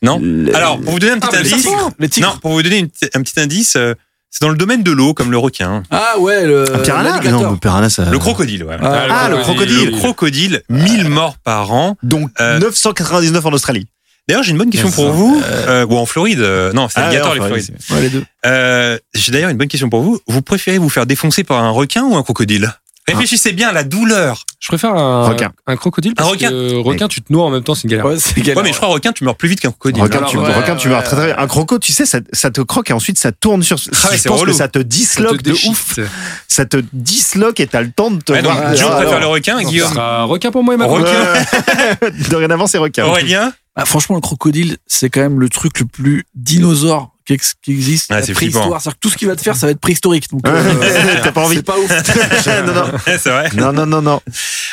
Non. 0.04 0.20
Le- 0.22 0.56
Alors, 0.56 0.80
pour 0.80 0.92
vous 0.94 1.00
donner 1.00 1.14
un 1.14 1.20
petit 1.20 1.30
Ah, 1.36 1.40
indice, 1.40 2.20
non, 2.22 2.38
pour 2.42 2.52
vous 2.52 2.62
donner 2.64 2.88
un 3.14 3.22
petit 3.24 3.40
indice, 3.40 3.76
euh, 3.78 3.94
c'est 4.30 4.42
dans 4.42 4.50
le 4.50 4.58
domaine 4.58 4.84
de 4.84 4.92
l'eau, 4.92 5.14
comme 5.14 5.32
le 5.32 5.38
requin, 5.38 5.84
Ah 5.92 6.16
ouais, 6.20 6.46
le. 6.46 6.76
Un 6.76 6.80
piranha. 6.80 7.22
Non, 7.32 7.52
le 7.52 7.58
piranha, 7.58 7.90
ça. 7.90 8.06
le 8.10 8.20
crocodile, 8.20 8.64
ouais. 8.66 8.78
Ah, 8.82 9.28
le 9.30 9.38
crocodile. 9.38 9.92
Le 9.92 9.98
crocodile, 9.98 10.62
1000 10.70 11.10
morts 11.10 11.38
par 11.44 11.72
an. 11.74 11.96
Donc, 12.04 12.30
Euh, 12.42 12.60
999 12.60 13.46
en 13.46 13.52
Australie. 13.54 13.88
D'ailleurs, 14.28 14.44
j'ai 14.44 14.52
une 14.52 14.58
bonne 14.58 14.70
question 14.70 14.92
pour 14.92 15.12
vous, 15.12 15.42
euh, 15.46 15.86
ou 15.86 15.96
en 15.98 16.06
Floride. 16.06 16.42
euh, 16.42 16.74
non, 16.74 16.90
c'est 16.90 17.00
Ah, 17.00 17.06
alligator, 17.08 17.34
les 17.34 17.40
Florides. 17.40 17.64
Floride, 17.80 17.90
Ouais, 17.92 18.02
les 18.02 18.10
deux. 18.10 18.26
Euh, 18.46 18.98
j'ai 19.16 19.32
d'ailleurs 19.32 19.50
une 19.50 19.58
bonne 19.58 19.70
question 19.70 19.90
pour 19.90 20.02
vous. 20.02 20.20
Vous 20.28 20.42
préférez 20.42 20.78
vous 20.80 20.90
faire 20.90 21.06
défoncer 21.06 21.46
par 21.46 21.64
un 21.64 21.70
requin 21.70 22.04
ou 22.04 22.18
un 22.18 22.24
crocodile? 22.24 22.74
Réfléchissez 23.08 23.54
bien 23.54 23.70
à 23.70 23.72
la 23.72 23.84
douleur. 23.84 24.44
Je 24.60 24.68
préfère 24.70 24.94
un, 24.96 25.28
Requin. 25.30 25.52
un 25.66 25.78
crocodile 25.78 26.14
parce 26.16 26.28
Un 26.28 26.32
requin. 26.32 26.50
que 26.50 26.76
requin, 26.76 27.08
tu 27.08 27.22
te 27.22 27.32
noies 27.32 27.46
en 27.46 27.50
même 27.50 27.64
temps, 27.64 27.74
c'est 27.76 27.84
une 27.84 27.92
galère. 27.92 28.06
Ouais, 28.06 28.18
c'est 28.20 28.36
galère. 28.42 28.58
Ouais, 28.58 28.64
mais 28.64 28.72
je 28.74 28.78
crois 28.78 28.90
requin, 28.90 29.14
tu 29.14 29.24
meurs 29.24 29.36
plus 29.38 29.48
vite 29.48 29.60
qu'un 29.62 29.70
crocodile. 29.72 30.02
Requin, 30.04 30.18
Alors, 30.18 30.30
tu, 30.30 30.38
ouais, 30.38 30.54
requin, 30.54 30.76
tu 30.76 30.88
ouais, 30.88 30.94
meurs 30.94 31.04
très 31.04 31.16
très 31.16 31.26
bien. 31.28 31.36
Un 31.38 31.48
croco, 31.48 31.80
tu 31.80 31.94
sais, 31.94 32.06
ça, 32.06 32.20
ça 32.34 32.52
te 32.52 32.60
croque 32.62 32.90
et 32.90 32.94
ensuite 32.94 33.18
ça 33.18 33.32
tourne 33.32 33.64
sur. 33.64 33.78
Ah 34.04 34.10
ouais, 34.10 34.18
je 34.18 34.28
pense 34.28 34.42
relou. 34.42 34.52
que 34.52 34.58
ça 34.58 34.68
te 34.68 34.80
Ça 34.80 34.84
te 34.84 34.88
disloque 34.88 35.42
de 35.42 35.54
ouf. 35.70 36.00
Ça 36.48 36.66
te 36.66 36.84
disloque 36.92 37.60
et 37.60 37.68
t'as 37.68 37.82
le 37.82 37.92
temps 37.92 38.12
de 38.12 38.22
te 38.22 38.32
Ouais, 38.34 38.42
donc, 38.42 38.54
voir. 38.54 38.76
Joe 38.76 38.90
Ah, 38.92 38.96
préfère 38.98 39.20
le 39.20 39.28
requin, 39.28 39.62
Guillaume. 39.64 39.90
sera 39.94 40.24
requin 40.26 40.52
pour 40.52 40.64
moi 40.64 40.74
et 40.74 40.78
ma 40.78 40.86
Requin. 40.86 41.12
Dorénavant, 42.30 42.68
c'est 42.68 42.78
requin. 42.78 43.06
Aurélien 43.06 43.54
Ah, 43.76 43.86
franchement, 43.86 44.16
le 44.16 44.22
crocodile, 44.22 44.78
c'est 44.88 45.10
quand 45.10 45.22
même 45.22 45.40
le 45.40 45.50
truc 45.50 45.80
le 45.80 45.86
plus 45.86 46.26
dinosaure 46.36 47.12
qui, 47.28 47.34
ex- 47.34 47.56
qui 47.62 47.74
existe. 47.74 48.10
La 48.10 48.24
c'est 48.24 48.34
préhistoire. 48.34 48.82
que 48.82 48.90
tout 49.02 49.10
ce 49.10 49.18
qu'il 49.18 49.28
va 49.28 49.36
te 49.36 49.42
faire, 49.42 49.56
ça 49.56 49.68
va 49.68 49.72
être 49.74 49.80
préhistorique. 49.82 50.30
Donc, 50.32 50.48
euh, 50.48 51.20
T'as 51.24 51.32
pas 51.34 51.42
envie. 51.42 51.58
c'est 51.58 51.64
pas 51.66 51.78
ouf. 51.78 51.90
non, 52.66 52.74
non. 52.74 52.92
c'est 53.06 53.30
vrai. 53.30 53.50
Non, 53.56 53.74
non, 53.74 53.86
non, 53.86 54.02
non. 54.02 54.22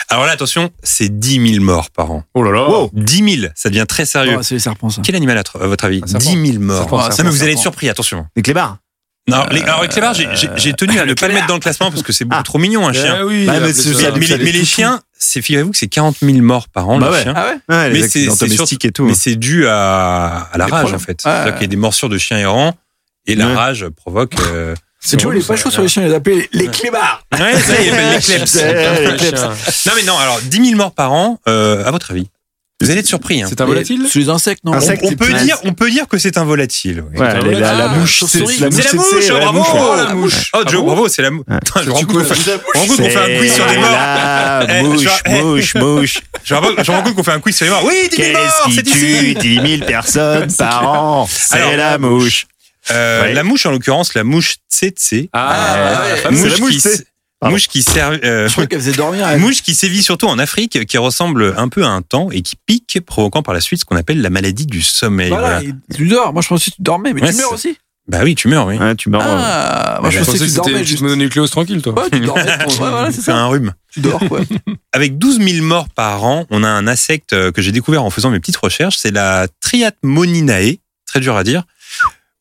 Alors 0.09 0.25
là, 0.25 0.33
attention, 0.33 0.71
c'est 0.83 1.19
10 1.19 1.55
000 1.55 1.65
morts 1.65 1.91
par 1.91 2.13
an. 2.13 2.23
Oh 2.35 2.43
là 2.43 2.53
là. 2.53 2.69
Wow. 2.69 2.91
10 2.93 3.37
000, 3.41 3.53
ça 3.57 3.69
devient 3.71 3.87
très 3.89 4.07
sérieux. 4.07 4.37
Ouais, 4.37 4.43
c'est 4.43 4.55
les 4.55 4.61
serpents, 4.61 4.89
ça. 4.89 5.03
Quel 5.05 5.17
animal, 5.17 5.37
à 5.39 5.43
à 5.61 5.67
votre 5.67 5.85
avis? 5.85 6.01
Un 6.05 6.07
serpent. 6.07 6.31
10 6.31 6.47
000 6.53 6.63
morts. 6.63 6.79
Serpent, 6.79 6.97
non, 6.99 7.03
serpent, 7.11 7.23
mais 7.25 7.31
vous 7.31 7.43
allez 7.43 7.53
être 7.53 7.59
serpent. 7.59 7.63
surpris, 7.73 7.89
attention. 7.89 8.27
Les 8.37 8.43
clébards. 8.43 8.79
Non, 9.27 9.45
les, 9.51 9.63
alors, 9.63 9.79
avec 9.79 9.91
Clébar, 9.93 10.13
j'ai- 10.13 10.29
j'ai 10.35 10.49
j'ai 10.57 10.73
tenu 10.75 10.99
à 10.99 11.07
ne 11.07 11.15
pas 11.15 11.29
le 11.29 11.35
mettre 11.35 11.47
dans 11.47 11.55
le 11.55 11.61
classement 11.61 11.91
parce 11.91 12.03
que 12.03 12.13
c'est 12.13 12.27
beaucoup 12.27 12.43
trop 12.43 12.59
mignon, 12.59 12.87
un 12.87 12.93
chien. 12.93 13.17
Eh 13.21 13.23
oui, 13.23 13.47
Bah, 13.47 13.55
mais 13.61 13.73
c'est- 13.73 13.89
Mais, 13.95 14.11
les, 14.11 14.37
mais 14.39 14.45
les 14.45 14.53
les 14.53 14.65
chiens, 14.67 15.01
c'est 15.19 15.41
figurez-vous 15.41 15.71
que 15.71 15.79
c'est 15.79 15.89
40 15.89 16.17
000 16.21 16.39
morts 16.43 16.69
par 16.69 16.91
an, 16.91 16.99
Bah 16.99 17.07
les 17.09 17.13
ouais. 17.15 17.23
chiens. 17.23 17.33
Ah 17.35 17.47
ouais 17.47 17.53
Ouais, 17.53 17.59
Mais 17.69 17.89
les 17.91 18.01
c'est- 18.01 18.05
accidents 18.29 18.35
c'est 18.37 18.47
domestiques 18.49 18.85
et 18.85 18.93
tout. 18.93 19.05
Mais 19.07 19.15
c'est 19.15 19.37
dû 19.37 19.67
à, 19.67 20.49
à 20.53 20.59
la 20.59 20.67
Les 20.67 20.71
rage, 20.73 20.81
problèmes. 20.83 20.97
en 20.97 20.99
fait. 20.99 21.13
Ouais. 21.13 21.31
C'est-à-dire 21.33 21.53
qu'il 21.55 21.63
y 21.63 21.65
a 21.65 21.69
des 21.69 21.77
morsures 21.77 22.09
de 22.11 22.19
chiens 22.19 22.37
errants 22.39 22.75
et 23.27 23.35
la 23.35 23.49
rage 23.55 23.87
provoque. 23.97 24.35
euh, 24.53 24.75
C'est 25.01 25.19
Joe, 25.21 25.35
il 25.35 25.43
est 25.43 25.47
pas 25.47 25.57
chaud 25.57 25.71
sur 25.71 25.81
les 25.83 25.89
chiens, 25.89 26.03
il 26.03 26.09
les 26.11 26.15
appelle 26.15 26.39
les, 26.39 26.49
les 26.53 26.69
clébards. 26.69 27.23
Ouais, 27.33 27.59
ça, 27.59 27.81
il 27.81 27.89
appelle 27.91 28.09
les 28.11 28.15
les 28.17 28.21
Chien. 28.21 29.49
Non, 29.87 29.93
mais 29.97 30.03
non, 30.03 30.19
alors 30.19 30.41
10 30.43 30.65
000 30.67 30.77
morts 30.77 30.93
par 30.93 31.13
an, 31.13 31.41
euh, 31.49 31.83
à 31.87 31.91
votre 31.91 32.11
avis 32.11 32.29
Vous 32.81 32.91
allez 32.91 33.01
être 33.01 33.07
surpris. 33.07 33.41
Hein. 33.41 33.47
C'est 33.49 33.61
un 33.61 33.67
volatile 33.67 34.03
C'est 34.11 34.19
les 34.19 34.29
insectes, 34.29 34.65
non 34.65 34.73
Un 34.73 34.77
On, 34.77 34.79
insecte, 34.79 35.05
on 35.05 35.13
peut 35.15 35.33
dire, 35.33 35.57
on 35.63 35.73
peut 35.75 35.91
dire 35.91 36.09
que 36.09 36.19
c'est 36.19 36.37
un 36.39 36.45
volatile. 36.45 37.05
oui. 37.13 37.19
Ouais, 37.21 37.27
la, 37.33 37.41
la- 37.41 37.61
la 37.75 37.85
Ah, 37.91 37.95
mouche. 37.97 38.21
la 38.23 38.27
C'est 38.29 38.39
la 38.41 38.45
mouche, 38.71 38.85
c'est 39.23 39.31
bravo 39.31 39.59
mouche. 39.59 39.67
Oh, 39.75 39.95
la 39.97 40.15
mouche 40.15 40.51
Oh, 40.53 40.59
Ah 40.67 40.71
Joe, 40.71 40.85
bravo, 40.85 41.09
c'est 41.09 41.23
la 41.23 41.31
mouche. 41.31 41.45
Je 41.85 41.91
rends 41.91 42.01
compte 42.05 42.09
qu'on 42.09 42.25
fait- 42.25 43.17
un 43.17 43.39
quiz 43.39 43.55
sur 43.55 43.67
des 43.67 43.77
morts. 43.77 43.91
La 43.93 44.67
Eh, 44.81 44.83
mouche, 44.83 45.03
je- 45.03 45.09
eh. 45.31 45.43
mouche, 45.43 45.75
mouche. 45.77 46.21
Je 46.45 46.55
rends 46.55 47.03
compte 47.03 47.15
qu'on 47.15 47.23
fait 47.23 47.31
un 47.33 47.41
quiz 47.41 47.57
sur 47.57 47.65
les 47.67 47.71
morts. 47.71 47.85
Oui, 47.85 48.09
10 48.11 48.17
000 48.17 48.33
morts, 48.33 48.43
Qu'est-ce 48.67 48.75
c'est 48.77 48.83
qui 48.83 48.91
ici 48.91 49.35
tue 49.35 49.35
10 49.61 49.77
000 49.79 49.87
personnes 49.87 50.53
par 50.59 50.89
an? 50.93 51.29
C'est 51.31 51.55
Alors, 51.57 51.77
la 51.77 51.99
mouche. 51.99 52.47
Euh, 52.91 53.23
Ouais. 53.23 53.33
La 53.35 53.45
mouche, 53.45 53.65
en 53.67 53.71
l'occurrence, 53.71 54.13
la 54.15 54.25
mouche 54.25 54.57
tsetse. 54.71 55.15
Ah, 55.33 55.75
ouais. 55.75 56.11
la. 56.11 56.17
C'est 56.17 56.49
la 56.51 56.59
mouche, 56.59 56.73
qui, 56.73 56.89
Pardon. 57.41 57.55
mouche 57.57 57.69
qui 57.69 57.83
sert, 57.83 58.19
euh, 58.25 58.49
Je 58.49 58.53
crois 58.53 58.67
qu'elle 58.67 58.81
faisait 58.81 58.93
dormir. 58.93 59.29
elle. 59.29 59.39
mouche 59.41 59.61
qui 59.63 59.75
sévit 59.75 60.03
surtout 60.03 60.27
en 60.29 60.39
Afrique, 60.39 60.87
qui 60.87 60.99
ressemble 60.99 61.55
un 61.59 61.69
peu 61.69 61.85
à 61.85 61.89
un 61.89 62.01
temps 62.01 62.31
et 62.31 62.41
qui 62.43 62.57
pique, 62.67 63.01
provoquant 63.05 63.43
par 63.43 63.53
la 63.55 63.61
suite 63.61 63.81
ce 63.81 63.85
qu'on 63.85 63.97
appelle 63.97 64.23
la 64.23 64.31
maladie 64.31 64.67
du 64.67 64.81
sommeil. 64.83 65.29
Voilà, 65.29 65.61
Voilà. 65.61 65.63
il- 65.63 65.97
tu 65.97 66.07
dors. 66.09 66.33
Moi, 66.33 66.43
je 66.43 66.49
pensais 66.49 66.71
que 66.71 66.77
tu 66.77 66.83
dormais, 66.83 67.13
mais 67.13 67.23
Ouais, 67.23 67.31
tu 67.31 67.37
meurs 67.37 67.53
aussi. 67.53 67.77
Bah 68.07 68.21
oui, 68.23 68.35
tu 68.35 68.49
meurs, 68.49 68.67
oui. 68.67 68.77
Ouais, 68.77 68.95
tu 68.95 69.09
meurs. 69.09 69.23
Ah, 69.25 69.99
moi, 70.01 70.11
je 70.11 70.19
Je 70.19 70.25
pensais 70.25 70.39
que 70.39 70.45
que 70.45 70.49
tu 70.51 70.55
dormais 70.57 70.85
juste. 70.85 71.01
mononucléose 71.03 71.51
tranquille, 71.51 71.81
toi. 71.83 71.95
Ouais, 71.95 72.11
tu 72.11 72.21
dormais. 72.27 72.43
Ouais, 72.45 72.75
voilà, 72.79 73.11
c'est 73.11 73.23
ça. 73.23 73.35
un 73.37 73.47
rhume. 73.47 73.73
Tu 73.93 74.01
dors, 74.01 74.21
quoi. 74.29 74.41
Avec 74.93 75.17
12 75.19 75.39
000 75.41 75.65
morts 75.65 75.89
par 75.89 76.23
an, 76.25 76.45
on 76.51 76.63
a 76.65 76.69
un 76.69 76.87
insecte 76.87 77.33
euh, 77.33 77.51
que 77.51 77.63
j'ai 77.63 77.73
découvert 77.73 78.05
en 78.05 78.11
faisant 78.11 78.31
mes 78.31 78.41
petites 78.41 78.57
recherches, 78.59 78.97
c'est 78.99 79.11
la 79.11 79.49
Triatmoninae, 79.61 80.79
très 81.07 81.21
dur 81.21 81.37
à 81.37 81.45
dire. 81.45 81.65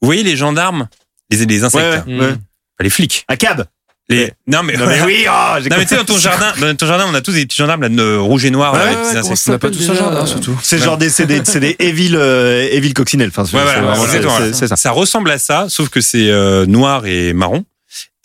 Vous 0.02 0.06
voyez 0.06 0.24
les 0.24 0.36
gendarmes, 0.36 0.88
les, 1.30 1.46
les 1.46 1.64
insectes, 1.64 2.06
Ouais, 2.08 2.14
ouais. 2.20 2.26
Enfin, 2.32 2.38
les 2.82 2.90
flics. 2.90 3.24
À 3.30 3.38
cab. 3.38 3.66
Les... 4.10 4.34
Non 4.48 4.64
mais, 4.64 4.76
Non 4.76 4.86
mais 4.86 5.02
oui, 5.06 5.26
oh, 5.28 5.60
Non 5.70 5.78
mais 5.78 5.84
tu 5.84 5.90
sais 5.90 5.96
dans 5.96 6.04
ton 6.04 6.18
jardin, 6.18 6.54
dans 6.60 6.76
ton 6.76 6.86
jardin, 6.88 7.06
on 7.10 7.14
a 7.14 7.22
tous 7.22 7.32
des 7.32 7.46
petits 7.46 7.58
gendarmes 7.58 7.82
là, 7.84 7.90
de 7.90 8.18
rouge 8.18 8.44
et 8.44 8.50
noir, 8.52 8.74
Ouais, 8.74 8.80
là, 8.80 8.86
ouais, 8.86 8.92
les 8.92 8.98
petits 8.98 9.14
ouais, 9.14 9.18
insectes. 9.32 9.44
On 9.48 9.52
n'a 9.52 9.60
pas 9.60 9.70
tous 9.70 9.78
un 9.78 9.80
déjà 9.80 9.96
jardin, 9.96 10.26
surtout. 10.26 10.60
C'est 10.62 10.80
genre 10.80 10.98
des, 10.98 11.10
c'est 11.10 11.26
des, 11.26 11.42
c'est 11.46 11.60
des 11.62 11.76
evil, 11.80 12.16
euh, 12.16 12.68
evil 12.72 12.94
coccinelles. 12.94 13.32
Enfin, 13.36 13.44
Ouais, 13.44 13.64
c'est 14.12 14.20
voilà, 14.20 14.54
ça. 14.54 14.76
Ça 14.76 14.92
ressemble 14.92 15.32
à 15.32 15.38
ça, 15.38 15.68
sauf 15.70 15.90
que 15.90 16.02
c'est 16.02 16.30
euh, 16.30 16.66
noir 16.66 17.06
et 17.06 17.34
marron. 17.34 17.64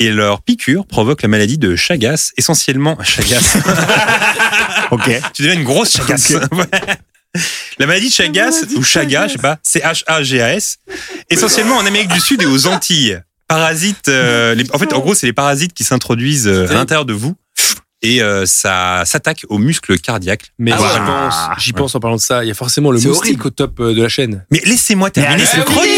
Et 0.01 0.11
leur 0.11 0.43
piqûre 0.43 0.87
provoque 0.87 1.22
la 1.22 1.29
maladie 1.29 1.59
de 1.59 1.74
Chagas, 1.74 2.31
essentiellement 2.37 2.97
Chagas. 3.05 3.59
Ok. 4.91 5.11
tu 5.35 5.43
deviens 5.43 5.59
une 5.59 5.64
grosse 5.64 5.97
Chagas. 5.97 6.39
La 7.79 7.87
maladie 7.87 8.09
de 8.09 8.12
Chagas, 8.12 8.64
ou 8.76 8.83
Chagas, 8.83 9.29
je 9.29 9.33
sais 9.35 9.39
pas, 9.39 9.59
c'est 9.62 9.81
H-A-G-A-S, 9.81 10.79
essentiellement 11.31 11.76
en 11.76 11.87
Amérique 11.87 12.12
du 12.12 12.20
Sud 12.20 12.43
et 12.43 12.47
aux 12.47 12.66
Antilles. 12.66 13.20
Parasites, 13.49 14.09
euh, 14.09 14.55
les- 14.57 14.71
en 14.73 14.79
fait, 14.79 14.93
en 14.93 15.01
gros, 15.01 15.15
c'est 15.15 15.27
les 15.27 15.33
parasites 15.33 15.73
qui 15.75 15.85
s'introduisent 15.85 16.47
euh, 16.49 16.69
à 16.69 16.75
l'intérieur 16.75 17.05
de 17.05 17.13
vous 17.15 17.35
et 18.01 18.23
euh, 18.23 18.47
ça 18.47 19.03
s'attaque 19.07 19.45
aux 19.49 19.59
muscles 19.59 19.99
cardiaques. 19.99 20.53
Mais 20.59 20.71
Ah 20.73 20.79
j'y 20.79 21.01
pense, 21.01 21.35
j'y 21.65 21.73
pense 21.73 21.95
en 21.97 22.01
parlant 22.01 22.17
de 22.17 22.21
ça. 22.21 22.45
Il 22.45 22.49
y 22.49 22.51
a 22.51 22.55
forcément 22.55 22.91
le 22.93 22.99
moustique 23.01 23.17
horrible. 23.17 23.47
au 23.47 23.51
top 23.51 23.81
euh, 23.81 23.93
de 23.95 24.03
la 24.03 24.09
chaîne. 24.09 24.45
Mais 24.53 24.61
laissez-moi 24.65 25.11
terminer 25.11 25.39
Mais 25.41 25.47
cette 25.47 25.65
chronique 25.65 25.91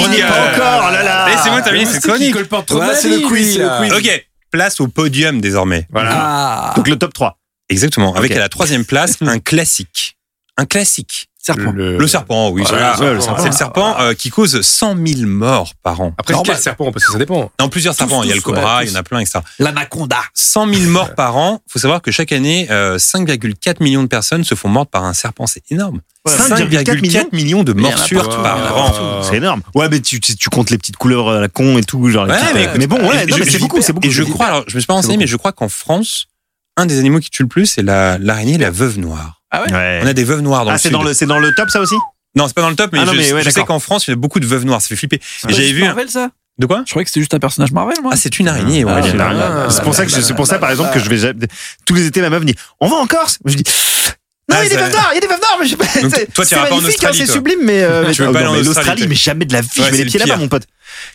on 0.00 0.08
n'y 0.08 0.16
est 0.16 0.22
pas 0.22 0.52
encore, 0.52 0.90
là 0.90 1.02
là. 1.04 1.28
Laissez-moi 1.28 1.62
terminer 1.62 1.86
cette 1.86 2.02
chronique 2.02 2.34
Voilà, 2.70 2.94
c'est 2.96 3.08
le 3.08 3.20
quiz, 3.20 3.52
c'est 3.54 3.58
le 3.60 3.78
quiz. 3.78 3.92
Ok, 3.92 4.26
place 4.50 4.80
au 4.80 4.88
podium 4.88 5.40
désormais. 5.40 5.86
Ah, 5.94 6.72
Donc 6.76 6.88
le 6.88 6.96
top 6.96 7.12
3. 7.12 7.38
Exactement. 7.68 8.14
Avec 8.14 8.30
Ok. 8.32 8.36
à 8.36 8.40
la 8.40 8.48
troisième 8.48 8.84
place 8.84 9.16
un 9.20 9.38
classique. 9.38 10.16
Un 10.56 10.66
classique. 10.66 11.28
Serpent. 11.44 11.72
Le 11.72 12.06
serpent, 12.06 12.48
oui. 12.50 12.62
Voilà, 12.68 12.94
ça, 12.94 13.00
ouais, 13.00 13.06
là. 13.06 13.12
le 13.14 13.20
serpent. 13.20 13.42
C'est 13.42 13.48
le 13.48 13.54
serpent 13.54 13.96
euh, 14.00 14.14
qui 14.14 14.30
cause 14.30 14.60
100 14.60 14.96
000 15.06 15.28
morts 15.28 15.72
par 15.82 16.00
an. 16.00 16.14
Après, 16.18 16.32
Normal. 16.34 16.54
quel 16.54 16.62
serpent? 16.62 16.90
Parce 16.92 17.04
que 17.04 17.12
ça 17.12 17.18
dépend. 17.18 17.50
Non, 17.60 17.68
plusieurs 17.68 17.94
serpents. 17.94 18.22
il 18.22 18.28
y 18.28 18.32
a 18.32 18.34
le 18.34 18.40
cobra, 18.40 18.78
ouais, 18.78 18.86
il 18.86 18.90
y 18.90 18.96
en 18.96 18.98
a 18.98 19.02
plein, 19.02 19.20
etc. 19.20 19.40
L'anaconda. 19.58 20.18
100 20.34 20.72
000 20.72 20.90
morts 20.90 21.14
par 21.14 21.36
an. 21.36 21.60
faut 21.68 21.78
savoir 21.78 22.02
que 22.02 22.10
chaque 22.10 22.32
année, 22.32 22.68
euh, 22.70 22.98
5,4 22.98 23.82
millions 23.82 24.02
de 24.02 24.08
personnes 24.08 24.44
se 24.44 24.54
font 24.54 24.68
mortes 24.68 24.90
par 24.90 25.04
un 25.04 25.12
serpent. 25.14 25.46
C'est 25.46 25.62
énorme. 25.70 26.00
Ouais, 26.26 26.32
5,4 26.32 27.00
millions, 27.02 27.28
millions 27.32 27.64
de 27.64 27.72
il 27.76 27.80
morsures 27.82 28.26
partout, 28.26 28.42
par 28.42 28.58
il 28.58 28.72
an. 28.72 29.22
C'est 29.22 29.36
énorme. 29.36 29.60
Ouais, 29.74 29.88
mais 29.90 30.00
tu, 30.00 30.20
tu, 30.20 30.36
tu 30.36 30.48
comptes 30.48 30.70
les 30.70 30.78
petites 30.78 30.96
couleurs 30.96 31.28
à 31.28 31.40
la 31.40 31.48
con 31.48 31.76
et 31.76 31.82
tout, 31.84 32.08
genre. 32.08 32.24
les 32.24 32.32
Ouais, 32.32 32.38
petites, 32.40 32.54
mais, 32.54 32.68
euh, 32.68 32.76
mais 32.78 32.86
bon, 32.86 32.96
ouais, 33.06 33.26
c'est 33.44 33.58
beaucoup, 33.58 33.82
c'est 33.82 33.92
beaucoup. 33.92 34.06
Et 34.06 34.10
je 34.10 34.22
c'est 34.22 34.30
crois, 34.30 34.46
alors, 34.46 34.64
je 34.66 34.74
me 34.74 34.80
suis 34.80 34.86
pas 34.86 34.94
renseigné, 34.94 35.18
mais 35.18 35.26
je 35.26 35.36
crois 35.36 35.52
qu'en 35.52 35.68
France, 35.68 36.26
un 36.76 36.86
des 36.86 36.98
animaux 36.98 37.20
qui 37.20 37.30
tue 37.30 37.42
le 37.42 37.48
plus, 37.48 37.66
c'est 37.66 37.82
la, 37.82 38.16
l'araignée, 38.18 38.56
la 38.56 38.70
veuve 38.70 38.98
noire. 38.98 39.42
Ah 39.56 39.62
ouais 39.62 39.72
Ouais. 39.72 40.00
On 40.02 40.06
a 40.06 40.12
des 40.12 40.24
veuves 40.24 40.40
noires 40.40 40.64
dans 40.64 40.70
Ah, 40.70 40.74
le 40.74 40.78
c'est 40.78 40.88
sud. 40.88 40.92
dans 40.92 41.02
le, 41.02 41.12
c'est 41.14 41.26
dans 41.26 41.38
le 41.38 41.54
top, 41.54 41.70
ça 41.70 41.80
aussi? 41.80 41.94
Non, 42.36 42.46
c'est 42.48 42.54
pas 42.54 42.62
dans 42.62 42.70
le 42.70 42.76
top, 42.76 42.90
mais 42.92 42.98
Ah 43.00 43.04
non, 43.04 43.12
je, 43.12 43.18
mais 43.18 43.32
ouais, 43.32 43.42
je 43.42 43.50
sais 43.50 43.62
qu'en 43.62 43.78
France, 43.78 44.06
il 44.06 44.10
y 44.10 44.12
a 44.12 44.16
beaucoup 44.16 44.40
de 44.40 44.46
veuves 44.46 44.64
noires. 44.64 44.80
Ça 44.82 44.88
fait 44.88 44.96
flipper. 44.96 45.20
C'est 45.40 45.50
Et 45.50 45.54
j'avais 45.54 45.72
vu 45.72 45.82
un... 45.84 45.86
Marvel, 45.88 46.08
ça? 46.10 46.30
De 46.58 46.66
quoi? 46.66 46.82
Je 46.86 46.90
croyais 46.90 47.04
que 47.04 47.10
c'était 47.10 47.20
juste 47.20 47.34
un 47.34 47.38
personnage 47.40 47.72
Marvel, 47.72 47.96
moi. 48.02 48.12
Ah, 48.14 48.16
c'est 48.16 48.38
une 48.38 48.48
araignée. 48.48 48.84
Ah, 48.88 48.94
ouais. 48.96 49.02
c'est 49.02 49.08
Il 49.10 49.14
y 49.14 49.16
en 49.16 49.20
a- 49.26 49.32
une 49.32 49.40
araignée. 49.40 49.70
C'est 49.70 49.82
pour 49.82 49.94
ça 49.94 50.04
que 50.06 50.10
je- 50.12 50.20
c'est 50.20 50.34
pour 50.34 50.46
ça, 50.46 50.58
par 50.58 50.70
exemple, 50.70 50.92
que 50.92 50.98
je 51.00 51.08
vais 51.08 51.16
jamais- 51.18 51.46
tous 51.86 51.94
les 51.94 52.06
étés, 52.06 52.20
ma 52.20 52.30
meuf 52.30 52.40
me 52.40 52.46
dit, 52.46 52.54
on 52.80 52.88
va 52.88 52.96
en 52.96 53.06
Corse? 53.06 53.38
Je 53.44 53.54
dis, 53.54 53.64
Non, 54.46 54.56
Ah, 54.58 54.64
il 54.64 54.68
y 54.70 54.72
a 54.72 54.76
des 54.76 54.82
veuves 54.82 54.92
d'or, 54.92 55.08
il 55.12 55.14
y 55.14 55.18
a 55.18 55.20
des 55.22 55.26
veuves 55.26 55.40
d'or, 55.40 55.56
mais 55.58 55.64
je 55.64 55.70
sais 55.70 55.76
pas. 55.78 56.00
Donc, 56.02 56.14
c'est- 56.14 56.26
toi, 56.34 56.44
c'est 56.44 56.54
t'iras 56.54 56.66
pas 56.68 56.74
en 56.74 56.80
magnifique, 56.82 57.02
hein, 57.02 57.10
c'est 57.14 57.24
sublime, 57.26 57.60
mais. 57.62 57.82
euh, 57.82 58.12
Tu 58.12 58.20
veux 58.20 58.28
oh, 58.28 58.32
pas 58.32 58.42
non, 58.42 58.52
aller 58.52 58.68
en 58.68 58.70
Australie, 58.70 59.06
mais 59.08 59.14
jamais 59.14 59.46
de 59.46 59.54
la 59.54 59.62
vie, 59.62 59.68
Ouais, 59.68 59.72
je 59.76 59.80
mets 59.84 59.90
c'est 59.92 59.96
les 59.96 60.04
le 60.04 60.10
pieds 60.10 60.18
là-bas, 60.20 60.36
mon 60.36 60.48
pote. 60.48 60.64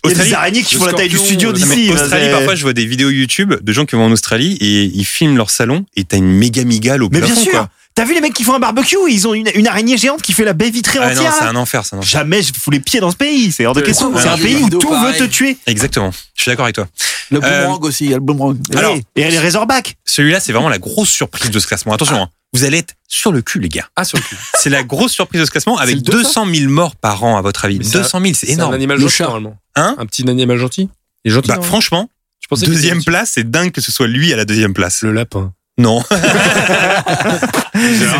Il 0.03 0.09
y 0.09 0.19
a 0.19 0.23
des 0.23 0.33
araignées 0.33 0.63
qui 0.63 0.75
font 0.75 0.85
la 0.85 0.93
taille 0.93 1.09
du 1.09 1.17
studio 1.19 1.51
d'ici. 1.53 1.91
Australie, 1.93 2.25
c'est- 2.25 2.31
parfois, 2.31 2.55
je 2.55 2.63
vois 2.63 2.73
des 2.73 2.87
vidéos 2.87 3.09
YouTube 3.11 3.53
de 3.61 3.71
gens 3.71 3.85
qui 3.85 3.95
vont 3.95 4.05
en 4.05 4.11
Australie 4.11 4.57
et 4.59 4.83
ils 4.85 5.05
filment 5.05 5.37
leur 5.37 5.51
salon 5.51 5.85
et 5.95 6.05
t'as 6.05 6.17
une 6.17 6.31
méga 6.31 6.63
migale 6.63 7.03
au 7.03 7.09
Mais 7.11 7.19
bien 7.19 7.27
plafond, 7.27 7.41
sûr. 7.43 7.51
quoi. 7.51 7.69
T'as 7.99 8.05
vu 8.05 8.13
les 8.13 8.21
mecs 8.21 8.33
qui 8.33 8.45
font 8.45 8.53
un 8.53 8.59
barbecue 8.59 8.95
Ils 9.09 9.27
ont 9.27 9.33
une, 9.33 9.49
une 9.55 9.67
araignée 9.67 9.97
géante 9.97 10.21
qui 10.21 10.31
fait 10.31 10.45
la 10.45 10.53
baie 10.53 10.69
vitrée 10.69 10.99
Ah 11.01 11.07
non, 11.13 11.19
entière. 11.19 11.33
c'est 11.37 11.43
un 11.43 11.55
enfer, 11.57 11.85
c'est 11.85 11.95
un 11.97 11.99
enfer. 11.99 12.09
Jamais 12.09 12.41
je 12.41 12.53
fous 12.57 12.71
les 12.71 12.79
pieds 12.79 13.01
dans 13.01 13.11
ce 13.11 13.17
pays. 13.17 13.51
C'est 13.51 13.65
hors 13.65 13.73
de 13.75 13.81
Ouais, 13.81 13.85
question. 13.85 14.13
C'est 14.17 14.29
un 14.29 14.37
pays 14.37 14.55
où 14.63 14.69
tout 14.69 14.89
veut 14.89 15.13
te 15.17 15.25
tuer. 15.25 15.57
Exactement. 15.67 16.11
Je 16.33 16.41
suis 16.41 16.49
d'accord 16.49 16.63
avec 16.63 16.75
toi. 16.75 16.87
Le 17.29 17.39
Euh, 17.43 17.63
boomerang 17.65 17.83
aussi, 17.83 18.05
il 18.05 18.11
y 18.11 18.13
a 18.13 18.17
le 18.17 18.23
boomerang. 18.23 18.57
Alors- 18.73 18.95
Et- 19.17 19.29
les 19.29 19.37
Razorbacks. 19.39 19.97
Celui-là, 20.05 20.39
c'est 20.39 20.53
vraiment 20.53 20.69
la 20.69 20.77
grosse 20.79 21.09
surprise 21.09 21.51
de 21.51 21.59
ce 21.59 21.67
classement. 21.67 21.91
Attention, 21.93 22.21
hein. 22.21 22.29
vous 22.53 22.63
allez 22.63 22.77
être 22.77 22.93
sur 23.09 23.33
le 23.33 23.41
cul, 23.41 23.59
les 23.59 23.67
gars. 23.67 23.89
Ah, 23.97 24.05
sur 24.05 24.17
le 24.17 24.23
cul. 24.23 24.37
C'est 24.57 24.69
la 24.69 24.83
grosse 24.83 25.11
surprise 25.11 25.41
de 25.41 25.45
ce 25.45 25.51
classement 25.51 25.77
avec 25.77 25.95
le 25.95 26.01
deux, 26.01 26.23
ça 26.23 26.41
200 26.43 26.45
000 26.55 26.71
morts 26.71 26.95
par 26.95 27.21
an, 27.25 27.37
à 27.37 27.41
votre 27.41 27.65
avis. 27.65 27.79
Mais 27.79 27.83
c'est 27.83 27.97
200 27.99 28.21
000, 28.21 28.33
c'est 28.33 28.45
C'est 28.45 28.51
un 28.53 28.55
énorme. 28.55 28.73
animal 28.75 28.97
Le 28.97 29.03
gentil, 29.03 29.15
chat. 29.17 29.23
normalement. 29.25 29.57
Hein 29.75 29.95
Un 29.99 30.05
petit 30.05 30.27
animal 30.29 30.57
gentil. 30.57 30.87
Il 31.25 31.31
est 31.31 31.35
gentil. 31.35 31.49
Bah, 31.49 31.59
franchement, 31.61 32.09
Je 32.41 32.47
pensais 32.47 32.65
deuxième 32.65 33.03
place, 33.03 33.31
c'est 33.35 33.51
dingue 33.51 33.71
que 33.71 33.81
ce 33.81 33.91
soit 33.91 34.07
lui 34.07 34.31
à 34.31 34.37
la 34.37 34.45
deuxième 34.45 34.73
place. 34.73 35.01
Le 35.01 35.11
lapin. 35.11 35.51
Non. 35.79 36.03
c'est 36.09 36.17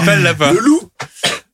pas 0.05 0.15
le 0.15 0.23
lapin. 0.23 0.53
Le 0.53 0.59
loup 0.59 0.81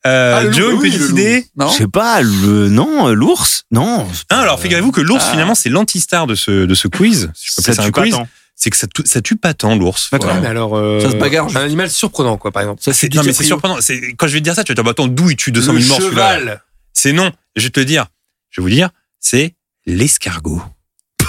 Euh, 0.08 0.38
Ah, 0.38 0.44
le 0.44 0.50
loup, 0.50 0.54
Joe, 0.56 0.74
une 0.74 0.80
oui, 0.80 0.92
petite 0.92 1.10
idée 1.10 1.46
Non 1.58 1.70
Je 1.70 1.78
sais 1.78 1.88
pas, 1.88 2.22
le. 2.22 2.70
Non, 2.70 3.12
l'ours 3.14 3.64
Non. 3.72 4.08
pas- 4.30 4.38
alors 4.38 4.60
figurez-vous 4.60 4.92
que 4.92 5.02
l'ours 5.02 5.24
Ah. 5.28 5.32
finalement 5.32 5.56
c'est 5.56 5.70
l'antistar 5.70 6.28
de 6.28 6.36
ce 6.36 6.66
de 6.66 6.76
ce 6.76 6.88
quiz. 6.88 7.32
Si 7.34 7.48
je 7.50 7.56
peux 7.56 7.62
ça 7.62 7.72
appeler 7.72 7.76
ça 7.84 7.88
un 7.88 7.92
pas 7.92 8.02
quiz. 8.04 8.14
tant. 8.14 8.28
C'est 8.58 8.70
que 8.70 8.78
ça, 8.78 8.88
ça 9.04 9.22
tue 9.22 9.36
pas 9.36 9.54
tant 9.54 9.76
l'ours. 9.76 10.10
Mais 10.14 10.48
alors. 10.48 10.78
euh, 10.78 11.02
Ça 11.02 11.12
se 11.12 11.16
bagarre, 11.18 11.48
Un 11.58 11.62
animal 11.62 11.90
surprenant, 11.90 12.38
quoi, 12.38 12.52
par 12.52 12.62
exemple. 12.62 12.82
Ça, 12.82 12.94
c'est 12.94 13.14
Non 13.14 13.22
mais 13.24 13.34
c'est 13.34 13.44
surprenant. 13.44 13.78
C'est 13.82 14.14
quand 14.14 14.28
je 14.28 14.34
vais 14.34 14.40
te 14.40 14.44
dire 14.46 14.56
ça, 14.56 14.64
tu 14.64 14.72
vas 14.72 14.76
te 14.76 14.80
dire 14.82 14.86
bah, 14.86 14.92
attends 14.92 15.08
d'où 15.08 15.30
il 15.32 15.36
tue 15.36 15.52
200 15.52 15.74
le 15.74 15.80
000 15.82 15.90
morts 15.90 16.02
celui-là 16.02 16.40
cheval. 16.40 16.62
C'est 16.94 17.12
non. 17.12 17.32
Je 17.58 17.64
vais 17.64 17.70
te 17.72 17.80
le 17.82 17.86
dire. 17.86 18.06
Je 18.52 18.62
vais 18.62 18.64
vous 18.64 18.70
dire, 18.74 18.90
c'est 19.20 19.56
l'escargot. 19.88 20.62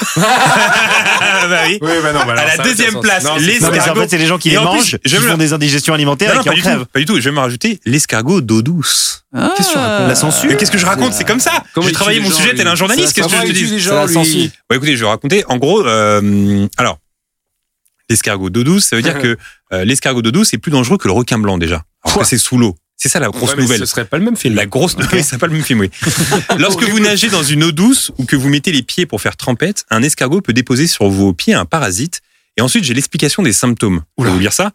bah 0.17 1.63
oui. 1.67 1.79
Oui, 1.81 1.91
bah 2.03 2.13
non, 2.13 2.21
bah 2.27 2.33
alors, 2.33 2.39
À 2.39 2.47
la 2.47 2.57
ça- 2.57 2.63
deuxième 2.63 3.01
place, 3.01 3.25
non, 3.25 3.37
les 3.37 3.55
c'est- 3.55 3.61
Non, 3.61 3.69
mais 3.71 3.77
en 3.79 3.81
Escargot. 3.81 4.01
fait, 4.03 4.09
c'est 4.09 4.19
les 4.19 4.27
gens 4.27 4.39
qui 4.39 4.49
Et 4.49 4.53
les 4.53 4.59
en 4.59 4.71
plus, 4.71 4.79
mangent, 4.79 4.99
je 5.05 5.17
qui 5.17 5.23
me- 5.23 5.29
font 5.31 5.37
des 5.37 5.53
indigestions 5.53 5.95
alimentaires 5.95 6.31
Non, 6.31 6.35
non, 6.37 6.41
et 6.41 6.43
qui 6.43 6.49
pas 6.49 6.53
en 6.53 6.55
du 6.55 6.63
tout. 6.63 6.69
crèvent. 6.69 6.87
Pas 6.87 6.99
du 7.01 7.05
tout. 7.07 7.17
Je 7.17 7.29
vais 7.29 7.31
me 7.35 7.41
rajouter 7.41 7.81
l'escargot 7.85 8.41
d'eau 8.41 8.63
douce. 8.63 9.25
Ah. 9.35 9.53
Qu'est-ce 9.57 9.69
que 9.69 9.73
tu 9.75 9.79
racontes 9.79 10.09
La 10.09 10.15
censure 10.15 10.51
Mais 10.51 10.57
qu'est-ce 10.57 10.71
que 10.71 10.79
je 10.79 10.87
raconte 10.87 11.13
C'est 11.13 11.25
comme 11.25 11.41
ça. 11.41 11.63
J'ai 11.77 11.89
il 11.89 11.93
travaillé 11.93 12.21
mon 12.21 12.31
sujet 12.31 12.55
tel 12.55 12.67
un 12.67 12.75
journaliste. 12.75 13.13
Qu'est-ce 13.15 13.27
que 13.29 13.33
je 13.33 13.43
te 13.47 13.53
dis. 13.53 14.51
Bon, 14.69 14.77
écoutez, 14.77 14.97
je 14.97 15.05
vais 15.05 15.11
raconter. 15.11 15.45
En 15.49 15.57
gros, 15.59 15.87
euh, 15.87 16.67
alors, 16.79 16.99
l'escargot 18.09 18.51
d'eau 18.51 18.65
douce, 18.65 18.87
ça 18.87 18.97
veut 18.97 19.03
dire 19.03 19.19
que 19.23 19.37
euh, 19.73 19.85
l'escargot 19.85 20.23
d'eau 20.23 20.31
douce 20.31 20.53
est 20.55 20.59
plus 20.59 20.71
dangereux 20.71 20.99
que 20.99 21.09
le 21.09 21.13
requin 21.13 21.39
blanc 21.39 21.59
déjà. 21.59 21.83
Alors 22.05 22.19
que 22.21 22.25
c'est 22.25 22.39
sous 22.39 22.57
l'eau. 22.59 22.77
C'est 22.97 23.09
ça 23.11 23.21
la 23.21 23.29
grosse 23.29 23.51
Ouais, 23.51 23.63
nouvelle. 23.63 23.79
Ce 23.81 23.87
serait 23.87 24.07
pas 24.07 24.19
le 24.19 24.25
même 24.25 24.37
film. 24.37 24.55
La 24.55 24.67
grosse 24.67 24.97
nouvelle, 24.97 25.23
c'est 25.25 25.39
pas 25.39 25.47
le 25.47 25.53
même 25.53 25.63
film, 25.63 25.81
oui. 25.81 25.91
Lorsque 26.59 26.83
vous 26.83 26.99
nagez 26.99 27.29
dans 27.29 27.43
une 27.43 27.65
eau 27.65 27.73
douce 27.73 28.11
ou 28.19 28.25
que 28.25 28.37
vous 28.37 28.49
mettez 28.49 28.73
les 28.73 28.83
pieds 28.83 29.07
pour 29.07 29.21
faire 29.21 29.37
trempette, 29.37 29.85
un 29.91 30.03
escargot 30.03 30.41
peut 30.41 30.55
déposer 30.55 30.87
sur 30.87 31.09
vos 31.09 31.33
pieds 31.33 31.55
un 31.55 31.67
parasite. 31.67 32.23
Et 32.57 32.63
ensuite, 32.63 32.85
j'ai 32.85 32.95
l'explication 32.95 33.43
des 33.43 33.53
symptômes. 33.53 34.03
Vais 34.19 34.31
vous 34.31 34.39
lire 34.39 34.53
ça? 34.55 34.73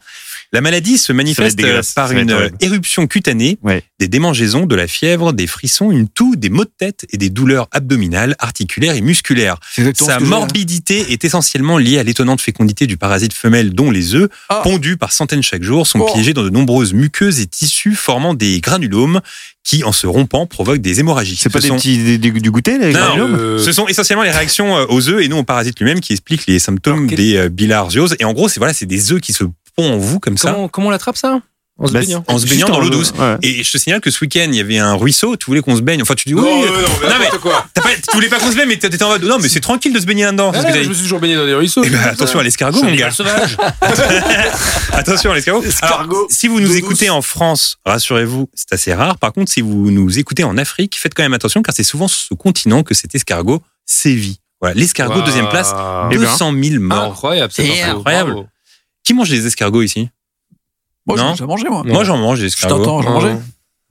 La 0.54 0.60
maladie 0.60 0.98
se 0.98 1.14
manifeste 1.14 1.60
par 1.96 2.12
une 2.12 2.52
éruption 2.60 3.08
cutanée, 3.08 3.58
Ouais. 3.64 3.84
des 4.00 4.10
démangeaisons, 4.10 4.66
de 4.66 4.76
la 4.76 4.86
fièvre, 4.88 5.32
des 5.32 5.48
frissons, 5.48 5.92
une 5.92 6.10
toux, 6.10 6.36
des 6.36 6.50
maux 6.50 6.66
de 6.66 6.72
tête 6.78 7.06
et 7.12 7.18
des 7.18 7.30
douleurs 7.30 7.70
abdominales, 7.72 8.36
articulaires 8.38 8.96
et 8.96 9.02
musculaires. 9.02 9.58
Sa 9.96 10.20
morbidité 10.20 11.14
est 11.14 11.24
essentiellement 11.24 11.78
liée 11.78 12.00
à 12.00 12.04
l'étonnante 12.04 12.42
fécondité 12.42 12.86
du 12.86 12.98
parasite 12.98 13.34
femelle 13.34 13.74
dont 13.74 13.92
les 13.92 14.14
œufs, 14.14 14.30
Ah. 14.50 14.60
pondus 14.64 14.98
par 14.98 15.14
centaines 15.14 15.42
chaque 15.44 15.64
jour, 15.64 15.88
sont 15.88 16.00
Oh. 16.00 16.12
piégés 16.14 16.34
dans 16.34 16.44
de 16.44 16.50
nombreuses 16.50 16.94
muqueuses 16.94 17.40
et 17.40 17.46
tissus 17.48 17.96
formant 17.96 18.34
des 18.34 18.60
granulomes 18.60 19.22
qui, 19.64 19.84
en 19.86 19.92
se 19.94 20.06
rompant, 20.08 20.48
provoquent 20.48 20.82
des 20.82 21.00
hémorragies. 21.00 21.38
C'est 21.40 21.50
pas 21.50 21.60
Ce 21.60 21.64
des 21.64 21.70
sont- 21.70 21.76
petits 21.78 21.98
des- 22.00 22.18
des- 22.18 22.32
du 22.32 22.52
goûter, 22.52 22.78
les 22.78 22.88
Non, 22.92 23.00
granulomes 23.00 23.36
Euh, 23.36 23.58
Ce 23.60 23.72
sont 23.72 23.88
essentiellement 23.88 24.24
les 24.24 24.32
réactions 24.32 24.76
euh, 24.76 24.86
aux 24.90 25.08
œufs 25.08 25.22
et 25.24 25.28
non 25.30 25.40
au 25.40 25.44
parasite 25.44 25.80
lui-même 25.80 26.02
qui 26.02 26.12
expliquent 26.14 26.48
les 26.48 26.60
symptômes 26.60 27.08
des 27.08 27.38
euh, 27.38 27.48
bilharzioses. 27.50 28.16
Et 28.20 28.26
en 28.26 28.34
gros, 28.34 28.50
c'est 28.50 28.60
voilà, 28.60 28.74
c'est 28.74 28.86
des 28.88 29.12
œufs 29.14 29.22
qui 29.22 29.32
se 29.34 29.44
pondent 29.76 29.94
en 29.94 29.98
vous 29.98 30.20
comme 30.20 30.38
ça. 30.38 30.52
Comment, 30.54 30.68
comment 30.68 30.88
on 30.88 30.92
l'attrape 30.92 31.18
ça? 31.18 31.42
En 31.80 31.88
se 31.88 31.94
Bah, 31.94 32.02
baignant 32.02 32.24
en 32.28 32.38
se 32.38 32.46
Juste 32.46 32.54
baignant 32.62 32.68
dans 32.76 32.80
l'eau 32.82 32.90
douce. 32.90 33.12
Ouais. 33.18 33.38
Et 33.42 33.64
je 33.64 33.72
te 33.72 33.78
signale 33.80 34.02
que 34.02 34.12
ce 34.12 34.20
week-end, 34.24 34.46
il 34.50 34.56
y 34.56 34.60
avait 34.60 34.78
un 34.78 34.94
ruisseau. 34.94 35.36
Tu 35.38 35.48
voulais 35.48 35.62
qu'on 35.62 35.76
se 35.76 35.82
baigne. 35.82 36.02
Enfin, 36.04 36.14
tu 36.14 36.26
dis 36.28 36.36
oui. 36.36 36.42
Non, 36.42 36.50
non, 36.50 36.66
non, 36.66 37.10
non, 37.10 37.16
mais 37.20 37.40
quoi 37.40 37.66
pas- 37.74 37.82
tu 37.96 38.14
voulais 38.14 38.28
pas 38.30 38.38
qu'on 38.38 38.52
se 38.52 38.56
baigne, 38.56 38.68
mais 38.68 38.78
t'étais 38.78 39.02
en 39.02 39.08
mode 39.08 39.24
non, 39.24 39.40
mais 39.40 39.50
c'est 39.50 39.62
tranquille 39.62 39.92
de 39.92 40.00
se 40.00 40.06
baigner 40.06 40.26
là-dedans. 40.26 40.52
Je 40.54 40.88
me 40.88 40.94
suis 40.94 41.04
toujours 41.04 41.20
baigné 41.20 41.36
dans 41.36 41.46
des 41.46 41.56
ruisseaux. 41.56 41.82
Eh 41.84 41.90
ben, 41.90 41.98
attention 42.04 42.38
à 42.40 42.44
l'escargot, 42.44 42.84
mon 42.84 42.94
gars. 42.94 43.10
sauvage. 43.10 43.58
Attention 44.92 45.32
à 45.32 45.36
l'escargot. 45.36 45.64
Si 46.30 46.48
vous 46.48 46.60
nous 46.60 46.76
écoutez 46.76 47.08
douce. 47.08 47.16
en 47.16 47.22
France, 47.22 47.78
rassurez-vous, 47.86 48.50
c'est 48.54 48.74
assez 48.74 48.94
rare. 48.94 49.18
Par 49.18 49.34
contre, 49.34 49.52
si 49.52 49.62
vous 49.62 49.92
nous 49.92 50.20
écoutez 50.20 50.44
en 50.44 50.58
Afrique, 50.58 50.98
faites 51.00 51.14
quand 51.14 51.24
même 51.24 51.34
attention 51.34 51.62
car 51.62 51.74
c'est 51.76 51.84
souvent 51.84 52.08
sur 52.08 52.20
ce 52.30 52.34
continent 52.34 52.84
que 52.84 52.94
cet 52.94 53.16
escargot 53.16 53.62
sévit. 53.86 54.40
Voilà, 54.60 54.76
l'escargot 54.76 55.22
deuxième 55.22 55.50
place, 55.50 55.72
Eh 56.12 56.16
ben. 56.16 56.22
200 56.22 56.54
000 56.64 56.84
morts. 56.84 57.04
Incroyable, 57.12 57.52
c'est 57.56 57.66
C'est 57.66 57.82
incroyable. 57.82 58.36
Qui 59.04 59.14
mange 59.14 59.30
des 59.30 59.46
escargots 59.48 59.82
ici? 59.82 60.10
Moi, 61.08 61.18
Non. 61.18 61.26
j'ai 61.28 61.32
déjà 61.32 61.46
mangé, 61.48 61.68
moi. 61.70 61.84
Moi, 61.86 62.04
j'en 62.04 62.18
mange 62.18 62.38
des 62.40 62.50
Je 62.50 62.56
escargots. 62.56 62.78
t'entends, 62.80 63.02
j'en 63.02 63.12
mangeais. 63.14 63.36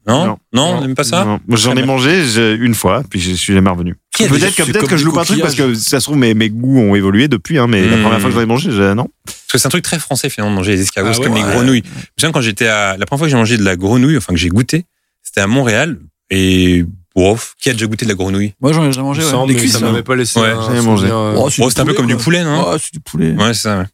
Non, 0.07 0.39
Non. 0.53 0.81
n'aime 0.81 0.95
pas 0.95 1.05
ça? 1.05 1.39
J'en 1.49 1.77
ai 1.77 1.85
mangé 1.85 2.25
une 2.57 2.75
fois, 2.75 3.03
puis 3.09 3.21
je 3.21 3.33
suis 3.33 3.53
jamais 3.53 3.71
revenu. 3.71 3.97
Qui 4.15 4.25
a 4.25 4.29
Peut-être 4.29 4.41
déjà 4.41 4.51
que, 4.51 4.73
comme 4.79 4.89
que 4.89 4.97
je 4.97 5.05
loupe 5.05 5.19
un 5.19 5.25
truc 5.25 5.41
parce 5.41 5.55
que 5.55 5.75
ça 5.75 6.01
se 6.01 6.05
trouve 6.07 6.17
mes, 6.17 6.35
mes 6.35 6.49
goûts 6.51 6.79
ont 6.81 6.95
évolué 6.95 7.29
depuis, 7.29 7.59
hein, 7.59 7.67
mais 7.67 7.83
la 7.87 7.97
Mmh. 7.97 8.03
première 8.03 8.21
fois 8.21 8.31
que 8.31 8.35
j'en 8.37 8.41
ai 8.43 8.47
mangé, 8.47 8.71
non. 8.95 9.09
Parce 9.25 9.39
que 9.53 9.59
c'est 9.59 9.67
un 9.67 9.71
truc 9.71 9.85
très 9.85 9.99
français 9.99 10.29
finalement 10.31 10.53
de 10.53 10.57
manger 10.57 10.73
les 10.73 10.83
escargots. 10.83 11.11
Ah 11.11 11.13
c'est 11.15 11.21
ouais, 11.21 11.27
comme 11.27 11.35
les 11.37 11.43
ouais. 11.43 11.53
grenouilles. 11.55 11.83
Je 12.17 12.27
quand 12.27 12.41
j'étais 12.41 12.67
à 12.67 12.97
la 12.97 13.07
première 13.07 13.21
fois 13.21 13.27
que 13.27 13.31
j'ai 13.31 13.37
mangé 13.37 13.57
de 13.59 13.65
la 13.65 13.77
grenouille, 13.77 14.17
enfin 14.17 14.33
que 14.33 14.39
j'ai 14.39 14.49
goûté, 14.49 14.85
c'était 15.23 15.41
à 15.43 15.47
Montréal 15.47 15.99
et 16.31 16.85
bof, 17.15 17.55
qui 17.61 17.69
a 17.71 17.73
déjà 17.73 17.87
goûté 17.87 18.05
de 18.07 18.11
la 18.11 18.17
grenouille? 18.17 18.55
Moi, 18.61 18.73
j'en 18.73 18.85
ai 18.85 18.87
déjà 18.87 19.03
mangé, 19.03 19.23
ouais. 19.23 19.31
semble, 19.31 19.53
Les 19.53 19.59
cuisses. 19.59 19.73
ça 19.73 19.81
m'avait 19.81 20.03
pas 20.03 20.17
laissé. 20.17 20.41
Ouais, 20.41 20.49
un 20.51 20.63
j'en 20.63 20.75
ai 20.75 20.81
mangé. 20.81 21.07
euh, 21.09 21.35
Oh, 21.37 21.51
Oh, 21.59 21.71
c'est 21.71 21.81
un 21.81 21.85
peu 21.85 21.95
comme 21.95 22.07
du 22.07 22.17
poulet, 22.17 22.43
non? 22.43 22.77
C'est 22.79 22.93
du 22.95 23.01
poulet. 23.01 23.33
Ouais, 23.33 23.53
c'est 23.53 23.63
ça. 23.63 23.79
ouais. 23.81 23.85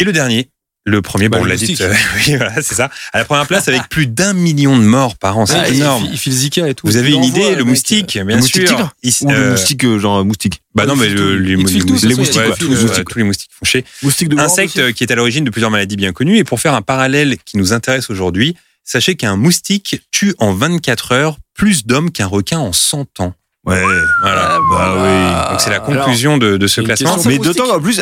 Et 0.00 0.04
le 0.04 0.12
dernier, 0.12 0.48
le 0.86 1.02
premier, 1.02 1.28
Bah, 1.28 1.36
bon, 1.38 1.44
on 1.44 1.46
l'a 1.46 1.56
dit. 1.56 1.66
moustique. 1.66 1.80
euh, 1.82 1.92
oui, 2.26 2.36
voilà, 2.36 2.54
c'est 2.62 2.74
ça. 2.74 2.90
À 3.12 3.18
la 3.18 3.24
première 3.26 3.46
place 3.46 3.68
avec 3.68 3.88
plus 3.90 4.06
d'un 4.06 4.32
million 4.32 4.76
de 4.78 4.82
morts 4.82 5.16
par 5.18 5.36
an, 5.38 5.44
c'est 5.46 5.54
Ah, 5.54 5.68
il- 5.68 5.76
énorme. 5.76 6.08
Il 6.10 6.18
file 6.18 6.32
Zika 6.32 6.68
et 6.68 6.74
tout. 6.74 6.86
Vous 6.86 6.96
avez 6.96 7.10
Il 7.10 7.14
une 7.16 7.24
idée, 7.24 7.54
le 7.54 7.64
moustique, 7.64 8.14
bien 8.14 8.24
le 8.24 8.36
moustique 8.36 8.66
sûr. 8.66 8.76
tigre 8.76 8.92
Ici, 9.02 9.24
Ou 9.24 9.28
le 9.30 9.36
euh, 9.36 9.50
moustique, 9.50 9.84
euh, 9.84 9.98
genre 9.98 10.24
moustique. 10.24 10.62
Bah 10.74 10.86
non, 10.86 10.94
Il 10.94 11.00
mais 11.00 11.08
le- 11.10 11.36
les, 11.36 11.52
Il 11.52 11.58
file 11.68 11.76
les 11.76 11.80
tout, 11.84 11.88
moustiques, 11.92 12.16
moustiques, 12.16 12.36
il 12.36 12.54
file, 12.54 12.54
tous 12.66 12.68
les 12.70 12.76
euh, 12.78 12.82
moustiques. 12.86 13.08
tous 13.10 13.18
les 13.18 13.24
moustiques 13.24 13.50
font 13.52 13.64
chier. 13.66 13.84
Moustique 14.02 14.28
de 14.30 14.38
Insecte 14.38 14.70
aussi. 14.76 14.80
euh, 14.80 14.92
qui 14.92 15.04
est 15.04 15.12
à 15.12 15.14
l'origine 15.14 15.44
de 15.44 15.50
plusieurs 15.50 15.70
maladies 15.70 15.96
bien 15.96 16.12
connues. 16.12 16.38
Et 16.38 16.44
pour 16.44 16.58
faire 16.60 16.74
un 16.74 16.82
parallèle 16.82 17.36
qui 17.44 17.58
nous 17.58 17.72
intéresse 17.74 18.08
aujourd'hui, 18.08 18.56
sachez 18.82 19.16
qu'un 19.16 19.36
moustique 19.36 20.00
tue 20.10 20.34
en 20.38 20.54
24 20.54 21.12
heures 21.12 21.36
plus 21.54 21.84
d'hommes 21.86 22.10
qu'un 22.10 22.26
requin 22.26 22.58
en 22.58 22.72
100 22.72 23.20
ans. 23.20 23.34
Ouais. 23.66 23.78
Voilà. 24.22 24.52
Ah, 24.54 24.58
voilà. 24.68 25.48
Donc 25.50 25.60
c'est 25.60 25.70
la 25.70 25.80
conclusion 25.80 26.38
de, 26.38 26.56
de 26.56 26.66
ce 26.66 26.80
classement. 26.80 27.16
Mais 27.26 27.36
moustique. 27.36 27.42
d'autant 27.42 27.66
qu'en 27.70 27.80
plus, 27.80 28.00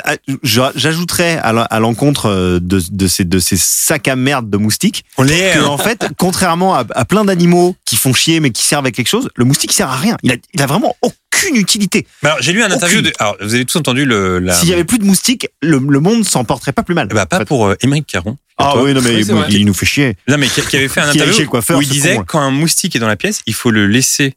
j'ajouterais 0.74 1.38
à 1.38 1.52
l'en- 1.52 1.66
à 1.68 1.80
l'encontre 1.80 2.26
euh, 2.26 2.58
de, 2.60 2.80
de, 2.90 3.06
ces, 3.08 3.24
de 3.24 3.38
ces 3.38 3.56
sacs 3.56 4.08
à 4.08 4.16
merde 4.16 4.48
de 4.50 4.56
moustiques 4.56 5.04
On 5.16 5.26
que, 5.26 5.58
hein. 5.58 5.64
en 5.66 5.78
fait, 5.78 6.06
contrairement 6.18 6.74
à, 6.76 6.84
à 6.94 7.04
plein 7.04 7.24
d'animaux 7.24 7.76
qui 7.84 7.96
font 7.96 8.12
chier 8.12 8.40
mais 8.40 8.50
qui 8.50 8.62
servent 8.62 8.86
à 8.86 8.90
quelque 8.90 9.08
chose, 9.08 9.28
le 9.36 9.44
moustique 9.44 9.72
il 9.72 9.74
sert 9.76 9.90
à 9.90 9.96
rien. 9.96 10.16
Il 10.22 10.32
a, 10.32 10.36
il 10.54 10.62
a 10.62 10.66
vraiment 10.66 10.94
aucune 11.02 11.56
utilité. 11.56 12.06
Bah, 12.22 12.30
alors, 12.30 12.42
j'ai 12.42 12.52
lu 12.52 12.62
un 12.62 12.70
interview 12.70 13.00
de. 13.02 13.12
Alors, 13.18 13.36
vous 13.40 13.54
avez 13.54 13.64
tous 13.64 13.78
entendu 13.78 14.04
le. 14.04 14.38
La... 14.38 14.54
S'il 14.54 14.68
y 14.68 14.72
avait 14.72 14.84
plus 14.84 14.98
de 14.98 15.04
moustiques, 15.04 15.48
le, 15.60 15.78
le 15.78 16.00
monde 16.00 16.24
s'en 16.24 16.44
porterait 16.44 16.72
pas 16.72 16.82
plus 16.82 16.94
mal. 16.94 17.08
Bah, 17.08 17.26
pas 17.26 17.44
pour 17.44 17.66
euh, 17.66 17.76
Émeric 17.82 18.06
Caron. 18.06 18.36
Ah 18.58 18.70
Toi. 18.74 18.84
oui, 18.84 18.94
non 18.94 19.00
mais 19.02 19.10
Oui, 19.24 19.42
il, 19.50 19.58
il 19.60 19.66
nous 19.66 19.74
fait 19.74 19.86
chier. 19.86 20.16
Non, 20.28 20.36
mais 20.38 20.48
qui, 20.48 20.60
qui 20.62 20.76
avait 20.76 20.88
fait 20.88 21.00
un 21.00 21.08
interview 21.10 21.32
chez 21.34 21.42
le 21.42 21.48
coiffeur, 21.48 21.78
où 21.78 21.82
il 21.82 21.88
disait 21.88 22.16
con, 22.16 22.24
quand 22.26 22.40
un 22.40 22.50
moustique 22.50 22.96
est 22.96 22.98
dans 22.98 23.06
la 23.08 23.16
pièce, 23.16 23.42
il 23.46 23.54
faut 23.54 23.70
le 23.70 23.86
laisser 23.86 24.34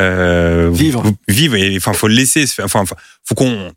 euh, 0.00 0.70
Vivre. 0.72 1.02
Vivre. 1.28 1.56
Et, 1.56 1.76
enfin, 1.76 1.92
faut 1.92 2.08
le 2.08 2.14
laisser. 2.14 2.46
se 2.46 2.54
faire- 2.54 2.64
Enfin, 2.64 2.84
faut 3.24 3.34
qu'on 3.34 3.72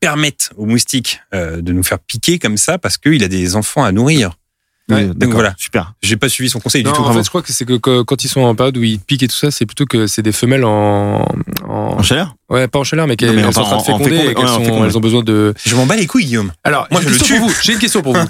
permette 0.00 0.50
au 0.56 0.66
moustique 0.66 1.20
euh, 1.34 1.60
de 1.62 1.72
nous 1.72 1.82
faire 1.82 1.98
piquer 1.98 2.38
comme 2.38 2.56
ça 2.56 2.78
parce 2.78 2.98
qu'il 2.98 3.22
a 3.22 3.28
des 3.28 3.54
enfants 3.56 3.84
à 3.84 3.92
nourrir. 3.92 4.32
Ouais, 4.88 5.06
d'accord, 5.14 5.34
voilà. 5.36 5.54
super. 5.56 5.94
J'ai 6.02 6.16
pas 6.16 6.28
suivi 6.28 6.50
son 6.50 6.58
conseil 6.58 6.82
Non, 6.82 6.90
du 6.90 6.96
tout. 6.96 7.04
en 7.04 7.12
fait, 7.12 7.22
je 7.22 7.28
crois 7.28 7.40
que 7.40 7.52
c'est 7.52 7.64
que 7.64 7.76
quand 8.02 8.24
ils 8.24 8.28
sont 8.28 8.40
en 8.40 8.54
période 8.56 8.76
où 8.76 8.82
ils 8.82 8.98
piquent 8.98 9.22
et 9.22 9.28
tout 9.28 9.36
ça, 9.36 9.50
c'est 9.52 9.64
plutôt 9.64 9.86
que 9.86 10.06
c'est 10.08 10.22
des 10.22 10.32
femelles 10.32 10.64
en, 10.64 11.22
en, 11.66 11.68
En 11.68 12.02
chaleur? 12.02 12.34
Ouais, 12.50 12.66
pas 12.66 12.80
en 12.80 12.84
chaleur, 12.84 13.06
mais 13.06 13.16
qu'elles 13.16 13.40
sont 13.54 13.60
en 13.60 13.64
train 13.64 13.76
de 13.78 13.82
féconder 13.84 14.04
fécond- 14.18 14.30
et 14.30 14.34
qu'elles 14.34 14.44
ouais, 14.44 14.50
en 14.50 14.54
sont- 14.58 14.64
fécond, 14.64 14.84
elles 14.84 14.96
ont 14.98 15.00
besoin 15.00 15.22
de. 15.22 15.54
Je 15.64 15.76
m'en 15.76 15.86
bats 15.86 15.96
les 15.96 16.06
couilles, 16.08 16.24
Guillaume. 16.26 16.52
Alors, 16.64 16.88
Moi, 16.90 17.00
je 17.00 17.08
le 17.08 17.16
question 17.16 17.46
tue. 17.46 17.54
J'ai 17.62 17.72
une 17.74 17.78
question 17.78 18.02
pour 18.02 18.14
vous. 18.16 18.26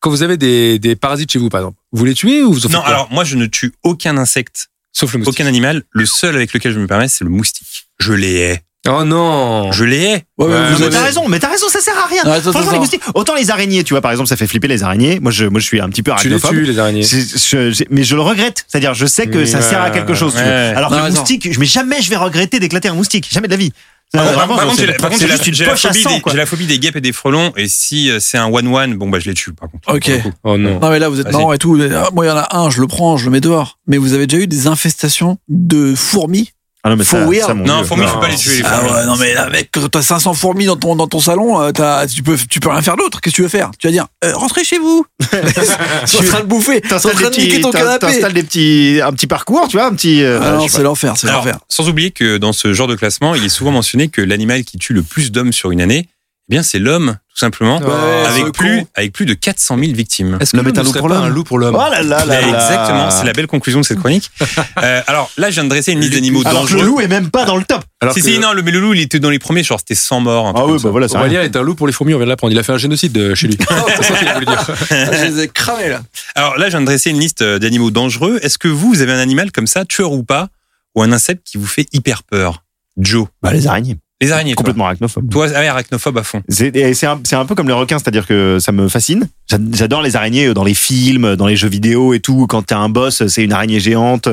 Quand 0.00 0.10
vous 0.10 0.22
avez 0.22 0.36
des, 0.36 0.78
des 0.78 0.94
parasites 0.94 1.32
chez 1.32 1.38
vous, 1.38 1.48
par 1.48 1.60
exemple, 1.62 1.78
vous 1.90 2.04
les 2.04 2.14
tuez 2.14 2.42
ou 2.42 2.52
vous 2.52 2.66
en 2.66 2.68
faites 2.68 2.78
Non, 2.78 2.84
alors 2.84 3.08
moi, 3.10 3.24
je 3.24 3.36
ne 3.36 3.46
tue 3.46 3.72
aucun 3.82 4.18
insecte, 4.18 4.68
sauf 4.98 5.12
le 5.12 5.18
moustique. 5.20 5.34
aucun 5.40 5.46
animal. 5.48 5.82
Le 5.90 6.06
seul 6.06 6.34
avec 6.36 6.52
lequel 6.52 6.72
je 6.72 6.78
me 6.78 6.86
permets, 6.86 7.08
c'est 7.08 7.24
le 7.24 7.30
moustique. 7.30 7.86
Je 7.98 8.12
les 8.12 8.34
hais. 8.34 8.62
Oh 8.88 9.04
non. 9.04 9.72
Je 9.72 9.84
les 9.84 9.98
hais. 9.98 10.12
Ouais, 10.38 10.46
vous 10.46 10.48
mais 10.48 10.56
avez- 10.86 10.90
t'as 10.90 11.02
raison, 11.02 11.28
mais 11.28 11.38
t'as 11.40 11.50
raison, 11.50 11.68
ça 11.68 11.80
sert 11.80 11.98
à 11.98 12.06
rien. 12.06 12.22
Non, 12.24 12.30
attends, 12.30 12.42
Franchement, 12.52 12.60
attends, 12.60 12.72
les 12.72 12.78
moustiques, 12.78 13.02
autant 13.14 13.34
les 13.34 13.50
araignées, 13.50 13.82
tu 13.84 13.92
vois, 13.92 14.00
par 14.00 14.12
exemple, 14.12 14.28
ça 14.28 14.36
fait 14.36 14.46
flipper 14.46 14.68
les 14.68 14.82
araignées. 14.84 15.18
Moi, 15.20 15.32
je, 15.32 15.44
moi, 15.46 15.60
je 15.60 15.66
suis 15.66 15.80
un 15.80 15.88
petit 15.90 16.02
peu 16.02 16.12
Tu 16.18 16.28
les 16.28 16.34
arachnophobe. 16.34 16.58
tues 16.58 16.64
les 16.64 16.78
araignées. 16.78 17.02
C'est- 17.02 17.36
je- 17.50 17.70
j'ai- 17.72 17.86
mais 17.90 18.04
je 18.04 18.14
le 18.14 18.22
regrette. 18.22 18.64
C'est-à-dire, 18.68 18.94
je 18.94 19.04
sais 19.06 19.26
que 19.26 19.44
ça 19.44 19.58
Ouais, 19.58 19.64
sert 19.64 19.82
à 19.82 19.90
quelque 19.90 20.14
chose. 20.14 20.32
tu 20.32 20.38
vois. 20.38 20.46
ouais. 20.48 20.72
Alors 20.76 20.90
Non, 20.92 20.96
que 20.98 21.02
le 21.02 21.08
attends. 21.08 21.20
moustique, 21.20 21.52
je- 21.52 21.58
mais 21.60 21.66
jamais 21.66 22.00
je 22.00 22.08
vais 22.08 22.16
regretter 22.16 22.60
d'éclater 22.60 22.88
un 22.88 22.94
moustique. 22.94 23.28
Jamais 23.30 23.48
de 23.48 23.52
la 23.52 23.58
vie. 23.58 23.72
Ça, 24.14 24.22
Par 24.24 24.48
contre, 24.48 24.64
par 24.66 24.74
j'ai 24.74 24.86
la- 24.86 24.94
par 24.94 25.10
contre, 25.10 25.20
j'ai 25.20 25.52
j'ai 25.52 25.64
phobie 25.66 26.02
sang, 26.02 26.14
des- 26.14 26.20
quoi. 26.22 26.32
j'ai 26.32 26.38
la 26.38 26.46
phobie 26.46 26.66
des 26.66 26.78
guêpes 26.78 26.96
et 26.96 27.00
des 27.02 27.12
frelons. 27.12 27.52
Et 27.56 27.68
si 27.68 28.10
euh, 28.10 28.18
c'est 28.20 28.38
un 28.38 28.46
one-one, 28.46 28.94
bon, 28.94 29.10
bah, 29.10 29.18
je 29.18 29.28
les 29.28 29.34
tue, 29.34 29.52
par 29.52 29.70
contre. 29.70 29.86
Ok. 29.94 30.10
Oh 30.44 30.56
non. 30.56 30.80
Non 30.80 30.88
mais 30.90 30.98
là 30.98 31.10
vous 31.10 31.20
êtes 31.20 31.30
marrant 31.30 31.52
et 31.52 31.58
tout. 31.58 31.78
Ah, 31.94 32.08
Moi 32.14 32.24
il 32.24 32.28
y 32.28 32.30
en 32.30 32.36
a 32.38 32.56
un, 32.56 32.70
je 32.70 32.80
le 32.80 32.86
prends, 32.86 33.18
je 33.18 33.26
le 33.26 33.30
mets 33.30 33.42
dehors. 33.42 33.78
Mais 33.86 33.98
vous 33.98 34.14
avez 34.14 34.26
déjà 34.26 34.42
eu 34.42 34.46
des 34.46 34.66
infestations 34.66 35.36
de 35.48 35.94
fourmis? 35.94 36.52
Ah 36.84 36.90
non, 36.90 36.96
mais 36.96 37.02
ça, 37.04 37.26
ça, 37.44 37.54
mon 37.54 37.64
Non, 37.64 37.78
Dieu. 37.78 37.86
fourmis, 37.86 38.06
faut 38.06 38.20
pas 38.20 38.28
les 38.28 38.36
tuer, 38.36 38.58
les 38.58 38.62
Ah 38.64 38.82
ouais, 38.82 39.04
non 39.06 39.16
mais 39.16 39.34
là, 39.34 39.50
mec, 39.50 39.68
quand 39.72 39.88
t'as 39.88 40.00
500 40.00 40.32
fourmis 40.34 40.66
dans 40.66 40.76
ton 40.76 40.94
dans 40.94 41.08
ton 41.08 41.18
salon, 41.18 41.60
euh, 41.60 41.72
t'as- 41.72 42.06
tu 42.06 42.22
peux 42.22 42.36
tu 42.48 42.60
peux 42.60 42.68
rien 42.70 42.82
faire 42.82 42.96
d'autre. 42.96 43.20
Qu'est-ce 43.20 43.32
que 43.34 43.36
tu 43.36 43.42
veux 43.42 43.48
faire? 43.48 43.70
Tu 43.78 43.88
vas 43.88 43.90
dire 43.92 44.06
euh, 44.24 44.32
rentrez 44.36 44.62
chez 44.64 44.78
vous. 44.78 45.04
Ils 45.32 46.08
sont 46.08 46.18
en 46.22 46.26
train 46.26 46.40
de 46.40 46.46
bouffer. 46.46 46.80
Sont 46.88 46.94
en 46.94 46.98
T'installes 47.00 47.14
train 47.14 47.30
des 47.30 47.36
de 47.36 47.40
niquer 47.42 47.50
petits, 47.54 47.60
ton 47.62 47.70
canapé. 47.72 48.06
t'installes 48.06 48.32
des 48.32 48.42
petits, 48.44 49.00
un 49.04 49.12
petit 49.12 49.26
parcours, 49.26 49.66
tu 49.68 49.76
vois, 49.76 49.86
un 49.86 49.94
petit. 49.94 50.22
euh, 50.22 50.38
Ah 50.42 50.52
non, 50.52 50.68
c'est 50.68 50.82
l'enfer, 50.82 51.14
c'est 51.16 51.26
l'enfer. 51.30 51.58
sans 51.68 51.88
oublier 51.88 52.12
que 52.12 52.36
dans 52.38 52.52
ce 52.52 52.72
genre 52.72 52.86
de 52.86 52.94
classement, 52.94 53.34
il 53.34 53.44
est 53.44 53.48
souvent 53.48 53.72
mentionné 53.72 54.08
que 54.08 54.22
l'animal 54.22 54.62
qui 54.64 54.78
tue 54.78 54.92
le 54.92 55.02
plus 55.02 55.32
d'hommes 55.32 55.52
sur 55.52 55.72
une 55.72 55.80
année, 55.80 56.08
eh 56.48 56.54
bien, 56.54 56.62
c'est 56.62 56.78
l'homme, 56.78 57.16
tout 57.28 57.36
simplement, 57.38 57.78
Ouais, 57.78 58.24
avec 58.26 58.52
plus, 58.52 58.78
con. 58.80 58.86
avec 58.94 59.12
plus 59.12 59.26
de 59.26 59.34
400 59.34 59.76
000 59.78 59.92
victimes. 59.92 60.38
Est-ce 60.40 60.52
que 60.52 60.56
L'homme 60.56 60.68
est 60.68 60.78
un 60.78 60.82
loup 60.82 60.92
pour 60.92 61.08
pas 61.08 61.14
l'homme 61.14 61.24
un 61.24 61.28
loup 61.28 61.44
pour 61.44 61.58
l'homme 61.58 61.74
Oh 61.74 61.90
là 61.90 62.02
là 62.02 62.24
là 62.24 62.40
Mais 62.40 62.50
là. 62.50 62.58
Exactement, 62.58 63.10
c'est 63.10 63.24
la 63.26 63.32
belle 63.34 63.46
conclusion 63.46 63.80
de 63.80 63.84
cette 63.84 63.98
chronique. 63.98 64.30
Euh, 64.82 65.02
alors 65.08 65.28
là, 65.36 65.50
je 65.50 65.54
viens 65.54 65.64
de 65.64 65.68
dresser 65.70 65.90
une 65.92 66.00
liste 66.00 66.12
d'animaux 66.12 66.42
Alors 66.46 66.64
que 66.64 66.68
le 66.68 66.78
dangereux. 66.78 66.86
loup 66.86 67.00
est 67.00 67.08
même 67.08 67.30
pas 67.30 67.44
dans 67.44 67.56
le 67.56 67.64
top. 67.64 67.82
Alors 68.00 68.14
si, 68.14 68.20
que 68.20 68.26
si, 68.28 68.38
non, 68.38 68.52
le, 68.52 68.62
mais 68.62 68.70
le 68.70 68.78
loup, 68.78 68.94
il 68.94 69.00
était 69.00 69.18
dans 69.18 69.28
les 69.30 69.40
premiers, 69.40 69.64
genre 69.64 69.80
c'était 69.80 69.96
100 69.96 70.20
morts. 70.20 70.52
Ah 70.56 70.66
oui, 70.66 70.78
ça. 70.78 70.84
bah 70.84 70.90
voilà, 70.90 71.08
c'est 71.08 71.16
rien. 71.16 71.26
Aurélien 71.26 71.42
est 71.42 71.56
un 71.56 71.62
loup 71.62 71.74
pour 71.74 71.86
les 71.88 71.92
fourmis, 71.92 72.14
on 72.14 72.18
vient 72.18 72.26
de 72.26 72.30
l'apprendre. 72.30 72.52
Il 72.52 72.58
a 72.58 72.62
fait 72.62 72.72
un 72.72 72.78
génocide 72.78 73.16
euh, 73.18 73.34
chez 73.34 73.48
lui. 73.48 73.58
c'est 73.96 74.04
ça 74.04 74.14
qu'il 74.16 74.28
a 74.28 74.34
voulu 74.34 74.46
dire. 74.46 74.66
Je 74.90 75.24
les 75.26 75.40
ai 75.42 75.48
cramés 75.48 75.88
là. 75.88 76.00
Alors 76.36 76.56
là, 76.58 76.66
je 76.66 76.70
viens 76.70 76.80
de 76.80 76.86
dresser 76.86 77.10
une 77.10 77.18
liste 77.18 77.42
euh, 77.42 77.58
d'animaux 77.58 77.90
dangereux. 77.90 78.38
Est-ce 78.42 78.56
que 78.58 78.68
vous, 78.68 78.88
vous 78.90 79.02
avez 79.02 79.12
un 79.12 79.18
animal 79.18 79.50
comme 79.50 79.66
ça, 79.66 79.84
tueur 79.84 80.12
ou 80.12 80.22
pas, 80.22 80.48
ou 80.94 81.02
un 81.02 81.10
insecte 81.12 81.42
qui 81.44 81.58
vous 81.58 81.66
fait 81.66 81.86
hyper 81.92 82.22
peur? 82.22 82.62
Joe. 82.96 83.26
Bah, 83.42 83.52
les 83.52 83.66
araignées. 83.66 83.96
Les 84.20 84.32
araignées. 84.32 84.54
toi. 84.54 84.56
Complètement 84.56 84.86
arachnophobe. 84.86 85.30
Toi, 85.30 85.46
ah 85.54 85.60
arachnophobe 85.60 86.18
à 86.18 86.24
fond. 86.24 86.42
C'est 86.48 87.06
un, 87.06 87.20
un 87.32 87.44
peu 87.46 87.54
comme 87.54 87.68
les 87.68 87.72
requins, 87.72 87.98
c'est-à-dire 88.00 88.26
que 88.26 88.58
ça 88.58 88.72
me 88.72 88.88
fascine. 88.88 89.28
J'ad- 89.48 89.74
J'adore 89.74 90.02
les 90.02 90.16
araignées 90.16 90.52
dans 90.54 90.64
les 90.64 90.74
films, 90.74 91.36
dans 91.36 91.46
les 91.46 91.54
jeux 91.54 91.68
vidéo 91.68 92.14
et 92.14 92.20
tout. 92.20 92.46
Quand 92.48 92.62
t'es 92.62 92.74
un 92.74 92.88
boss, 92.88 93.26
c'est 93.28 93.44
une 93.44 93.52
araignée 93.52 93.78
géante. 93.78 94.28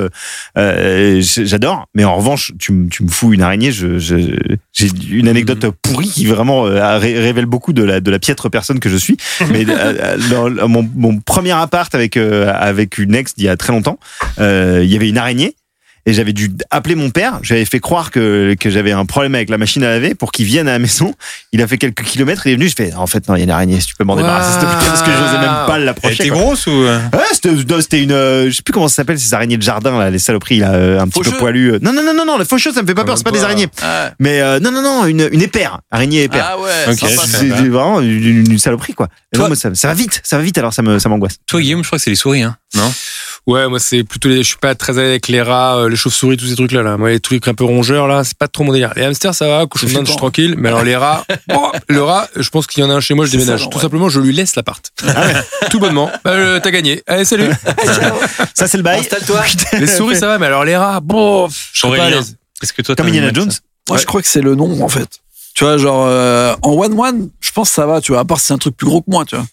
Euh, 0.58 1.22
J'adore. 1.22 1.86
Mais 1.94 2.04
en 2.04 2.16
revanche, 2.16 2.52
tu, 2.58 2.72
me- 2.72 2.90
tu 2.90 3.04
me 3.04 3.10
fous 3.10 3.34
une 3.34 3.44
araignée. 3.44 3.72
je- 3.72 4.00
je- 4.00 4.36
J'ai 4.74 4.90
une 5.10 5.28
anecdote 5.28 5.68
pourrie 5.84 6.10
qui 6.10 6.26
vraiment 6.26 6.66
euh, 6.66 6.98
ré- 6.98 7.20
révèle 7.20 7.46
beaucoup 7.46 7.72
de 7.72 7.84
la, 7.84 8.00
de 8.02 8.10
la 8.10 8.18
piètre 8.20 8.50
personne 8.50 8.80
que 8.80 8.90
je 8.90 8.98
suis. 8.98 9.18
Mais 9.52 9.66
euh, 9.70 10.18
dans 10.32 10.68
mon, 10.68 10.90
mon 10.96 11.20
premier 11.20 11.52
appart 11.52 11.94
avec 11.94 12.18
euh, 12.18 12.52
avec 12.54 12.98
une 12.98 13.14
ex 13.14 13.36
d'il 13.36 13.46
y 13.46 13.50
a 13.50 13.56
très 13.56 13.72
longtemps, 13.72 14.00
euh, 14.40 14.82
il 14.84 14.92
y 14.92 14.96
avait 14.96 15.10
une 15.10 15.20
araignée. 15.20 15.56
Et 16.08 16.14
j'avais 16.14 16.34
dû 16.34 16.52
appeler 16.70 16.94
mon 16.96 17.10
père. 17.10 17.40
J'avais 17.42 17.66
fait 17.66 17.80
croire 17.80 18.12
que, 18.12 18.56
que 18.60 18.70
j'avais 18.70 18.92
un 18.92 19.06
problème 19.06 19.34
avec 19.34 19.50
la 19.50 19.58
machine 19.58 19.84
à 19.84 19.90
laver 19.90 20.14
pour 20.14 20.32
qu'il 20.32 20.46
vienne 20.46 20.68
à 20.68 20.74
la 20.74 20.80
maison. 20.80 21.16
Il 21.52 21.62
a 21.64 21.68
fait 21.68 21.78
quelques 21.80 22.04
kilomètres. 22.04 22.46
Il 22.46 22.52
est 22.52 22.56
venu. 22.56 22.70
Je 22.70 22.76
fais, 22.76 22.94
en 22.94 23.08
fait, 23.08 23.28
non, 23.28 23.36
il 23.36 23.40
y 23.40 23.42
a 23.42 23.46
une 23.46 23.50
araignée. 23.52 23.80
Si 23.80 23.88
tu 23.88 23.96
peux 23.96 24.04
m'en 24.04 24.16
débarrasser, 24.16 24.52
s'il 24.52 24.62
te 24.62 24.66
plaît, 24.66 24.86
parce 24.88 25.02
que 25.02 25.12
je 25.12 25.18
n'osais 25.18 25.40
même 25.40 25.66
pas 25.68 25.74
Elle 25.78 25.86
l'approcher. 25.86 26.14
était 26.26 26.30
quoi. 26.30 26.38
grosse 26.38 26.68
ou 26.68 26.72
euh 26.72 27.00
Ouais, 27.12 27.24
c'était 27.32 28.04
une, 28.04 28.12
euh, 28.12 28.50
je 28.52 28.56
sais 28.56 28.62
plus 28.62 28.72
comment 28.72 28.88
ça 28.88 28.96
s'appelle 28.96 29.20
ces 29.20 29.34
araignées 29.34 29.58
de 29.58 29.64
jardin 29.64 29.98
là, 29.98 30.10
les 30.12 30.20
saloperies 30.20 30.60
là, 30.60 30.74
euh, 30.74 31.00
un 31.00 31.08
petit 31.08 31.22
peu 31.22 31.32
poilues. 31.32 31.74
Non 31.82 31.92
non 31.92 32.04
non 32.04 32.14
non 32.14 32.26
non, 32.26 32.38
les 32.38 32.46
faucheux 32.46 32.72
ça 32.72 32.82
me 32.84 32.88
fait 32.88 32.94
pas 32.94 33.04
peur, 33.04 33.18
c'est 33.18 33.24
pas 33.24 33.32
des 33.32 33.44
araignées. 33.44 33.68
Ah, 33.82 34.12
Mais 34.20 34.42
euh, 34.42 34.60
non 34.60 34.72
non 34.72 34.82
non, 34.82 35.06
une 35.06 35.28
une 35.32 35.42
épère, 35.42 35.80
araignée 35.92 36.24
épère. 36.24 36.46
ah 36.52 36.60
ouais, 36.60 36.70
Ok. 36.94 37.00
sympa, 37.00 37.12
c'est 37.26 37.28
ça. 37.32 37.38
c'est 37.40 37.48
vraiment 37.50 38.00
une, 38.02 38.52
une 38.52 38.58
saloperie 38.60 38.94
quoi. 38.94 39.08
Et 39.34 39.38
Toi- 39.38 39.46
non, 39.46 39.50
mais 39.50 39.56
ça, 39.56 39.74
ça 39.74 39.88
va 39.90 39.94
vite, 39.96 40.22
ça 40.24 40.38
va 40.38 40.44
vite 40.44 40.58
alors 40.58 40.74
ça 40.74 40.82
me 40.82 41.00
ça 41.00 41.10
m'angoisse. 41.10 41.38
Toi, 41.48 41.62
Guillaume, 41.62 41.82
je 41.84 41.88
crois 41.88 41.98
que 41.98 42.04
c'est 42.04 42.10
les 42.12 42.16
souris, 42.16 42.44
hein 42.44 42.56
Non? 42.76 42.92
Ouais, 43.48 43.68
moi 43.68 43.80
c'est 43.80 44.04
plutôt 44.04 44.28
les, 44.28 44.38
je 44.38 44.48
suis 44.48 44.58
pas 44.58 44.74
très 44.74 44.98
à 44.98 45.02
l'aise 45.02 45.10
avec 45.12 45.28
les 45.28 45.42
rats, 45.42 45.78
euh, 45.78 45.90
les 45.90 45.96
chauves-souris, 45.96 46.36
tous 46.36 46.48
ces 46.48 46.56
trucs 46.56 46.72
là 46.72 46.82
là. 46.82 46.98
Moi 46.98 47.12
les 47.12 47.20
trucs 47.20 47.48
un 47.48 47.54
peu 47.54 47.64
rongeurs 47.64 48.08
là, 48.08 48.24
c'est 48.24 48.38
pas 48.38 48.48
trop 48.48 48.64
mon 48.64 48.74
délire. 48.74 48.92
Les 48.96 49.04
hamsters 49.04 49.36
ça 49.36 49.48
va, 49.48 49.66
d'Inde, 49.66 49.70
je 49.76 50.06
suis 50.06 50.18
tranquille, 50.18 50.56
mais 50.58 50.70
alors 50.70 50.84
les 50.84 50.96
rats, 50.96 51.26
bon, 51.48 51.72
le 51.88 52.02
rat, 52.02 52.28
je 52.36 52.50
pense 52.50 52.66
qu'il 52.66 52.84
y 52.84 52.86
en 52.86 52.90
a 52.90 52.94
un 52.96 53.00
chez 53.00 53.14
moi, 53.14 53.26
je 53.26 53.32
déménage. 53.32 53.60
ça, 53.60 53.66
non, 53.66 53.70
Tout 53.70 53.78
ouais. 53.78 53.84
simplement, 53.84 54.10
je 54.10 54.20
lui 54.20 54.34
laisse 54.34 54.56
l'appart. 54.56 54.92
Tout 55.70 55.80
bonnement. 55.80 56.10
Bah, 56.24 56.32
euh, 56.32 56.60
T'as 56.60 56.72
gagné. 56.72 57.04
Allez, 57.06 57.26
salut. 57.26 57.50
Ça 58.56 58.68
c'est 58.68 58.78
le 58.78 58.84
bail. 58.84 59.02
Installe-toi. 59.02 59.44
les 59.74 59.88
souris 59.88 60.16
ça 60.16 60.28
va, 60.28 60.40
mais 60.40 60.48
alors 60.48 60.66
les 60.66 60.76
rats, 60.76 61.00
bon, 61.00 61.48
je 61.74 61.82
pas 61.82 62.04
à 62.04 62.10
l'aise. 62.10 62.38
est-ce 62.64 62.74
que 62.74 62.82
toi, 62.82 62.96
Comme 62.96 63.08
Indiana 63.08 63.32
Jones. 63.32 63.52
Moi, 63.88 64.00
je 64.00 64.06
crois 64.06 64.22
que 64.24 64.28
c'est 64.28 64.42
le 64.42 64.56
nombre, 64.56 64.82
en 64.84 64.90
fait. 64.90 65.20
Tu 65.54 65.64
vois, 65.64 65.78
genre, 65.78 66.06
euh, 66.08 66.56
en 66.64 66.72
one-one, 66.72 67.30
je 67.40 67.52
pense 67.52 67.70
que 67.70 67.76
ça 67.76 67.86
va, 67.86 68.02
tu 68.02 68.12
vois, 68.12 68.22
à 68.22 68.26
part 68.26 68.40
si 68.40 68.48
c'est 68.48 68.54
un 68.54 68.58
truc 68.58 68.76
plus 68.76 68.88
gros 68.88 69.02
que 69.02 69.10
moi, 69.10 69.24
tu 69.24 69.36
vois. 69.36 69.46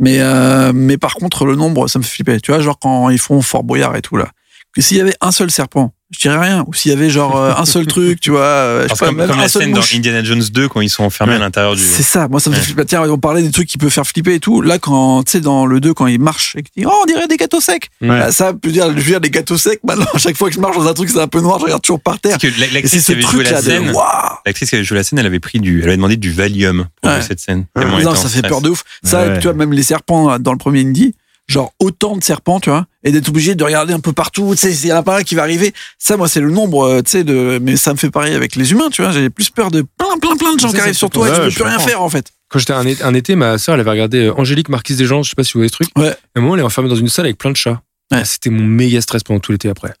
Mais, 0.00 0.20
euh, 0.20 0.72
mais 0.74 0.96
par 0.96 1.14
contre, 1.14 1.44
le 1.44 1.54
nombre, 1.54 1.86
ça 1.86 1.98
me 1.98 2.04
fait 2.04 2.10
flipper. 2.10 2.40
Tu 2.40 2.50
vois, 2.50 2.60
genre 2.60 2.78
quand 2.78 3.10
ils 3.10 3.18
font 3.18 3.40
Fort 3.42 3.62
Boyard 3.62 3.94
et 3.96 4.02
tout, 4.02 4.16
là. 4.16 4.30
Que 4.74 4.80
s'il 4.80 4.96
y 4.96 5.00
avait 5.00 5.16
un 5.20 5.30
seul 5.30 5.50
serpent, 5.50 5.92
je 6.10 6.18
dirais 6.20 6.38
rien. 6.38 6.64
Ou 6.66 6.74
s'il 6.74 6.90
y 6.90 6.94
avait 6.94 7.10
genre 7.10 7.36
euh, 7.36 7.52
un 7.56 7.64
seul 7.64 7.86
truc, 7.86 8.20
tu 8.20 8.30
vois, 8.30 8.40
euh, 8.40 8.82
je 8.82 8.88
Parce 8.88 8.98
sais 8.98 9.04
pas, 9.04 9.08
comme, 9.10 9.18
même 9.18 9.28
comme 9.28 9.38
la 9.38 9.48
scène 9.48 9.72
dans. 9.72 9.80
Indiana 9.94 10.22
Jones 10.24 10.42
2 10.52 10.68
quand 10.68 10.80
ils 10.80 10.88
sont 10.90 11.04
enfermés 11.04 11.34
à 11.34 11.38
l'intérieur 11.38 11.74
du. 11.76 11.82
C'est 11.82 12.02
ça, 12.02 12.26
moi 12.28 12.40
ça 12.40 12.50
me 12.50 12.54
fait 12.56 12.60
Ouais. 12.60 12.66
flipper. 12.66 12.84
Tiens, 12.84 13.02
on 13.08 13.18
parlait 13.18 13.42
des 13.42 13.50
trucs 13.50 13.68
qui 13.68 13.78
peuvent 13.78 13.90
faire 13.90 14.06
flipper 14.06 14.34
et 14.34 14.40
tout. 14.40 14.60
Là, 14.60 14.78
quand, 14.78 15.22
tu 15.22 15.32
sais, 15.32 15.40
dans 15.40 15.66
le 15.66 15.80
2, 15.80 15.94
quand 15.94 16.06
ils 16.06 16.20
marchent 16.20 16.56
et 16.56 16.62
qu'ils 16.62 16.82
disent, 16.82 16.90
oh, 16.92 17.00
on 17.02 17.06
dirait 17.06 17.26
des 17.28 17.36
gâteaux 17.36 17.60
secs. 17.60 17.88
Ouais. 18.00 18.08
Bah, 18.08 18.32
ça, 18.32 18.52
je 18.62 18.68
veux 18.68 18.72
dire, 18.72 18.86
je 18.90 18.94
veux 18.96 19.02
dire, 19.02 19.20
des 19.20 19.30
gâteaux 19.30 19.56
secs, 19.56 19.80
maintenant, 19.84 20.06
à 20.12 20.18
chaque 20.18 20.36
fois 20.36 20.48
que 20.48 20.54
je 20.54 20.60
marche 20.60 20.76
dans 20.76 20.86
un 20.88 20.94
truc, 20.94 21.08
c'est 21.10 21.20
un 21.20 21.28
peu 21.28 21.40
noir, 21.40 21.58
je 21.58 21.64
regarde 21.64 21.82
toujours 21.82 22.00
par 22.00 22.18
terre. 22.18 22.38
L'actrice 22.72 22.90
qui 22.90 23.00
ce 23.00 23.12
avait 23.12 23.22
joué 23.22 23.44
la 23.44 23.60
scène, 23.62 23.90
waouh! 23.90 24.04
l'actrice 24.46 24.68
qui 24.70 24.74
avait 24.76 24.84
joué 24.84 24.96
la 24.98 25.04
scène, 25.04 25.18
elle 25.18 25.26
avait 25.26 25.40
pris 25.40 25.60
du, 25.60 25.78
elle 25.80 25.88
avait 25.88 25.96
demandé 25.96 26.16
du 26.16 26.30
Valium 26.32 26.86
pour 27.02 27.12
cette 27.22 27.40
scène. 27.40 27.66
Non, 27.76 28.14
ça 28.14 28.28
fait 28.28 28.42
peur 28.42 28.60
de 28.60 28.70
ouf. 28.70 28.84
Ça, 29.02 29.38
tu 29.38 29.44
vois, 29.44 29.54
même 29.54 29.72
les 29.72 29.82
serpents 29.82 30.28
là, 30.30 30.38
dans 30.38 30.52
le 30.52 30.58
premier 30.58 30.80
indie, 30.80 31.14
genre 31.50 31.72
autant 31.80 32.16
de 32.16 32.22
serpents, 32.22 32.60
tu 32.60 32.70
vois, 32.70 32.86
et 33.04 33.12
d'être 33.12 33.28
obligé 33.28 33.54
de 33.54 33.64
regarder 33.64 33.92
un 33.92 34.00
peu 34.00 34.12
partout, 34.12 34.50
tu 34.52 34.56
sais, 34.58 34.72
il 34.72 34.86
y 34.88 34.92
en 34.92 34.96
a 34.96 35.02
pas 35.02 35.18
un 35.18 35.22
qui 35.22 35.34
va 35.34 35.42
arriver. 35.42 35.72
Ça, 35.98 36.16
moi, 36.16 36.28
c'est 36.28 36.40
le 36.40 36.50
nombre, 36.50 36.84
euh, 36.84 37.02
tu 37.02 37.10
sais, 37.10 37.24
de, 37.24 37.58
mais 37.60 37.76
ça 37.76 37.92
me 37.92 37.98
fait 37.98 38.10
pareil 38.10 38.34
avec 38.34 38.56
les 38.56 38.70
humains, 38.72 38.88
tu 38.90 39.02
vois, 39.02 39.10
j'ai 39.10 39.30
plus 39.30 39.50
peur 39.50 39.70
de 39.70 39.82
plein, 39.82 40.16
plein, 40.20 40.36
plein 40.36 40.54
de 40.54 40.60
gens 40.60 40.70
qui 40.70 40.80
arrivent 40.80 40.94
sur 40.94 41.10
toi 41.10 41.28
et 41.28 41.32
tu 41.32 41.40
peux 41.40 41.50
plus 41.50 41.62
rien 41.64 41.78
faire, 41.78 42.02
en 42.02 42.08
fait. 42.08 42.26
Quand 42.48 42.58
j'étais 42.58 42.72
un, 42.72 42.84
été- 42.86 43.02
un 43.04 43.14
été, 43.14 43.34
ma 43.36 43.58
sœur, 43.58 43.74
elle 43.74 43.80
avait 43.80 43.90
regardé 43.90 44.26
euh, 44.26 44.34
Angélique 44.36 44.68
Marquise 44.68 44.96
des 44.96 45.04
gens, 45.06 45.22
je 45.22 45.30
sais 45.30 45.36
pas 45.36 45.44
si 45.44 45.52
vous 45.52 45.60
voyez 45.60 45.68
ce 45.68 45.74
truc. 45.74 45.88
Ouais. 45.96 46.08
Et 46.08 46.10
à 46.10 46.14
un 46.38 46.40
moment, 46.40 46.54
elle 46.54 46.60
est 46.62 46.64
enfermée 46.64 46.88
dans 46.88 46.96
une 46.96 47.08
salle 47.08 47.26
avec 47.26 47.38
plein 47.38 47.50
de 47.52 47.56
chats. 47.56 47.80
Ouais. 48.12 48.24
C'était 48.24 48.50
mon 48.50 48.64
méga 48.64 49.00
stress 49.00 49.22
pendant 49.22 49.38
tout 49.40 49.52
l'été 49.52 49.68
après. 49.68 49.92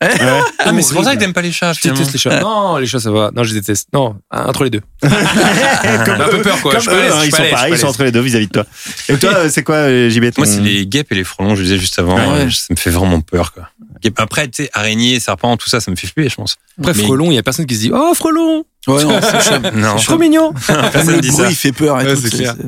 Ah, 0.62 0.72
mais 0.72 0.82
c'est 0.82 0.94
pour 0.94 1.04
ça 1.04 1.14
que 1.14 1.20
t'aimes 1.20 1.32
pas 1.32 1.42
les 1.42 1.52
chats, 1.52 1.72
Je 1.72 1.80
finalement. 1.80 2.00
déteste 2.00 2.12
les 2.12 2.18
chats. 2.18 2.40
Non, 2.40 2.76
les 2.76 2.86
chats, 2.86 3.00
ça 3.00 3.10
va. 3.10 3.30
Non, 3.34 3.44
je 3.44 3.54
les 3.54 3.60
déteste. 3.60 3.88
Non, 3.92 4.16
entre 4.30 4.64
les 4.64 4.70
deux. 4.70 4.82
comme 5.02 6.20
un 6.20 6.28
peu 6.28 6.42
peur, 6.42 6.60
quoi. 6.60 6.72
Comme 6.72 6.80
Je 6.82 6.86
pas 6.90 6.96
eux, 6.96 7.12
hein, 7.12 7.22
ils 7.24 7.30
pas 7.30 7.36
sont 7.38 7.50
pareils, 7.50 7.72
ils 7.72 7.78
sont 7.78 7.86
entre 7.86 8.04
les 8.04 8.12
deux 8.12 8.20
vis-à-vis 8.20 8.46
de 8.46 8.52
toi. 8.52 8.66
Et 9.08 9.16
toi, 9.16 9.48
c'est 9.48 9.62
quoi, 9.62 9.76
euh, 9.76 10.10
JB 10.10 10.30
ton- 10.32 10.42
Moi, 10.42 10.46
c'est 10.46 10.60
les 10.60 10.86
guêpes 10.86 11.10
et 11.12 11.14
les 11.14 11.24
frelons, 11.24 11.54
je 11.54 11.62
disais 11.62 11.78
juste 11.78 11.98
avant. 11.98 12.16
Ouais. 12.16 12.40
euh, 12.46 12.50
Ça 12.50 12.66
me 12.70 12.76
fait 12.76 12.90
vraiment 12.90 13.20
peur, 13.20 13.52
quoi. 13.52 13.68
Après, 14.16 14.48
tu 14.48 14.64
sais, 14.64 14.70
araignées, 14.72 15.18
serpents, 15.20 15.56
tout 15.56 15.68
ça, 15.68 15.80
ça 15.80 15.90
me 15.90 15.96
fait 15.96 16.06
flipper, 16.06 16.28
je 16.28 16.34
pense. 16.36 16.56
Après, 16.78 16.92
Mais- 16.94 17.02
frelon, 17.04 17.30
il 17.30 17.34
y 17.34 17.38
a 17.38 17.42
personne 17.42 17.66
qui 17.66 17.74
se 17.74 17.80
dit 17.80 17.90
Oh, 17.94 18.12
frelon 18.14 18.64
Ouais, 18.86 19.04
non, 19.04 19.20
c'est 19.98 20.04
Trop 20.04 20.18
mignon 20.18 20.52
personne 20.92 21.16
le 21.16 21.20
dit 21.20 21.28
bruit 21.30 21.42
ça. 21.44 21.50
il 21.50 21.56
fait 21.56 21.72
peur 21.72 22.00
et 22.00 22.14
tout. 22.14 22.22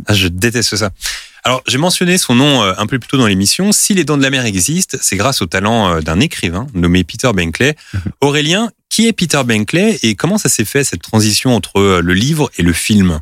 Ah, 0.07 0.13
je 0.15 0.29
déteste 0.29 0.77
ça. 0.77 0.91
Alors, 1.45 1.63
j'ai 1.67 1.79
mentionné 1.79 2.19
son 2.19 2.37
nom 2.37 2.63
euh, 2.63 2.73
un 2.79 2.87
peu 2.87 3.01
plus 3.01 3.09
tôt 3.09 3.17
dans 3.17 3.27
l'émission. 3.27 3.73
Si 3.73 3.95
les 3.95 4.05
dents 4.05 4.17
de 4.17 4.23
la 4.23 4.31
mer 4.31 4.47
existent, 4.47 4.97
c'est 5.01 5.17
grâce 5.17 5.43
au 5.43 5.47
talent 5.47 5.97
euh, 5.97 6.01
d'un 6.01 6.21
écrivain 6.21 6.69
nommé 6.73 7.03
Peter 7.03 7.31
Benchley. 7.35 7.75
Aurélien, 8.21 8.71
qui 8.89 9.09
est 9.09 9.13
Peter 9.13 9.43
Benchley 9.45 9.99
et 10.05 10.15
comment 10.15 10.39
ça 10.39 10.49
s'est 10.49 10.65
fait 10.65 10.85
cette 10.85 11.03
transition 11.03 11.57
entre 11.57 11.81
euh, 11.81 12.01
le 12.01 12.15
livre 12.15 12.49
et 12.59 12.63
le 12.63 12.73
film? 12.73 13.19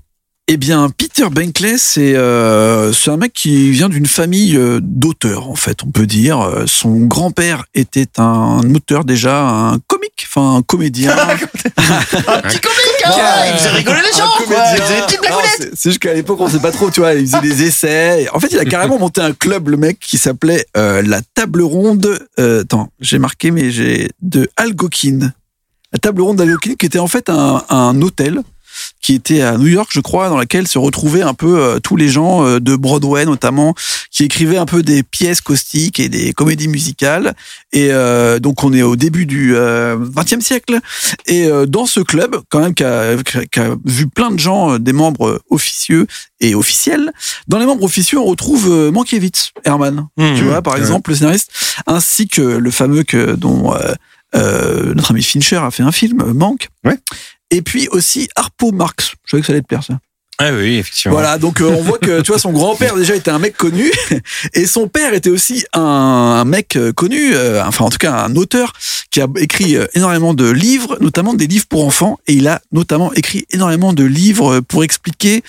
Eh 0.49 0.59
bien, 0.59 0.91
Peter 0.91 1.31
Benchley, 1.31 1.79
c'est 1.79 2.13
euh, 2.15 2.93
un 3.07 3.17
mec 3.17 3.33
qui 3.33 3.71
vient 3.71 3.89
d'une 3.89 4.07
famille 4.07 4.59
d'auteurs, 4.83 5.49
en 5.49 5.55
fait, 5.55 5.85
on 5.85 5.93
peut 5.93 6.09
dire. 6.09 6.65
Son 6.67 7.07
grand-père 7.07 7.65
était 7.73 8.19
un 8.19 8.61
auteur 8.75 9.05
déjà, 9.05 9.49
un 9.49 9.79
comique, 10.01 10.27
enfin 10.29 10.57
un 10.57 10.63
comédien. 10.63 11.15
Petit 11.37 12.61
comique, 12.61 13.03
hein, 13.05 13.13
il 13.53 13.59
faisait 13.59 13.69
rigoler 13.71 14.01
les 14.01 14.17
gens, 14.19 14.25
Un 14.25 14.45
quoi. 14.45 14.57
Il 14.77 14.83
faisait 14.83 14.97
des 14.97 15.03
petites 15.03 15.23
Non, 15.23 15.29
blagounettes. 15.29 15.51
c'est- 15.59 15.71
C'est 15.77 15.91
juste 15.91 16.03
qu'à 16.03 16.15
l'époque, 16.15 16.41
on 16.41 16.49
sait 16.49 16.59
pas 16.59 16.73
trop, 16.73 16.91
tu 16.91 17.01
vois, 17.01 17.15
il 17.15 17.27
faisait 17.27 17.41
des 17.41 17.63
essais. 17.65 18.29
En 18.33 18.41
fait, 18.41 18.49
il 18.51 18.59
a 18.59 18.65
carrément 18.65 18.99
monté 19.01 19.21
un 19.21 19.33
club, 19.33 19.69
le 19.69 19.77
mec, 19.77 19.99
qui 20.01 20.19
s'appelait 20.19 20.67
euh, 20.77 21.03
la 21.03 21.21
table 21.35 21.63
ronde. 21.63 22.27
euh, 22.39 22.63
attends, 22.63 22.89
j'ai 23.01 23.19
marqué, 23.19 23.51
mais 23.51 23.71
j'ai 23.71 24.11
de 24.23 24.49
Algokin. 24.57 25.33
La 25.93 25.99
table 25.99 26.23
ronde 26.23 26.37
d'Algokin, 26.37 26.75
qui 26.79 26.87
était 26.87 26.99
en 27.01 27.09
fait 27.09 27.29
un, 27.31 27.65
un 27.69 28.01
hôtel 28.03 28.41
qui 29.01 29.15
était 29.15 29.41
à 29.43 29.57
New 29.57 29.67
York, 29.69 29.91
je 29.93 30.01
crois, 30.01 30.29
dans 30.29 30.37
laquelle 30.37 30.69
se 30.69 30.79
retrouvaient 30.79 31.23
un 31.23 31.35
peu 31.35 31.59
euh, 31.59 31.79
tous 31.81 31.97
les 31.97 32.09
gens 32.09 32.45
euh, 32.45 32.61
de 32.61 32.77
Broadway, 32.77 33.25
notamment, 33.25 33.75
qui 34.11 34.25
écrivaient 34.25 34.59
un 34.59 34.67
peu 34.67 34.83
des 34.83 35.03
pièces 35.03 35.41
caustiques 35.41 35.99
et 36.01 36.09
des 36.09 36.33
comédies 36.33 36.69
musicales. 36.69 37.35
Et 37.73 37.89
euh, 37.93 38.39
donc, 38.39 38.63
on 38.65 38.73
est 38.73 38.83
au 38.83 38.97
début 38.97 39.25
du 39.27 39.57
euh, 39.57 39.97
XXe 40.17 40.45
siècle. 40.45 40.79
Et 41.27 41.47
euh, 41.47 41.67
dans 41.67 41.87
ce 41.87 42.01
club, 42.01 42.37
quand 42.51 42.61
même, 42.61 42.75
qui 42.75 42.85
a, 42.85 43.17
qui 43.51 43.61
a 43.61 43.77
vu 43.85 44.07
plein 44.07 44.31
de 44.31 44.39
gens, 44.39 44.73
euh, 44.75 44.79
des 44.79 44.93
membres 44.93 45.41
officieux 45.51 46.07
et 46.41 46.55
officiels, 46.55 47.13
dans 47.49 47.59
les 47.59 47.67
membres 47.67 47.85
officieux, 47.85 48.19
on 48.19 48.25
retrouve 48.25 48.69
euh, 48.71 48.91
Mankiewicz, 48.91 49.53
Herman, 49.65 50.09
tu 50.19 50.43
vois, 50.45 50.63
par 50.63 50.75
Ouais. 50.75 50.81
exemple, 50.81 51.11
le 51.11 51.17
scénariste, 51.17 51.51
ainsi 51.87 52.29
que 52.29 52.41
le 52.43 52.71
fameux 52.71 53.03
que 53.03 53.35
dont 53.35 53.75
euh, 53.75 53.93
euh, 54.37 54.95
notre 54.95 55.11
ami 55.11 55.23
Fincher 55.23 55.57
a 55.57 55.71
fait 55.71 55.83
un 55.83 55.93
film, 55.93 56.21
euh, 56.21 56.33
Manque. 56.35 56.69
Ouais. 56.85 56.97
Et 57.51 57.63
puis 57.63 57.89
aussi 57.89 58.29
Harpo 58.37 58.73
Marx. 58.73 59.13
Je 59.25 59.31
savais 59.31 59.41
que 59.41 59.47
ça 59.47 59.53
allait 59.53 59.63
te 59.63 59.67
plaire, 59.67 59.85
ça. 59.85 59.99
Ouais, 60.41 60.51
oui, 60.53 60.79
effectivement. 60.79 61.13
Voilà, 61.13 61.37
donc 61.37 61.61
euh, 61.61 61.67
on 61.67 61.83
voit 61.83 61.99
que 61.99 62.23
tu 62.23 62.29
vois 62.31 62.39
son 62.39 62.53
grand-père 62.53 62.97
déjà 62.97 63.15
était 63.15 63.31
un 63.31 63.39
mec 63.39 63.57
connu 63.59 63.93
et 64.55 64.65
son 64.65 64.89
père 64.89 65.13
était 65.13 65.29
aussi 65.29 65.67
un, 65.75 65.81
un 65.83 66.45
mec 66.47 66.77
euh, 66.77 66.93
connu, 66.95 67.35
euh, 67.35 67.63
enfin 67.63 67.85
en 67.85 67.91
tout 67.91 67.99
cas 67.99 68.15
un 68.15 68.35
auteur 68.37 68.73
qui 69.11 69.21
a 69.21 69.27
écrit 69.37 69.77
énormément 69.93 70.33
de 70.33 70.49
livres, 70.49 70.97
notamment 71.01 71.35
des 71.35 71.47
livres 71.47 71.67
pour 71.69 71.85
enfants 71.85 72.19
et 72.27 72.33
il 72.33 72.49
a 72.49 72.63
notamment 72.73 73.13
écrit 73.13 73.45
énormément 73.51 73.93
de 73.93 74.05
livres 74.05 74.61
pour 74.61 74.83
expliquer 74.83 75.43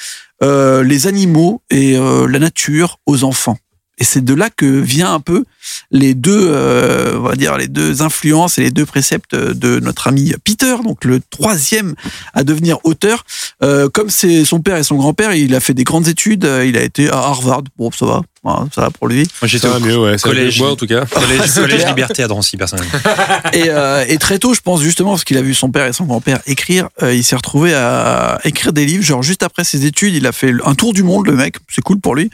euh, 0.44 0.84
les 0.84 1.08
animaux 1.08 1.62
et 1.70 1.98
la 1.98 2.40
nature 2.40 3.00
aux 3.06 3.24
enfants. 3.24 3.58
Et 4.02 4.04
c'est 4.04 4.26
de 4.26 4.34
là 4.34 4.50
que 4.50 4.66
vient 4.66 5.14
un 5.14 5.20
peu 5.20 5.46
les 5.92 6.16
deux, 6.16 6.48
euh, 6.50 7.20
on 7.20 7.22
va 7.22 7.36
dire 7.36 7.56
les 7.56 7.68
deux 7.68 8.02
influences 8.02 8.58
et 8.58 8.64
les 8.64 8.72
deux 8.72 8.88
préceptes 8.88 9.36
de 9.36 9.80
notre 9.80 10.08
ami 10.08 10.34
Peter, 10.44 10.78
donc 10.84 11.06
le 11.06 11.20
troisième 11.30 11.94
à 12.34 12.44
devenir 12.44 12.80
auteur. 12.84 13.24
Euh, 13.62 13.90
comme 13.90 14.10
c'est 14.10 14.44
son 14.44 14.60
père 14.60 14.78
et 14.78 14.84
son 14.84 14.96
grand-père, 14.96 15.36
il 15.36 15.54
a 15.54 15.60
fait 15.60 15.76
des 15.76 15.84
grandes 15.84 16.08
études. 16.08 16.46
euh, 16.46 16.66
Il 16.66 16.78
a 16.78 16.82
été 16.82 17.12
à 17.12 17.18
Harvard. 17.18 17.62
Bon, 17.78 17.92
ça 17.92 18.08
va, 18.08 18.22
ça 18.44 18.82
va 18.82 18.90
pour 18.90 19.08
lui. 19.08 19.28
Moi, 19.42 19.48
j'étais 19.48 19.68
au 19.68 19.80
mieux, 19.80 19.98
ouais. 19.98 20.16
Collège. 20.18 20.60
moi, 20.60 20.72
en 20.72 20.76
tout 20.76 20.88
cas. 20.88 21.06
collège, 21.06 21.54
collège. 21.56 21.86
Liberté 21.86 22.24
à 22.24 22.28
Drancy, 22.28 22.58
personnellement. 22.58 22.92
Et, 23.54 23.70
euh, 23.70 24.06
et 24.08 24.18
très 24.18 24.40
tôt, 24.40 24.54
je 24.54 24.62
pense 24.62 24.82
justement, 24.82 25.12
parce 25.12 25.24
qu'il 25.24 25.38
a 25.38 25.42
vu 25.42 25.54
son 25.54 25.70
père 25.70 25.86
et 25.86 25.94
son 25.94 26.06
grand-père 26.06 26.40
écrire, 26.46 26.88
euh, 27.02 27.14
il 27.14 27.24
s'est 27.24 27.36
retrouvé 27.36 27.74
à 27.74 28.40
écrire 28.44 28.74
des 28.74 28.86
livres. 28.86 29.04
Genre 29.04 29.22
juste 29.22 29.44
après 29.44 29.64
ses 29.64 29.86
études, 29.86 30.14
il 30.16 30.26
a 30.26 30.32
fait 30.32 30.54
un 30.66 30.74
tour 30.76 30.94
du 30.94 31.04
monde, 31.04 31.28
le 31.28 31.34
mec. 31.34 31.58
C'est 31.70 31.82
cool 31.82 32.00
pour 32.00 32.16
lui. 32.16 32.30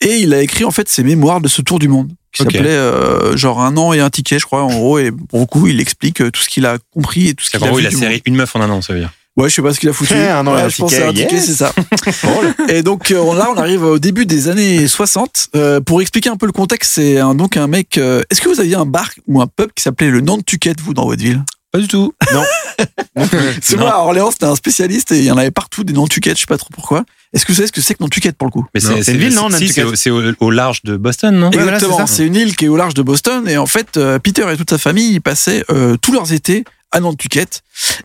Et 0.00 0.16
il 0.16 0.34
a 0.34 0.42
écrit 0.42 0.64
en 0.64 0.70
fait 0.70 0.88
ses 0.88 1.02
mémoires 1.02 1.40
de 1.40 1.48
ce 1.48 1.62
tour 1.62 1.78
du 1.78 1.88
monde 1.88 2.10
qui 2.32 2.42
s'appelait 2.42 2.68
euh, 2.68 3.36
genre 3.36 3.60
un 3.60 3.76
an 3.76 3.92
et 3.92 4.00
un 4.00 4.10
ticket, 4.10 4.38
je 4.38 4.46
crois, 4.46 4.62
en 4.62 4.70
gros. 4.70 4.98
Et 4.98 5.10
pour 5.10 5.40
le 5.40 5.46
coup, 5.46 5.66
il 5.66 5.80
explique 5.80 6.16
tout 6.16 6.42
ce 6.42 6.48
qu'il 6.48 6.66
a 6.66 6.78
compris 6.92 7.28
et 7.28 7.34
tout 7.34 7.44
ce 7.44 7.50
qu'il 7.50 7.62
a 7.62 7.66
gros, 7.66 7.76
vu 7.76 7.82
il 7.82 7.86
a 7.86 7.90
serré 7.90 8.14
monde. 8.14 8.22
une 8.26 8.36
meuf 8.36 8.54
en 8.54 8.60
un 8.60 8.70
an, 8.70 8.82
ça 8.82 8.92
veut 8.92 9.00
dire. 9.00 9.10
Ouais, 9.36 9.48
je 9.48 9.54
sais 9.54 9.62
pas 9.62 9.72
ce 9.72 9.80
qu'il 9.80 9.88
a 9.88 9.92
foutu. 9.92 10.14
Un 10.14 10.46
an 10.46 10.54
Ouais, 10.54 10.68
je 10.68 10.76
pense 10.76 10.90
c'est 10.92 11.02
un 11.04 11.12
ticket, 11.12 11.36
yes. 11.36 11.46
c'est 11.46 11.54
ça. 11.54 11.72
Et 12.68 12.82
donc 12.82 13.10
euh, 13.10 13.34
là, 13.34 13.48
on 13.54 13.56
arrive 13.56 13.84
au 13.84 13.98
début 13.98 14.26
des 14.26 14.48
années 14.48 14.86
60. 14.86 15.48
Euh, 15.54 15.80
pour 15.80 16.00
expliquer 16.02 16.28
un 16.30 16.36
peu 16.36 16.46
le 16.46 16.52
contexte, 16.52 16.92
c'est 16.94 17.18
un, 17.18 17.34
donc 17.34 17.56
un 17.56 17.66
mec. 17.68 17.96
euh, 17.98 18.22
Est-ce 18.30 18.40
que 18.40 18.48
vous 18.48 18.60
aviez 18.60 18.74
un 18.74 18.86
bar 18.86 19.08
ou 19.28 19.40
un 19.40 19.46
pub 19.46 19.70
qui 19.74 19.82
s'appelait 19.82 20.10
le 20.10 20.20
Nantucket, 20.20 20.80
vous, 20.80 20.94
dans 20.94 21.06
votre 21.06 21.22
ville? 21.22 21.42
Pas 21.72 21.78
du 21.78 21.86
tout. 21.86 22.12
C'est 23.62 23.76
Non. 23.76 23.82
moi, 23.82 23.90
à 23.94 23.98
Orléans, 23.98 24.30
c'était 24.32 24.46
un 24.46 24.56
spécialiste 24.56 25.12
et 25.12 25.18
il 25.18 25.24
y 25.24 25.30
en 25.30 25.36
avait 25.38 25.50
partout 25.52 25.84
des 25.84 25.92
Nantucket, 25.92 26.34
je 26.36 26.40
sais 26.40 26.46
pas 26.46 26.58
trop 26.58 26.70
pourquoi. 26.72 27.04
Est-ce 27.32 27.44
que 27.46 27.52
vous 27.52 27.56
savez 27.56 27.68
ce 27.68 27.72
que 27.72 27.80
c'est 27.80 27.94
que 27.94 28.02
Nantucket 28.02 28.36
pour 28.36 28.48
le 28.48 28.52
coup? 28.52 28.66
Mais 28.74 28.80
c'est 28.80 29.12
une 29.12 29.18
ville, 29.18 29.34
non, 29.34 29.48
si, 29.50 29.68
c'est 29.68 29.82
Nantucket? 29.82 29.84
au- 29.84 29.94
c'est 29.94 30.10
au, 30.10 30.20
au 30.40 30.50
large 30.50 30.82
de 30.82 30.96
Boston, 30.96 31.34
non? 31.36 31.50
Ouais, 31.50 31.58
voilà, 31.58 31.74
Exactement, 31.76 32.06
c'est 32.08 32.14
c'est 32.16 32.26
une 32.26 32.34
île 32.34 32.56
qui 32.56 32.64
est 32.64 32.68
au 32.68 32.76
large 32.76 32.94
de 32.94 33.02
Boston 33.02 33.48
et 33.48 33.56
en 33.56 33.66
fait, 33.66 33.96
euh, 33.96 34.18
Peter 34.18 34.44
et 34.52 34.56
toute 34.56 34.70
sa 34.70 34.78
famille, 34.78 35.12
ils 35.12 35.20
passaient 35.20 35.64
euh, 35.70 35.96
tous 36.00 36.12
leurs 36.12 36.32
étés 36.32 36.64
à 36.92 37.00
Nantucket 37.00 37.62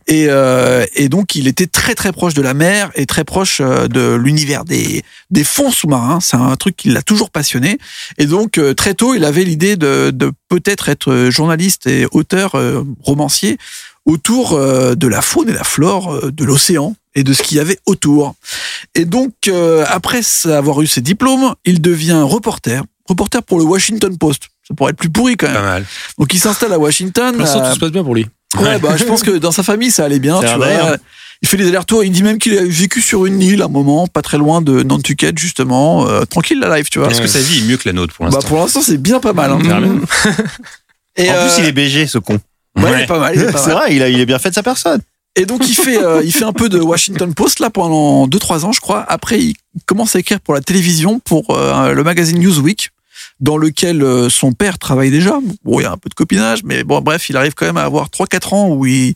et, 0.07 0.27
euh, 0.29 0.86
et 0.93 1.09
donc 1.09 1.36
il 1.36 1.47
était 1.47 1.65
très 1.67 1.95
très 1.95 2.11
proche 2.11 2.33
de 2.33 2.41
la 2.41 2.53
mer 2.53 2.91
et 2.95 3.05
très 3.05 3.23
proche 3.23 3.59
euh, 3.61 3.88
de 3.88 4.13
l'univers 4.15 4.63
des, 4.63 5.03
des 5.31 5.43
fonds 5.43 5.71
sous-marins. 5.71 6.19
C'est 6.21 6.38
un 6.38 6.55
truc 6.55 6.75
qui 6.75 6.89
l'a 6.89 7.01
toujours 7.01 7.31
passionné 7.31 7.77
et 8.17 8.25
donc 8.25 8.57
euh, 8.57 8.73
très 8.73 8.93
tôt, 8.93 9.15
il 9.15 9.23
avait 9.25 9.43
l'idée 9.43 9.75
de, 9.75 10.11
de 10.13 10.31
peut-être 10.49 10.89
être 10.89 11.29
journaliste 11.31 11.88
et 11.88 12.05
auteur, 12.11 12.55
euh, 12.55 12.83
romancier 13.01 13.57
autour 14.05 14.53
euh, 14.53 14.93
de 14.95 15.07
la 15.07 15.21
faune 15.21 15.49
et 15.49 15.53
la 15.53 15.63
flore 15.63 16.31
de 16.31 16.43
l'océan 16.45 16.95
et 17.15 17.23
de 17.23 17.33
ce 17.33 17.41
qu'il 17.41 17.57
y 17.57 17.59
avait 17.59 17.79
autour. 17.86 18.36
Et 18.93 19.05
donc, 19.05 19.33
euh, 19.47 19.83
après 19.88 20.19
avoir 20.45 20.81
eu 20.81 20.88
ses 20.88 21.01
diplômes, 21.01 21.55
il 21.63 21.81
devient 21.81 22.21
reporter, 22.23 22.83
reporter 23.07 23.41
pour 23.41 23.57
le 23.57 23.63
Washington 23.63 24.15
Post. 24.17 24.43
Ça 24.67 24.75
pourrait 24.75 24.91
être 24.91 24.97
plus 24.97 25.09
pourri 25.09 25.38
quand 25.38 25.47
Pas 25.47 25.53
même. 25.53 25.63
mal. 25.63 25.86
Donc, 26.19 26.33
il 26.33 26.39
s'installe 26.39 26.73
à 26.73 26.77
Washington. 26.79 27.31
Pour 27.31 27.41
l'instant, 27.41 27.63
euh, 27.63 27.69
tout 27.69 27.75
se 27.75 27.79
passe 27.79 27.91
bien 27.91 28.03
pour 28.03 28.15
lui. 28.15 28.27
Ouais, 28.62 28.80
bah, 28.80 28.95
je 28.97 29.03
pense 29.03 29.22
que 29.24 29.32
dans 29.32 29.51
sa 29.51 29.64
famille, 29.64 29.91
ça 29.91 30.06
allait 30.06 30.20
bien. 30.20 30.39
Tu 30.41 30.56
vois. 30.56 30.97
Il 31.41 31.47
fait 31.47 31.58
des 31.58 31.68
allers-retours. 31.68 32.03
Il 32.03 32.12
dit 32.12 32.24
même 32.24 32.38
qu'il 32.38 32.58
a 32.58 32.64
vécu 32.64 33.01
sur 33.01 33.26
une 33.26 33.41
île 33.41 33.62
à 33.62 33.66
un 33.66 33.70
moment, 33.70 34.08
pas 34.08 34.22
très 34.22 34.38
loin 34.38 34.62
de 34.62 34.84
Nantucket, 34.84 35.38
justement. 35.38 36.08
Euh, 36.08 36.24
tranquille 36.26 36.60
la 36.60 36.78
life, 36.78 36.89
tu 36.89 36.99
vois. 36.99 37.10
Est-ce 37.10 37.22
que 37.22 37.28
sa 37.28 37.39
vie 37.39 37.60
est 37.60 37.68
mieux 37.68 37.78
que 37.78 37.88
la 37.89 37.93
nôtre 37.93 38.14
pour 38.16 38.26
Bah, 38.26 38.32
l'instant 38.34 38.47
pour 38.47 38.58
l'instant, 38.60 38.82
c'est 38.82 38.97
bien 38.97 39.20
pas 39.20 39.34
mal. 39.34 39.51
hein. 39.51 39.60
Et, 41.18 41.30
En 41.30 41.34
euh, 41.34 41.47
plus, 41.47 41.62
il 41.64 41.66
est 41.68 41.72
BG, 41.72 42.08
ce 42.08 42.18
con. 42.18 42.39
ouais, 42.78 42.91
il 42.93 43.01
est 43.01 43.06
pas 43.06 43.20
mal. 43.20 43.36
C'est 43.38 43.72
vrai, 43.72 43.95
il, 43.95 44.01
a, 44.03 44.10
il 44.10 44.20
est 44.20 44.26
bien 44.26 44.39
fait 44.39 44.49
de 44.49 44.56
sa 44.56 44.64
personne. 44.64 45.01
Et 45.38 45.45
donc 45.45 45.68
il 45.68 45.76
fait, 45.76 46.01
euh, 46.01 46.22
il 46.24 46.32
fait 46.32 46.45
un 46.45 46.53
peu 46.53 46.70
de 46.70 46.80
Washington 46.80 47.34
Post 47.34 47.60
là 47.60 47.70
pendant 47.70 48.26
2-3 48.28 48.64
ans, 48.64 48.72
je 48.72 48.80
crois. 48.80 49.06
Après, 49.10 49.38
il 49.39 49.56
commence 49.86 50.16
à 50.16 50.20
écrire 50.20 50.39
pour 50.39 50.53
la 50.53 50.62
télévision, 50.62 51.20
pour 51.20 51.49
euh, 51.58 51.91
le 51.93 52.03
magazine 52.06 52.39
Newsweek, 52.39 52.91
dans 53.39 53.57
lequel 53.57 54.01
euh, 54.01 54.29
son 54.29 54.53
père 54.53 54.77
travaille 54.79 55.11
déjà. 55.11 55.39
Bon, 55.63 55.79
il 55.79 55.83
y 55.83 55.86
a 55.86 55.91
un 55.91 55.97
peu 55.97 56.09
de 56.09 56.13
copinage, 56.13 56.63
mais 56.63 56.83
bon, 56.83 57.01
bref, 57.01 57.29
il 57.29 57.38
arrive 57.38 57.53
quand 57.53 57.65
même 57.65 57.77
à 57.77 57.83
avoir 57.83 58.09
3-4 58.09 58.55
ans 58.55 58.69
où 58.69 58.86
il, 58.86 59.15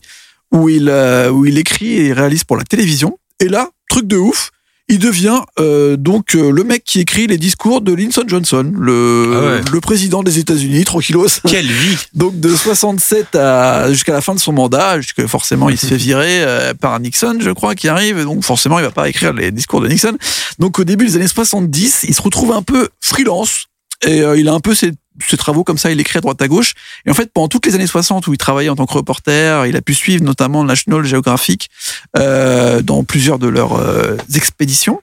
où 0.52 0.68
il, 0.68 0.88
euh, 0.88 1.30
où 1.30 1.46
il 1.46 1.58
écrit 1.58 2.00
et 2.00 2.12
réalise 2.12 2.44
pour 2.44 2.56
la 2.56 2.64
télévision. 2.64 3.18
Et 3.40 3.48
là, 3.48 3.70
truc 3.88 4.06
de 4.06 4.16
ouf. 4.16 4.50
Il 4.92 4.98
devient 4.98 5.38
euh, 5.60 5.96
donc 5.96 6.34
euh, 6.34 6.50
le 6.50 6.64
mec 6.64 6.82
qui 6.82 6.98
écrit 6.98 7.28
les 7.28 7.38
discours 7.38 7.80
de 7.80 7.92
Lyndon 7.92 8.24
Johnson, 8.26 8.72
le, 8.76 9.32
Ah 9.32 9.44
ouais. 9.44 9.60
le 9.72 9.80
président 9.80 10.24
des 10.24 10.40
États-Unis, 10.40 10.84
tranquillos. 10.84 11.28
Quelle 11.46 11.70
vie 11.70 11.96
Donc 12.12 12.40
de 12.40 12.52
67 12.52 13.36
à 13.36 13.88
jusqu'à 13.92 14.12
la 14.12 14.20
fin 14.20 14.34
de 14.34 14.40
son 14.40 14.52
mandat, 14.52 14.96
puisque 14.96 15.24
forcément 15.28 15.68
il 15.68 15.78
se 15.78 15.86
fait 15.86 15.96
virer 15.96 16.42
euh, 16.42 16.74
par 16.74 16.98
Nixon, 16.98 17.38
je 17.40 17.50
crois, 17.50 17.76
qui 17.76 17.86
arrive, 17.86 18.24
donc 18.24 18.42
forcément 18.42 18.80
il 18.80 18.82
va 18.82 18.90
pas 18.90 19.08
écrire 19.08 19.32
les 19.32 19.52
discours 19.52 19.80
de 19.80 19.86
Nixon. 19.86 20.18
Donc 20.58 20.80
au 20.80 20.84
début 20.84 21.06
des 21.06 21.14
années 21.14 21.28
70, 21.28 22.06
il 22.08 22.14
se 22.14 22.20
retrouve 22.22 22.50
un 22.50 22.62
peu 22.62 22.88
freelance 23.00 23.66
et 24.06 24.22
euh, 24.22 24.38
il 24.38 24.48
a 24.48 24.52
un 24.52 24.60
peu 24.60 24.74
ses, 24.74 24.92
ses 25.28 25.36
travaux 25.36 25.64
comme 25.64 25.78
ça, 25.78 25.90
il 25.90 26.00
écrit 26.00 26.18
à 26.18 26.20
droite 26.20 26.40
à 26.42 26.48
gauche. 26.48 26.74
Et 27.06 27.10
en 27.10 27.14
fait 27.14 27.32
pendant 27.32 27.48
toutes 27.48 27.66
les 27.66 27.74
années 27.74 27.86
60 27.86 28.26
où 28.26 28.32
il 28.32 28.38
travaillait 28.38 28.70
en 28.70 28.76
tant 28.76 28.86
que 28.86 28.94
reporter, 28.94 29.66
il 29.66 29.76
a 29.76 29.82
pu 29.82 29.94
suivre 29.94 30.24
notamment 30.24 30.64
National 30.64 31.04
Geographic 31.04 31.68
euh, 32.16 32.82
dans 32.82 33.04
plusieurs 33.04 33.38
de 33.38 33.48
leurs 33.48 33.74
euh, 33.74 34.16
expéditions. 34.34 35.00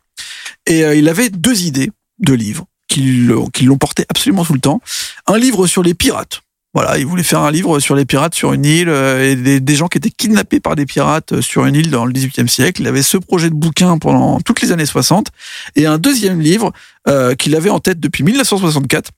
Et 0.66 0.84
euh, 0.84 0.96
il 0.96 1.10
avait 1.10 1.30
deux 1.30 1.64
idées 1.64 1.92
de 2.20 2.34
livres 2.34 2.66
qui 2.88 3.02
l'ont 3.02 3.78
porté 3.78 4.06
absolument 4.10 4.44
tout 4.44 4.54
le 4.54 4.60
temps. 4.60 4.82
Un 5.28 5.38
livre 5.38 5.68
sur 5.68 5.84
les 5.84 5.94
pirates. 5.94 6.42
Voilà, 6.74 6.98
il 7.00 7.06
voulait 7.08 7.24
faire 7.24 7.40
un 7.42 7.50
livre 7.50 7.80
sur 7.80 7.96
les 7.96 8.06
pirates 8.06 8.36
sur 8.36 8.54
une 8.54 8.66
île 8.66 8.90
euh, 8.90 9.32
et 9.32 9.36
des, 9.36 9.60
des 9.60 9.76
gens 9.76 9.88
qui 9.88 9.98
étaient 9.98 10.12
kidnappés 10.12 10.60
par 10.60 10.76
des 10.76 10.86
pirates 10.86 11.32
euh, 11.32 11.42
sur 11.42 11.66
une 11.66 11.74
île 11.76 11.90
dans 11.90 12.06
le 12.06 12.12
XVIIIe 12.12 12.48
siècle. 12.48 12.82
Il 12.82 12.88
avait 12.88 13.02
ce 13.02 13.18
projet 13.18 13.50
de 13.50 13.56
bouquin 13.56 13.98
pendant 13.98 14.40
toutes 14.42 14.62
les 14.62 14.72
années 14.72 14.86
60 14.86 15.28
et 15.76 15.88
un 15.88 15.98
deuxième 15.98 16.40
livre 16.40 16.72
euh, 17.08 17.34
qu'il 17.34 17.56
avait 17.56 17.72
en 17.72 17.80
tête 17.80 18.00
depuis 18.00 18.24
1964 18.24 19.10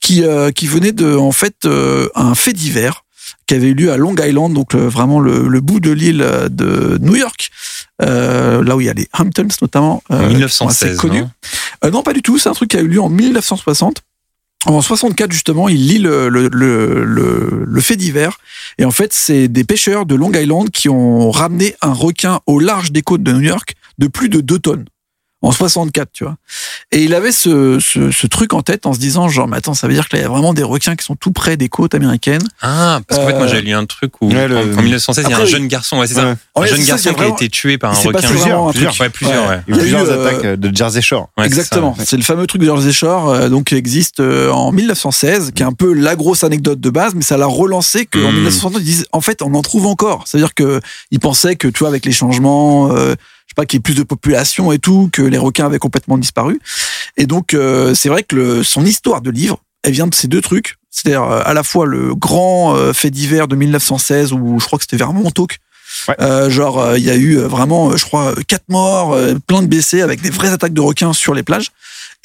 qui 0.00 0.24
euh, 0.24 0.50
qui 0.50 0.66
venait 0.66 0.92
de 0.92 1.14
en 1.16 1.32
fait 1.32 1.54
euh, 1.64 2.08
un 2.16 2.34
fait 2.34 2.52
divers 2.52 3.02
qui 3.46 3.54
avait 3.54 3.68
eu 3.68 3.74
lieu 3.74 3.90
à 3.92 3.96
Long 3.96 4.14
Island, 4.20 4.52
donc 4.52 4.72
le- 4.72 4.86
vraiment 4.86 5.18
le, 5.20 5.48
le 5.48 5.60
bout 5.60 5.80
de 5.80 5.90
l'île 5.92 6.22
euh, 6.22 6.48
de 6.48 6.98
New 7.00 7.16
York, 7.16 7.50
euh, 8.02 8.62
là 8.62 8.76
où 8.76 8.80
il 8.80 8.86
y 8.86 8.90
a 8.90 8.92
les 8.92 9.08
Hamptons 9.18 9.46
notamment, 9.62 10.02
euh, 10.12 10.28
qui 10.28 10.48
sont 10.52 10.68
assez 10.68 10.86
1916, 10.90 10.96
connus. 10.98 11.20
non? 11.22 11.30
Euh, 11.84 11.90
non, 11.90 12.02
pas 12.02 12.12
du 12.12 12.22
tout. 12.22 12.38
C'est 12.38 12.48
un 12.48 12.52
truc 12.52 12.70
qui 12.70 12.76
a 12.76 12.80
eu 12.80 12.88
lieu 12.88 13.00
en 13.00 13.08
1960. 13.08 14.02
En 14.66 14.82
64, 14.82 15.30
justement, 15.30 15.68
il 15.68 15.86
lit 15.86 15.98
le, 15.98 17.80
fait 17.80 17.96
divers. 17.96 18.38
Et 18.78 18.84
en 18.84 18.90
fait, 18.90 19.12
c'est 19.12 19.46
des 19.46 19.62
pêcheurs 19.62 20.06
de 20.06 20.16
Long 20.16 20.32
Island 20.32 20.70
qui 20.70 20.88
ont 20.88 21.30
ramené 21.30 21.76
un 21.82 21.92
requin 21.92 22.40
au 22.46 22.58
large 22.58 22.90
des 22.90 23.02
côtes 23.02 23.22
de 23.22 23.32
New 23.32 23.40
York 23.40 23.74
de 23.98 24.08
plus 24.08 24.28
de 24.28 24.40
2 24.40 24.58
tonnes. 24.58 24.84
En 25.42 25.52
64, 25.52 26.08
tu 26.12 26.24
vois. 26.24 26.36
Et 26.92 27.04
il 27.04 27.14
avait 27.14 27.30
ce, 27.30 27.78
ce, 27.78 28.10
ce 28.10 28.26
truc 28.26 28.54
en 28.54 28.62
tête 28.62 28.86
en 28.86 28.94
se 28.94 28.98
disant, 28.98 29.28
genre, 29.28 29.46
mais 29.46 29.58
attends, 29.58 29.74
ça 29.74 29.86
veut 29.86 29.92
dire 29.92 30.08
que 30.08 30.16
là, 30.16 30.20
il 30.20 30.22
y 30.22 30.26
a 30.26 30.30
vraiment 30.30 30.54
des 30.54 30.62
requins 30.62 30.96
qui 30.96 31.04
sont 31.04 31.14
tout 31.14 31.30
près 31.30 31.56
des 31.58 31.68
côtes 31.68 31.94
américaines. 31.94 32.42
Ah, 32.62 33.00
parce 33.06 33.20
qu'en 33.20 33.26
fait, 33.26 33.34
Euh, 33.34 33.38
moi, 33.38 33.46
j'avais 33.46 33.60
lu 33.62 33.72
un 33.74 33.84
truc 33.84 34.12
où, 34.22 34.28
Ouais, 34.30 34.48
le- 34.48 34.56
en, 34.56 34.60
en 34.78 34.82
1916, 34.82 35.24
il 35.28 35.30
y 35.30 35.34
a 35.34 35.38
un 35.38 35.44
jeune 35.44 35.68
garçon, 35.68 35.98
ouais, 35.98 36.06
c'est 36.06 36.14
ça. 36.14 36.24
Ouais. 36.30 36.34
Un 36.56 36.66
jeune 36.66 36.80
ça, 36.80 36.86
garçon 36.88 37.12
qui 37.14 37.22
a 37.22 37.28
été 37.28 37.48
tué 37.50 37.76
par 37.76 37.90
un 37.92 37.94
requin. 37.94 38.18
un 38.18 38.30
Plusieurs, 38.30 38.72
truc. 38.72 39.00
Ouais, 39.00 39.08
plusieurs, 39.10 39.48
ouais. 39.48 39.60
Plusieurs 39.66 40.06
eu, 40.06 40.08
euh, 40.10 40.26
attaques 40.26 40.46
de 40.60 40.74
Jersey 40.76 41.02
Shore. 41.02 41.28
Exactement. 41.44 41.94
C'est 42.02 42.16
le 42.16 42.22
fameux 42.22 42.46
truc 42.46 42.62
de 42.62 42.66
Jersey 42.66 42.92
Shore, 42.92 43.28
euh, 43.28 43.48
donc 43.50 43.64
qui 43.66 43.74
existe 43.74 44.20
euh, 44.20 44.50
en 44.50 44.72
1916, 44.72 45.52
qui 45.54 45.62
est 45.62 45.66
un 45.66 45.72
peu 45.74 45.92
la 45.92 46.16
grosse 46.16 46.44
anecdote 46.44 46.80
de 46.80 46.90
base, 46.90 47.14
mais 47.14 47.22
ça 47.22 47.36
l'a 47.36 47.46
relancé 47.46 48.06
qu'en 48.06 48.18
Mm. 48.32 48.36
1960 48.36 48.72
ils 48.78 48.84
disent 48.84 49.06
en 49.12 49.20
fait 49.20 49.42
on 49.42 49.54
en 49.54 49.62
trouve 49.62 49.86
encore. 49.86 50.24
C'est-à-dire 50.26 50.54
que 50.54 50.80
ils 51.10 51.20
pensaient 51.20 51.56
que 51.56 51.68
tu 51.68 51.80
vois 51.80 51.88
avec 51.88 52.06
les 52.06 52.12
changements, 52.12 52.90
euh, 52.96 53.14
pas 53.56 53.66
qu'il 53.66 53.78
y 53.78 53.80
ait 53.80 53.82
plus 53.82 53.96
de 53.96 54.04
population 54.04 54.70
et 54.70 54.78
tout, 54.78 55.10
que 55.12 55.22
les 55.22 55.38
requins 55.38 55.66
avaient 55.66 55.80
complètement 55.80 56.18
disparu. 56.18 56.60
Et 57.16 57.26
donc 57.26 57.54
euh, 57.54 57.94
c'est 57.94 58.08
vrai 58.08 58.22
que 58.22 58.36
le, 58.36 58.62
son 58.62 58.84
histoire 58.84 59.20
de 59.20 59.30
livre, 59.30 59.58
elle 59.82 59.92
vient 59.92 60.06
de 60.06 60.14
ces 60.14 60.28
deux 60.28 60.40
trucs. 60.40 60.76
C'est-à-dire 60.90 61.24
euh, 61.24 61.42
à 61.44 61.52
la 61.54 61.64
fois 61.64 61.86
le 61.86 62.14
grand 62.14 62.76
euh, 62.76 62.92
fait 62.92 63.10
divers 63.10 63.48
de 63.48 63.56
1916 63.56 64.32
où 64.32 64.60
je 64.60 64.64
crois 64.64 64.78
que 64.78 64.84
c'était 64.84 64.96
vers 64.96 65.12
Montauk. 65.12 65.58
Ouais. 66.08 66.14
Euh, 66.20 66.50
genre 66.50 66.78
euh, 66.78 66.98
il 66.98 67.04
y 67.04 67.10
a 67.10 67.16
eu 67.16 67.36
vraiment 67.36 67.96
je 67.96 68.04
crois 68.04 68.34
quatre 68.46 68.68
morts, 68.68 69.16
plein 69.46 69.62
de 69.62 69.66
blessés 69.66 70.02
avec 70.02 70.20
des 70.20 70.30
vraies 70.30 70.52
attaques 70.52 70.74
de 70.74 70.80
requins 70.80 71.12
sur 71.12 71.34
les 71.34 71.42
plages. 71.42 71.70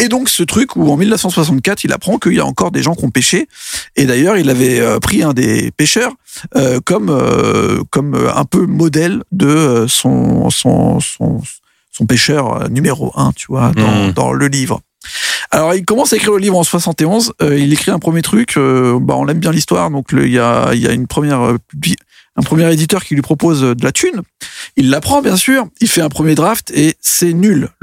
Et 0.02 0.08
donc 0.08 0.30
ce 0.30 0.42
truc 0.42 0.76
où 0.76 0.92
en 0.92 0.98
1964 0.98 1.84
il 1.84 1.94
apprend 1.94 2.18
qu'il 2.18 2.34
y 2.34 2.40
a 2.40 2.46
encore 2.46 2.72
des 2.72 2.82
gens 2.82 2.96
qui 2.96 3.06
ont 3.06 3.12
pêché. 3.12 3.48
Et 3.96 4.06
d'ailleurs 4.06 4.38
il 4.38 4.50
avait 4.50 4.80
euh, 4.80 5.00
pris 5.00 5.22
un 5.22 5.34
des 5.34 5.72
pêcheurs 5.72 6.14
euh, 6.56 6.80
comme 6.84 7.10
euh, 7.10 7.84
comme 7.90 8.16
euh, 8.16 8.34
un 8.36 8.46
peu 8.46 8.66
modèle 8.66 9.24
de 9.32 9.48
euh, 9.48 9.88
son 9.88 10.50
son 10.50 11.00
son, 11.00 11.42
son 11.92 12.06
pêcheur 12.06 12.64
euh, 12.64 12.68
numéro 12.70 13.12
un, 13.16 13.32
tu 13.34 13.48
vois, 13.50 13.72
dans, 13.76 14.08
Mhm. 14.08 14.12
dans 14.14 14.32
le 14.34 14.48
livre. 14.48 14.82
Alors 15.52 15.74
il 15.74 15.84
commence 15.84 16.14
à 16.14 16.16
écrire 16.16 16.32
le 16.32 16.38
livre 16.38 16.58
en 16.58 16.64
71. 16.64 17.34
euh, 17.42 17.58
il 17.58 17.74
écrit 17.74 17.92
un 17.92 18.00
premier 18.00 18.22
truc. 18.22 18.56
euh, 18.58 18.98
bah 19.02 19.16
on 19.18 19.28
aime 19.28 19.40
bien 19.40 19.52
l'histoire, 19.52 19.90
donc 19.90 20.08
il 20.14 20.28
y 20.32 20.40
a 20.40 20.74
il 20.74 20.80
y 20.80 20.88
a 20.88 20.92
une 20.94 21.08
première 21.08 21.42
euh, 21.42 21.58
un 22.38 22.44
premier 22.44 22.72
éditeur 22.72 23.04
qui 23.04 23.14
lui 23.16 23.22
propose 23.22 23.64
euh, 23.64 23.76
de 23.76 23.84
la 23.84 23.92
thune. 23.92 24.22
Il 24.78 24.90
l'apprend 24.90 25.22
bien 25.22 25.36
sûr, 25.36 25.68
il 25.82 25.88
fait 25.90 26.02
un 26.02 26.10
premier 26.10 26.34
draft 26.36 26.72
et 26.74 26.96
c'est 27.02 27.34
nul. 27.34 27.70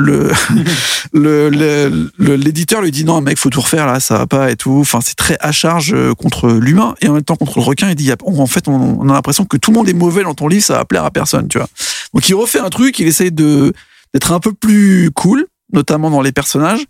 Le- 1.12 2.10
l'éditeur 2.36 2.80
lui 2.82 2.90
dit 2.90 3.04
non 3.04 3.20
mec 3.20 3.38
faut 3.38 3.50
tout 3.50 3.60
refaire 3.60 3.86
là, 3.86 4.00
ça 4.00 4.18
va 4.18 4.26
pas 4.26 4.50
et 4.50 4.56
tout. 4.56 4.78
Enfin 4.80 5.00
c'est 5.02 5.14
très 5.14 5.36
à 5.40 5.52
charge 5.52 5.92
euh, 5.94 6.14
contre 6.14 6.48
l'humain 6.50 6.94
et 7.00 7.08
en 7.08 7.14
même 7.14 7.22
temps 7.22 7.36
contre 7.36 7.58
le 7.58 7.64
requin. 7.64 7.90
Il 7.90 7.94
dit 7.96 8.10
en 8.24 8.46
fait 8.46 8.68
on, 8.68 8.98
on 9.00 9.08
a 9.08 9.12
l'impression 9.12 9.44
que 9.44 9.56
tout 9.56 9.70
le 9.70 9.76
monde 9.78 9.88
est 9.88 9.92
mauvais 9.94 10.22
dans 10.22 10.34
ton 10.34 10.48
livre, 10.48 10.64
ça 10.64 10.74
va 10.74 10.84
plaire 10.84 11.04
à 11.04 11.10
personne, 11.10 11.48
tu 11.48 11.58
vois. 11.58 11.68
Donc 12.14 12.28
il 12.28 12.34
refait 12.34 12.60
un 12.60 12.70
truc, 12.70 12.98
il 12.98 13.06
essaye 13.06 13.32
de 13.32 13.72
d'être 14.14 14.32
un 14.32 14.40
peu 14.40 14.52
plus 14.52 15.10
cool, 15.14 15.46
notamment 15.72 16.10
dans 16.10 16.22
les 16.22 16.32
personnages. 16.32 16.84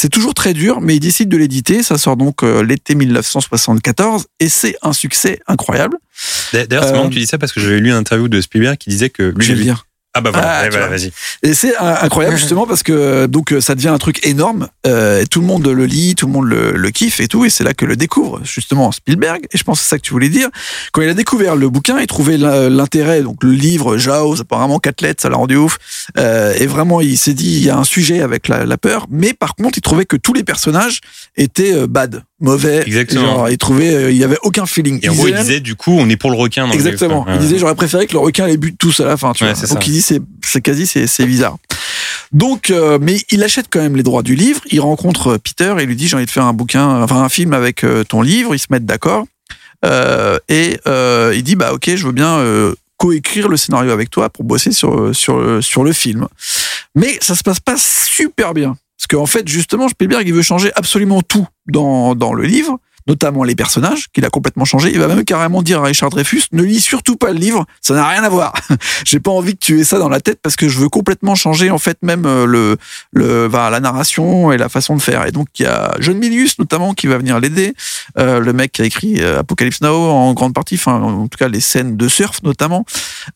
C'est 0.00 0.10
toujours 0.10 0.32
très 0.32 0.54
dur, 0.54 0.80
mais 0.80 0.94
il 0.94 1.00
décide 1.00 1.28
de 1.28 1.36
l'éditer. 1.36 1.82
Ça 1.82 1.98
sort 1.98 2.16
donc 2.16 2.44
euh, 2.44 2.62
l'été 2.62 2.94
1974 2.94 4.26
et 4.38 4.48
c'est 4.48 4.76
un 4.82 4.92
succès 4.92 5.40
incroyable. 5.48 5.96
D'ailleurs, 6.52 6.84
c'est 6.84 6.90
Euh, 6.90 6.92
marrant 6.92 7.08
que 7.08 7.14
tu 7.14 7.18
dis 7.18 7.26
ça 7.26 7.36
parce 7.36 7.52
que 7.52 7.60
j'avais 7.60 7.80
lu 7.80 7.88
une 7.88 7.96
interview 7.96 8.28
de 8.28 8.40
Spielberg 8.40 8.76
qui 8.78 8.90
disait 8.90 9.10
que 9.10 9.24
lui, 9.36 9.44
Je 9.44 9.48
vais 9.52 9.58
le 9.58 9.64
dire. 9.64 9.86
Ah 10.18 10.20
bah 10.20 10.30
voilà, 10.32 10.58
Ah, 10.58 10.68
voilà, 10.68 10.86
vois. 10.88 10.96
vas-y. 10.96 11.12
Et 11.42 11.54
c'est 11.54 11.76
incroyable 11.76 12.36
justement 12.36 12.66
parce 12.66 12.82
que 12.82 12.92
euh, 12.92 13.26
donc 13.26 13.52
euh, 13.52 13.60
ça 13.60 13.74
devient 13.74 13.88
un 13.88 13.98
truc 13.98 14.26
énorme. 14.26 14.68
Euh, 14.86 15.24
tout 15.30 15.40
le 15.40 15.46
monde 15.46 15.66
le 15.66 15.86
lit, 15.86 16.14
tout 16.14 16.26
le 16.26 16.32
monde 16.32 16.46
le, 16.46 16.72
le 16.72 16.90
kiffe 16.90 17.20
et 17.20 17.28
tout. 17.28 17.44
Et 17.44 17.50
c'est 17.50 17.64
là 17.64 17.74
que 17.74 17.84
le 17.84 17.96
découvre 17.96 18.40
justement 18.44 18.90
Spielberg. 18.92 19.46
Et 19.52 19.58
je 19.58 19.62
pense 19.64 19.78
que 19.78 19.84
c'est 19.84 19.90
ça 19.90 19.96
que 19.98 20.02
tu 20.02 20.12
voulais 20.12 20.28
dire. 20.28 20.48
Quand 20.92 21.02
il 21.02 21.08
a 21.08 21.14
découvert 21.14 21.56
le 21.56 21.68
bouquin, 21.68 21.98
il 22.00 22.06
trouvait 22.06 22.36
l'intérêt. 22.36 23.22
Donc 23.22 23.42
le 23.44 23.52
livre 23.52 23.96
Jaws, 23.96 24.40
apparemment 24.40 24.78
quatre 24.78 25.00
lettres, 25.02 25.22
ça 25.22 25.28
l'a 25.28 25.36
rendu 25.36 25.56
ouf. 25.56 25.78
Euh, 26.18 26.54
et 26.58 26.66
vraiment, 26.66 27.00
il 27.00 27.16
s'est 27.18 27.34
dit 27.34 27.56
il 27.58 27.64
y 27.64 27.70
a 27.70 27.76
un 27.76 27.84
sujet 27.84 28.20
avec 28.20 28.48
la, 28.48 28.64
la 28.64 28.76
peur. 28.76 29.06
Mais 29.10 29.34
par 29.34 29.54
contre, 29.54 29.78
il 29.78 29.82
trouvait 29.82 30.04
que 30.06 30.16
tous 30.16 30.32
les 30.34 30.44
personnages 30.44 31.00
étaient 31.36 31.86
bad, 31.86 32.22
mauvais. 32.40 32.82
Exactement. 32.86 33.20
Genre, 33.22 33.48
il 33.50 33.58
trouvait 33.58 33.94
euh, 33.94 34.10
il 34.10 34.16
y 34.16 34.24
avait 34.24 34.38
aucun 34.42 34.66
feeling. 34.66 34.98
Et 35.02 35.08
en 35.08 35.14
gros, 35.14 35.28
il 35.28 35.34
disait, 35.34 35.60
du 35.60 35.74
coup, 35.76 35.92
on 35.98 36.08
est 36.08 36.16
pour 36.16 36.30
le 36.30 36.36
requin 36.36 36.62
dans 36.62 36.68
le 36.68 36.78
livre, 36.78 36.86
Exactement. 36.88 37.26
Il 37.32 37.38
disait 37.38 37.58
j'aurais 37.58 37.74
préféré 37.74 38.06
que 38.06 38.12
le 38.14 38.18
requin 38.18 38.46
les 38.46 38.56
bute 38.56 38.76
tous 38.78 39.00
à 39.00 39.04
la 39.04 39.16
fin. 39.16 39.32
Tu 39.32 39.44
Ouais, 39.44 39.52
vois. 39.52 39.60
c'est 39.60 39.68
Donc 39.72 39.82
ça. 39.82 39.88
il 39.88 39.92
dit 39.92 40.00
c'est 40.44 40.60
quasi 40.60 40.86
c'est 40.86 41.26
bizarre. 41.26 41.56
Donc 42.32 42.70
euh, 42.70 42.98
mais 43.00 43.22
il 43.30 43.42
achète 43.42 43.66
quand 43.70 43.80
même 43.80 43.96
les 43.96 44.02
droits 44.02 44.22
du 44.22 44.34
livre. 44.34 44.60
Il 44.70 44.80
rencontre 44.80 45.28
euh, 45.28 45.38
Peter 45.38 45.74
et 45.78 45.86
lui 45.86 45.96
dit 45.96 46.08
j'ai 46.08 46.16
envie 46.16 46.26
de 46.26 46.30
faire 46.30 46.44
un 46.44 46.52
bouquin, 46.52 47.02
enfin 47.02 47.22
un 47.22 47.28
film 47.28 47.54
avec 47.54 47.84
euh, 47.84 48.04
ton 48.04 48.22
livre. 48.22 48.54
Ils 48.54 48.58
se 48.58 48.66
mettent 48.70 48.86
d'accord 48.86 49.26
et 50.48 50.78
il 50.86 51.42
dit 51.42 51.56
bah 51.56 51.72
ok 51.72 51.94
je 51.94 52.06
veux 52.06 52.12
bien 52.12 52.42
coécrire 52.96 53.48
le 53.48 53.56
scénario 53.56 53.92
avec 53.92 54.10
toi 54.10 54.28
pour 54.28 54.44
bosser 54.44 54.72
sur 54.72 55.14
sur 55.14 55.62
sur 55.62 55.84
le 55.84 55.92
film. 55.92 56.26
Mais 56.94 57.16
ça 57.20 57.34
se 57.34 57.42
passe 57.42 57.60
pas 57.60 57.76
super 57.78 58.54
bien. 58.54 58.76
Parce 58.98 59.06
qu'en 59.06 59.26
fait, 59.26 59.46
justement, 59.46 59.88
Spielberg, 59.88 60.26
il 60.26 60.34
veut 60.34 60.42
changer 60.42 60.72
absolument 60.74 61.22
tout 61.22 61.46
dans, 61.68 62.16
dans 62.16 62.34
le 62.34 62.42
livre, 62.42 62.80
notamment 63.08 63.42
les 63.42 63.54
personnages, 63.54 64.08
qu'il 64.12 64.24
a 64.24 64.30
complètement 64.30 64.64
changé. 64.64 64.90
Il 64.92 64.98
va 64.98 65.08
même 65.08 65.24
carrément 65.24 65.62
dire 65.62 65.80
à 65.80 65.86
Richard 65.86 66.10
Dreyfus, 66.10 66.44
ne 66.52 66.62
lis 66.62 66.80
surtout 66.80 67.16
pas 67.16 67.32
le 67.32 67.38
livre, 67.38 67.64
ça 67.80 67.94
n'a 67.94 68.06
rien 68.06 68.22
à 68.22 68.28
voir. 68.28 68.52
J'ai 69.04 69.18
pas 69.18 69.30
envie 69.30 69.54
que 69.54 69.64
tu 69.64 69.80
aies 69.80 69.84
ça 69.84 69.98
dans 69.98 70.08
la 70.08 70.20
tête 70.20 70.38
parce 70.42 70.56
que 70.56 70.68
je 70.68 70.78
veux 70.78 70.88
complètement 70.88 71.34
changer, 71.34 71.70
en 71.70 71.78
fait, 71.78 71.98
même 72.02 72.26
euh, 72.26 72.46
le, 72.46 72.76
le, 73.12 73.48
bah, 73.48 73.70
la 73.70 73.80
narration 73.80 74.52
et 74.52 74.58
la 74.58 74.68
façon 74.68 74.96
de 74.96 75.02
faire. 75.02 75.26
Et 75.26 75.32
donc, 75.32 75.48
il 75.58 75.62
y 75.62 75.66
a 75.66 75.94
John 76.00 76.18
Milius, 76.18 76.58
notamment, 76.58 76.94
qui 76.94 77.06
va 77.06 77.18
venir 77.18 77.40
l'aider. 77.40 77.74
Euh, 78.18 78.40
le 78.40 78.52
mec 78.52 78.72
qui 78.72 78.82
a 78.82 78.84
écrit 78.84 79.20
euh, 79.20 79.40
Apocalypse 79.40 79.80
Now, 79.80 79.94
en 79.94 80.32
grande 80.34 80.54
partie, 80.54 80.74
enfin, 80.74 81.00
en 81.00 81.28
tout 81.28 81.38
cas, 81.38 81.48
les 81.48 81.60
scènes 81.60 81.96
de 81.96 82.08
surf, 82.08 82.42
notamment, 82.42 82.84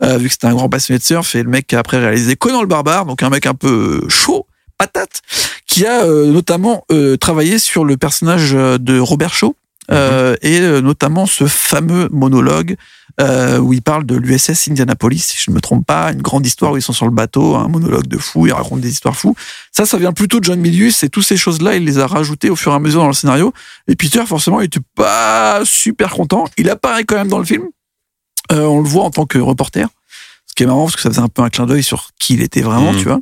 euh, 0.03 0.19
vu 0.19 0.27
que 0.27 0.33
c'était 0.33 0.47
un 0.47 0.55
grand 0.55 0.69
passionné 0.69 0.99
de 0.99 1.05
surf, 1.05 1.35
et 1.35 1.43
le 1.43 1.49
mec 1.49 1.67
qui 1.67 1.77
a 1.77 1.79
après 1.79 1.99
réalisé 1.99 2.37
Conan 2.37 2.61
le 2.61 2.69
Barbare, 2.69 3.07
donc 3.07 3.23
un 3.23 3.31
mec 3.31 3.47
un 3.47 3.55
peu 3.55 4.03
chaud, 4.09 4.47
patate, 4.79 5.23
qui 5.67 5.87
a 5.87 6.05
notamment 6.07 6.85
travaillé 7.21 7.59
sur 7.59 7.85
le 7.85 7.97
personnage 7.97 8.53
de 8.53 8.99
Robert 8.99 9.33
Shaw, 9.33 9.55
euh, 9.93 10.37
et 10.43 10.61
euh, 10.61 10.81
notamment 10.81 11.27
ce 11.27 11.47
fameux 11.47 12.09
monologue 12.11 12.77
euh, 13.21 13.59
où 13.59 13.73
il 13.75 13.83
parle 13.83 14.05
de 14.07 14.17
l'USS 14.17 14.69
Indianapolis, 14.69 15.19
si 15.21 15.37
je 15.39 15.51
ne 15.51 15.57
me 15.57 15.61
trompe 15.61 15.85
pas, 15.87 16.13
une 16.13 16.23
grande 16.23 16.47
histoire 16.47 16.73
où 16.73 16.77
ils 16.79 16.83
sont 16.83 16.95
sur 16.95 17.05
le 17.05 17.13
bateau, 17.13 17.57
un 17.57 17.69
monologue 17.69 18.07
de 18.07 18.17
fou, 18.17 18.47
il 18.47 18.53
raconte 18.53 18.81
des 18.81 18.89
histoires 18.91 19.17
fous. 19.17 19.37
Ça, 19.71 19.85
ça 19.85 19.99
vient 19.99 20.13
plutôt 20.13 20.41
de 20.41 20.45
John 20.45 20.59
Milius 20.59 21.03
et 21.03 21.11
toutes 21.11 21.25
ces 21.25 21.37
choses-là, 21.37 21.77
il 21.77 21.85
les 21.85 21.99
a 21.99 22.07
rajoutées 22.07 22.49
au 22.49 22.57
fur 22.57 22.73
et 22.73 22.75
à 22.75 22.79
mesure 22.79 23.01
dans 23.01 23.09
le 23.09 23.13
scénario. 23.13 23.53
Et 23.87 23.97
Peter, 23.97 24.25
forcément, 24.27 24.61
il 24.61 24.65
était 24.65 24.81
pas 24.95 25.61
super 25.65 26.11
content. 26.11 26.45
Il 26.57 26.71
apparaît 26.71 27.05
quand 27.05 27.17
même 27.17 27.29
dans 27.29 27.39
le 27.39 27.45
film. 27.45 27.65
Euh, 28.51 28.65
on 28.65 28.81
le 28.81 28.89
voit 28.89 29.05
en 29.05 29.11
tant 29.11 29.27
que 29.27 29.39
reporter. 29.39 29.87
Ce 30.47 30.55
qui 30.55 30.63
est 30.65 30.67
marrant 30.67 30.85
parce 30.85 30.97
que 30.97 31.03
ça 31.03 31.09
faisait 31.11 31.21
un 31.21 31.29
peu 31.29 31.43
un 31.43 31.49
clin 31.49 31.65
d'œil 31.67 31.83
sur 31.83 32.11
qui 32.19 32.35
il 32.35 32.43
était 32.43 32.61
vraiment, 32.61 32.93
Mhm. 32.93 32.99
tu 32.99 33.05
vois. 33.05 33.21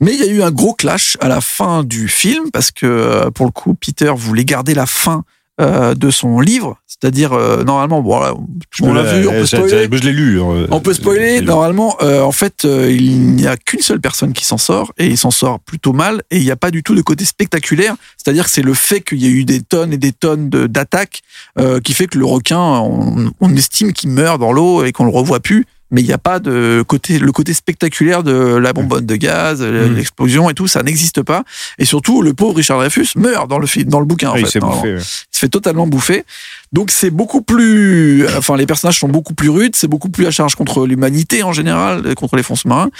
Mais 0.00 0.14
il 0.14 0.20
y 0.20 0.22
a 0.22 0.32
eu 0.32 0.42
un 0.42 0.50
gros 0.50 0.72
clash 0.74 1.18
à 1.20 1.28
la 1.28 1.40
fin 1.42 1.84
du 1.84 2.08
film 2.08 2.50
parce 2.50 2.70
que 2.70 3.28
pour 3.30 3.44
le 3.46 3.52
coup, 3.52 3.74
Peter 3.74 4.12
voulait 4.16 4.44
garder 4.44 4.72
la 4.74 4.86
fin 4.86 5.24
euh, 5.60 5.94
de 5.94 6.10
son 6.10 6.40
livre, 6.40 6.78
c'est-à-dire 6.86 7.32
euh, 7.34 7.62
normalement, 7.62 8.00
bon, 8.00 8.16
voilà, 8.16 8.34
on 8.82 8.92
l'a 8.94 9.02
vu, 9.02 9.28
on 9.28 9.32
peut 9.32 9.46
spoiler. 9.46 9.88
Je 9.98 10.02
l'ai 10.04 10.12
lu. 10.12 10.40
hein. 10.40 10.66
On 10.70 10.80
peut 10.80 10.94
spoiler. 10.94 11.40
Normalement, 11.42 11.96
euh, 12.02 12.22
en 12.22 12.32
fait, 12.32 12.64
euh, 12.64 12.90
il 12.90 13.34
n'y 13.34 13.46
a 13.46 13.56
qu'une 13.58 13.80
seule 13.80 14.00
personne 14.00 14.32
qui 14.32 14.44
s'en 14.46 14.56
sort 14.58 14.92
et 14.98 15.06
il 15.06 15.18
s'en 15.18 15.30
sort 15.30 15.60
plutôt 15.60 15.92
mal. 15.92 16.22
Et 16.30 16.38
il 16.38 16.44
n'y 16.44 16.50
a 16.50 16.56
pas 16.56 16.70
du 16.70 16.82
tout 16.82 16.94
de 16.94 17.02
côté 17.02 17.24
spectaculaire. 17.26 17.94
C'est-à-dire 18.16 18.44
que 18.46 18.50
c'est 18.50 18.62
le 18.62 18.74
fait 18.74 19.02
qu'il 19.02 19.18
y 19.18 19.26
ait 19.26 19.30
eu 19.30 19.44
des 19.44 19.60
tonnes 19.60 19.92
et 19.92 19.98
des 19.98 20.12
tonnes 20.12 20.48
de- 20.48 20.66
d'attaques 20.66 21.20
euh, 21.58 21.80
qui 21.80 21.92
fait 21.92 22.06
que 22.06 22.18
le 22.18 22.24
requin, 22.24 22.58
on, 22.58 23.30
on 23.40 23.54
estime 23.56 23.92
qu'il 23.92 24.08
meurt 24.10 24.40
dans 24.40 24.52
l'eau 24.52 24.84
et 24.84 24.92
qu'on 24.92 25.04
le 25.04 25.10
revoit 25.12 25.40
plus. 25.40 25.66
Mais 25.92 26.00
il 26.00 26.06
n'y 26.06 26.12
a 26.12 26.18
pas 26.18 26.40
de 26.40 26.82
côté, 26.86 27.18
le 27.20 27.30
côté 27.30 27.54
spectaculaire 27.54 28.22
de 28.24 28.32
la 28.56 28.72
bonbonne 28.72 29.06
de 29.06 29.14
gaz, 29.16 29.62
Mm. 29.62 29.94
l'explosion 29.94 30.50
et 30.50 30.54
tout, 30.54 30.66
ça 30.66 30.82
n'existe 30.82 31.22
pas. 31.22 31.44
Et 31.78 31.84
surtout, 31.84 32.22
le 32.22 32.34
pauvre 32.34 32.56
Richard 32.56 32.78
Dreyfus 32.78 33.08
meurt 33.16 33.46
dans 33.48 33.58
le 33.58 33.66
film, 33.66 33.88
dans 33.90 34.00
le 34.00 34.06
bouquin. 34.06 34.30
en 34.30 34.36
il 34.36 34.46
fait, 34.46 34.58
bouffé. 34.58 34.94
ouais. 34.94 34.98
il 34.98 35.02
se 35.02 35.38
fait 35.38 35.48
totalement 35.48 35.86
bouffer. 35.86 36.24
Donc 36.72 36.90
c'est 36.90 37.10
beaucoup 37.10 37.42
plus, 37.42 38.26
enfin 38.36 38.56
les 38.56 38.66
personnages 38.66 38.98
sont 38.98 39.08
beaucoup 39.08 39.34
plus 39.34 39.50
rudes, 39.50 39.76
c'est 39.76 39.88
beaucoup 39.88 40.08
plus 40.08 40.26
à 40.26 40.30
charge 40.30 40.54
contre 40.54 40.86
l'humanité 40.86 41.42
en 41.42 41.52
général, 41.52 42.02
euh, 42.06 42.14
contre 42.14 42.36
les 42.36 42.42
fonds 42.42 42.56
sous-marins. 42.56 42.90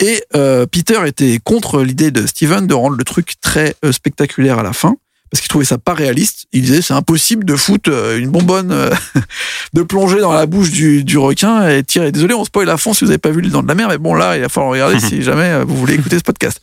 Et 0.00 0.22
euh, 0.34 0.66
Peter 0.66 0.98
était 1.06 1.38
contre 1.42 1.82
l'idée 1.82 2.10
de 2.10 2.26
Steven 2.26 2.66
de 2.66 2.74
rendre 2.74 2.96
le 2.96 3.04
truc 3.04 3.34
très 3.40 3.74
euh, 3.84 3.92
spectaculaire 3.92 4.58
à 4.58 4.62
la 4.64 4.72
fin. 4.72 4.96
Parce 5.30 5.40
qu'il 5.40 5.48
trouvait 5.48 5.64
ça 5.64 5.78
pas 5.78 5.94
réaliste. 5.94 6.46
Il 6.52 6.62
disait 6.62 6.82
c'est 6.82 6.94
impossible 6.94 7.44
de 7.44 7.54
foutre 7.56 7.90
euh, 7.92 8.18
une 8.18 8.30
bonbonne, 8.30 8.72
euh, 8.72 8.90
de 9.72 9.82
plonger 9.82 10.20
dans 10.20 10.32
la 10.32 10.46
bouche 10.46 10.70
du, 10.70 11.04
du 11.04 11.18
requin 11.18 11.68
et 11.68 11.82
tirer. 11.84 12.10
Désolé, 12.12 12.34
on 12.34 12.44
spoil 12.44 12.68
à 12.68 12.76
fond 12.76 12.94
si 12.94 13.04
vous 13.04 13.10
avez 13.10 13.18
pas 13.18 13.30
vu 13.30 13.40
les 13.40 13.50
dents 13.50 13.62
de 13.62 13.68
la 13.68 13.74
mer, 13.74 13.88
mais 13.88 13.98
bon 13.98 14.14
là, 14.14 14.36
il 14.36 14.42
va 14.42 14.48
falloir 14.48 14.72
regarder 14.72 14.98
si 15.08 15.22
jamais 15.22 15.44
euh, 15.44 15.64
vous 15.64 15.76
voulez 15.76 15.94
écouter 15.94 16.18
ce 16.18 16.24
podcast. 16.24 16.60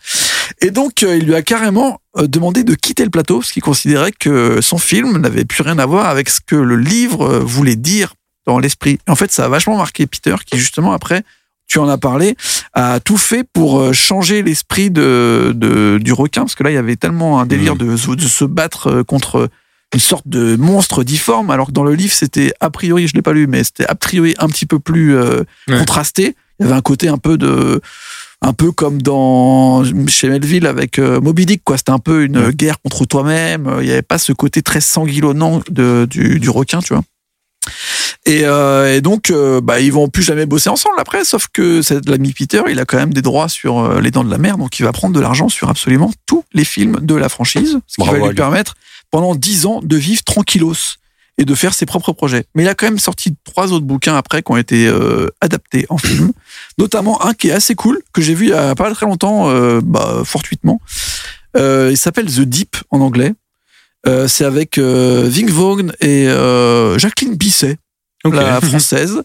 Et 0.62 0.72
donc, 0.72 1.02
il 1.02 1.26
lui 1.26 1.36
a 1.36 1.42
carrément 1.42 2.00
demandé 2.18 2.64
de 2.64 2.74
quitter 2.74 3.04
le 3.04 3.10
plateau, 3.10 3.40
parce 3.40 3.52
qu'il 3.52 3.62
considérait 3.62 4.12
que 4.12 4.60
son 4.62 4.78
film 4.78 5.18
n'avait 5.18 5.46
plus 5.46 5.62
rien 5.62 5.78
à 5.78 5.86
voir 5.86 6.08
avec 6.08 6.30
ce 6.30 6.40
que 6.40 6.56
le 6.56 6.78
livre 6.78 7.40
voulait 7.40 7.76
dire 7.76 8.14
dans 8.48 8.58
l'esprit. 8.58 8.98
En 9.08 9.16
fait, 9.16 9.32
ça 9.32 9.46
a 9.46 9.50
vachement 9.50 9.78
marqué 9.78 10.08
Peter, 10.08 10.36
qui 10.46 10.58
justement 10.58 10.94
après, 10.94 11.24
tu 11.68 11.80
en 11.80 11.88
as 11.90 11.98
parlé, 11.98 12.36
a 12.74 13.00
tout 13.00 13.18
fait 13.18 13.44
pour 13.44 13.80
euh, 13.80 13.94
changer 13.94 14.42
l'esprit 14.42 14.90
de, 14.90 15.52
de- 15.56 15.98
du 16.02 16.14
requin, 16.14 16.42
parce 16.42 16.56
que 16.56 16.64
là, 16.64 16.72
il 16.72 16.76
y 16.76 16.78
avait 16.78 16.96
tellement 16.96 17.40
un 17.40 17.46
délire 17.46 17.76
de, 17.76 17.86
de 18.16 18.28
se 18.28 18.46
battre 18.46 18.88
euh, 18.88 19.04
contre 19.04 19.50
une 19.94 20.00
sorte 20.00 20.28
de 20.28 20.56
monstre 20.58 21.04
difforme, 21.04 21.50
alors 21.50 21.68
que 21.68 21.72
dans 21.72 21.84
le 21.84 21.94
livre, 21.96 22.14
c'était 22.14 22.54
a 22.60 22.70
priori, 22.70 23.08
je 23.08 23.14
l'ai 23.14 23.22
pas 23.22 23.34
lu, 23.34 23.48
mais 23.48 23.64
c'était 23.64 23.86
a 23.86 23.96
priori 23.96 24.34
un 24.40 24.48
petit 24.48 24.66
peu 24.66 24.80
plus 24.80 25.16
euh, 25.16 25.44
Ouais. 25.68 25.78
contrasté. 25.80 26.36
Il 26.60 26.64
y 26.64 26.66
avait 26.70 26.76
un 26.78 26.82
côté 26.82 27.08
un 27.08 27.18
peu 27.18 27.38
de 27.38 27.82
un 28.42 28.54
peu 28.54 28.72
comme 28.72 29.02
dans 29.02 29.84
chez 30.08 30.30
Melville 30.30 30.66
avec 30.68 31.00
euh, 31.00 31.20
Moby 31.22 31.46
Dick 31.46 31.62
quoi. 31.64 31.78
C'était 31.78 31.92
un 31.92 32.00
peu 32.00 32.24
une 32.24 32.50
guerre 32.50 32.82
contre 32.82 33.06
toi-même. 33.06 33.70
Il 33.80 33.86
n'y 33.86 33.92
avait 33.92 34.02
pas 34.02 34.18
ce 34.18 34.32
côté 34.34 34.62
très 34.62 34.82
sanguillonnant 34.82 35.62
de, 35.70 36.06
du, 36.10 36.40
du 36.40 36.50
requin 36.50 36.80
tu 36.80 36.94
vois 36.94 37.04
et, 38.28 38.46
euh, 38.46 38.96
et 38.96 39.02
donc 39.02 39.32
euh, 39.32 39.62
bah 39.62 39.80
ils 39.80 39.92
vont 39.92 40.08
plus 40.10 40.24
jamais 40.24 40.46
bosser 40.46 40.70
ensemble 40.70 40.96
après 41.00 41.24
sauf 41.26 41.48
que 41.52 41.82
l'ami 42.10 42.34
Peter 42.34 42.62
il 42.70 42.80
a 42.80 42.86
quand 42.86 42.98
même 42.98 43.14
des 43.14 43.22
droits 43.22 43.50
sur 43.50 43.80
euh, 43.80 44.02
les 44.02 44.12
dents 44.12 44.24
de 44.24 44.30
la 44.30 44.38
mer 44.38 44.58
donc 44.58 44.80
il 44.80 44.84
va 44.84 44.92
prendre 44.92 45.16
de 45.16 45.20
l'argent 45.20 45.50
sur 45.50 45.70
absolument 45.70 46.12
tous 46.26 46.44
les 46.54 46.66
films 46.66 47.00
de 47.02 47.16
la 47.16 47.30
franchise 47.30 47.80
ce 47.88 47.96
qui 47.96 48.02
Bravo 48.02 48.18
va 48.18 48.24
lui 48.24 48.30
lui. 48.30 48.36
permettre 48.36 48.76
pendant 49.12 49.34
dix 49.34 49.66
ans 49.66 49.80
de 49.82 49.96
vivre 49.96 50.24
tranquillos 50.24 50.98
et 51.38 51.46
de 51.46 51.56
faire 51.56 51.74
ses 51.74 51.86
propres 51.86 52.14
projets. 52.14 52.46
Mais 52.56 52.64
il 52.64 52.68
a 52.68 52.74
quand 52.74 52.88
même 52.88 53.00
sorti 53.00 53.36
trois 53.44 53.72
autres 53.72 53.86
bouquins 53.86 54.16
après 54.16 54.42
qui 54.42 54.52
ont 54.52 54.58
été 54.58 54.88
euh, 54.88 55.28
adaptés 55.40 55.86
en 55.90 55.98
film, 55.98 56.32
notamment 56.78 57.24
un 57.26 57.34
qui 57.34 57.50
est 57.50 57.52
assez 57.52 57.76
cool 57.76 58.02
que 58.14 58.22
j'ai 58.22 58.34
vu 58.34 58.46
il 58.46 58.50
y 58.50 58.54
a 58.54 58.74
pas 58.76 58.92
très 58.92 59.06
longtemps, 59.06 59.50
euh, 59.50 59.80
bah, 59.84 60.24
fortuitement. 60.26 60.82
Euh, 61.56 61.90
il 61.92 61.98
s'appelle 61.98 62.26
The 62.26 62.42
Deep 62.42 62.78
en 62.90 63.02
anglais. 63.02 63.34
Euh, 64.08 64.28
c'est 64.28 64.46
avec 64.46 64.78
euh, 64.78 65.28
Ving 65.28 65.50
Vaughn 65.50 65.92
et 66.00 66.28
euh, 66.28 66.98
Jacqueline 66.98 67.36
Bisset, 67.36 67.78
La 68.36 68.62
française. 68.62 69.22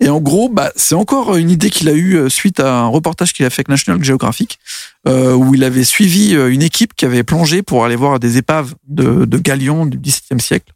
Et 0.00 0.08
en 0.08 0.20
gros, 0.20 0.48
bah, 0.48 0.72
c'est 0.76 0.94
encore 0.94 1.36
une 1.36 1.50
idée 1.50 1.70
qu'il 1.70 1.88
a 1.88 1.92
eue 1.92 2.16
euh, 2.16 2.28
suite 2.28 2.60
à 2.60 2.80
un 2.80 2.86
reportage 2.86 3.32
qu'il 3.32 3.46
a 3.46 3.50
fait 3.50 3.60
avec 3.60 3.68
National 3.68 4.02
Geographic, 4.02 4.58
euh, 5.06 5.34
où 5.34 5.54
il 5.54 5.64
avait 5.64 5.84
suivi 5.84 6.34
euh, 6.34 6.52
une 6.52 6.62
équipe 6.62 6.94
qui 6.94 7.04
avait 7.04 7.22
plongé 7.22 7.62
pour 7.62 7.84
aller 7.84 7.96
voir 7.96 8.18
des 8.18 8.38
épaves 8.38 8.74
de, 8.88 9.24
de 9.24 9.38
galions 9.38 9.86
du 9.86 9.98
XVIIe 9.98 10.40
siècle. 10.40 10.72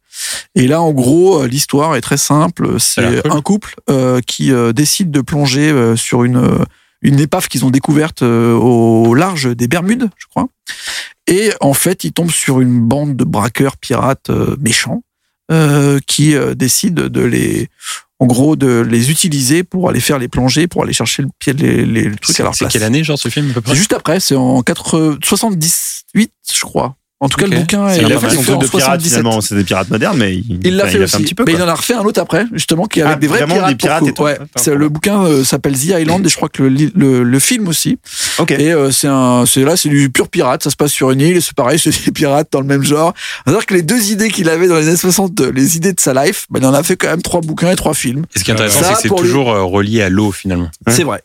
Et 0.55 0.67
là, 0.67 0.81
en 0.81 0.91
gros, 0.91 1.45
l'histoire 1.45 1.95
est 1.95 2.01
très 2.01 2.17
simple. 2.17 2.79
C'est 2.79 3.21
cool. 3.21 3.31
un 3.31 3.41
couple 3.41 3.75
euh, 3.89 4.21
qui 4.25 4.51
euh, 4.51 4.73
décide 4.73 5.11
de 5.11 5.21
plonger 5.21 5.73
sur 5.95 6.23
une, 6.23 6.65
une 7.01 7.19
épave 7.19 7.47
qu'ils 7.47 7.65
ont 7.65 7.69
découverte 7.69 8.21
au 8.21 9.13
large 9.13 9.55
des 9.55 9.67
Bermudes, 9.67 10.09
je 10.17 10.27
crois. 10.27 10.47
Et 11.27 11.51
en 11.61 11.73
fait, 11.73 12.03
ils 12.03 12.11
tombent 12.11 12.31
sur 12.31 12.59
une 12.59 12.81
bande 12.81 13.15
de 13.15 13.23
braqueurs 13.23 13.77
pirates 13.77 14.29
méchants 14.59 15.03
euh, 15.51 15.99
qui 16.05 16.35
euh, 16.35 16.53
décide 16.55 16.93
de 16.95 17.21
les, 17.21 17.67
en 18.19 18.25
gros, 18.27 18.55
de 18.55 18.81
les 18.81 19.11
utiliser 19.11 19.63
pour 19.63 19.89
aller 19.89 19.99
faire 19.99 20.19
les 20.19 20.27
plongées, 20.27 20.67
pour 20.67 20.83
aller 20.83 20.93
chercher 20.93 21.23
le 21.23 21.29
pied, 21.39 21.53
les, 21.53 21.85
les, 21.85 22.03
le 22.03 22.15
truc 22.17 22.39
à 22.39 22.43
leur 22.43 22.53
C'est 22.55 22.65
place. 22.65 22.73
quelle 22.73 22.83
année, 22.83 23.03
genre, 23.03 23.17
ce 23.17 23.29
film, 23.29 23.49
à 23.51 23.53
peu 23.53 23.61
près? 23.61 23.71
C'est 23.71 23.77
juste 23.77 23.93
après, 23.93 24.19
c'est 24.19 24.35
en 24.35 24.61
4, 24.61 25.17
78, 25.23 26.31
je 26.53 26.61
crois. 26.61 26.95
En 27.21 27.27
tout 27.27 27.37
cas, 27.37 27.47
le 27.47 27.57
bouquin 27.57 27.89
est 27.89 27.97
Il 28.01 28.05
a 28.13 28.17
fait 28.19 28.29
son 28.29 28.41
truc 28.43 28.59
de 28.61 28.67
pirate 28.67 29.01
77. 29.01 29.09
finalement, 29.09 29.41
c'est 29.41 29.55
des 29.55 29.65
pirates 29.65 29.89
modernes, 29.89 30.17
mais 30.17 30.35
il, 30.35 30.59
Il 30.63 30.77
l'a 30.77 30.87
fait 30.87 30.97
il 30.97 31.03
un 31.03 31.05
petit 31.07 31.35
peu. 31.35 31.43
mais 31.45 31.51
il 31.53 31.61
en 31.61 31.67
a 31.67 31.73
refait 31.73 31.93
un 31.95 32.03
autre 32.05 32.21
après, 32.21 32.45
justement, 32.53 32.85
qui 32.85 32.99
est 32.99 33.03
avec 33.03 33.15
Ah, 33.17 33.19
des 33.19 33.27
vrais 33.27 33.45
pirates. 33.45 33.67
des 33.69 33.75
pirates 33.75 34.07
et 34.07 34.13
tout. 34.13 34.23
Ouais. 34.23 34.37
C'est- 34.55 34.73
le 34.73 34.87
bouquin 34.87 35.21
euh, 35.25 35.43
s'appelle 35.43 35.73
The 35.77 35.99
Island 35.99 36.25
et 36.25 36.29
je 36.29 36.35
crois 36.37 36.47
que 36.47 36.63
le, 36.63 36.89
le, 36.95 37.23
le 37.23 37.39
film 37.39 37.67
aussi. 37.67 37.97
Ok. 38.37 38.51
Et 38.51 38.71
euh, 38.71 38.91
c'est 38.91 39.07
un, 39.09 39.43
c'est 39.45 39.65
là, 39.65 39.75
c'est 39.75 39.89
du 39.89 40.09
pur 40.09 40.29
pirate. 40.29 40.63
Ça 40.63 40.69
se 40.69 40.77
passe 40.77 40.91
sur 40.91 41.11
une 41.11 41.19
île 41.19 41.35
et 41.35 41.41
c'est 41.41 41.53
pareil, 41.53 41.77
c'est 41.83 42.05
des 42.05 42.11
pirates 42.13 42.47
dans 42.53 42.61
le 42.61 42.67
même 42.67 42.83
genre. 42.83 43.13
C'est-à-dire 43.45 43.65
que 43.65 43.73
les 43.73 43.81
deux 43.81 44.11
idées 44.11 44.29
qu'il 44.29 44.47
avait 44.47 44.69
dans 44.69 44.77
les 44.77 44.87
années 44.87 44.95
60, 44.95 45.41
euh, 45.41 45.51
les 45.53 45.75
idées 45.75 45.91
de 45.91 45.99
sa 45.99 46.13
life, 46.13 46.45
ben, 46.49 46.61
il 46.61 46.65
en 46.65 46.73
a 46.73 46.83
fait 46.83 46.95
quand 46.95 47.09
même 47.09 47.21
trois 47.21 47.41
bouquins 47.41 47.69
et 47.71 47.75
trois 47.75 47.93
films. 47.93 48.23
Et 48.33 48.39
ce 48.39 48.45
qui 48.45 48.51
est 48.51 48.53
intéressant, 48.53 48.79
c'est 48.95 49.09
que 49.09 49.15
c'est 49.15 49.21
toujours 49.21 49.51
euh, 49.51 49.63
relié 49.63 50.01
à 50.03 50.09
l'eau, 50.09 50.31
finalement. 50.31 50.69
C'est 50.87 51.03
vrai. 51.03 51.21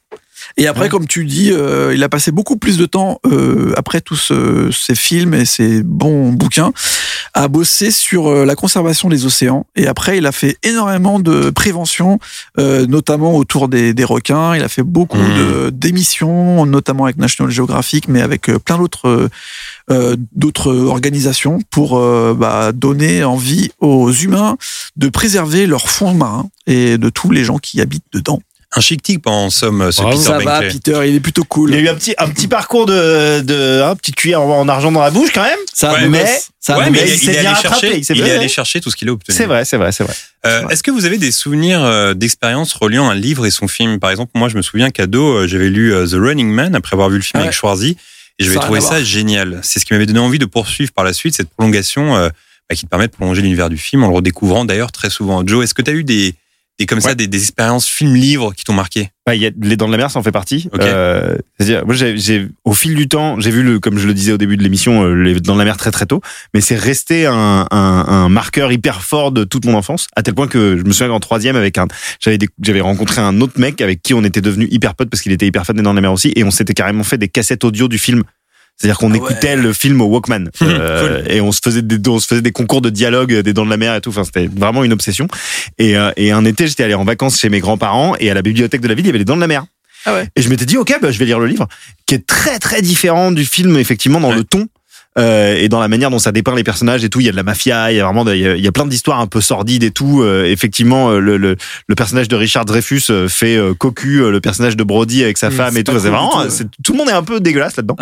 Et 0.56 0.66
après, 0.66 0.88
comme 0.88 1.06
tu 1.06 1.24
dis, 1.24 1.50
euh, 1.52 1.92
il 1.94 2.02
a 2.02 2.08
passé 2.08 2.30
beaucoup 2.32 2.56
plus 2.56 2.76
de 2.78 2.86
temps 2.86 3.20
euh, 3.26 3.72
après 3.76 4.00
tous 4.00 4.16
ce- 4.16 4.70
ces 4.72 4.94
films 4.94 5.34
et 5.34 5.44
ces 5.44 5.82
bons 5.82 6.30
bouquins 6.32 6.72
à 7.34 7.48
bosser 7.48 7.90
sur 7.90 8.28
euh, 8.28 8.44
la 8.44 8.54
conservation 8.54 9.08
des 9.08 9.26
océans. 9.26 9.66
Et 9.76 9.86
après, 9.86 10.18
il 10.18 10.26
a 10.26 10.32
fait 10.32 10.56
énormément 10.62 11.18
de 11.18 11.50
prévention, 11.50 12.18
euh, 12.58 12.86
notamment 12.86 13.36
autour 13.36 13.68
des, 13.68 13.94
des 13.94 14.04
requins. 14.04 14.54
Il 14.56 14.62
a 14.62 14.68
fait 14.68 14.82
beaucoup 14.82 15.14
Mmh. 15.18 15.38
de 15.38 15.70
d'émissions, 15.70 16.66
notamment 16.66 17.04
avec 17.04 17.16
National 17.18 17.50
Geographic, 17.52 18.08
mais 18.08 18.20
avec 18.20 18.48
euh, 18.48 18.58
plein 18.58 18.78
d'autres 18.78 19.08
euh, 19.08 19.28
euh, 19.90 20.16
d'autres 20.34 20.74
organisations 20.74 21.58
pour 21.70 21.98
euh, 21.98 22.34
bah, 22.36 22.72
donner 22.72 23.22
envie 23.24 23.70
aux 23.80 24.10
humains 24.12 24.56
de 24.96 25.08
préserver 25.08 25.66
leur 25.66 25.88
fond 25.88 26.14
marin 26.14 26.48
et 26.66 26.98
de 26.98 27.08
tous 27.10 27.30
les 27.30 27.44
gens 27.44 27.58
qui 27.58 27.80
habitent 27.80 28.04
dedans. 28.12 28.40
Un 28.76 28.80
chic 28.80 29.02
type, 29.02 29.26
en 29.28 29.50
somme, 29.50 29.92
ce 29.92 30.00
Bravo. 30.02 30.16
Peter 30.18 30.28
Ça 30.30 30.38
va. 30.38 30.60
Peter, 30.62 31.00
il 31.08 31.14
est 31.14 31.20
plutôt 31.20 31.44
cool. 31.44 31.70
Il 31.70 31.76
y 31.76 31.78
a 31.78 31.82
eu 31.82 31.88
un 31.88 31.94
petit, 31.94 32.14
un 32.18 32.28
petit 32.28 32.48
parcours 32.48 32.86
de, 32.86 33.40
de 33.40 33.82
un 33.82 33.94
petit 33.94 34.10
cuir 34.12 34.40
en, 34.40 34.60
en 34.60 34.68
argent 34.68 34.90
dans 34.90 35.00
la 35.00 35.10
bouche 35.10 35.30
quand 35.32 35.44
même. 35.44 35.58
Ça 35.72 35.92
Ouais, 35.92 36.08
mais, 36.08 36.24
ça 36.60 36.76
Ouais, 36.78 36.90
mais 36.90 37.00
il 37.06 37.12
il, 37.14 37.18
s'est 37.18 37.32
est 37.34 37.40
bien 37.40 37.50
allé 37.52 37.60
chercher, 37.62 37.86
il 37.96 37.98
il 38.04 38.10
est 38.10 38.24
bien- 38.24 38.34
allé 38.36 38.48
chercher 38.48 38.80
tout 38.80 38.90
ce 38.90 38.96
qu'il 38.96 39.08
a 39.08 39.12
obtenu. 39.12 39.36
C'est 39.36 39.46
vrai, 39.46 39.64
c'est 39.64 39.76
vrai, 39.76 39.92
c'est 39.92 40.02
vrai. 40.02 40.14
Euh, 40.46 40.66
Est-ce 40.68 40.82
que 40.82 40.90
vous 40.90 41.04
avez 41.04 41.18
des 41.18 41.30
souvenirs 41.30 41.84
euh, 41.84 42.14
d'expériences 42.14 42.72
reliant 42.74 43.08
un 43.08 43.14
livre 43.14 43.46
et 43.46 43.50
son 43.50 43.68
film? 43.68 44.00
Par 44.00 44.10
exemple, 44.10 44.32
moi, 44.34 44.48
je 44.48 44.56
me 44.56 44.62
souviens 44.62 44.90
qu'ado, 44.90 45.24
euh, 45.24 45.46
j'avais 45.46 45.68
lu 45.70 45.92
The 46.10 46.14
Running 46.14 46.48
Man 46.50 46.74
après 46.74 46.94
avoir 46.94 47.10
vu 47.10 47.16
le 47.16 47.22
film 47.22 47.40
Ouais. 47.40 47.46
avec 47.48 47.56
Schwarzy 47.56 47.96
et 48.40 48.44
j'avais 48.44 48.56
trouvé 48.58 48.80
ça 48.80 49.04
génial. 49.04 49.60
C'est 49.62 49.78
ce 49.78 49.84
qui 49.86 49.92
m'avait 49.92 50.06
donné 50.06 50.18
envie 50.18 50.40
de 50.40 50.46
poursuivre 50.46 50.90
par 50.92 51.04
la 51.04 51.12
suite 51.12 51.36
cette 51.36 51.48
prolongation 51.50 52.16
euh, 52.16 52.28
bah, 52.68 52.74
qui 52.74 52.84
te 52.86 52.90
permet 52.90 53.06
de 53.06 53.12
prolonger 53.12 53.42
l'univers 53.42 53.68
du 53.70 53.78
film 53.78 54.02
en 54.02 54.08
le 54.08 54.14
redécouvrant 54.14 54.64
d'ailleurs 54.64 54.90
très 54.90 55.10
souvent. 55.10 55.46
Joe, 55.46 55.62
est-ce 55.62 55.74
que 55.74 55.82
tu 55.82 55.90
as 55.92 55.94
eu 55.94 56.02
des, 56.02 56.34
des 56.78 56.86
comme 56.86 57.00
ça 57.00 57.14
des, 57.14 57.28
des 57.28 57.38
expériences 57.38 57.86
film-livre 57.86 58.52
qui 58.54 58.64
t'ont 58.64 58.72
marqué 58.72 59.10
Bah, 59.26 59.34
il 59.34 59.40
y 59.42 59.46
a 59.46 59.50
les 59.62 59.76
dents 59.76 59.86
de 59.86 59.92
la 59.92 59.98
mer, 59.98 60.10
ça 60.10 60.18
en 60.18 60.22
fait 60.22 60.32
partie. 60.32 60.68
Ok. 60.72 60.80
Euh, 60.82 61.36
C'est-à-dire, 61.56 61.86
moi, 61.86 61.94
j'ai, 61.94 62.48
au 62.64 62.74
fil 62.74 62.94
du 62.96 63.06
temps, 63.08 63.38
j'ai 63.38 63.50
vu 63.50 63.62
le, 63.62 63.78
comme 63.78 63.96
je 63.96 64.06
le 64.08 64.14
disais 64.14 64.32
au 64.32 64.38
début 64.38 64.56
de 64.56 64.62
l'émission, 64.62 65.04
euh, 65.04 65.14
les 65.14 65.40
dents 65.40 65.54
de 65.54 65.58
la 65.60 65.64
mer 65.64 65.76
très 65.76 65.92
très 65.92 66.06
tôt, 66.06 66.20
mais 66.52 66.60
c'est 66.60 66.76
resté 66.76 67.26
un, 67.26 67.66
un, 67.70 68.04
un 68.08 68.28
marqueur 68.28 68.72
hyper 68.72 69.02
fort 69.02 69.30
de 69.30 69.44
toute 69.44 69.64
mon 69.66 69.74
enfance, 69.74 70.08
à 70.16 70.22
tel 70.22 70.34
point 70.34 70.48
que 70.48 70.76
je 70.76 70.82
me 70.82 70.92
souviens 70.92 71.08
qu'en 71.08 71.20
troisième, 71.20 71.54
avec 71.56 71.78
un, 71.78 71.86
j'avais, 72.18 72.38
j'avais 72.60 72.80
rencontré 72.80 73.20
un 73.20 73.40
autre 73.40 73.60
mec 73.60 73.80
avec 73.80 74.02
qui 74.02 74.12
on 74.14 74.24
était 74.24 74.40
devenu 74.40 74.66
hyper 74.70 74.94
potes 74.96 75.10
parce 75.10 75.22
qu'il 75.22 75.32
était 75.32 75.46
hyper 75.46 75.64
fan 75.64 75.76
des 75.76 75.82
dents 75.82 75.92
de 75.92 75.96
la 75.96 76.02
mer 76.02 76.12
aussi, 76.12 76.32
et 76.34 76.42
on 76.42 76.50
s'était 76.50 76.74
carrément 76.74 77.04
fait 77.04 77.18
des 77.18 77.28
cassettes 77.28 77.62
audio 77.62 77.86
du 77.86 77.98
film. 77.98 78.24
C'est-à-dire 78.76 78.98
qu'on 78.98 79.12
Ah 79.12 79.16
écoutait 79.16 79.56
le 79.56 79.72
film 79.72 80.00
au 80.00 80.06
Walkman 80.06 80.50
Euh, 80.62 81.22
et 81.28 81.40
on 81.40 81.52
se 81.52 81.60
faisait 81.64 81.82
des 81.82 82.08
on 82.08 82.18
se 82.18 82.26
faisait 82.26 82.42
des 82.42 82.52
concours 82.52 82.80
de 82.82 82.90
dialogue 82.90 83.32
des 83.32 83.52
dents 83.52 83.64
de 83.64 83.70
la 83.70 83.76
mer 83.76 83.94
et 83.94 84.00
tout. 84.00 84.10
Enfin, 84.10 84.24
c'était 84.24 84.46
vraiment 84.48 84.82
une 84.84 84.92
obsession. 84.92 85.28
Et, 85.78 85.96
euh, 85.96 86.10
et 86.16 86.32
un 86.32 86.44
été, 86.44 86.66
j'étais 86.66 86.82
allé 86.84 86.94
en 86.94 87.04
vacances 87.04 87.38
chez 87.38 87.48
mes 87.48 87.60
grands-parents 87.60 88.14
et 88.18 88.30
à 88.30 88.34
la 88.34 88.42
bibliothèque 88.42 88.80
de 88.80 88.88
la 88.88 88.94
ville, 88.94 89.04
il 89.04 89.08
y 89.08 89.10
avait 89.10 89.18
les 89.18 89.24
dents 89.24 89.36
de 89.36 89.40
la 89.40 89.46
mer. 89.46 89.64
Ah 90.06 90.12
ouais. 90.14 90.28
Et 90.36 90.42
je 90.42 90.48
m'étais 90.50 90.66
dit, 90.66 90.76
ok, 90.76 90.98
bah, 91.00 91.10
je 91.12 91.18
vais 91.18 91.24
lire 91.24 91.38
le 91.38 91.46
livre, 91.46 91.66
qui 92.04 92.14
est 92.14 92.26
très 92.26 92.58
très 92.58 92.82
différent 92.82 93.30
du 93.32 93.46
film, 93.46 93.76
effectivement, 93.78 94.20
dans 94.20 94.30
Ouais. 94.30 94.36
le 94.36 94.44
ton. 94.44 94.66
Euh, 95.18 95.54
et 95.56 95.68
dans 95.68 95.80
la 95.80 95.88
manière 95.88 96.10
dont 96.10 96.18
ça 96.18 96.32
dépeint 96.32 96.54
les 96.56 96.64
personnages 96.64 97.04
et 97.04 97.08
tout, 97.08 97.20
il 97.20 97.26
y 97.26 97.28
a 97.28 97.32
de 97.32 97.36
la 97.36 97.42
mafia, 97.42 97.92
il 97.92 97.96
y 97.96 98.00
a 98.00 98.04
vraiment, 98.04 98.24
de- 98.24 98.34
il 98.34 98.40
y 98.40 98.46
a, 98.48 98.56
il 98.56 98.64
y 98.64 98.66
a 98.66 98.72
plein 98.72 98.86
d'histoires 98.86 99.20
un 99.20 99.26
peu 99.26 99.40
sordides 99.40 99.82
et 99.84 99.90
tout. 99.90 100.22
Euh, 100.22 100.44
effectivement, 100.44 101.10
euh, 101.10 101.18
le, 101.20 101.36
le, 101.36 101.56
le 101.86 101.94
personnage 101.94 102.28
de 102.28 102.36
Richard 102.36 102.64
Dreyfus 102.64 103.02
euh, 103.10 103.28
fait 103.28 103.56
euh, 103.56 103.74
cocu, 103.74 104.18
le 104.30 104.40
personnage 104.40 104.76
de 104.76 104.84
Brody 104.84 105.22
avec 105.22 105.38
sa 105.38 105.50
Mmh, 105.50 105.52
femme 105.52 105.76
et 105.76 105.84
tout. 105.84 105.92
C'est 105.92 106.08
vraiment, 106.08 106.30
tout, 106.46 106.64
tout 106.82 106.92
le 106.92 106.98
monde 106.98 107.08
est 107.08 107.12
un 107.12 107.22
peu 107.22 107.38
dégueulasse 107.40 107.76
là-dedans. 107.76 107.96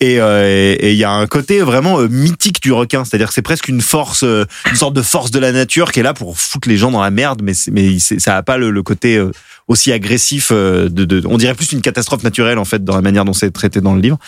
Et 0.00 0.20
euh, 0.20 0.46
et 0.48 0.88
et 0.88 0.92
il 0.92 0.98
y 0.98 1.04
a 1.04 1.10
un 1.12 1.26
côté 1.26 1.60
vraiment 1.60 1.98
mythique 2.08 2.60
du 2.62 2.72
requin, 2.72 3.04
c'est-à-dire 3.04 3.28
que 3.28 3.34
c'est 3.34 3.42
presque 3.42 3.68
une 3.68 3.80
force, 3.80 4.22
une 4.22 4.76
sorte 4.76 4.94
de 4.94 5.02
force 5.02 5.30
de 5.30 5.38
la 5.38 5.52
nature 5.52 5.92
qui 5.92 6.00
est 6.00 6.02
là 6.02 6.14
pour 6.14 6.38
foutre 6.38 6.68
les 6.68 6.76
gens 6.76 6.90
dans 6.90 7.02
la 7.02 7.10
merde, 7.10 7.40
mais 7.42 7.52
mais 7.70 7.98
ça 7.98 8.36
a 8.36 8.42
pas 8.42 8.56
le, 8.56 8.70
le 8.70 8.82
côté 8.82 9.16
euh, 9.16 9.30
aussi 9.68 9.92
agressif 9.92 10.48
euh, 10.50 10.88
de, 10.88 11.04
de, 11.04 11.22
on 11.26 11.36
dirait 11.38 11.54
plus 11.54 11.70
une 11.72 11.82
catastrophe 11.82 12.24
naturelle 12.24 12.58
en 12.58 12.64
fait 12.64 12.82
dans 12.84 12.96
la 12.96 13.02
manière 13.02 13.24
dont 13.24 13.32
c'est 13.34 13.50
traité 13.50 13.80
dans 13.80 13.94
le 13.94 14.00
livre. 14.00 14.18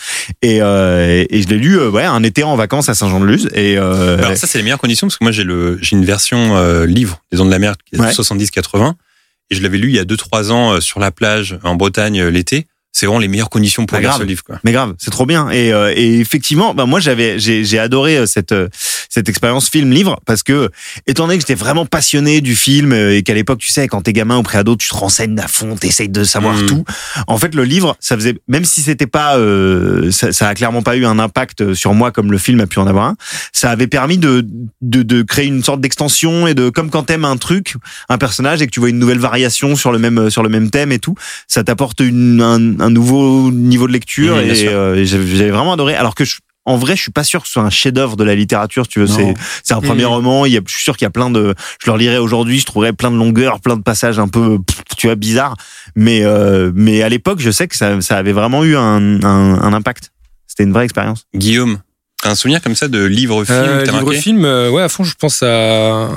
Et, 0.42 0.60
euh, 0.62 1.24
et 1.28 1.42
je 1.42 1.48
l'ai 1.48 1.56
lu 1.58 1.78
euh, 1.78 1.90
ouais 1.90 2.04
un 2.04 2.22
été 2.22 2.42
en 2.44 2.54
vacances 2.56 2.88
à 2.88 2.94
Saint-Jean-de-Luz 2.94 3.48
et 3.54 3.76
euh, 3.78 4.18
Alors 4.18 4.36
ça, 4.36 4.46
c'est 4.46 4.58
les 4.58 4.64
meilleures 4.64 4.78
conditions 4.78 5.06
parce 5.06 5.16
que 5.18 5.24
moi, 5.24 5.32
j'ai 5.32 5.44
le 5.44 5.78
j'ai 5.80 5.96
une 5.96 6.04
version 6.04 6.56
euh, 6.56 6.86
livre 6.86 7.22
des 7.32 7.40
Ondes 7.40 7.48
de 7.48 7.52
la 7.52 7.58
Mer 7.58 7.74
qui 7.84 7.94
est 7.96 7.98
de 7.98 8.02
Ouais. 8.02 8.10
70-80 8.12 8.92
et 9.50 9.54
je 9.56 9.62
l'avais 9.62 9.78
lu 9.78 9.88
il 9.88 9.96
y 9.96 9.98
a 9.98 10.04
2-3 10.04 10.50
ans 10.52 10.72
euh, 10.74 10.80
sur 10.80 11.00
la 11.00 11.10
plage 11.10 11.58
en 11.64 11.74
Bretagne 11.74 12.22
l'été. 12.26 12.66
C'est 13.00 13.06
vraiment 13.06 13.18
les 13.18 13.28
meilleures 13.28 13.48
conditions 13.48 13.86
pour 13.86 13.96
lire 13.98 14.12
ce 14.18 14.24
livre. 14.24 14.44
Quoi. 14.44 14.60
Mais 14.62 14.72
grave, 14.72 14.92
c'est 14.98 15.10
trop 15.10 15.24
bien. 15.24 15.48
Et, 15.48 15.72
euh, 15.72 15.90
et 15.96 16.20
effectivement, 16.20 16.74
bah 16.74 16.84
moi 16.84 17.00
j'avais, 17.00 17.38
j'ai, 17.38 17.64
j'ai 17.64 17.78
adoré 17.78 18.18
euh, 18.18 18.26
cette 18.26 18.52
euh, 18.52 18.68
cette 19.08 19.26
expérience 19.30 19.70
film 19.70 19.90
livre 19.90 20.20
parce 20.26 20.42
que 20.42 20.68
étant 21.06 21.24
donné 21.26 21.38
que 21.38 21.40
j'étais 21.42 21.54
vraiment 21.54 21.86
passionné 21.86 22.42
du 22.42 22.54
film 22.54 22.92
euh, 22.92 23.16
et 23.16 23.22
qu'à 23.22 23.32
l'époque, 23.32 23.58
tu 23.60 23.70
sais, 23.70 23.88
quand 23.88 24.02
t'es 24.02 24.12
gamin 24.12 24.36
ou 24.36 24.42
préado, 24.42 24.76
tu 24.76 24.90
te 24.90 24.94
renseignes 24.94 25.38
à 25.40 25.48
fond, 25.48 25.76
t'essayes 25.76 26.10
de 26.10 26.24
savoir 26.24 26.54
Mhm. 26.56 26.66
tout. 26.66 26.84
En 27.26 27.38
fait, 27.38 27.54
le 27.54 27.64
livre, 27.64 27.96
ça 28.00 28.16
faisait, 28.16 28.36
même 28.48 28.66
si 28.66 28.82
c'était 28.82 29.06
pas, 29.06 29.38
euh, 29.38 30.10
ça, 30.10 30.30
ça 30.32 30.48
a 30.48 30.54
clairement 30.54 30.82
pas 30.82 30.96
eu 30.96 31.06
un 31.06 31.18
impact 31.18 31.72
sur 31.72 31.94
moi 31.94 32.10
comme 32.12 32.30
le 32.30 32.36
film 32.38 32.60
a 32.60 32.66
pu 32.66 32.78
en 32.80 32.86
avoir 32.86 33.06
un. 33.06 33.16
Ça 33.54 33.70
avait 33.70 33.86
permis 33.86 34.18
de 34.18 34.44
de, 34.82 35.02
de 35.02 35.22
créer 35.22 35.46
une 35.46 35.64
sorte 35.64 35.80
d'extension 35.80 36.46
et 36.46 36.52
de 36.52 36.68
comme 36.68 36.90
quand 36.90 37.04
t'aimes 37.04 37.24
un 37.24 37.38
truc, 37.38 37.76
un 38.10 38.18
personnage 38.18 38.60
et 38.60 38.66
que 38.66 38.72
tu 38.72 38.80
vois 38.80 38.90
une 38.90 38.98
nouvelle 38.98 39.18
variation 39.18 39.74
sur 39.74 39.90
le 39.90 39.98
même 39.98 40.28
sur 40.28 40.42
le 40.42 40.50
même 40.50 40.68
thème 40.70 40.92
et 40.92 40.98
tout, 40.98 41.14
ça 41.48 41.64
t'apporte 41.64 42.00
une, 42.00 42.42
un, 42.42 42.80
un 42.80 42.89
nouveau 42.90 43.50
niveau 43.50 43.86
de 43.86 43.92
lecture 43.92 44.38
et, 44.38 44.68
euh, 44.68 44.96
et 44.96 45.06
j'avais 45.06 45.50
vraiment 45.50 45.72
adoré. 45.72 45.94
Alors 45.94 46.14
que 46.14 46.24
je, 46.24 46.36
en 46.66 46.76
vrai, 46.76 46.94
je 46.94 47.02
suis 47.02 47.10
pas 47.10 47.24
sûr 47.24 47.40
que 47.40 47.46
ce 47.46 47.54
soit 47.54 47.62
un 47.62 47.70
chef-d'œuvre 47.70 48.16
de 48.16 48.24
la 48.24 48.34
littérature. 48.34 48.84
si 48.84 48.90
Tu 48.90 49.00
veux, 49.00 49.06
c'est 49.06 49.34
c'est 49.64 49.74
un 49.74 49.80
premier 49.80 50.02
Mhm. 50.04 50.10
roman. 50.10 50.46
Il 50.46 50.52
y 50.52 50.58
a, 50.58 50.60
je 50.66 50.72
suis 50.72 50.82
sûr 50.84 50.96
qu'il 50.96 51.06
y 51.06 51.08
a 51.08 51.10
plein 51.10 51.30
de. 51.30 51.54
Je 51.82 51.86
le 51.86 51.92
relirais 51.92 52.18
aujourd'hui, 52.18 52.58
je 52.60 52.66
trouverais 52.66 52.92
plein 52.92 53.10
de 53.10 53.16
longueurs, 53.16 53.60
plein 53.60 53.76
de 53.76 53.82
passages 53.82 54.18
un 54.18 54.28
peu, 54.28 54.58
tu 54.98 55.06
vois, 55.06 55.16
bizarres. 55.16 55.56
Mais 55.96 56.20
euh, 56.22 56.70
mais 56.74 57.02
à 57.02 57.08
l'époque, 57.08 57.40
je 57.40 57.50
sais 57.50 57.66
que 57.66 57.76
ça, 57.76 58.00
ça 58.02 58.18
avait 58.18 58.32
vraiment 58.32 58.62
eu 58.64 58.76
un, 58.76 59.22
un, 59.24 59.60
un 59.62 59.72
impact. 59.72 60.10
C'était 60.46 60.64
une 60.64 60.72
vraie 60.72 60.84
expérience. 60.84 61.26
Guillaume, 61.34 61.78
un 62.24 62.34
souvenir 62.34 62.60
comme 62.60 62.74
ça 62.74 62.88
de 62.88 63.02
livre-film 63.04 63.56
Euh, 63.58 63.80
que 63.80 63.86
t'as 63.86 63.92
livre 63.92 64.04
marqué 64.04 64.20
film, 64.20 64.44
euh, 64.44 64.70
ouais, 64.70 64.82
à 64.82 64.88
fond, 64.88 65.04
je 65.04 65.14
pense 65.18 65.42
à, 65.42 66.08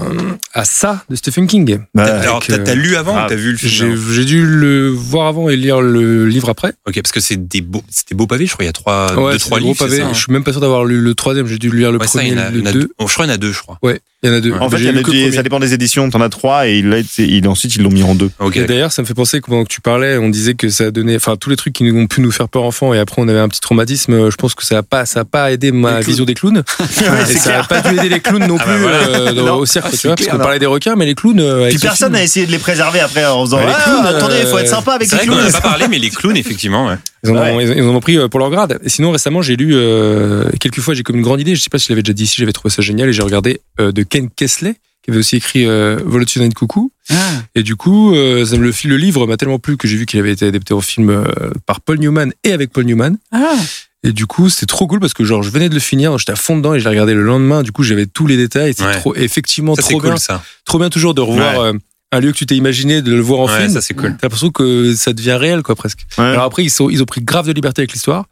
à 0.53 0.65
ça 0.65 1.03
de 1.09 1.15
Stephen 1.15 1.47
King. 1.47 1.79
Bah, 1.93 2.03
Alors, 2.19 2.37
avec, 2.37 2.47
t'as 2.49 2.55
euh, 2.55 2.63
t'as 2.63 2.75
lu 2.75 2.95
avant 2.95 3.15
ah, 3.17 3.25
ou 3.25 3.29
t'as 3.29 3.35
vu 3.35 3.51
le 3.51 3.57
J'ai 3.57 3.67
film 3.69 4.11
j'ai 4.11 4.25
dû 4.25 4.45
le 4.45 4.89
voir 4.89 5.27
avant 5.27 5.49
et 5.49 5.55
lire 5.55 5.79
le 5.81 6.27
livre 6.27 6.49
après. 6.49 6.73
Ok, 6.87 6.95
parce 7.01 7.11
que 7.13 7.19
c'est 7.21 7.47
des 7.47 7.61
beaux, 7.61 7.83
c'était 7.89 8.15
beaux 8.15 8.27
pavés, 8.27 8.45
je 8.47 8.53
crois. 8.53 8.65
Il 8.65 8.67
y 8.67 8.69
a 8.69 8.73
trois, 8.73 9.15
ouais, 9.15 9.31
deux, 9.33 9.39
c'est 9.39 9.45
trois 9.45 9.59
des 9.59 9.65
livres. 9.65 9.77
c'est 9.79 9.85
pavés. 9.85 9.97
ça, 9.99 10.05
hein? 10.07 10.13
Je 10.13 10.19
suis 10.19 10.31
même 10.33 10.43
pas 10.43 10.51
sûr 10.51 10.61
d'avoir 10.61 10.83
lu 10.85 10.99
le 10.99 11.15
troisième. 11.15 11.47
J'ai 11.47 11.57
dû 11.59 11.69
lire 11.71 11.91
le 11.91 11.99
Ouais, 11.99 12.07
ça, 12.07 12.23
il 12.23 12.33
premier, 12.35 12.41
y 12.41 12.43
en 12.43 12.47
a, 12.47 12.49
il 12.51 12.57
y 12.57 12.61
en 12.61 12.63
le 12.63 12.69
a 12.69 12.73
deux. 12.73 12.79
deux. 12.81 12.91
Oh, 12.99 13.07
je 13.07 13.13
crois 13.13 13.25
qu'il 13.25 13.31
y 13.31 13.33
en 13.33 13.35
a 13.35 13.37
deux, 13.39 13.51
je 13.53 13.59
crois. 13.61 13.77
Ouais, 13.81 14.01
il 14.23 14.29
y 14.29 14.31
en 14.31 14.35
a 14.35 14.39
deux. 14.39 14.53
En 14.53 14.69
fait, 14.69 14.77
il 14.77 14.85
y 14.85 14.89
en 14.89 14.95
a 14.97 15.01
deux- 15.03 15.31
ça 15.33 15.43
dépend 15.43 15.59
des 15.59 15.73
éditions. 15.73 16.09
T'en 16.09 16.21
as 16.21 16.29
trois 16.29 16.67
et 16.67 16.77
il, 16.79 16.91
a 16.93 16.97
été- 16.97 17.27
il 17.27 17.47
ensuite 17.47 17.75
ils 17.75 17.83
l'ont 17.83 17.89
mis 17.91 18.03
en 18.03 18.15
deux. 18.15 18.31
D'ailleurs, 18.67 18.91
ça 18.91 19.01
me 19.01 19.07
fait 19.07 19.13
penser 19.13 19.41
que 19.41 19.47
pendant 19.47 19.63
que 19.63 19.69
tu 19.69 19.81
parlais, 19.81 20.17
on 20.17 20.29
disait 20.29 20.53
que 20.53 20.69
ça 20.69 20.85
a 20.85 20.91
donné, 20.91 21.15
enfin, 21.15 21.35
tous 21.35 21.49
les 21.49 21.55
trucs 21.55 21.73
qui 21.73 21.83
nous 21.83 21.99
ont 21.99 22.07
pu 22.07 22.21
nous 22.21 22.31
faire 22.31 22.47
peur 22.49 22.63
enfant, 22.63 22.93
et 22.93 22.99
après 22.99 23.21
on 23.21 23.27
avait 23.27 23.39
un 23.39 23.49
petit 23.49 23.59
traumatisme. 23.61 24.13
euh, 24.13 24.31
Je 24.31 24.35
pense 24.37 24.55
que 24.55 24.65
ça 24.65 24.77
a 24.79 24.83
pas, 24.83 25.05
ça 25.05 25.21
a 25.21 25.25
pas 25.25 25.51
aidé 25.51 25.71
ma 25.71 25.99
vision 25.99 26.25
des 26.25 26.33
clowns. 26.33 26.63
et 27.29 27.33
ça 27.33 27.59
a 27.59 27.63
pas 27.63 27.81
dû 27.81 27.97
aider 27.97 28.09
les 28.09 28.19
clowns 28.19 28.47
non 28.47 28.57
Ah 28.59 28.63
plus 28.63 28.73
bah 28.73 28.79
voilà. 28.81 28.97
euh, 29.19 29.33
Non. 29.33 29.55
au 29.55 29.65
cirque, 29.65 29.87
Ah, 29.89 29.97
tu 29.97 30.07
vois, 30.07 30.15
parce 30.15 30.29
qu'on 30.29 30.37
parlait 30.37 30.59
des 30.59 30.65
requins, 30.65 30.95
mais 30.95 31.05
les 31.05 31.15
clowns. 31.15 31.39
euh, 31.39 31.67
Puis 31.69 31.77
personne 31.79 32.13
n'a 32.13 32.23
essayé 32.23 32.45
de 32.45 32.51
les 32.51 32.59
préserver 32.59 32.99
après 33.01 33.25
en 33.25 33.43
faisant 33.45 33.59
Ah, 33.67 33.81
clowns, 33.83 34.05
attendez, 34.05 34.35
il 34.41 34.47
faut 34.47 34.57
être 34.57 34.67
euh, 34.67 34.69
sympa 34.69 34.93
avec 34.93 35.11
les 35.11 35.17
clowns. 35.19 35.43
n'a 35.43 35.51
pas 35.51 35.61
parlé, 35.61 35.87
mais 35.89 35.99
les 35.99 36.09
clowns, 36.09 36.37
effectivement, 36.37 36.87
ouais. 36.87 36.95
Ils 37.25 37.29
en, 37.31 37.35
ont, 37.37 37.55
Ouais. 37.55 37.65
ils, 37.65 37.77
ils 37.77 37.83
en 37.83 37.95
ont 37.95 37.99
pris 38.01 38.17
euh, 38.17 38.27
pour 38.27 38.39
leur 38.39 38.49
grade. 38.49 38.79
Et 38.83 38.89
sinon, 38.89 39.11
récemment, 39.11 39.41
j'ai 39.41 39.55
lu 39.55 39.71
euh, 39.73 40.43
quelques 40.59 40.81
fois, 40.81 40.93
j'ai 40.93 41.03
comme 41.03 41.15
une 41.15 41.21
grande 41.21 41.39
idée. 41.39 41.55
Je 41.55 41.61
sais 41.61 41.69
pas 41.69 41.77
si 41.79 41.85
je 41.87 41.93
l'avais 41.93 42.03
déjà 42.03 42.11
dit 42.13 42.23
ici, 42.23 42.35
j'avais 42.37 42.51
trouvé 42.51 42.69
ça 42.73 42.81
génial 42.81 43.07
et 43.07 43.13
j'ai 43.13 43.21
regardé 43.23 43.61
euh, 43.79 43.91
de 43.93 44.03
Ken 44.13 44.29
Kesley, 44.29 44.75
qui 45.03 45.09
avait 45.09 45.19
aussi 45.19 45.37
écrit 45.37 45.65
euh, 45.65 45.97
Volation 46.05 46.43
and 46.45 46.51
Coucou. 46.51 46.91
Ah. 47.09 47.15
Et 47.55 47.63
du 47.63 47.75
coup, 47.75 48.13
euh, 48.13 48.45
ça 48.45 48.55
me 48.57 48.63
le, 48.63 48.71
le 48.85 48.97
livre 48.97 49.25
m'a 49.25 49.37
tellement 49.37 49.57
plu 49.59 49.75
que 49.75 49.87
j'ai 49.87 49.97
vu 49.97 50.05
qu'il 50.05 50.19
avait 50.19 50.31
été 50.31 50.45
adapté 50.47 50.73
en 50.75 50.81
film 50.81 51.09
euh, 51.09 51.23
par 51.65 51.81
Paul 51.81 51.97
Newman 51.97 52.31
et 52.43 52.51
avec 52.53 52.71
Paul 52.71 52.85
Newman. 52.85 53.17
Ah. 53.31 53.55
Et 54.03 54.11
du 54.11 54.25
coup, 54.27 54.49
c'était 54.49 54.65
trop 54.67 54.85
cool 54.85 54.99
parce 54.99 55.13
que 55.13 55.23
genre, 55.23 55.41
je 55.43 55.49
venais 55.49 55.67
de 55.69 55.73
le 55.73 55.79
finir, 55.79 56.17
j'étais 56.19 56.33
à 56.33 56.35
fond 56.35 56.55
dedans 56.57 56.73
et 56.75 56.79
je 56.79 56.83
l'ai 56.83 56.89
regardé 56.91 57.13
le 57.13 57.23
lendemain. 57.23 57.63
Du 57.63 57.71
coup, 57.71 57.83
j'avais 57.83 58.05
tous 58.05 58.27
les 58.27 58.37
détails. 58.37 58.73
C'est 58.77 58.83
Ouais. 58.85 58.99
trop, 58.99 59.15
effectivement, 59.15 59.75
Ça, 59.75 59.81
trop 59.81 59.99
bien. 59.99 60.11
cool, 60.11 60.19
ça. 60.19 60.43
Trop 60.65 60.77
bien 60.77 60.89
toujours 60.89 61.13
de 61.13 61.21
revoir 61.21 61.59
euh, 61.61 61.73
un 62.11 62.19
lieu 62.19 62.31
que 62.31 62.37
tu 62.37 62.45
t'es 62.45 62.55
imaginé, 62.55 63.01
de 63.01 63.11
le 63.13 63.21
voir 63.21 63.39
en 63.41 63.47
Ouais, 63.47 63.57
film. 63.61 63.71
ça, 63.73 63.81
c'est 63.81 63.93
cool. 63.95 64.11
T'as 64.19 64.27
l'impression 64.27 64.51
que 64.51 64.93
ça 64.93 65.13
devient 65.13 65.33
réel, 65.39 65.63
quoi, 65.63 65.75
presque. 65.75 66.01
Ouais. 66.17 66.25
Alors 66.25 66.43
après, 66.43 66.63
ils, 66.63 66.69
sont, 66.69 66.89
ils 66.89 67.01
ont 67.01 67.05
pris 67.05 67.21
grave 67.21 67.47
de 67.47 67.53
liberté 67.53 67.81
avec 67.81 67.93
l'histoire, 67.93 68.25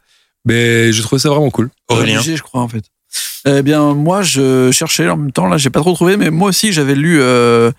mais 0.44 0.92
j'ai 0.92 1.02
trouvé 1.02 1.18
ça 1.20 1.28
vraiment 1.30 1.50
cool. 1.50 1.70
Aurélien. 1.88 2.16
Obligé, 2.18 2.36
je 2.36 2.42
crois, 2.42 2.60
en 2.62 2.68
fait. 2.68 2.84
Eh 3.46 3.62
bien, 3.62 3.94
moi, 3.94 4.22
je 4.22 4.70
cherchais 4.70 5.08
en 5.08 5.16
même 5.16 5.32
temps, 5.32 5.46
là, 5.48 5.56
j'ai 5.56 5.70
pas 5.70 5.80
trop 5.80 5.94
trouvé, 5.94 6.16
mais 6.16 6.30
moi 6.30 6.48
aussi, 6.50 6.72
j'avais 6.72 6.94
lu 6.94 7.20
euh, 7.20 7.70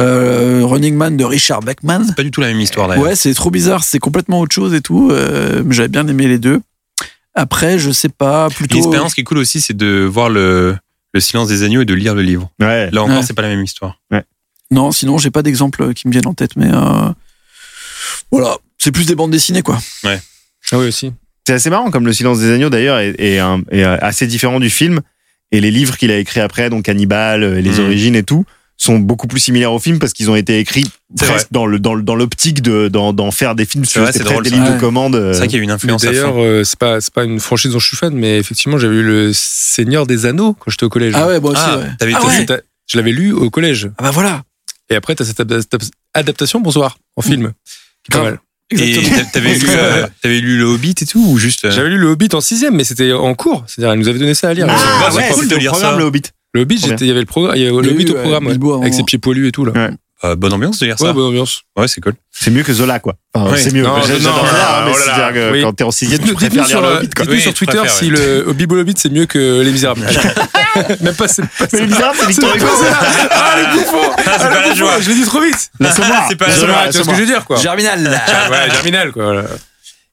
euh, 0.00 0.62
Running 0.64 0.94
Man 0.96 1.16
de 1.16 1.24
Richard 1.24 1.60
Beckman. 1.60 2.12
Pas 2.16 2.22
du 2.24 2.30
tout 2.30 2.40
la 2.40 2.48
même 2.48 2.60
histoire 2.60 2.88
d'ailleurs. 2.88 3.04
Ouais, 3.04 3.14
c'est 3.14 3.32
trop 3.34 3.50
bizarre, 3.50 3.84
c'est 3.84 3.98
complètement 4.00 4.40
autre 4.40 4.54
chose 4.54 4.74
et 4.74 4.80
tout. 4.80 5.10
euh, 5.12 5.62
mais 5.64 5.74
J'avais 5.74 5.88
bien 5.88 6.06
aimé 6.08 6.26
les 6.26 6.38
deux. 6.38 6.60
Après, 7.34 7.78
je 7.78 7.90
sais 7.92 8.08
pas, 8.08 8.48
plutôt. 8.50 8.74
L'expérience 8.76 9.14
qui 9.14 9.20
est 9.22 9.24
cool 9.24 9.38
aussi, 9.38 9.60
c'est 9.60 9.76
de 9.76 10.04
voir 10.04 10.28
le, 10.28 10.76
le 11.14 11.20
silence 11.20 11.48
des 11.48 11.62
agneaux 11.62 11.82
et 11.82 11.86
de 11.86 11.94
lire 11.94 12.14
le 12.14 12.22
livre. 12.22 12.50
Ouais. 12.60 12.90
Là 12.90 13.02
encore, 13.02 13.18
Ouais. 13.18 13.22
c'est 13.22 13.32
pas 13.34 13.42
la 13.42 13.48
même 13.48 13.62
histoire. 13.64 13.98
Non, 14.70 14.90
sinon, 14.90 15.18
j'ai 15.18 15.30
pas 15.30 15.42
d'exemple 15.42 15.94
qui 15.94 16.08
me 16.08 16.12
viennent 16.12 16.26
en 16.26 16.34
tête, 16.34 16.56
mais 16.56 16.68
euh, 16.72 17.10
voilà, 18.30 18.56
c'est 18.78 18.90
plus 18.92 19.06
des 19.06 19.14
bandes 19.14 19.30
dessinées, 19.30 19.62
quoi. 19.62 19.78
Ah 20.04 20.78
oui, 20.78 20.88
aussi. 20.88 21.12
C'est 21.46 21.54
assez 21.54 21.70
marrant 21.70 21.90
comme 21.90 22.06
Le 22.06 22.12
Silence 22.12 22.38
des 22.40 22.50
Agneaux 22.52 22.70
d'ailleurs 22.70 22.98
est, 22.98 23.14
est 23.18 23.38
un- 23.38 23.62
est 23.70 23.82
assez 23.82 24.26
différent 24.26 24.60
du 24.60 24.70
film 24.70 25.00
et 25.50 25.60
les 25.60 25.70
livres 25.70 25.96
qu'il 25.96 26.10
a 26.10 26.16
écrits 26.18 26.40
après, 26.40 26.70
donc 26.70 26.88
Hannibal, 26.88 27.42
euh, 27.42 27.60
les 27.60 27.78
Mhm. 27.78 27.84
origines 27.84 28.16
et 28.16 28.22
tout, 28.22 28.44
sont 28.78 28.98
beaucoup 28.98 29.26
plus 29.28 29.38
similaires 29.40 29.72
au 29.72 29.78
film 29.78 29.98
parce 29.98 30.12
qu'ils 30.12 30.30
ont 30.30 30.34
été 30.36 30.58
écrits 30.58 30.90
presque 31.16 31.48
dans 31.52 31.66
le 31.66 31.78
dans 31.78 31.94
le- 31.94 32.02
dans 32.02 32.14
l'optique 32.16 32.62
de 32.62 32.88
d'en 32.88 33.30
faire 33.30 33.54
des 33.54 33.64
films. 33.64 33.84
Drôle, 33.84 34.42
des 34.44 34.50
ça. 34.50 34.56
lignes 34.56 34.64
Ouais. 34.64 34.74
de 34.74 34.80
commande. 34.80 35.14
euh, 35.14 35.32
C'est 35.32 35.38
vrai 35.40 35.48
qu'il 35.48 35.56
y 35.56 35.60
a 35.60 35.62
eu 35.62 35.64
une 35.64 35.70
influence 35.70 36.02
d'ailleurs, 36.02 36.34
euh, 36.38 36.64
c'est 36.64 36.78
pas 36.78 37.00
c'est 37.00 37.12
pas 37.12 37.24
une 37.24 37.38
franchise 37.38 37.72
dont 37.72 37.78
je 37.78 37.86
suis 37.88 37.96
fan, 37.96 38.14
mais 38.14 38.38
effectivement, 38.38 38.78
j'avais 38.78 38.96
eu 38.96 39.02
le 39.02 39.30
Seigneur 39.32 40.06
des 40.06 40.26
Anneaux 40.26 40.54
quand 40.54 40.70
j'étais 40.70 40.84
au 40.84 40.88
collège. 40.88 41.12
Ah 41.16 41.26
ouais, 41.28 41.38
moi 41.38 41.50
aussi, 41.52 41.60
Ah, 41.64 41.78
ouais. 41.78 41.84
Ah 42.14 42.26
ouais. 42.26 42.62
Je 42.88 42.96
l'avais 42.98 43.12
lu 43.12 43.32
au 43.32 43.50
collège. 43.50 43.88
Ah 43.98 44.02
bah 44.04 44.10
voilà, 44.10 44.42
Et 44.90 44.94
après, 44.96 45.14
t'as 45.14 45.24
cette 45.24 45.38
adap- 45.40 45.90
adaptation, 46.14 46.60
bonsoir, 46.60 46.98
en 47.16 47.22
film. 47.22 47.52
Qui 48.04 48.10
est 48.12 48.18
pas 48.18 48.22
mal. 48.24 48.40
Et 48.70 48.88
exactement. 48.88 49.18
t'a- 49.18 49.24
t'avais 49.32 49.54
lu, 49.54 49.66
euh, 49.68 50.06
t'avais 50.22 50.40
lu 50.40 50.56
le 50.58 50.64
Hobbit 50.64 50.94
et 51.00 51.06
tout 51.06 51.22
ou 51.28 51.36
juste 51.38 51.64
euh, 51.66 51.70
J'avais 51.70 51.90
lu 51.90 51.98
le 51.98 52.06
Hobbit 52.08 52.28
en 52.32 52.40
sixième, 52.40 52.74
mais 52.74 52.84
c'était 52.84 53.12
en 53.12 53.34
cours. 53.34 53.64
C'est-à-dire, 53.66 53.92
elle 53.92 53.98
nous 53.98 54.08
avait 54.08 54.18
donné 54.18 54.34
ça 54.34 54.48
à 54.48 54.54
lire. 54.54 54.66
Ah, 54.70 55.08
c'est 55.10 55.16
ouais, 55.18 55.28
cool 55.32 55.48
de 55.48 55.54
le 55.54 55.60
lire 55.60 55.72
programme 55.72 55.92
ça. 55.94 55.98
le 55.98 56.04
Hobbit. 56.04 56.22
Le 56.54 56.60
Hobbit, 56.62 56.76
il 57.00 57.06
y 57.06 57.10
avait 57.10 57.20
le 57.20 57.26
programme, 57.26 57.56
il 57.56 57.62
y 57.62 57.66
avait 57.66 57.72
le 57.82 57.90
Hobbit 57.90 58.04
eu, 58.04 58.10
au 58.10 58.14
ouais, 58.14 58.20
programme, 58.20 58.46
ouais. 58.46 58.80
Avec 58.82 58.94
ses 58.94 59.02
pieds 59.04 59.18
poilus 59.18 59.48
et 59.48 59.52
tout 59.52 59.64
là. 59.64 59.72
Ouais. 59.72 59.90
Euh, 60.24 60.36
bonne 60.36 60.52
ambiance 60.52 60.78
de 60.78 60.86
lire 60.86 60.96
Ouais, 61.00 61.06
ça 61.08 61.12
bonne 61.12 61.26
ambiance. 61.26 61.62
Ouais, 61.76 61.88
c'est 61.88 62.00
cool. 62.00 62.14
C'est 62.30 62.50
mieux 62.50 62.62
que 62.62 62.72
Zola 62.72 62.98
quoi. 63.00 63.14
Enfin, 63.34 63.52
Ouais. 63.52 63.58
c'est 63.58 63.72
mieux. 63.72 63.82
Non, 63.82 63.96
non, 63.98 64.02
Zola, 64.02 64.18
mais 64.86 64.92
oh 64.94 64.98
là 65.08 65.18
là. 65.18 65.32
que 65.32 65.52
Oui. 65.52 65.62
quand 65.62 65.72
t'es 65.72 65.84
en 65.84 65.90
sixième, 65.90 66.20
tu 66.22 66.34
préfères 66.34 66.52
lire 66.62 66.66
sur, 66.66 66.80
le 66.80 66.86
Hobbit. 66.88 67.10
quoi. 67.10 67.24
dites-nous 67.24 67.34
Oui, 67.36 67.40
sur 67.42 67.54
Twitter 67.54 67.76
préfère, 67.78 67.96
si 67.96 68.04
ouais. 68.12 68.18
le 68.46 68.52
Bilbo 68.52 68.74
le 68.76 68.80
Hobbit 68.82 68.94
c'est 68.96 69.10
mieux 69.12 69.26
que 69.26 69.60
Les 69.62 69.70
Misérables. 69.72 70.00
Même 71.00 71.14
pas 71.14 71.28
c'est 71.28 71.42
pas 71.42 71.66
Mais 71.72 71.80
les 71.80 71.86
Misérables, 71.86 72.16
c'est 72.20 72.26
Victor 72.28 72.56
Hugo. 72.56 72.66
Ah 73.30 73.54
le 73.58 73.76
bouffon 73.78 73.98
Ah, 74.16 74.22
c'est 74.24 74.32
Ah, 74.44 74.48
pas 74.48 74.60
la 74.68 74.74
joie. 74.74 75.00
Je 75.00 75.08
l'ai 75.10 75.14
dit 75.16 75.24
trop 75.24 75.40
vite 75.40 75.70
L'assommoir. 75.80 76.24
C'est 76.28 76.36
pas 76.36 76.46
la 76.48 76.54
joie, 76.54 76.66
vois 76.66 76.92
ce 76.92 76.98
que 77.02 77.14
je 77.14 77.20
veux 77.20 77.26
dire 77.26 77.44
quoi 77.44 77.56
Germinal. 77.58 78.20
Ah, 78.26 78.50
Ouais, 78.50 78.70
Germinal 78.70 79.12
quoi. 79.12 79.42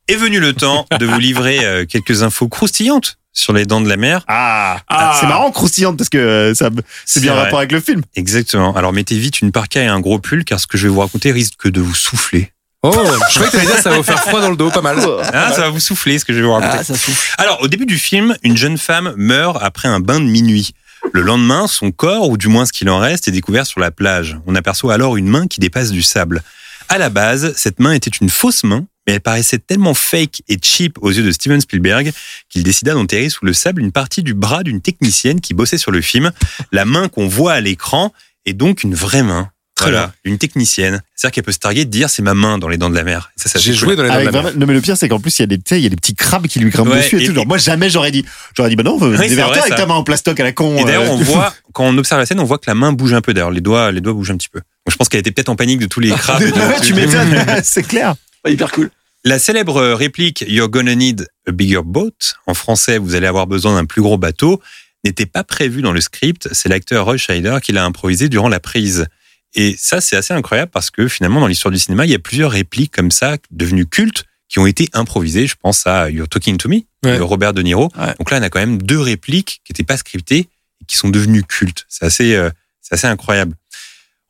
Est 0.10 0.16
venu 0.16 0.40
le 0.40 0.54
temps 0.54 0.88
de 1.00 1.06
vous 1.06 1.20
livrer 1.20 1.64
euh, 1.64 1.86
quelques 1.86 2.24
infos 2.24 2.48
croustillantes 2.48 3.18
sur 3.32 3.54
les 3.54 3.68
dents 3.68 3.80
de 3.80 3.88
la 3.88 3.96
mer. 3.96 4.24
Ah, 4.28 4.80
Ah. 4.90 5.16
c'est 5.20 5.28
marrant, 5.28 5.52
croustillante 5.52 5.98
parce 5.98 6.10
que 6.10 6.18
euh, 6.18 6.56
ça, 6.56 6.72
c'est 7.06 7.20
bien 7.20 7.34
en 7.34 7.36
rapport 7.38 7.60
avec 7.60 7.72
le 7.72 7.80
film. 7.80 8.02
Exactement. 8.16 8.76
Alors 8.76 8.92
mettez 8.92 9.18
vite 9.20 9.42
une 9.42 9.52
parka 9.52 9.84
et 9.84 9.86
un 9.86 10.00
gros 10.00 10.18
pull 10.18 10.44
car 10.46 10.60
ce 10.60 10.66
que 10.66 10.80
je 10.80 10.88
vais 10.88 10.94
vous 10.94 11.00
raconter 11.02 11.32
risque 11.32 11.70
de 11.70 11.80
vous 11.80 11.94
souffler. 11.94 12.52
Oh, 12.82 12.92
je 12.92 13.34
croyais 13.36 13.52
que 13.52 13.56
t'allais 13.58 13.68
dire 13.68 13.78
ça 13.84 13.92
va 13.92 13.98
vous 13.98 14.04
faire 14.04 14.20
froid 14.20 14.42
dans 14.42 14.50
le 14.50 14.56
dos, 14.58 14.72
pas 14.72 14.82
mal. 14.82 14.98
Ah, 15.32 15.52
ça 15.54 15.62
va 15.62 15.70
vous 15.70 15.80
souffler 15.80 16.18
ce 16.18 16.26
que 16.26 16.34
je 16.34 16.40
vais 16.40 16.46
vous 16.46 16.54
raconter. 16.54 16.78
Ah, 16.80 16.84
ça 16.84 16.96
souffle. 16.96 17.36
Alors, 17.38 17.62
au 17.62 17.68
début 17.68 17.86
du 17.86 18.00
film, 18.00 18.36
une 18.42 18.58
jeune 18.58 18.78
femme 18.80 19.14
meurt 19.16 19.58
après 19.62 19.90
un 19.90 20.00
bain 20.00 20.20
de 20.20 20.26
minuit. 20.26 20.72
Le 21.14 21.22
lendemain, 21.22 21.68
son 21.68 21.92
corps, 21.92 22.30
ou 22.30 22.38
du 22.38 22.48
moins 22.48 22.66
ce 22.66 22.72
qu'il 22.72 22.90
en 22.90 22.98
reste, 22.98 23.28
est 23.28 23.32
découvert 23.32 23.66
sur 23.68 23.80
la 23.82 23.92
plage. 23.92 24.38
On 24.48 24.56
aperçoit 24.56 24.94
alors 24.94 25.18
une 25.18 25.28
main 25.28 25.46
qui 25.48 25.60
dépasse 25.60 25.92
du 25.92 26.02
sable. 26.02 26.42
À 26.88 26.98
la 26.98 27.10
base, 27.10 27.54
cette 27.58 27.80
main 27.80 27.92
était 27.92 28.10
une 28.10 28.30
fausse 28.30 28.64
main, 28.64 28.86
mais 29.10 29.16
elle 29.16 29.22
paraissait 29.22 29.58
tellement 29.58 29.96
fake 29.96 30.44
et 30.50 30.58
cheap 30.62 31.00
aux 31.02 31.10
yeux 31.10 31.24
de 31.24 31.32
Steven 31.32 31.60
Spielberg 31.60 32.12
qu'il 32.48 32.62
décida 32.62 32.94
d'enterrer 32.94 33.30
sous 33.30 33.44
le 33.44 33.54
sable 33.54 33.82
une 33.82 33.92
partie 33.92 34.22
du 34.22 34.36
bras 34.36 34.62
d'une 34.62 34.82
technicienne 34.82 35.42
qui 35.42 35.56
bossait 35.56 35.80
sur 35.80 35.90
le 35.90 36.00
film. 36.00 36.32
La 36.72 36.86
main 36.86 37.08
qu'on 37.08 37.28
voit 37.28 37.54
à 37.54 37.60
l'écran 37.60 38.14
est 38.46 38.54
donc 38.54 38.84
une 38.84 38.94
vraie 38.94 39.24
main. 39.24 39.50
Très 39.74 39.90
voilà, 39.92 40.12
une 40.26 40.38
technicienne. 40.38 41.02
C'est-à-dire 41.16 41.36
qu'elle 41.36 41.44
peut 41.46 41.52
se 41.54 41.58
targuer 41.58 41.86
de 41.86 41.90
dire 41.90 42.10
c'est 42.10 42.22
ma 42.22 42.36
main 42.36 42.60
dans 42.60 42.68
les 42.68 42.78
dents 42.78 42.92
de 42.92 42.96
la 42.96 43.04
mer. 43.04 43.32
Ça, 43.36 43.50
ça 43.50 43.58
J'ai 43.58 43.74
joué 43.74 43.96
dans 43.96 44.04
les 44.04 44.10
dents 44.10 44.20
de 44.20 44.26
la 44.26 44.32
mer. 44.32 44.52
non 44.58 44.68
mais 44.68 44.74
le 44.74 44.82
pire 44.82 44.96
c'est 44.96 45.10
qu'en 45.10 45.20
plus 45.20 45.40
il 45.40 45.42
y 45.42 45.44
a 45.44 45.48
des 45.48 45.58
tu 45.58 45.64
sais, 45.70 45.80
il 45.80 45.84
y 45.84 45.88
a 45.88 45.90
des 45.90 45.96
petits 45.96 46.14
crabes 46.14 46.46
qui 46.46 46.60
lui 46.60 46.70
grimpent 46.70 46.90
Ouais, 46.90 46.98
dessus 46.98 47.20
et, 47.20 47.24
et 47.24 47.28
tout. 47.28 47.34
Genre, 47.34 47.48
moi 47.48 47.58
jamais 47.58 47.90
j'aurais 47.90 48.12
dit 48.12 48.24
j'aurais 48.56 48.70
dit 48.70 48.76
bah 48.76 48.84
non 48.84 48.98
dévertir 49.00 49.48
vrai, 49.48 49.60
avec 49.60 49.72
ça. 49.72 49.76
ta 49.76 49.86
main 49.88 49.96
en 49.96 50.04
plastoc 50.04 50.40
à 50.40 50.44
la 50.44 50.52
con. 50.52 50.78
Et 50.78 50.84
d'ailleurs, 50.84 51.04
euh. 51.04 51.12
on 51.12 51.18
voit, 51.18 51.56
quand 51.74 51.86
on 51.86 51.98
observe 51.98 52.20
la 52.20 52.26
scène, 52.26 52.42
on 52.42 52.44
voit 52.44 52.60
que 52.60 52.68
la 52.68 52.76
main 52.76 52.92
bouge 52.92 53.14
un 53.14 53.22
peu. 53.22 53.34
D'ailleurs, 53.34 53.52
les 53.52 53.62
doigts, 53.62 53.92
les 53.92 54.02
doigts 54.02 54.14
bougent 54.14 54.32
un 54.32 54.38
petit 54.38 54.50
peu. 54.50 54.60
Donc, 54.60 54.92
je 54.92 54.98
pense 54.98 55.10
qu'elle 55.10 55.22
était 55.22 55.32
peut-être 55.32 55.50
en 55.50 55.56
panique 55.56 55.80
de 55.80 55.88
tous 55.88 56.02
les 56.02 56.12
crabes. 56.12 56.44
Ouais, 56.56 56.80
tu 56.84 56.94
m'étonnes, 56.94 57.34
c'est 57.64 57.84
clair. 57.84 58.16
Hyper 58.46 58.72
cool. 58.72 58.90
La 59.26 59.38
célèbre 59.40 59.82
réplique 59.94 60.46
You're 60.48 60.70
gonna 60.70 60.96
need 60.96 61.28
a 61.48 61.52
bigger 61.52 61.82
boat, 61.84 62.12
en 62.48 62.54
français, 62.54 62.98
vous 62.98 63.16
allez 63.16 63.28
avoir 63.28 63.48
besoin 63.48 63.76
d'un 63.76 63.86
plus 63.86 64.02
gros 64.02 64.18
bateau, 64.18 64.62
n'était 65.04 65.26
pas 65.26 65.44
prévue 65.44 65.82
dans 65.82 65.92
le 65.92 66.02
script. 66.02 66.48
C'est 66.54 66.70
l'acteur 66.70 67.06
Roy 67.06 67.18
Scheider 67.18 67.58
qui 67.62 67.72
l'a 67.74 67.84
improvisé 67.86 68.30
durant 68.30 68.50
la 68.50 68.60
prise. 68.60 69.08
Et 69.56 69.76
ça, 69.78 70.00
c'est 70.00 70.16
assez 70.16 70.34
incroyable 70.34 70.72
parce 70.72 70.90
que 70.92 71.08
finalement, 71.08 71.42
dans 71.42 71.48
l'histoire 71.48 71.72
du 71.72 71.80
cinéma, 71.80 72.06
il 72.06 72.12
y 72.12 72.16
a 72.16 72.20
plusieurs 72.20 72.52
répliques 72.52 72.94
comme 72.94 73.12
ça, 73.12 73.38
devenues 73.52 73.88
cultes, 73.88 74.26
qui 74.48 74.60
ont 74.60 74.66
été 74.66 74.90
improvisées. 74.94 75.48
Je 75.48 75.56
pense 75.62 75.86
à 75.86 76.10
You're 76.10 76.28
Talking 76.28 76.58
to 76.58 76.70
Me, 76.70 76.78
Ouais. 77.04 77.18
de 77.18 77.22
Robert 77.22 77.54
De 77.54 77.62
Niro. 77.62 77.90
Ouais. 77.98 78.14
Donc 78.20 78.32
là, 78.32 78.40
on 78.40 78.44
a 78.44 78.50
quand 78.50 78.60
même 78.60 78.82
deux 78.82 79.00
répliques 79.00 79.62
qui 79.64 79.72
n'étaient 79.72 79.84
pas 79.84 79.96
scriptées 79.98 80.50
et 80.82 80.86
qui 80.88 80.98
sont 80.98 81.10
devenues 81.10 81.44
cultes. 81.44 81.86
C'est 81.88 82.06
assez, 82.06 82.36
euh, 82.36 82.50
c'est 82.82 82.96
assez 82.96 83.08
incroyable. 83.08 83.56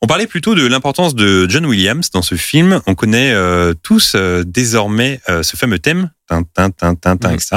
On 0.02 0.06
parlait 0.06 0.26
plutôt 0.26 0.54
de 0.54 0.66
l'importance 0.66 1.14
de 1.14 1.46
John 1.48 1.66
Williams 1.66 2.10
dans 2.10 2.22
ce 2.22 2.34
film. 2.34 2.80
On 2.86 2.94
connaît 2.94 3.32
euh, 3.32 3.74
tous 3.82 4.12
euh, 4.14 4.42
désormais 4.46 5.20
euh, 5.28 5.42
ce 5.42 5.56
fameux 5.56 5.78
thème, 5.78 6.10
tin, 6.26 6.42
tin, 6.42 6.70
tin, 6.70 6.94
tin, 6.94 7.16
tin, 7.16 7.28
Mhm. 7.28 7.34
etc. 7.34 7.56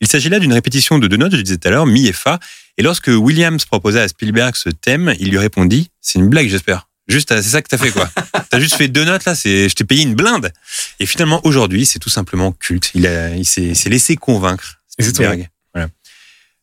Il 0.00 0.06
s'agit 0.06 0.28
là 0.28 0.38
d'une 0.38 0.52
répétition 0.52 0.98
de 0.98 1.08
deux 1.08 1.16
notes, 1.16 1.34
je 1.34 1.40
disais 1.42 1.58
tout 1.58 1.68
à 1.68 1.70
l'heure, 1.72 1.86
mi 1.86 2.06
et 2.06 2.12
fa. 2.12 2.38
Et 2.78 2.82
lorsque 2.82 3.08
Williams 3.08 3.64
proposa 3.64 4.02
à 4.02 4.08
Spielberg 4.08 4.54
ce 4.56 4.70
thème, 4.70 5.14
il 5.18 5.30
lui 5.30 5.38
répondit 5.38 5.90
C'est 6.00 6.18
une 6.20 6.28
blague, 6.28 6.48
j'espère. 6.48 6.86
Juste, 7.08 7.32
euh, 7.32 7.42
c'est 7.42 7.50
ça 7.50 7.60
que 7.60 7.68
t'as 7.68 7.76
fait, 7.76 7.90
quoi. 7.90 8.08
t'as 8.50 8.60
juste 8.60 8.76
fait 8.76 8.86
deux 8.88 9.04
notes, 9.04 9.24
là, 9.24 9.34
c'est, 9.34 9.68
je 9.68 9.74
t'ai 9.74 9.84
payé 9.84 10.02
une 10.04 10.14
blinde. 10.14 10.52
Et 11.00 11.06
finalement, 11.06 11.40
aujourd'hui, 11.44 11.84
c'est 11.86 11.98
tout 11.98 12.08
simplement 12.08 12.52
culte. 12.52 12.92
Il, 12.94 13.06
a, 13.08 13.34
il 13.34 13.44
s'est, 13.44 13.62
il 13.62 13.76
s'est 13.76 13.90
laissé 13.90 14.14
convaincre, 14.16 14.80
Spielberg. 14.88 15.48
Voilà. 15.74 15.88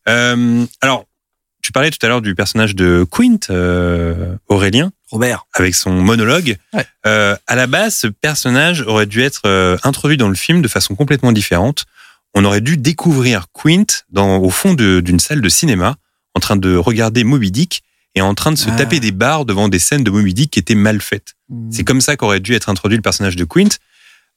Euh, 0.08 0.64
alors, 0.80 1.04
tu 1.62 1.70
parlais 1.70 1.90
tout 1.90 1.98
à 2.04 2.08
l'heure 2.08 2.22
du 2.22 2.34
personnage 2.34 2.74
de 2.74 3.06
Quint, 3.10 3.38
euh, 3.50 4.34
Aurélien 4.48 4.90
Robert. 5.10 5.46
avec 5.54 5.74
son 5.74 5.90
monologue. 5.92 6.56
Ouais. 6.72 6.84
Euh, 7.06 7.36
à 7.46 7.54
la 7.56 7.66
base, 7.66 7.96
ce 7.96 8.06
personnage 8.06 8.82
aurait 8.82 9.06
dû 9.06 9.22
être 9.22 9.42
euh, 9.46 9.76
introduit 9.82 10.16
dans 10.16 10.28
le 10.28 10.34
film 10.34 10.62
de 10.62 10.68
façon 10.68 10.94
complètement 10.94 11.32
différente. 11.32 11.84
On 12.34 12.44
aurait 12.44 12.60
dû 12.60 12.76
découvrir 12.76 13.46
Quint 13.52 13.86
dans, 14.10 14.36
au 14.38 14.50
fond 14.50 14.74
d'une 14.74 15.18
salle 15.20 15.40
de 15.40 15.48
cinéma, 15.48 15.96
en 16.34 16.40
train 16.40 16.56
de 16.56 16.76
regarder 16.76 17.24
Moby 17.24 17.50
Dick 17.50 17.82
et 18.14 18.20
en 18.20 18.34
train 18.34 18.52
de 18.52 18.56
se 18.58 18.68
Ah. 18.70 18.76
taper 18.76 19.00
des 19.00 19.12
barres 19.12 19.44
devant 19.44 19.68
des 19.68 19.78
scènes 19.78 20.04
de 20.04 20.10
Moby 20.10 20.34
Dick 20.34 20.50
qui 20.50 20.58
étaient 20.58 20.74
mal 20.74 21.00
faites. 21.00 21.34
C'est 21.70 21.84
comme 21.84 22.00
ça 22.02 22.16
qu'aurait 22.16 22.40
dû 22.40 22.54
être 22.54 22.68
introduit 22.68 22.96
le 22.96 23.02
personnage 23.02 23.36
de 23.36 23.44
Quint. 23.44 23.68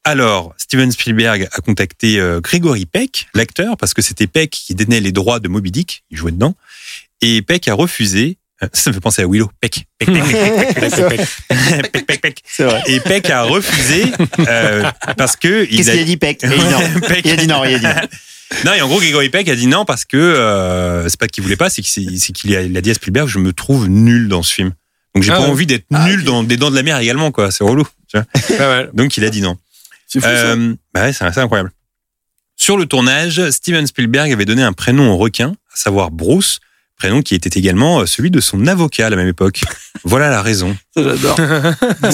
Alors, 0.04 0.54
Steven 0.58 0.92
Spielberg 0.92 1.48
a 1.52 1.62
contacté 1.62 2.20
euh, 2.20 2.40
Gregory 2.42 2.86
Peck, 2.86 3.28
l'acteur, 3.36 3.78
parce 3.78 3.94
que 3.94 4.02
c'était 4.02 4.26
Peck 4.28 4.50
qui 4.50 4.74
détenait 4.74 5.00
les 5.00 5.12
droits 5.12 5.40
de 5.40 5.48
Moby 5.48 5.70
Dick, 5.72 6.04
il 6.10 6.18
jouait 6.18 6.32
dedans, 6.32 6.56
et 7.22 7.42
Peck 7.44 7.68
a 7.68 7.74
refusé. 7.76 8.38
Ça 8.74 8.90
me 8.90 8.94
fait 8.94 9.00
penser 9.00 9.22
à 9.24 9.28
Willow. 9.28 9.50
Peck, 9.60 9.86
Peck, 9.98 10.10
Peck, 10.12 10.24
Peck, 10.24 10.74
Peck. 10.74 11.22
Peck, 11.48 11.92
Peck, 11.92 12.06
Peck, 12.06 12.22
Peck. 12.22 12.44
C'est 12.46 12.64
vrai. 12.64 12.84
Et 12.88 13.00
Peck 13.00 13.30
a 13.30 13.44
refusé 13.44 14.06
euh, 14.48 14.84
parce 15.18 15.36
que 15.36 15.66
il 15.70 15.78
Qu'est-ce 15.78 15.90
a, 15.90 15.94
qu'il 15.94 16.02
a 16.02 16.06
dit 16.06 16.18
Peck 16.18 16.42
Il 16.44 16.52
a 16.54 16.58
dit 16.58 16.64
non. 16.70 17.02
Peck. 17.08 17.22
Il 17.26 17.32
a 17.32 17.36
dit 17.36 17.48
non, 17.48 17.66
il 17.66 17.76
a 17.76 17.80
dit 17.80 17.86
non. 17.86 17.94
Non, 18.66 18.74
et 18.74 18.82
en 18.82 18.88
gros, 18.90 19.00
Gregory 19.00 19.30
Peck 19.30 19.48
a 19.48 19.56
dit 19.56 19.68
non 19.68 19.86
parce 19.86 20.04
que 20.04 20.18
euh, 20.18 21.08
c'est 21.08 21.18
pas 21.18 21.30
qu'il 21.30 21.42
voulait 21.42 21.56
pas, 21.56 21.70
c'est 21.70 21.82
qu'il 21.82 22.56
a, 22.58 22.82
dit 22.82 22.92
à 22.92 22.94
Spielberg, 22.94 23.28
je 23.30 23.40
me 23.40 23.54
trouve 23.54 23.88
nul 23.88 24.28
dans 24.28 24.44
ce 24.44 24.54
film. 24.54 24.74
Donc 25.16 25.24
j'ai 25.24 25.32
Ah 25.32 25.38
pas 25.38 25.44
ouais. 25.44 25.48
envie 25.50 25.66
d'être 25.66 25.86
Ah, 25.94 26.06
nul 26.06 26.26
dans 26.26 26.44
des 26.44 26.58
dents 26.58 26.70
de 26.70 26.76
la 26.76 26.84
mer 26.84 27.00
également, 27.00 27.32
quoi. 27.32 27.50
C'est 27.50 27.64
relou. 27.64 27.88
Tu 28.10 28.18
vois. 28.58 28.84
Donc 28.94 29.16
il 29.16 29.24
a 29.24 29.30
dit 29.30 29.42
non. 29.42 29.58
C'est 30.06 30.20
fou, 30.20 30.26
ça. 30.26 30.32
Euh, 30.32 30.76
bah 30.94 31.04
ouais, 31.04 31.14
c'est 31.14 31.24
incroyable. 31.24 31.72
Sur 32.58 32.78
le 32.78 32.86
tournage, 32.86 33.50
Steven 33.52 33.88
Spielberg 33.88 34.32
avait 34.34 34.46
donné 34.46 34.64
un 34.64 34.74
prénom 34.74 35.12
au 35.12 35.18
requin, 35.18 35.56
à 35.74 35.78
savoir 35.78 36.12
Bruce, 36.12 36.60
prénom 37.02 37.24
qui 37.24 37.34
était 37.34 37.58
également 37.60 38.02
euh, 38.02 38.06
celui 38.06 38.30
de 38.30 38.40
son 38.40 38.68
avocat 38.68 39.08
à 39.08 39.10
la 39.10 39.16
même 39.16 39.28
époque. 39.28 39.62
voilà 40.04 40.30
la 40.30 40.44
raison. 40.44 40.78
J'adore. 40.96 41.36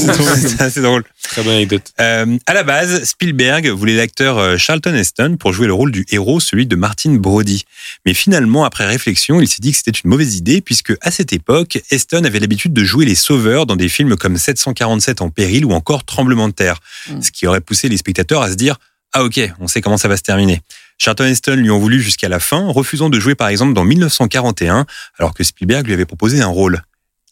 c'est 0.70 0.82
drôle. 0.82 1.04
Très 1.24 1.44
bonne 1.44 1.56
anecdote. 1.56 1.92
Euh, 2.00 2.38
à 2.46 2.54
la 2.54 2.64
base, 2.64 3.04
Spielberg 3.04 3.68
voulait 3.68 3.98
l'acteur 3.98 4.38
euh, 4.38 4.56
Charlton 4.58 4.94
Heston 4.94 5.36
pour 5.38 5.52
jouer 5.52 5.68
le 5.68 5.74
rôle 5.74 5.92
du 5.92 6.06
héros, 6.10 6.40
celui 6.40 6.66
de 6.68 6.78
Martin 6.78 7.16
Brody. 7.16 7.66
Mais 8.06 8.14
finalement, 8.14 8.64
après 8.64 8.86
réflexion, 8.86 9.42
il 9.42 9.50
s'est 9.50 9.60
dit 9.60 9.72
que 9.72 9.78
c'était 9.78 9.92
une 9.92 10.10
mauvaise 10.10 10.38
idée 10.38 10.62
puisque 10.62 10.94
à 11.02 11.12
cette 11.12 11.34
époque, 11.34 11.82
Heston 11.92 12.24
avait 12.24 12.40
l'habitude 12.40 12.72
de 12.72 12.86
jouer 12.86 13.04
les 13.04 13.16
sauveurs 13.16 13.66
dans 13.66 13.76
des 13.76 13.90
films 13.90 14.16
comme 14.16 14.38
747 14.38 15.22
en 15.22 15.30
péril 15.30 15.66
ou 15.66 15.74
encore 15.74 16.06
Tremblement 16.06 16.48
de 16.48 16.54
terre, 16.54 16.80
Mm. 17.10 17.22
ce 17.22 17.32
qui 17.32 17.46
aurait 17.48 17.62
poussé 17.62 17.90
les 17.90 17.98
spectateurs 17.98 18.42
à 18.42 18.50
se 18.50 18.56
dire 18.56 18.78
ah 19.14 19.24
ok, 19.24 19.40
on 19.60 19.68
sait 19.68 19.82
comment 19.82 19.98
ça 19.98 20.08
va 20.08 20.18
se 20.18 20.22
terminer. 20.22 20.62
Charlton 20.98 21.26
Heston 21.26 21.56
lui 21.56 21.70
en 21.70 21.78
voulu 21.80 22.02
jusqu'à 22.02 22.30
la 22.30 22.40
fin, 22.40 22.66
refusant 22.68 23.10
de 23.10 23.20
jouer 23.20 23.36
par 23.36 23.48
exemple 23.50 23.74
dans 23.74 23.84
1941, 23.84 24.86
alors 25.20 25.34
que 25.34 25.44
Spielberg 25.44 25.86
lui 25.88 25.94
avait 25.94 26.06
proposé 26.06 26.42
un 26.42 26.48
rôle. 26.48 26.82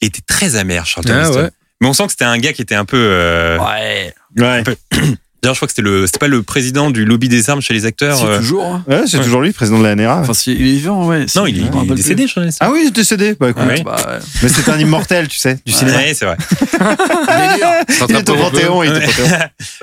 Il 0.01 0.07
était 0.07 0.21
très 0.27 0.55
amer, 0.55 0.85
Charlton 0.85 1.13
Ah 1.15 1.21
Heston. 1.29 1.39
ouais. 1.43 1.49
Mais 1.81 1.87
on 1.87 1.93
sent 1.93 2.05
que 2.05 2.11
c'était 2.11 2.25
un 2.25 2.37
gars 2.37 2.53
qui 2.53 2.61
était 2.61 2.75
un 2.75 2.85
peu 2.85 2.97
euh, 2.97 3.57
Ouais. 3.59 4.13
Ouais. 4.37 4.63
D'ailleurs, 5.43 5.53
je 5.53 5.59
crois 5.59 5.67
que 5.67 5.73
c'était 5.73 5.83
le, 5.83 6.07
c'était 6.07 6.17
pas 6.17 6.27
le 6.27 6.41
président 6.41 6.89
du 6.89 7.05
lobby 7.05 7.29
des 7.29 7.49
armes 7.51 7.61
chez 7.61 7.73
les 7.75 7.85
acteurs. 7.85 8.17
C'est 8.17 8.25
euh, 8.25 8.37
toujours. 8.39 8.65
hein. 8.65 8.83
Ouais, 8.87 9.03
c'est 9.05 9.17
Ouais. 9.17 9.23
toujours 9.23 9.41
lui, 9.41 9.51
président 9.51 9.77
de 9.77 9.83
la 9.83 9.93
NRA. 9.95 10.21
Enfin, 10.21 10.33
si, 10.33 10.53
il 10.53 10.61
est 10.61 10.71
vivant, 10.71 11.05
ouais. 11.05 11.25
Non, 11.35 11.45
il, 11.45 11.59
est- 11.59 11.69
il 11.83 11.93
décédé, 11.93 12.25
je 12.27 12.49
sais. 12.49 12.57
ah 12.61 12.71
oui, 12.71 12.79
il 12.83 12.87
est 12.87 12.91
décédé. 12.91 13.35
Bah 13.39 13.49
écoute, 13.51 13.61
Ouais. 13.63 13.83
Bah, 13.83 13.95
ouais. 14.07 14.19
mais 14.41 14.49
c'est 14.49 14.67
un 14.69 14.79
immortel, 14.79 15.27
tu 15.27 15.37
sais, 15.37 15.59
du 15.63 15.71
cinéma. 15.71 15.97
Ouais, 15.97 16.13
c'est 16.15 16.25
vrai. 16.25 16.37
Il 18.09 18.15
est 18.15 18.29
au 18.29 18.35
Panthéon, 18.35 18.83
il 18.83 18.91
est 18.91 18.95
au 18.95 18.99
Panthéon. 18.99 19.37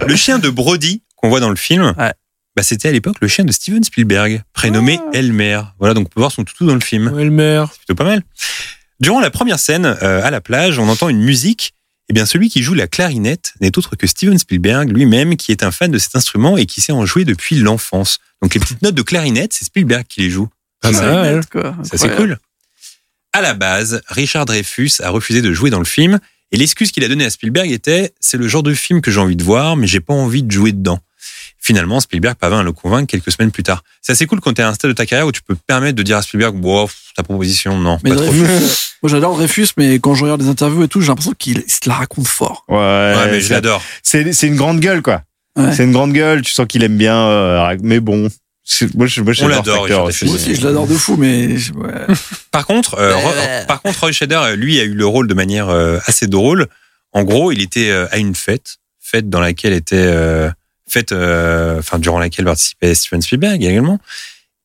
le 0.07 0.17
chien 0.17 0.39
de 0.39 0.49
Brody 0.51 1.03
qu'on 1.17 1.29
voit 1.29 1.41
dans 1.41 1.51
le 1.51 1.57
film, 1.57 1.95
Ouais. 1.99 2.13
Bah, 2.57 2.63
c'était 2.63 2.89
à 2.89 2.93
l'époque 2.93 3.17
le 3.21 3.29
chien 3.29 3.45
de 3.45 3.53
Steven 3.53 3.83
Spielberg, 3.83 4.43
prénommé 4.53 4.99
Ah. 5.03 5.11
Elmer. 5.15 5.61
Voilà, 5.79 5.95
donc 5.95 6.07
on 6.07 6.11
peut 6.11 6.21
voir 6.21 6.33
son 6.33 6.45
toutou 6.45 6.67
dans 6.67 6.75
le 6.75 6.81
film. 6.81 7.13
Elmer. 7.19 7.65
C'est 7.71 7.79
plutôt 7.79 7.95
pas 7.95 8.05
mal. 8.05 8.23
Durant 9.01 9.21
la 9.21 9.31
première 9.31 9.59
scène, 9.59 9.87
euh, 9.87 10.23
à 10.23 10.31
la 10.31 10.41
plage, 10.41 10.79
on 10.79 10.89
entend 10.89 11.09
une 11.09 11.23
musique. 11.23 11.73
Eh 12.09 12.13
bien, 12.13 12.27
celui 12.27 12.51
qui 12.51 12.63
joue 12.63 12.75
la 12.75 12.87
clarinette 12.89 13.55
n'est 13.61 13.77
autre 13.79 13.97
que 13.97 14.07
Steven 14.07 14.39
Spielberg 14.39 14.91
lui-même, 14.91 15.37
qui 15.37 15.51
est 15.51 15.63
un 15.63 15.71
fan 15.71 15.91
de 15.91 15.99
cet 15.99 16.15
instrument 16.15 16.57
et 16.59 16.67
qui 16.67 16.81
sait 16.81 16.93
en 16.93 17.07
jouer 17.07 17.25
depuis 17.25 17.57
l'enfance. 17.57 18.19
Donc, 18.43 18.55
les 18.55 18.61
petites 18.61 18.83
notes 18.83 18.95
de 18.95 19.03
clarinette, 19.03 19.53
c'est 19.55 19.65
Spielberg 19.65 20.05
qui 20.09 20.21
les 20.21 20.31
joue. 20.31 20.49
Pas 20.81 20.93
C'est 20.93 21.01
mal. 21.01 21.41
Ça, 21.85 21.97
c'est 21.97 22.15
cool. 22.17 22.39
À 23.33 23.41
la 23.41 23.55
base, 23.55 24.03
Richard 24.09 24.45
Dreyfus 24.45 24.91
a 25.03 25.09
refusé 25.11 25.41
de 25.41 25.53
jouer 25.53 25.71
dans 25.71 25.79
le 25.79 25.85
film 25.87 26.19
et 26.51 26.59
l'excuse 26.59 26.93
qu'il 26.93 27.03
a 27.03 27.09
donnée 27.09 27.25
à 27.25 27.31
Spielberg 27.31 27.71
était 27.71 28.13
c'est 28.21 28.37
le 28.37 28.47
genre 28.47 28.63
de 28.63 28.75
film 28.75 29.01
que 29.01 29.11
j'ai 29.11 29.21
envie 29.21 29.37
de 29.37 29.43
voir, 29.45 29.77
mais 29.77 29.87
j'ai 29.87 30.01
pas 30.01 30.13
envie 30.13 30.43
de 30.43 30.51
jouer 30.51 30.73
dedans. 30.73 31.01
Finalement, 31.65 32.01
Spielberg 32.01 32.35
parvint 32.35 32.59
à 32.59 32.63
le 32.65 32.73
convaincre 32.73 33.07
quelques 33.07 33.31
semaines 33.31 33.53
plus 33.53 33.63
tard. 33.63 33.85
C'est 34.01 34.11
assez 34.11 34.27
cool 34.27 34.41
quand 34.41 34.53
t'es 34.53 34.63
à 34.63 34.69
un 34.69 34.75
stade 34.75 34.91
de 34.91 34.95
ta 34.97 35.07
carrière 35.07 35.29
où 35.29 35.33
tu 35.33 35.43
peux 35.43 35.55
te 35.55 35.61
permettre 35.65 35.95
de 35.97 36.03
dire 36.03 36.17
à 36.17 36.23
Spielberg, 36.23 36.57
wow, 36.63 36.91
ta 37.17 37.23
proposition, 37.23 37.79
non, 37.79 37.99
Mais 38.03 38.11
pas 38.11 38.17
trop. 38.17 38.33
Euh, 38.33 38.59
moi 39.03 39.11
j'adore 39.11 39.37
Dreyfus, 39.37 39.69
mais 39.77 40.01
quand 40.01 40.15
je 40.17 40.25
regarde 40.25 40.43
des 40.43 40.49
interviews 40.49 40.83
et 40.83 40.89
tout, 40.89 41.01
j'ai 41.01 41.07
l'impression 41.09 41.35
qu'il 41.39 41.63
il 41.65 41.71
se 41.73 41.89
la 41.89 41.95
raconte 41.95 42.27
fort. 42.27 42.65
Ouais, 42.69 42.77
Ouais, 42.77 43.31
mais 43.31 43.41
je 43.41 43.51
l'adore. 43.51 43.81
c'est 44.03 44.33
c'est 44.33 44.49
une 44.49 44.57
grande 44.57 44.81
gueule, 44.81 45.03
quoi. 45.03 45.23
Ouais. 45.57 45.73
C'est 45.73 45.85
une 45.85 45.93
grande 45.93 46.13
gueule, 46.13 46.43
tu 46.43 46.53
sens 46.53 46.67
qu'il 46.67 46.83
aime 46.83 46.97
bien, 46.99 47.17
euh, 47.17 47.77
mais 47.83 48.01
bon. 48.01 48.29
Moi, 48.95 49.07
je, 49.07 49.21
moi, 49.21 49.31
On 49.31 49.49
j'adore 49.49 49.87
l'adore. 49.87 50.11
Moi 50.25 50.35
aussi, 50.35 50.55
je 50.57 50.65
l'adore 50.67 50.87
de 50.87 50.95
fou, 50.95 51.17
mais 51.17 51.59
je- 51.59 51.73
ouais. 51.75 51.93
Par 52.51 52.67
contre, 52.67 52.95
euh, 52.99 53.15
Ouais. 53.15 53.23
Ro- 53.23 53.67
par 53.69 53.83
contre, 53.83 54.01
Roy 54.01 54.13
Shader, 54.13 54.37
euh, 54.43 54.57
lui, 54.57 54.81
a 54.81 54.85
eu 54.85 54.95
le 54.95 55.05
rôle 55.07 55.27
de 55.29 55.35
manière 55.35 55.69
euh, 55.69 55.99
assez 56.07 56.27
drôle. 56.27 56.67
En 57.13 57.23
gros, 57.25 57.53
il 57.53 57.61
était 57.61 57.91
euh, 57.91 58.07
à 58.13 58.19
une 58.19 58.35
fête, 58.35 58.77
fête 59.01 59.29
dans 59.29 59.41
laquelle 59.41 59.73
était 59.75 59.97
fête, 60.93 61.13
euh, 61.13 61.81
durant 61.99 62.19
laquelle 62.19 62.45
participait 62.45 62.95
Steven 62.95 63.23
Spielberg 63.23 63.63
également. 63.63 63.99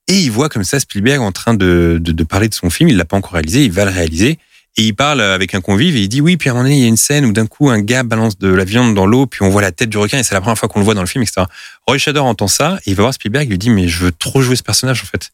Et 0.07 0.15
il 0.19 0.31
voit 0.31 0.49
comme 0.49 0.63
ça 0.63 0.79
Spielberg 0.79 1.21
en 1.21 1.31
train 1.31 1.53
de, 1.53 2.01
parler 2.27 2.47
de 2.47 2.53
son 2.53 2.69
film. 2.69 2.89
Il 2.89 2.97
l'a 2.97 3.05
pas 3.05 3.17
encore 3.17 3.33
réalisé, 3.33 3.65
il 3.65 3.71
va 3.71 3.85
le 3.85 3.91
réaliser. 3.91 4.39
Et 4.79 4.83
il 4.83 4.93
parle 4.93 5.21
avec 5.21 5.55
un 5.55 5.61
convive 5.61 5.95
et 5.95 6.01
il 6.01 6.07
dit 6.07 6.21
oui. 6.21 6.37
Puis 6.37 6.49
à 6.49 6.51
un 6.51 6.55
moment 6.55 6.65
donné, 6.65 6.77
il 6.77 6.81
y 6.81 6.85
a 6.85 6.87
une 6.87 6.97
scène 6.97 7.25
où 7.25 7.33
d'un 7.33 7.47
coup 7.47 7.69
un 7.69 7.81
gars 7.81 8.03
balance 8.03 8.37
de 8.37 8.47
la 8.47 8.63
viande 8.63 8.93
dans 8.93 9.07
l'eau, 9.07 9.25
puis 9.25 9.41
on 9.41 9.49
voit 9.49 9.61
la 9.61 9.71
tête 9.71 9.89
du 9.89 9.97
requin 9.97 10.19
et 10.19 10.23
c'est 10.23 10.35
la 10.35 10.41
première 10.41 10.57
fois 10.57 10.69
qu'on 10.69 10.79
le 10.79 10.85
voit 10.85 10.93
dans 10.93 11.01
le 11.01 11.07
film, 11.07 11.23
etc. 11.23 11.47
Roy 11.87 11.97
Shader 11.97 12.19
entend 12.19 12.47
ça 12.47 12.77
et 12.85 12.91
il 12.91 12.95
va 12.95 13.03
voir 13.03 13.13
Spielberg. 13.13 13.47
Il 13.47 13.51
lui 13.51 13.57
dit 13.57 13.69
mais 13.71 13.87
je 13.87 14.03
veux 14.03 14.11
trop 14.11 14.41
jouer 14.41 14.55
ce 14.55 14.63
personnage 14.63 15.01
en 15.01 15.07
fait. 15.07 15.31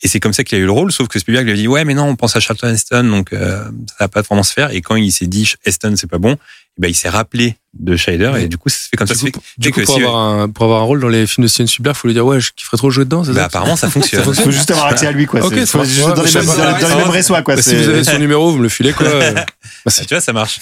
Et 0.00 0.08
c'est 0.08 0.20
comme 0.20 0.32
ça 0.32 0.42
qu'il 0.42 0.56
a 0.56 0.60
eu 0.60 0.64
le 0.64 0.70
rôle, 0.70 0.90
sauf 0.90 1.08
que 1.08 1.18
Spielberg 1.18 1.44
lui 1.44 1.52
a 1.52 1.56
dit 1.56 1.68
ouais 1.68 1.84
mais 1.84 1.94
non 1.94 2.04
on 2.04 2.16
pense 2.16 2.34
à 2.34 2.40
Charlton 2.40 2.68
Heston 2.68 3.04
donc 3.04 3.32
euh, 3.32 3.64
ça 3.88 3.94
va 4.00 4.08
pas 4.08 4.22
vraiment 4.22 4.42
se 4.42 4.54
faire. 4.54 4.70
Et 4.70 4.80
quand 4.80 4.96
il 4.96 5.12
s'est 5.12 5.26
dit 5.26 5.52
Heston 5.66 5.94
c'est 5.96 6.10
pas 6.10 6.18
bon, 6.18 6.36
ben 6.78 6.88
il 6.88 6.94
s'est 6.94 7.08
rappelé 7.08 7.56
de 7.78 7.96
Scheider 7.96 8.32
et 8.38 8.48
du 8.48 8.56
coup 8.56 8.68
ça 8.68 8.76
se 8.78 8.88
fait 8.90 8.96
comme 8.96 9.06
ça. 9.06 9.14
Du 9.14 9.20
Ça 9.20 9.26
coup, 9.30 9.40
fait- 9.40 9.60
du 9.60 9.68
fait 9.68 9.72
coup, 9.72 9.80
que 9.80 9.86
pour, 9.86 9.96
si- 9.96 10.02
avoir 10.02 10.16
un, 10.16 10.48
pour 10.48 10.64
avoir 10.64 10.80
un 10.80 10.84
rôle 10.84 11.00
dans 11.00 11.08
les 11.08 11.26
films 11.26 11.44
de 11.44 11.48
Steven 11.48 11.66
Spielberg, 11.66 11.96
faut 11.96 12.08
lui 12.08 12.14
dire 12.14 12.24
ouais, 12.24 12.40
je 12.40 12.50
kifferais 12.56 12.76
trop 12.76 12.90
jouer 12.90 13.04
dedans, 13.04 13.22
bah, 13.26 13.34
ça 13.34 13.44
apparemment 13.44 13.76
ça 13.76 13.90
fonctionne. 13.90 14.24
Il 14.26 14.34
faut 14.34 14.50
juste 14.50 14.70
avoir 14.70 14.86
accès 14.86 15.06
à 15.06 15.12
lui, 15.12 15.26
quoi. 15.26 15.40
Ok, 15.44 15.52
C'est- 15.54 15.60
ça 15.66 15.72
faut 15.72 15.78
marche. 15.78 15.90
juste 15.90 16.06
Ouais, 16.06 16.14
dans 16.14 16.22
les 16.22 16.28
je 16.28 16.38
mêmes, 16.38 16.46
dans 16.80 16.88
les 16.88 16.94
mêmes 16.94 17.10
réseaux, 17.10 17.34
quoi. 17.44 17.56
Bah, 17.56 17.62
si 17.62 17.76
vous 17.76 17.88
avez 17.88 18.04
son 18.04 18.18
numéro, 18.18 18.50
vous 18.50 18.58
me 18.58 18.62
le 18.62 18.68
filez 18.68 18.92
quoi. 18.92 19.06
Bah, 19.84 19.92
tu 19.96 20.06
vois, 20.08 20.20
ça 20.20 20.32
marche. 20.32 20.58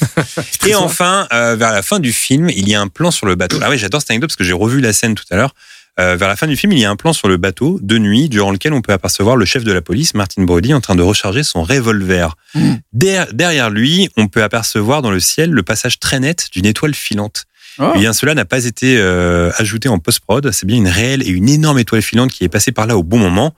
Et 0.66 0.74
enfin, 0.74 1.26
euh, 1.32 1.56
vers 1.56 1.72
la 1.72 1.82
fin 1.82 1.98
du 2.00 2.12
film, 2.12 2.48
il 2.50 2.68
y 2.68 2.74
a 2.74 2.80
un 2.80 2.88
plan 2.88 3.10
sur 3.10 3.26
le 3.26 3.34
bateau. 3.34 3.58
Ah 3.62 3.70
oui, 3.70 3.78
j'adore 3.78 4.00
cette 4.00 4.10
anecdote 4.10 4.30
parce 4.30 4.36
que 4.36 4.44
j'ai 4.44 4.52
revu 4.52 4.80
la 4.80 4.92
scène 4.92 5.14
tout 5.14 5.24
à 5.30 5.36
l'heure. 5.36 5.54
Euh, 5.98 6.14
vers 6.16 6.28
la 6.28 6.36
fin 6.36 6.46
du 6.46 6.56
film, 6.56 6.72
il 6.72 6.78
y 6.78 6.84
a 6.84 6.90
un 6.90 6.96
plan 6.96 7.12
sur 7.14 7.26
le 7.26 7.38
bateau 7.38 7.78
de 7.82 7.96
nuit 7.98 8.28
durant 8.28 8.50
lequel 8.50 8.74
on 8.74 8.82
peut 8.82 8.92
apercevoir 8.92 9.36
le 9.36 9.46
chef 9.46 9.64
de 9.64 9.72
la 9.72 9.80
police, 9.80 10.12
Martin 10.14 10.42
Brody, 10.44 10.74
en 10.74 10.80
train 10.82 10.94
de 10.94 11.02
recharger 11.02 11.42
son 11.42 11.62
revolver. 11.62 12.36
Mm. 12.54 12.74
Der- 12.92 13.32
derrière 13.32 13.70
lui, 13.70 14.10
on 14.18 14.28
peut 14.28 14.42
apercevoir 14.42 15.00
dans 15.00 15.10
le 15.10 15.20
ciel 15.20 15.50
le 15.50 15.62
passage 15.62 15.98
très 15.98 16.20
net 16.20 16.48
d'une 16.52 16.66
étoile 16.66 16.94
filante. 16.94 17.44
Oh. 17.78 17.92
Eh 17.94 17.98
bien, 17.98 18.12
cela 18.12 18.34
n'a 18.34 18.44
pas 18.44 18.64
été 18.66 18.96
euh, 18.98 19.50
ajouté 19.58 19.88
en 19.88 19.98
post-prod. 19.98 20.50
C'est 20.52 20.66
bien 20.66 20.76
une 20.76 20.88
réelle 20.88 21.22
et 21.22 21.28
une 21.30 21.48
énorme 21.48 21.78
étoile 21.78 22.02
filante 22.02 22.30
qui 22.30 22.44
est 22.44 22.48
passée 22.48 22.72
par 22.72 22.86
là 22.86 22.96
au 22.98 23.02
bon 23.02 23.18
moment. 23.18 23.54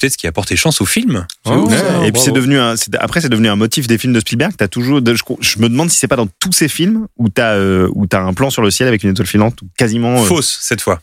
Peut-être 0.00 0.12
ce 0.12 0.18
qui 0.18 0.26
a 0.26 0.32
porté 0.32 0.56
chance 0.56 0.80
au 0.80 0.86
film. 0.86 1.26
Oh, 1.44 1.68
Ouais, 1.68 2.08
et 2.08 2.12
puis 2.12 2.20
c'est 2.22 2.32
devenu 2.32 2.58
un, 2.58 2.74
après 2.98 3.20
c'est 3.20 3.28
devenu 3.28 3.48
un 3.48 3.56
motif 3.56 3.86
des 3.86 3.98
films 3.98 4.14
de 4.14 4.20
Spielberg. 4.20 4.52
T'as 4.56 4.66
toujours, 4.68 5.00
je, 5.06 5.22
je 5.40 5.58
me 5.58 5.68
demande 5.68 5.90
si 5.90 5.98
c'est 5.98 6.08
pas 6.08 6.16
dans 6.16 6.26
tous 6.40 6.52
ces 6.52 6.68
films 6.68 7.06
où 7.18 7.28
t'as 7.28 7.52
euh, 7.54 7.88
où 7.94 8.06
t'as 8.06 8.20
un 8.22 8.32
plan 8.32 8.48
sur 8.50 8.62
le 8.62 8.70
ciel 8.70 8.88
avec 8.88 9.04
une 9.04 9.10
étoile 9.10 9.28
filante 9.28 9.60
ou 9.62 9.68
quasiment 9.76 10.22
euh, 10.22 10.24
Fausse, 10.24 10.58
cette 10.62 10.80
fois. 10.80 11.00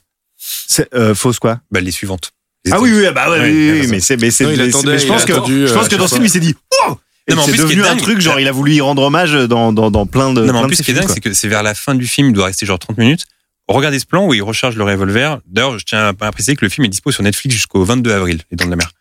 C'est, 0.68 0.94
euh, 0.94 1.14
fausse 1.16 1.40
quoi? 1.40 1.60
Bah, 1.72 1.80
les 1.82 1.92
suivantes. 1.92 2.32
Les 2.66 2.72
Ah 2.74 2.80
oui 2.82 2.92
oui 2.94 3.06
bah 3.14 3.30
ouais, 3.30 3.40
oui, 3.42 3.52
oui, 3.72 3.80
oui, 3.82 3.88
mais 3.88 4.00
c'est 4.02 4.18
mais 4.18 4.32
c'est 4.32 4.44
Non, 4.44 4.52
il 4.52 4.58
mais 4.58 4.68
attendait, 4.70 4.92
mais 4.94 4.98
je 5.00 5.04
il 5.06 5.08
pense 5.08 5.24
a 5.24 5.26
que 5.26 5.32
attendu, 5.34 5.68
je 5.68 5.72
euh, 5.72 5.76
pense 5.76 5.88
que 5.88 5.96
dans 5.96 6.08
ce 6.08 6.16
film 6.16 6.26
il 6.26 6.30
s'est 6.30 6.40
dit 6.42 6.56
wow 6.88 7.00
et 7.28 7.34
Non, 7.34 7.38
mais 7.38 7.42
en 7.42 7.46
c'est 7.46 7.52
plus, 7.52 7.58
devenu 7.62 7.82
un 7.84 7.96
dingue- 7.96 8.02
truc 8.02 8.20
genre 8.22 8.40
il 8.40 8.48
a 8.48 8.52
voulu 8.52 8.74
y 8.74 8.82
rendre 8.82 9.02
hommage 9.04 9.34
dans 9.34 9.72
dans 9.72 9.90
dans 9.92 10.06
plein 10.06 10.34
de 10.34 10.42
Non, 10.44 10.52
mais 10.54 10.60
en 10.60 10.68
plus, 10.68 10.76
ce 10.78 10.82
qui 10.84 10.92
est 10.92 10.94
films, 10.94 10.98
dingue, 11.02 11.06
quoi. 11.08 11.14
c'est 11.16 11.22
que 11.22 11.34
c'est 11.34 11.48
vers 11.48 11.64
la 11.64 11.74
fin 11.76 11.96
du 11.96 12.06
film, 12.08 12.30
il 12.30 12.34
doit 12.34 12.46
rester 12.48 12.66
genre 12.66 12.80
30 12.80 12.98
minutes. 12.98 13.26
Regardez 13.68 14.00
ce 14.00 14.06
plan 14.08 14.26
où 14.26 14.34
il 14.34 14.42
recharge 14.42 14.76
le 14.76 14.84
revolver. 14.84 15.40
D'ailleurs, 15.46 15.78
je 15.78 15.86
tiens 15.86 16.08
à 16.20 16.32
préciser 16.32 16.56
que 16.56 16.66
le 16.66 16.70
film 16.70 16.86
est 16.86 16.90
dispo 16.90 17.12
sur 17.12 17.22
Netflix 17.24 17.54
jusqu'au 17.56 17.84
22 17.86 18.12
avril, 18.12 18.42
Les 18.50 18.58
Dents 18.58 18.66
de 18.66 18.72
la 18.72 18.76
Mer. 18.78 18.92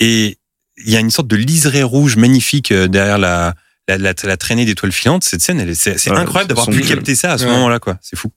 Et 0.00 0.38
il 0.84 0.90
y 0.90 0.96
a 0.96 1.00
une 1.00 1.10
sorte 1.10 1.28
de 1.28 1.36
liseré 1.36 1.82
rouge 1.82 2.16
magnifique 2.16 2.72
euh, 2.72 2.88
derrière 2.88 3.18
la, 3.18 3.54
la, 3.88 3.98
la, 3.98 4.14
la 4.24 4.36
traînée 4.38 4.64
d'étoiles 4.64 4.92
filantes. 4.92 5.22
Cette 5.24 5.42
scène, 5.42 5.60
elle 5.60 5.68
est- 5.68 5.74
c'est 5.74 5.98
c'est 5.98 6.10
Ouais, 6.10 6.16
incroyable 6.16 6.48
d'avoir 6.48 6.66
pu 6.68 6.80
capter 6.80 7.14
ça 7.14 7.32
à 7.32 7.38
ce 7.38 7.44
Ouais. 7.44 7.50
moment-là, 7.50 7.78
quoi. 7.78 7.98
C'est 8.00 8.16
fou. 8.18 8.32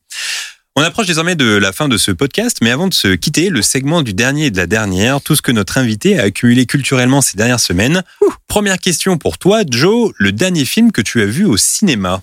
On 0.80 0.82
approche 0.82 1.08
désormais 1.08 1.36
de 1.36 1.58
la 1.58 1.74
fin 1.74 1.90
de 1.90 1.98
ce 1.98 2.10
podcast, 2.10 2.60
mais 2.62 2.72
avant 2.72 2.88
de 2.88 2.94
se 2.94 3.10
quitter, 3.10 3.50
le 3.50 3.62
segment 3.62 4.02
du 4.02 4.14
dernier 4.14 4.46
et 4.46 4.50
de 4.50 4.56
la 4.56 4.66
dernière, 4.66 5.20
tout 5.20 5.36
ce 5.36 5.42
que 5.42 5.52
notre 5.52 5.78
invité 5.78 6.18
a 6.18 6.24
accumulé 6.24 6.66
culturellement 6.66 7.20
ces 7.20 7.36
dernières 7.36 7.60
semaines. 7.60 8.02
Première 8.48 8.78
question 8.78 9.18
pour 9.18 9.38
toi, 9.38 9.64
Joe, 9.70 10.14
le 10.18 10.32
dernier 10.32 10.64
film 10.64 10.94
que 10.94 11.02
tu 11.02 11.22
as 11.22 11.26
vu 11.26 11.44
au 11.44 11.58
cinéma. 11.58 12.22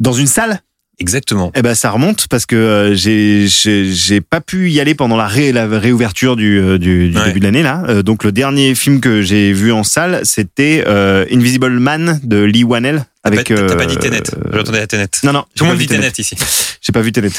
Dans 0.00 0.14
une 0.14 0.26
salle? 0.26 0.62
Exactement. 0.98 1.52
Eh 1.54 1.62
ben 1.62 1.76
ça 1.76 1.90
remonte 1.92 2.26
parce 2.26 2.44
que 2.44 2.56
euh, 2.56 2.94
j'ai 2.96 4.20
pas 4.20 4.40
pu 4.40 4.72
y 4.72 4.80
aller 4.80 4.96
pendant 4.96 5.16
la, 5.16 5.28
ré, 5.28 5.52
la 5.52 5.66
réouverture 5.68 6.34
du, 6.34 6.58
euh, 6.58 6.78
du, 6.78 7.08
du 7.08 7.16
Ouais. 7.16 7.26
début 7.26 7.38
de 7.38 7.44
l'année 7.44 7.62
là. 7.62 7.84
Euh, 7.88 8.02
donc 8.02 8.24
le 8.24 8.32
dernier 8.32 8.74
film 8.74 9.00
que 9.00 9.22
j'ai 9.22 9.52
vu 9.52 9.70
en 9.70 9.84
salle, 9.84 10.22
c'était 10.24 10.84
Invisible 11.30 11.78
Man 11.78 12.18
de 12.24 12.38
Lee 12.42 12.64
Whannell 12.64 12.96
T'as 12.96 13.11
avec. 13.24 13.46
t'as 13.48 13.54
pas 13.74 13.82
euh, 13.82 13.86
dit 13.86 13.96
Tenet. 13.96 14.22
J'attendais 14.52 14.80
à 14.80 14.86
Tenet. 14.86 15.08
Non 15.24 15.32
non, 15.32 15.44
Tout 15.56 15.64
le 15.64 15.70
monde 15.70 15.78
j'ai 15.80 15.86
dit 15.86 15.88
pas 15.88 15.94
vu 15.94 16.00
Tenet 16.00 16.12
ici. 16.18 16.36
J'ai 16.84 16.92
pas 16.92 17.00
vu 17.00 17.12
Tenet. 17.12 17.30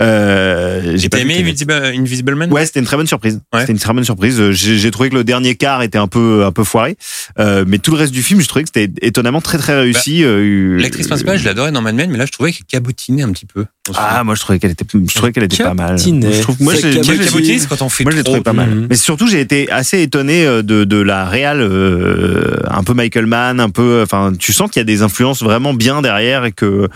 Euh, 0.00 0.92
j'ai 0.96 1.08
pas 1.08 1.18
aimé. 1.18 1.38
Invisible, 1.40 1.72
Invisible 1.72 2.34
Man? 2.36 2.52
Ouais, 2.52 2.64
c'était 2.66 2.78
une 2.78 2.86
très 2.86 2.96
bonne 2.96 3.08
surprise. 3.08 3.40
Ouais. 3.52 3.60
C'était 3.60 3.72
une 3.72 3.80
très 3.80 3.92
bonne 3.92 4.04
surprise. 4.04 4.38
Euh, 4.40 4.52
J'ai 4.52 4.90
trouvé 4.92 5.10
que 5.10 5.16
le 5.16 5.24
dernier 5.24 5.56
quart 5.56 5.82
était 5.82 5.98
un 5.98 6.06
peu 6.06 6.44
un 6.44 6.52
peu 6.52 6.62
foiré, 6.62 6.96
euh, 7.40 7.64
mais 7.66 7.78
tout 7.78 7.90
le 7.90 7.96
reste 7.96 8.12
du 8.12 8.22
film, 8.22 8.40
je 8.40 8.46
trouvais 8.46 8.62
que 8.62 8.70
c'était 8.72 8.92
étonnamment 9.04 9.40
très 9.40 9.58
très 9.58 9.74
réussi. 9.80 10.22
euh, 10.22 10.76
Bah, 10.76 10.82
L'actrice 10.82 11.08
principale, 11.08 11.36
je 11.38 11.44
l'adorais 11.44 11.72
dans 11.72 11.82
Mad 11.82 11.96
Men, 11.96 12.10
mais 12.12 12.18
là, 12.18 12.26
je 12.26 12.30
trouvais 12.32 12.52
qu'elle 12.52 12.64
cabotinait 12.66 13.22
un 13.22 13.32
petit 13.32 13.46
peu. 13.46 13.64
Ah, 13.96 14.22
moi 14.22 14.36
je 14.36 14.40
trouvais 14.40 14.60
qu'elle 14.60 14.70
était, 14.70 14.84
je 14.92 15.14
trouvais 15.16 15.32
qu'elle 15.32 15.42
était 15.42 15.60
pas 15.64 15.74
mal. 15.74 15.98
Je 15.98 16.40
trouve, 16.42 16.62
moi, 16.62 16.74
j'ai- 16.80 16.94
moi, 17.02 17.16
cabotine. 17.16 17.66
quand 17.68 17.82
on 17.82 17.88
fait 17.88 18.04
moi 18.04 18.12
je 18.12 18.18
l'ai 18.18 18.22
trouvé 18.22 18.40
pas 18.40 18.52
mal. 18.52 18.86
Mais 18.88 18.94
surtout, 18.96 19.26
j'ai 19.26 19.40
été 19.40 19.68
assez 19.72 20.00
étonné 20.02 20.46
euh, 20.46 20.62
de, 20.62 20.84
de 20.84 20.96
la 20.98 21.24
réal, 21.24 21.58
euh, 21.60 22.56
un 22.70 22.84
peu 22.84 22.94
Michael 22.94 23.26
Mann, 23.26 23.58
un 23.58 23.70
peu. 23.70 24.02
Enfin, 24.02 24.32
tu 24.38 24.52
sens 24.52 24.70
qu'il 24.70 24.78
y 24.78 24.82
a 24.82 24.84
des 24.84 25.02
influences 25.02 25.31
vraiment 25.40 25.72
bien 25.72 26.02
derrière 26.02 26.44
et 26.44 26.52
que 26.52 26.88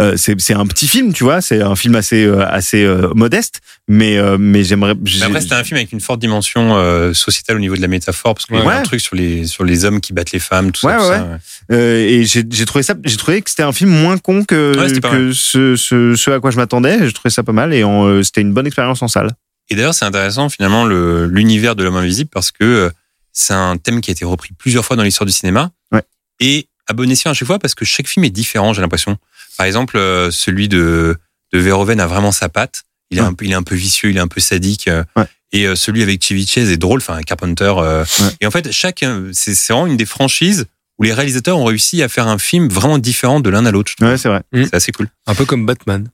euh, 0.00 0.16
c'est 0.16 0.54
un 0.54 0.66
petit 0.66 0.86
film, 0.86 1.12
tu 1.12 1.24
vois. 1.24 1.40
C'est 1.40 1.62
un 1.62 1.74
film 1.74 1.96
assez 1.96 2.24
euh, 2.24 2.46
assez 2.46 2.84
euh, 2.84 3.08
modeste, 3.14 3.60
mais 3.88 4.18
euh, 4.18 4.36
mais 4.38 4.62
j'aimerais. 4.62 4.94
Après, 5.22 5.40
c'était 5.40 5.54
un 5.54 5.64
film 5.64 5.78
avec 5.78 5.90
une 5.92 6.00
forte 6.00 6.20
dimension 6.20 6.76
euh, 6.76 7.12
sociétale 7.14 7.56
au 7.56 7.60
niveau 7.60 7.74
de 7.76 7.80
la 7.82 7.88
métaphore, 7.88 8.34
parce 8.34 8.46
qu'il 8.46 8.56
y 8.56 8.60
a 8.60 8.64
Ouais. 8.64 8.74
un 8.74 8.82
truc 8.82 9.00
sur 9.00 9.16
les, 9.16 9.46
sur 9.46 9.64
les 9.64 9.84
hommes 9.84 10.00
qui 10.00 10.12
battent 10.12 10.32
les 10.32 10.38
femmes, 10.38 10.70
tout 10.70 10.82
ça. 10.82 10.88
Ouais, 10.88 10.96
tout 10.98 11.02
ouais, 11.10 11.16
ça, 11.16 11.74
ouais. 11.76 12.02
Et 12.12 12.24
j'ai 12.24 12.44
j'ai 12.50 12.64
trouvé 12.66 12.82
ça, 12.82 12.94
j'ai 13.04 13.16
trouvé 13.16 13.40
que 13.42 13.50
c'était 13.50 13.62
un 13.64 13.72
film 13.72 13.90
moins 13.90 14.18
con 14.18 14.44
que, 14.44 14.76
Ouais, 14.78 15.32
ce, 15.32 15.74
ce, 15.76 16.14
ce 16.14 16.30
à 16.30 16.38
quoi 16.40 16.50
je 16.50 16.56
m'attendais. 16.56 17.08
Je 17.08 17.14
trouvais 17.14 17.30
ça 17.30 17.42
pas 17.42 17.52
mal 17.52 17.72
et 17.74 17.82
c'était 18.22 18.42
une 18.42 18.52
bonne 18.52 18.66
expérience 18.66 19.02
en 19.02 19.08
salle. 19.08 19.30
Et 19.72 19.76
d'ailleurs, 19.76 19.94
c'est 19.94 20.04
intéressant, 20.04 20.48
finalement, 20.48 20.84
le- 20.84 21.26
l'univers 21.26 21.76
de 21.76 21.84
l'homme 21.84 21.96
invisible, 21.96 22.28
parce 22.32 22.50
que 22.50 22.90
c'est 23.32 23.54
un 23.54 23.76
thème 23.76 24.00
qui 24.00 24.10
a 24.10 24.12
été 24.12 24.24
repris 24.24 24.50
plusieurs 24.58 24.84
fois 24.84 24.96
dans 24.96 25.04
l'histoire 25.04 25.26
du 25.26 25.32
cinéma. 25.32 25.70
Ouais. 25.92 26.02
Et 26.40 26.66
à 26.90 26.92
bon 26.92 27.10
escient 27.10 27.30
à 27.30 27.34
chaque 27.34 27.46
fois, 27.46 27.58
parce 27.58 27.74
que 27.74 27.84
chaque 27.84 28.08
film 28.08 28.24
est 28.24 28.30
différent, 28.30 28.72
j'ai 28.72 28.82
l'impression. 28.82 29.16
Par 29.56 29.66
exemple, 29.66 29.96
euh, 29.96 30.30
celui 30.30 30.68
de, 30.68 31.16
de 31.52 31.58
Verhoeven 31.58 32.00
a 32.00 32.06
vraiment 32.06 32.32
sa 32.32 32.48
patte. 32.48 32.82
Il 33.10 33.18
est, 33.18 33.20
Ouais. 33.22 33.26
un, 33.28 33.32
peu, 33.32 33.44
il 33.44 33.52
est 33.52 33.54
un 33.54 33.62
peu 33.62 33.74
vicieux, 33.74 34.10
il 34.10 34.16
est 34.16 34.20
un 34.20 34.28
peu 34.28 34.40
sadique. 34.40 34.88
Ouais. 35.16 35.24
Et 35.52 35.66
euh, 35.66 35.74
celui 35.74 36.02
avec 36.02 36.24
Chevy 36.24 36.46
Chase 36.46 36.70
est 36.70 36.76
drôle, 36.76 36.98
enfin, 37.00 37.20
Carpenter. 37.22 37.72
euh, 37.78 38.04
Ouais. 38.20 38.26
Et 38.40 38.46
en 38.46 38.50
fait, 38.50 38.70
chaque, 38.72 39.04
c'est 39.32 39.54
vraiment 39.72 39.86
une 39.86 39.96
des 39.96 40.06
franchises 40.06 40.66
où 40.98 41.02
les 41.04 41.12
réalisateurs 41.12 41.58
ont 41.58 41.64
réussi 41.64 42.02
à 42.02 42.08
faire 42.08 42.26
un 42.28 42.38
film 42.38 42.68
vraiment 42.68 42.98
différent 42.98 43.40
de 43.40 43.48
l'un 43.50 43.64
à 43.66 43.70
l'autre. 43.70 43.92
Ouais, 44.00 44.16
c'est 44.18 44.28
vrai. 44.28 44.42
C'est 44.52 44.74
assez 44.74 44.92
cool. 44.92 45.08
Un 45.26 45.34
peu 45.34 45.44
comme 45.46 45.64
Batman. 45.66 46.08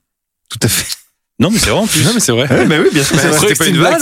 Tout 0.49 0.59
à 0.63 0.67
fait. 0.67 0.85
Non, 1.39 1.51
mais 1.51 1.59
c'est 1.59 1.69
vraiment 1.69 1.83
en 1.83 1.87
plus. 1.87 2.01
Non, 2.05 2.11
mais 2.15 2.19
c'est 2.19 2.31
vrai. 2.31 2.47
Ouais, 2.49 2.65
bah 2.65 2.75
oui, 2.81 2.89
bien 2.91 3.03
sûr. 3.03 3.15
Vrai. 3.15 3.37
c'était 3.37 3.53
pas 3.55 3.67
une 3.67 3.77
blague, 3.77 3.99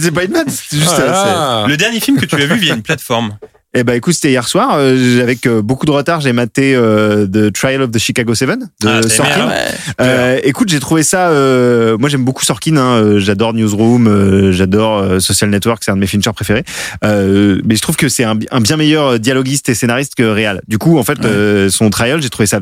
c'est 0.00 0.10
pas 0.10 0.24
une 0.24 0.32
vanne, 0.32 0.46
c'est 0.48 0.78
juste. 0.78 0.92
Ah. 0.98 1.64
Le 1.68 1.76
dernier 1.76 2.00
film 2.00 2.18
que 2.18 2.26
tu 2.26 2.34
as 2.34 2.46
vu 2.46 2.56
via 2.58 2.74
une 2.74 2.82
plateforme. 2.82 3.36
Eh 3.74 3.84
ben 3.84 3.94
écoute, 3.94 4.12
c'était 4.12 4.28
hier 4.30 4.46
soir. 4.46 4.74
euh, 4.76 5.22
avec 5.22 5.46
euh, 5.46 5.62
beaucoup 5.62 5.86
de 5.86 5.90
retard, 5.90 6.20
j'ai 6.20 6.34
maté 6.34 6.74
euh, 6.74 7.26
The 7.26 7.50
Trial 7.54 7.80
of 7.80 7.90
the 7.90 7.98
Chicago 7.98 8.34
Seven 8.34 8.68
de 8.82 8.86
Ah, 8.88 9.00
Sorkin. 9.08 9.48
hein 9.48 9.54
Euh, 10.00 10.38
écoute, 10.44 10.68
j'ai 10.68 10.78
trouvé 10.78 11.02
ça. 11.02 11.30
euh, 11.30 11.96
moi, 11.96 12.10
j'aime 12.10 12.22
beaucoup 12.24 12.44
Sorkin. 12.44 12.76
Hein, 12.76 12.96
euh, 13.02 13.18
j'adore 13.18 13.54
Newsroom, 13.54 14.08
euh, 14.08 14.52
j'adore 14.52 15.20
Social 15.22 15.48
Network, 15.48 15.82
c'est 15.84 15.90
un 15.90 15.94
de 15.94 16.00
mes 16.00 16.06
Fincher 16.06 16.32
préférés. 16.34 16.64
Euh, 17.02 17.62
mais 17.64 17.74
je 17.76 17.80
trouve 17.80 17.96
que 17.96 18.10
c'est 18.10 18.24
un, 18.24 18.34
bi- 18.34 18.46
un 18.50 18.60
bien 18.60 18.76
meilleur 18.76 19.18
dialoguiste 19.18 19.70
et 19.70 19.74
scénariste 19.74 20.16
que 20.16 20.22
réal. 20.24 20.60
Du 20.68 20.76
coup, 20.76 20.98
en 20.98 21.02
fait, 21.02 21.24
euh, 21.24 21.70
son 21.70 21.88
trial, 21.88 22.20
j'ai 22.20 22.28
trouvé 22.30 22.46
ça 22.46 22.60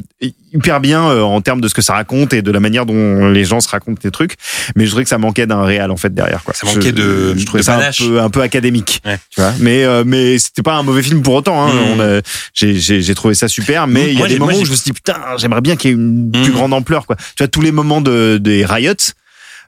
hyper 0.52 0.80
bien 0.80 1.08
euh, 1.08 1.22
en 1.22 1.40
termes 1.40 1.60
de 1.60 1.68
ce 1.68 1.74
que 1.74 1.82
ça 1.82 1.94
raconte 1.94 2.32
et 2.32 2.42
de 2.42 2.50
la 2.50 2.60
manière 2.60 2.86
dont 2.86 3.28
les 3.28 3.44
gens 3.44 3.60
se 3.60 3.68
racontent 3.68 4.00
les 4.04 4.10
trucs. 4.10 4.34
Mais 4.76 4.84
je 4.84 4.90
trouvais 4.90 5.04
que 5.04 5.08
ça 5.10 5.18
manquait 5.18 5.46
d'un 5.46 5.62
réal 5.64 5.90
en 5.90 5.96
fait 5.96 6.12
derrière. 6.14 6.42
Quoi. 6.44 6.54
Ça 6.54 6.66
manquait 6.66 6.92
de- 6.92 7.34
Je 7.36 7.44
trouvais 7.46 7.60
de 7.60 7.64
ça 7.66 7.78
un 7.78 7.90
peu, 7.96 8.20
un 8.20 8.30
peu 8.30 8.40
académique. 8.42 9.00
Ouais. 9.04 9.18
Tu 9.30 9.40
vois. 9.40 9.52
Mais 9.60 9.84
euh, 9.84 10.04
mais 10.06 10.38
c'était 10.38 10.62
pas 10.62 10.74
un 10.74 10.82
mauvais 10.82 11.02
film 11.02 11.22
pour 11.22 11.34
autant. 11.34 11.66
Hein. 11.68 11.94
Mm. 11.96 12.00
A- 12.00 12.20
j'ai 12.54 12.74
j'ai 12.78 13.00
j'ai 13.02 13.14
trouvé 13.14 13.34
ça 13.34 13.48
super. 13.48 13.86
Mais 13.86 14.12
il 14.12 14.18
y 14.18 14.22
a 14.22 14.26
des 14.26 14.38
moments 14.38 14.52
où 14.58 14.64
je 14.64 14.70
me 14.70 14.76
suis 14.76 14.84
dit 14.90 14.92
putain, 14.92 15.16
j'aimerais 15.38 15.60
bien 15.60 15.76
qu'il 15.76 15.90
y 15.90 15.92
ait 15.92 15.96
une 15.96 16.30
plus 16.32 16.50
Mm. 16.50 16.54
grande 16.54 16.72
ampleur. 16.74 17.06
Quoi. 17.06 17.16
Tu 17.16 17.24
vois 17.38 17.48
tous 17.48 17.60
les 17.62 17.72
moments 17.72 18.00
de 18.00 18.38
des 18.40 18.64
riots. 18.64 18.94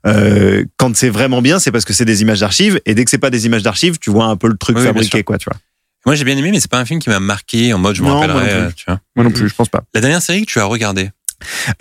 Euh, 0.04 0.64
quand 0.78 0.96
c'est 0.96 1.10
vraiment 1.10 1.42
bien, 1.42 1.60
c'est 1.60 1.70
parce 1.70 1.84
que 1.84 1.92
c'est 1.92 2.04
des 2.04 2.22
images 2.22 2.40
d'archives, 2.40 2.80
et 2.86 2.94
dès 2.96 3.04
que 3.04 3.10
c'est 3.10 3.18
pas 3.18 3.30
des 3.30 3.46
images 3.46 3.62
d'archives, 3.62 3.98
tu 4.00 4.10
vois 4.10 4.24
un 4.24 4.36
peu 4.36 4.48
le 4.48 4.56
truc 4.56 4.76
Oui, 4.76 4.84
fabriqué, 4.84 5.22
quoi, 5.22 5.38
tu 5.38 5.44
vois. 5.48 5.56
Moi, 6.04 6.14
j'ai 6.16 6.24
bien 6.24 6.36
aimé, 6.36 6.50
mais 6.50 6.58
c'est 6.60 6.70
pas 6.70 6.78
un 6.80 6.84
film 6.84 6.98
qui 7.00 7.08
m'a 7.10 7.20
marqué 7.20 7.72
en 7.72 7.78
mode 7.78 7.94
je 7.94 8.02
me 8.02 8.08
rappellerai. 8.10 8.52
euh. 8.52 8.70
Moi 9.14 9.24
non 9.24 9.30
plus, 9.30 9.48
je 9.48 9.54
pense 9.54 9.68
pas. 9.68 9.82
La 9.94 10.00
dernière 10.00 10.20
série 10.22 10.44
que 10.44 10.50
tu 10.50 10.58
as 10.58 10.64
regardée. 10.64 11.10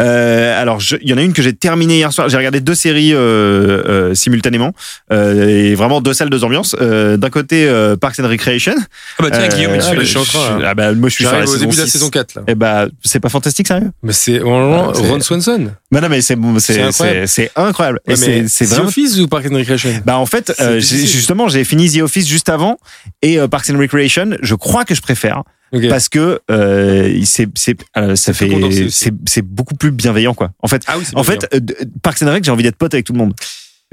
Euh, 0.01 0.61
alors, 0.61 0.79
je- 0.79 0.95
il 1.01 1.09
y 1.09 1.13
en 1.13 1.17
a 1.17 1.21
une 1.21 1.33
que 1.33 1.41
j'ai 1.41 1.53
terminée 1.53 1.95
hier 1.97 2.11
soir. 2.13 2.29
J'ai 2.29 2.37
regardé 2.37 2.59
deux 2.61 2.75
séries 2.75 3.13
euh, 3.13 3.81
euh, 3.87 4.15
simultanément, 4.15 4.73
euh, 5.11 5.47
et 5.47 5.75
vraiment 5.75 6.01
deux 6.01 6.13
salles, 6.13 6.29
deux 6.29 6.43
ambiances. 6.43 6.75
Euh, 6.81 7.17
D'un 7.17 7.29
côté, 7.29 7.65
euh, 7.67 7.95
Parks 7.95 8.19
and 8.19 8.27
Recreation. 8.27 8.73
Ah 8.77 9.23
bah 9.23 9.29
tiens, 9.31 9.41
Euh, 9.43 9.47
Guillaume, 9.49 9.73
il 9.75 9.81
suit 9.81 9.95
le 9.95 10.01
je 10.03 10.05
suis 10.07 10.17
en 10.17 10.23
train, 10.23 10.59
là. 10.59 10.69
Ah 10.71 10.73
bah 10.75 10.93
moi 10.93 11.09
je 11.09 11.15
suis 11.15 11.23
sur 11.23 11.31
la 11.31 11.39
J'arrive 11.39 11.49
au 11.49 11.53
saison 11.53 11.65
début 11.65 11.75
de 11.75 11.81
la 11.81 11.85
6. 11.87 11.91
saison 11.91 12.09
4 12.09 12.35
là. 12.35 12.41
Eh 12.47 12.55
bah 12.55 12.85
c'est 13.03 13.19
pas 13.19 13.29
fantastique 13.29 13.67
sérieux 13.67 13.91
Mais 14.03 14.13
c'est 14.13 14.39
vraiment 14.39 14.89
Ah, 14.89 14.93
c'est- 14.95 15.07
Ron 15.09 15.19
Swanson. 15.19 15.71
Bah 15.91 16.01
non 16.01 16.09
mais 16.09 16.21
c'est 16.21 16.35
bon, 16.35 16.57
C'est 16.59 16.73
c'est 16.73 16.81
incroyable. 16.81 17.27
c'est 17.27 17.41
c'est 17.43 17.51
incroyable. 17.61 17.99
Et 18.07 18.11
Ouais, 18.11 18.15
c'est 18.47 18.63
mais 18.65 18.75
The 18.75 18.79
Office 18.79 19.19
ou 19.19 19.27
Park 19.27 19.45
and 19.51 19.55
Recreation? 19.55 19.91
Bah 20.05 20.17
en 20.17 20.25
fait, 20.25 20.53
euh, 20.59 20.79
justement, 20.79 21.47
j'ai 21.49 21.63
fini 21.63 21.89
The 21.89 22.01
Office 22.01 22.27
juste 22.27 22.49
avant 22.49 22.77
et 23.21 23.39
euh, 23.39 23.47
Parks 23.47 23.69
and 23.69 23.77
Recreation. 23.79 24.31
Je 24.41 24.55
crois 24.55 24.85
que 24.85 24.95
je 24.95 25.01
préfère 25.01 25.43
Parce 25.89 26.09
que 26.09 26.39
euh, 26.51 27.21
c'est 27.25 27.47
c'est 27.55 27.77
euh, 27.97 28.15
ça 28.15 28.33
C'est 28.33 28.49
fait 28.49 28.89
c'est 28.89 29.13
c'est 29.25 29.41
beaucoup 29.41 29.75
plus 29.75 29.91
bienveillant 29.91 30.33
quoi. 30.33 30.51
En 30.61 30.67
fait, 30.67 30.81
Ah 30.87 30.95
oui, 30.97 31.03
c'est 31.07 31.15
en 31.17 31.23
fait, 31.23 31.47
euh, 31.53 31.59
Parks 32.03 32.21
and 32.23 32.31
Rec, 32.31 32.43
j'ai 32.43 32.51
envie 32.51 32.63
d'être 32.63 32.75
pote 32.75 32.93
avec 32.93 33.05
tout 33.05 33.13
le 33.13 33.19
monde. 33.19 33.33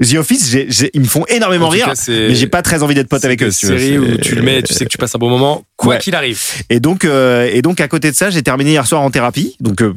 The 0.01 0.15
Office, 0.15 0.49
j'ai- 0.49 0.67
j'ai- 0.69 0.89
ils 0.93 1.01
me 1.01 1.05
font 1.05 1.25
énormément 1.27 1.67
rire, 1.67 1.91
c'est- 1.95 2.29
mais 2.29 2.35
j'ai 2.35 2.47
pas 2.47 2.61
très 2.61 2.83
envie 2.83 2.95
d'être 2.95 3.09
pote 3.09 3.19
c'est 3.19 3.27
avec 3.27 3.43
eux. 3.43 3.51
si 3.51 3.59
tu 3.59 3.65
veux. 3.67 3.77
séries 3.77 3.97
où 3.97 4.05
C'est- 4.13 4.21
tu 4.21 4.35
le 4.35 4.41
mets, 4.41 4.61
tu 4.63 4.73
sais 4.73 4.85
que 4.85 4.89
tu 4.89 4.97
passes 4.97 5.13
un 5.13 5.19
bon 5.19 5.29
moment, 5.29 5.63
quoi 5.75 5.95
Ouais. 5.95 5.99
qu'il 5.99 6.15
arrive. 6.15 6.39
Et 6.69 6.79
donc, 6.79 7.03
euh, 7.03 7.49
et 7.51 7.61
donc 7.61 7.81
à 7.81 7.87
côté 7.89 8.09
de 8.09 8.15
ça, 8.15 8.29
j'ai 8.29 8.41
terminé 8.41 8.71
hier 8.71 8.87
soir 8.87 9.01
en 9.01 9.11
thérapie, 9.11 9.57
donc 9.59 9.81
euh, 9.81 9.93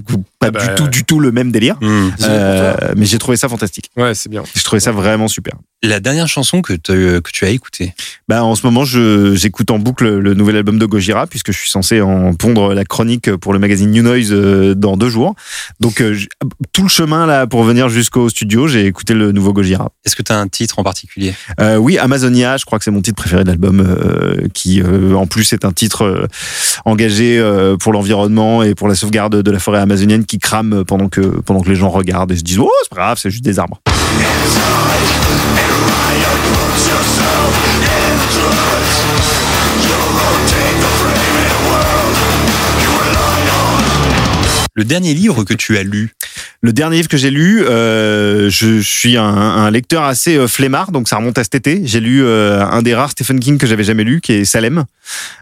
pas 0.51 0.59
Ah 0.60 0.66
bah, 0.66 0.74
du 0.74 0.82
tout, 0.82 0.89
du 0.89 1.05
tout 1.05 1.20
le 1.20 1.32
même 1.32 1.51
délire. 1.51 1.77
Hmm. 1.81 2.10
Euh, 2.23 2.74
mais 2.97 3.06
j'ai 3.06 3.19
trouvé 3.19 3.36
ça 3.36 3.48
fantastique. 3.48 3.90
Ouais, 3.97 4.14
c'est 4.14 4.28
bien. 4.28 4.43
Je 4.55 4.62
trouvais 4.62 4.81
ça 4.81 4.93
vraiment 4.93 5.28
super. 5.28 5.55
La 5.85 5.98
dernière 5.98 6.28
chanson 6.28 6.62
que, 6.62 6.74
que 6.74 7.31
tu 7.32 7.44
as 7.44 7.48
écoutée? 7.48 7.93
Bah, 8.28 8.44
en 8.44 8.55
ce 8.55 8.64
moment, 8.64 8.85
je, 8.85 9.35
j'écoute 9.35 9.70
en 9.73 9.81
boucle 9.81 10.09
le 10.09 10.35
nouvel 10.35 10.56
album 10.56 10.78
de 10.78 10.86
Gojira, 10.86 11.27
puisque 11.27 11.51
je 11.51 11.59
suis 11.59 11.70
censé 11.70 12.01
en 12.01 12.35
pondre 12.35 12.73
la 12.73 12.85
chronique 12.85 13.35
pour 13.36 13.52
le 13.52 13.59
magazine 13.59 13.90
New 13.90 14.02
Noise 14.05 14.28
euh, 14.31 14.74
dans 14.74 14.97
deux 14.97 15.09
jours. 15.09 15.35
Donc, 15.81 16.01
euh, 16.01 16.16
tout 16.73 16.82
le 16.85 16.89
chemin 16.89 17.27
là 17.27 17.48
pour 17.48 17.64
venir 17.64 17.89
jusqu'au 17.89 18.28
studio, 18.28 18.69
j'ai 18.69 18.86
écouté 18.86 19.14
le 19.14 19.32
nouveau 19.32 19.52
Gojira. 19.52 19.90
Est-ce 20.05 20.14
que 20.14 20.23
tu 20.23 20.31
as 20.31 20.39
un 20.39 20.47
titre 20.47 20.78
en 20.78 20.85
particulier? 20.85 21.35
Euh, 21.60 21.77
oui, 21.77 21.98
Amazonia, 21.98 22.56
je 22.59 22.64
crois 22.64 22.78
que 22.78 22.85
c'est 22.85 22.93
mon 22.93 23.02
titre 23.02 23.16
préféré 23.16 23.43
de 23.43 23.48
l'album, 23.48 23.81
euh, 23.81 24.48
qui 24.55 24.81
euh, 24.81 25.14
en 25.14 25.27
plus 25.27 25.52
est 25.52 25.64
un 25.64 25.73
titre 25.73 26.28
engagé 26.85 27.39
euh, 27.39 27.77
pour 27.77 27.93
l'environnement 27.93 28.62
et 28.62 28.74
pour 28.77 28.86
la 28.86 28.94
sauvegarde 28.94 29.43
de 29.43 29.51
la 29.51 29.59
forêt 29.59 29.81
amazonienne 29.81 30.24
qui 30.32 30.38
crame 30.38 30.82
pendant 30.86 31.10
que 31.10 31.20
pendant 31.42 31.60
que 31.60 31.68
les 31.68 31.74
gens 31.74 31.90
regardent 31.90 32.32
et 32.32 32.36
se 32.36 32.42
disent 32.42 32.59
oh 32.59 32.70
c'est 32.84 32.88
pas 32.88 33.02
grave, 33.02 33.18
c'est 33.20 33.28
juste 33.28 33.44
des 33.44 33.59
arbres. 33.59 33.82
Le 44.74 44.85
dernier 44.85 45.12
livre 45.12 45.44
que 45.44 45.53
tu 45.53 45.77
as 45.77 45.82
lu 45.82 46.12
Le 46.62 46.73
dernier 46.73 46.97
livre 46.97 47.09
que 47.09 47.19
j'ai 47.19 47.31
lu, 47.31 47.62
euh, 47.62 48.49
je, 48.49 48.78
je 48.81 48.89
suis 48.89 49.19
un, 49.19 49.24
un 49.24 49.70
lecteur 49.70 50.03
assez 50.05 50.36
euh, 50.36 50.47
flemmard, 50.49 50.93
donc 50.93 51.09
ça 51.09 51.16
remonte 51.16 51.36
à 51.36 51.43
cet 51.44 51.55
été. 51.55 51.82
J'ai 51.85 52.01
lu 52.01 52.23
euh, 52.24 52.65
un 52.65 52.81
des 52.81 52.94
rares 52.94 53.11
Stephen 53.11 53.39
King 53.39 53.59
que 53.59 53.66
j'avais 53.66 53.85
jamais 53.85 54.05
lu, 54.05 54.23
qui 54.23 54.32
est 54.32 54.44
Salem, 54.47 54.85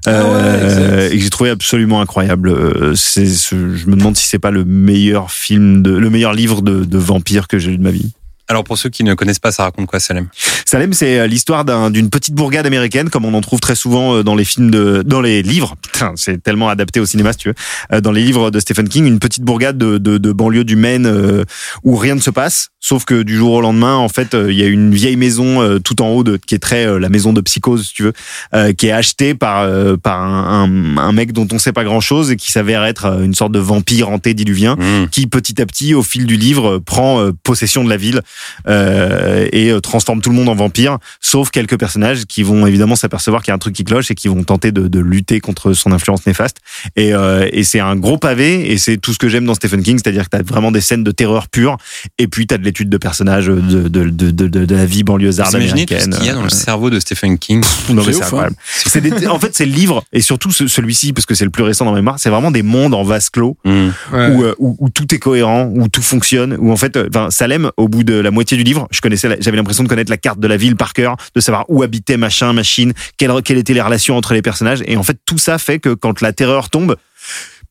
euh, 0.08 0.64
excellent. 0.64 1.12
et 1.12 1.16
que 1.16 1.22
j'ai 1.22 1.30
trouvé 1.30 1.50
absolument 1.50 2.00
incroyable. 2.00 2.48
Euh, 2.48 2.94
C'est, 2.96 3.26
ce- 3.26 3.76
je 3.76 3.86
me 3.86 3.94
demande 3.94 4.16
si 4.16 4.26
c'est 4.26 4.40
pas 4.40 4.50
le 4.50 4.64
meilleur 4.64 5.30
film, 5.30 5.82
de, 5.82 5.92
le 5.92 6.10
meilleur 6.10 6.32
livre 6.32 6.60
de, 6.60 6.84
de 6.84 6.98
vampire 6.98 7.46
que 7.46 7.58
j'ai 7.60 7.70
lu 7.70 7.78
de 7.78 7.82
ma 7.84 7.92
vie. 7.92 8.10
Alors 8.50 8.64
pour 8.64 8.76
ceux 8.78 8.88
qui 8.88 9.04
ne 9.04 9.14
connaissent 9.14 9.38
pas, 9.38 9.52
ça 9.52 9.62
raconte 9.62 9.86
quoi 9.86 10.00
Salem? 10.00 10.26
Salem, 10.66 10.92
c'est 10.92 11.20
euh, 11.20 11.28
l'histoire 11.28 11.64
d'un- 11.64 11.88
d'une 11.88 12.10
petite 12.10 12.34
bourgade 12.34 12.66
américaine, 12.66 13.08
comme 13.08 13.24
on 13.24 13.32
en 13.34 13.40
trouve 13.40 13.60
très 13.60 13.76
souvent 13.76 14.16
euh, 14.16 14.22
dans 14.24 14.34
les 14.34 14.44
films 14.44 14.72
de, 14.72 15.04
dans 15.06 15.20
les 15.20 15.40
livres. 15.42 15.76
Putain, 15.80 16.14
c'est 16.16 16.42
tellement 16.42 16.68
adapté 16.68 16.98
au 16.98 17.06
cinéma, 17.06 17.32
si 17.32 17.38
tu 17.38 17.48
veux. 17.50 17.54
Euh, 17.92 18.00
Dans 18.00 18.10
les 18.10 18.24
livres 18.24 18.50
de 18.50 18.58
Stephen 18.58 18.88
King, 18.88 19.06
une 19.06 19.20
petite 19.20 19.44
bourgade 19.44 19.78
de, 19.78 19.98
de, 19.98 20.18
de 20.18 20.32
banlieue 20.32 20.64
du 20.64 20.74
Maine 20.74 21.06
euh, 21.06 21.44
où 21.84 21.94
rien 21.94 22.16
ne 22.16 22.20
se 22.20 22.30
passe, 22.30 22.69
sauf 22.80 23.04
que 23.04 23.22
du 23.22 23.36
jour 23.36 23.52
au 23.52 23.60
lendemain, 23.60 23.96
en 23.96 24.08
fait, 24.08 24.34
euh, 24.34 24.50
il 24.52 24.58
y 24.58 24.62
a 24.62 24.66
une 24.66 24.92
vieille 24.94 25.16
maison 25.16 25.60
euh, 25.62 25.78
tout 25.78 26.02
en 26.02 26.08
haut 26.08 26.24
de, 26.24 26.36
qui 26.38 26.54
est 26.54 26.58
très 26.58 26.86
euh, 26.86 26.98
la 26.98 27.08
maison 27.08 27.32
de 27.32 27.40
psychose, 27.40 27.86
si 27.88 27.94
tu 27.94 28.02
veux, 28.04 28.12
euh, 28.54 28.72
qui 28.72 28.86
est 28.88 28.92
achetée 28.92 29.34
par 29.34 29.60
euh, 29.62 29.96
par 29.96 30.22
un, 30.22 30.64
un, 30.64 30.96
un 30.96 31.12
mec 31.12 31.32
dont 31.32 31.46
on 31.52 31.58
sait 31.58 31.72
pas 31.72 31.84
grand 31.84 32.00
chose 32.00 32.30
et 32.30 32.36
qui 32.36 32.50
s'avère 32.52 32.84
être 32.84 33.20
une 33.22 33.34
sorte 33.34 33.52
de 33.52 33.58
vampire 33.58 34.08
antédiluvien 34.10 34.76
Hmm. 34.80 35.06
qui 35.10 35.26
petit 35.26 35.60
à 35.60 35.66
petit, 35.66 35.94
au 35.94 36.02
fil 36.02 36.26
du 36.26 36.36
livre, 36.36 36.78
prend 36.78 37.30
possession 37.42 37.84
de 37.84 37.90
la 37.90 37.96
ville 37.96 38.20
euh, 38.68 39.48
et 39.52 39.72
transforme 39.82 40.20
tout 40.20 40.30
le 40.30 40.36
monde 40.36 40.48
en 40.48 40.54
vampire, 40.54 40.98
sauf 41.20 41.50
quelques 41.50 41.78
personnages 41.78 42.24
qui 42.26 42.42
vont 42.42 42.66
évidemment 42.66 42.96
s'apercevoir 42.96 43.42
qu'il 43.42 43.50
y 43.50 43.52
a 43.52 43.54
un 43.54 43.58
truc 43.58 43.74
qui 43.74 43.84
cloche 43.84 44.10
et 44.10 44.14
qui 44.14 44.28
vont 44.28 44.42
tenter 44.44 44.72
de, 44.72 44.88
de 44.88 45.00
lutter 45.00 45.40
contre 45.40 45.72
son 45.72 45.92
influence 45.92 46.26
néfaste. 46.26 46.58
Et, 46.96 47.12
euh, 47.14 47.48
et 47.52 47.64
c'est 47.64 47.80
un 47.80 47.96
gros 47.96 48.18
pavé 48.18 48.72
et 48.72 48.78
c'est 48.78 48.96
tout 48.96 49.12
ce 49.12 49.18
que 49.18 49.28
j'aime 49.28 49.44
dans 49.44 49.54
Stephen 49.54 49.82
King, 49.82 49.98
c'est-à-dire 50.02 50.24
que 50.24 50.36
t'as 50.36 50.42
vraiment 50.42 50.70
des 50.72 50.80
scènes 50.80 51.04
de 51.04 51.10
terreur 51.10 51.48
pure 51.48 51.76
et 52.18 52.26
puis 52.28 52.46
t'as 52.46 52.58
de 52.58 52.64
l'étude 52.70 52.88
de 52.88 52.96
personnages 52.96 53.46
de, 53.46 53.54
de, 53.60 53.88
de, 53.88 54.30
de, 54.30 54.30
de, 54.48 54.64
de 54.64 54.74
la 54.74 54.86
vie 54.86 55.02
banlieusarde 55.02 55.52
imaginez 55.54 55.86
tout 55.86 55.94
ce 55.94 56.04
américaine. 56.04 56.14
qu'il 56.18 56.26
y 56.26 56.30
a 56.30 56.34
dans 56.34 56.42
le 56.42 56.48
cerveau 56.50 56.88
de 56.90 56.98
Stephen 57.00 57.36
King 57.38 57.62
non, 57.90 58.02
mais 58.06 58.12
C'est 58.12 58.20
hein. 58.22 58.24
incroyable. 58.26 58.56
C'est 58.64 59.00
des- 59.00 59.26
en 59.26 59.38
fait, 59.38 59.50
c'est 59.54 59.66
le 59.66 59.72
livre, 59.72 60.04
et 60.12 60.20
surtout 60.20 60.50
ce- 60.52 60.68
celui-ci, 60.68 61.12
parce 61.12 61.26
que 61.26 61.34
c'est 61.34 61.44
le 61.44 61.50
plus 61.50 61.62
récent 61.64 61.84
dans 61.84 61.90
ma 61.92 61.98
mémoire, 61.98 62.18
c'est 62.18 62.30
vraiment 62.30 62.50
des 62.50 62.62
mondes 62.62 62.94
en 62.94 63.02
vase 63.02 63.28
clos. 63.30 63.56
Ouais. 63.64 63.90
où, 64.12 64.42
euh, 64.44 64.54
où, 64.58 64.76
où 64.78 64.88
tout 64.90 65.12
est 65.14 65.18
cohérent, 65.18 65.70
où 65.74 65.88
tout 65.88 66.02
fonctionne, 66.02 66.56
où 66.58 66.72
en 66.72 66.76
fait, 66.76 66.96
euh, 66.96 67.08
enfin, 67.12 67.28
Salem, 67.30 67.70
au 67.76 67.88
bout 67.88 68.04
de 68.04 68.14
la 68.14 68.30
moitié 68.30 68.56
du 68.56 68.62
livre, 68.62 68.86
je 68.90 69.00
connaissais, 69.00 69.36
j'avais 69.40 69.56
l'impression 69.56 69.82
de 69.84 69.88
connaître 69.88 70.10
la 70.10 70.16
carte 70.16 70.38
de 70.40 70.46
la 70.46 70.56
ville 70.56 70.76
par 70.76 70.92
cœur, 70.92 71.16
de 71.34 71.40
savoir 71.40 71.64
où 71.68 71.82
habitait 71.82 72.16
machin, 72.16 72.52
machine, 72.52 72.92
quelles, 73.16 73.32
quelles 73.44 73.58
étaient 73.58 73.74
les 73.74 73.80
relations 73.82 74.16
entre 74.16 74.34
les 74.34 74.42
personnages, 74.42 74.82
et 74.86 74.96
en 74.96 75.02
fait, 75.02 75.16
tout 75.26 75.38
ça 75.38 75.58
fait 75.58 75.78
que 75.80 75.94
quand 75.94 76.20
la 76.20 76.32
terreur 76.32 76.70
tombe, 76.70 76.96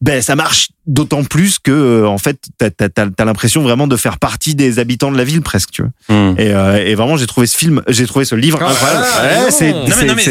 ben 0.02 0.22
ça 0.22 0.36
marche 0.38 0.70
d'autant 0.88 1.26
plus 1.26 1.60
que 1.60 1.72
euh, 1.72 2.08
en 2.08 2.18
fait 2.18 2.38
t'as 2.58 2.70
t'as- 2.70 2.88
t'as- 2.88 3.10
t'as 3.10 3.26
l'impression 3.26 3.62
vraiment 3.62 3.86
de 3.86 3.98
faire 3.98 4.18
partie 4.18 4.56
des 4.56 4.80
habitants 4.80 5.12
de 5.12 5.18
la 5.18 5.26
ville 5.26 5.42
presque 5.42 5.72
tu 5.72 5.82
vois 5.82 5.92
Hmm. 6.08 6.36
et, 6.40 6.54
euh, 6.54 6.78
et 6.78 6.96
vraiment 6.96 7.18
j'ai 7.18 7.28
trouvé 7.28 7.46
ce 7.48 7.58
film 7.58 7.82
j'ai 7.88 8.08
trouvé 8.08 8.24
ce 8.24 8.34
livre 8.36 8.60
Ah, 8.62 8.70
incroyable 8.72 9.06
ah, 9.14 9.44
Ouais, 9.44 9.52
c'est 9.52 9.74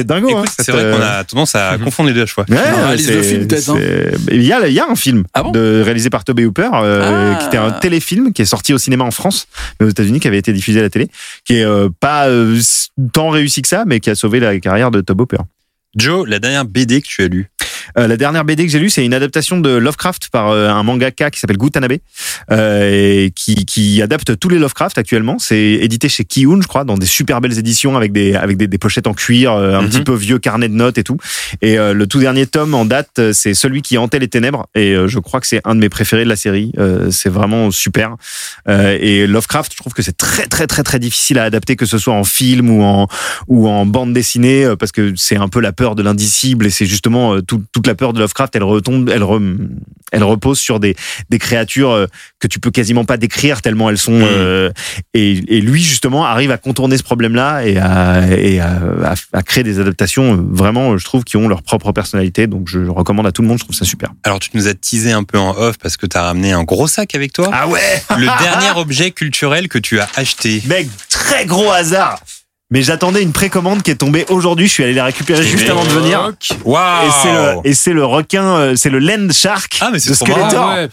dingo 0.05 0.37
hein, 0.39 0.45
c'est 0.49 0.65
cette, 0.65 0.75
vrai 0.75 0.85
qu'on 0.85 1.01
euh, 1.03 1.21
a 1.21 1.25
tendance 1.25 1.55
à 1.55 1.77
confondre 1.79 2.09
les 2.09 2.15
deux 2.15 2.25
film, 3.23 3.47
peut-être, 3.47 3.63
c'est- 3.77 4.35
Il 4.35 4.43
y 4.43 4.53
a, 4.55 4.67
il 4.67 4.73
y 4.73 4.81
a 4.81 4.89
un 4.91 4.97
film 4.97 5.25
Ah 5.35 5.43
bon 5.43 5.51
de, 5.51 5.83
réalisé 5.85 6.09
par 6.09 6.25
Tobey 6.25 6.45
Hooper, 6.47 6.71
euh, 6.75 7.35
Ah. 7.35 7.39
qui 7.39 7.47
était 7.49 7.59
un 7.59 7.71
téléfilm 7.71 8.33
qui 8.33 8.41
est 8.43 8.47
sorti 8.47 8.73
au 8.73 8.79
cinéma 8.79 9.05
en 9.05 9.11
France, 9.11 9.49
mais 9.79 9.87
aux 9.87 9.91
États-Unis, 9.91 10.19
qui 10.19 10.29
avait 10.29 10.39
été 10.39 10.53
diffusé 10.55 10.81
à 10.81 10.83
la 10.83 10.91
télé, 10.91 11.09
qui 11.45 11.57
est 11.57 11.65
euh, 11.65 11.89
pas 12.01 12.29
euh, 12.29 12.59
tant 13.13 13.29
réussi 13.29 13.61
que 13.63 13.69
ça, 13.69 13.85
mais 13.87 14.01
qui 14.01 14.09
a 14.11 14.15
sauvé 14.15 14.41
la 14.41 14.59
carrière 14.61 14.91
de 14.91 15.01
Tobey 15.03 15.23
Hooper. 15.25 15.39
Joe, 15.97 16.29
la 16.29 16.39
dernière 16.39 16.65
BD 16.65 17.01
que 17.01 17.07
tu 17.07 17.23
as 17.23 17.29
lue. 17.29 17.51
Euh, 17.97 18.07
la 18.07 18.17
dernière 18.17 18.45
BD 18.45 18.67
que 18.67 18.73
j'ai 18.73 18.79
lue, 18.79 18.91
c'est 18.91 19.05
une 19.05 19.15
adaptation 19.15 19.61
de 19.61 19.71
Lovecraft 19.71 20.29
par 20.31 20.51
euh, 20.51 20.69
un 20.69 20.83
mangaka 20.83 21.31
qui 21.31 21.41
s'appelle 21.41 21.57
Gutanabe, 21.59 21.95
euh, 22.51 23.25
et 23.27 23.31
qui, 23.35 23.65
qui 23.65 24.03
adapte 24.03 24.39
tous 24.39 24.49
les 24.49 24.59
Lovecraft 24.59 24.99
actuellement. 24.99 25.39
C'est 25.39 25.59
édité 25.59 26.09
chez 26.09 26.25
Kiun, 26.25 26.61
je 26.63 26.67
crois, 26.69 26.85
dans 26.85 26.99
des 26.99 27.07
super 27.07 27.41
belles 27.41 27.59
éditions 27.59 27.97
avec 27.97 28.13
des 28.13 28.35
avec 28.35 28.57
des, 28.57 28.67
des 28.67 28.79
pochettes 28.79 29.07
en 29.07 29.15
cuir, 29.15 29.53
euh, 29.53 29.75
un 29.77 29.83
Mhm. 29.83 29.89
petit 29.89 30.01
peu 30.03 30.15
vieux 30.15 30.39
carnet 30.39 30.69
de 30.69 30.75
notes 30.75 30.99
et 30.99 31.05
tout. 31.05 31.17
Et 31.63 31.79
euh, 31.79 31.95
le 31.95 32.07
tout 32.07 32.19
dernier 32.21 32.47
tome 32.47 32.75
en 32.75 32.85
date, 32.85 33.21
c'est 33.33 33.55
celui 33.55 33.83
qui 33.83 33.97
hantait 33.99 34.19
les 34.19 34.29
ténèbres, 34.29 34.67
et 34.75 34.93
euh, 34.93 35.09
je 35.09 35.19
crois 35.19 35.41
que 35.41 35.47
c'est 35.47 35.61
un 35.65 35.75
de 35.75 35.81
mes 35.81 35.89
préférés 35.89 36.25
de 36.25 36.29
la 36.29 36.37
série. 36.37 36.73
Euh, 36.79 37.11
c'est 37.11 37.29
vraiment 37.31 37.71
super. 37.71 38.17
Euh, 38.69 38.97
et 39.01 39.27
Lovecraft, 39.27 39.73
je 39.73 39.79
trouve 39.79 39.93
que 39.95 40.03
c'est 40.03 40.17
très 40.17 40.47
très 40.47 40.67
très 40.67 40.83
très 40.83 40.99
difficile 40.99 41.39
à 41.39 41.45
adapter, 41.45 41.77
que 41.77 41.87
ce 41.87 41.99
soit 41.99 42.15
en 42.15 42.25
film 42.25 42.71
ou 42.71 42.83
en 42.83 43.07
ou 43.47 43.69
en 43.69 43.87
bande 43.87 44.13
dessinée, 44.13 44.67
parce 44.79 44.93
que 44.93 45.13
c'est 45.17 45.37
un 45.37 45.49
peu 45.49 45.61
la 45.61 45.73
peur 45.73 45.95
de 45.95 46.03
l'indicible 46.03 46.67
et 46.67 46.71
c'est 46.71 46.87
justement 46.87 47.41
tout, 47.41 47.63
tout 47.73 47.78
toute 47.79 47.87
la 47.87 47.95
peur 47.95 48.13
de 48.13 48.19
Lovecraft, 48.19 48.57
elle 48.57 48.65
retombe, 48.65 49.09
elle, 49.09 49.23
re- 49.23 49.57
elle 50.11 50.25
repose 50.25 50.59
sur 50.59 50.81
des, 50.81 50.97
des 51.31 51.39
créatures 51.39 51.93
euh, 51.93 52.07
que 52.41 52.49
tu 52.49 52.59
peux 52.59 52.73
quasiment 52.73 53.05
pas 53.05 53.17
décrire 53.17 53.63
tellement 53.63 53.89
elles 53.89 53.99
sont. 53.99 54.19
Mm. 54.19 54.25
euh, 54.25 54.71
et, 55.15 55.31
et 55.57 55.61
lui 55.61 55.81
justement 55.81 56.25
arrive 56.25 56.51
à 56.51 56.57
contourner 56.59 56.97
ce 56.99 57.05
problème-là 57.05 57.65
et 57.65 57.77
à, 57.79 58.27
et 58.37 58.59
à, 58.59 58.81
à- 59.05 59.15
à 59.33 59.43
créer 59.45 59.63
des 59.63 59.79
adaptations 59.79 60.35
euh, 60.35 60.41
vraiment, 60.51 60.99
je 60.99 61.05
trouve, 61.05 61.23
qui 61.23 61.37
ont 61.37 61.47
leur 61.47 61.63
propre 61.63 61.93
personnalité. 61.93 62.49
Donc 62.49 62.67
je 62.69 62.81
recommande 62.81 63.29
à 63.29 63.33
tout 63.33 63.43
le 63.43 63.49
monde. 63.49 63.59
Je 63.59 63.65
trouve 63.65 63.77
ça 63.77 63.85
super. 63.85 64.11
Alors 64.25 64.41
tu 64.41 64.51
nous 64.55 64.67
as 64.67 64.75
teasé 64.75 65.13
un 65.13 65.23
peu 65.23 65.39
en 65.39 65.51
off 65.57 65.77
parce 65.81 65.97
que 65.97 66.07
t'as 66.07 66.23
ramené 66.23 66.51
un 66.53 66.65
gros 66.65 66.89
sac 66.89 67.15
avec 67.15 67.33
toi. 67.33 67.49
Ah 67.53 67.69
ouais. 67.69 68.03
Le 68.17 68.27
dernier 68.43 68.71
objet 68.77 69.13
culturel 69.13 69.69
que 69.69 69.79
tu 69.79 70.01
as 70.01 70.09
acheté. 70.17 70.63
Mec, 70.67 70.89
très 71.09 71.47
gros 71.47 71.71
hasard. 71.71 72.21
Mais 72.71 72.83
j'attendais 72.83 73.23
une 73.23 73.33
précommande 73.33 73.83
qui 73.83 73.91
est 73.91 73.97
tombée 73.97 74.27
aujourd'hui. 74.29 74.67
Je 74.69 74.73
suis 74.73 74.85
allé 74.85 74.93
la 74.93 75.05
récupérer 75.07 75.43
juste 75.43 75.69
avant 75.71 75.85
de 75.85 75.89
venir. 75.89 76.33
Waouh 76.65 77.07
Et 77.07 77.11
c'est 77.23 77.33
le, 77.33 77.55
et 77.65 77.75
c'est 77.75 77.93
le 77.95 78.05
requin, 78.05 78.45
euh, 78.45 78.77
c'est 78.77 78.91
le 78.91 78.99
Land 78.99 79.29
Shark 79.33 79.79
Ah, 79.81 79.89
mais 79.91 79.99
c'est 79.99 80.15
Skeletor. 80.15 80.53
Ah 80.55 80.75
ouais. 80.83 80.89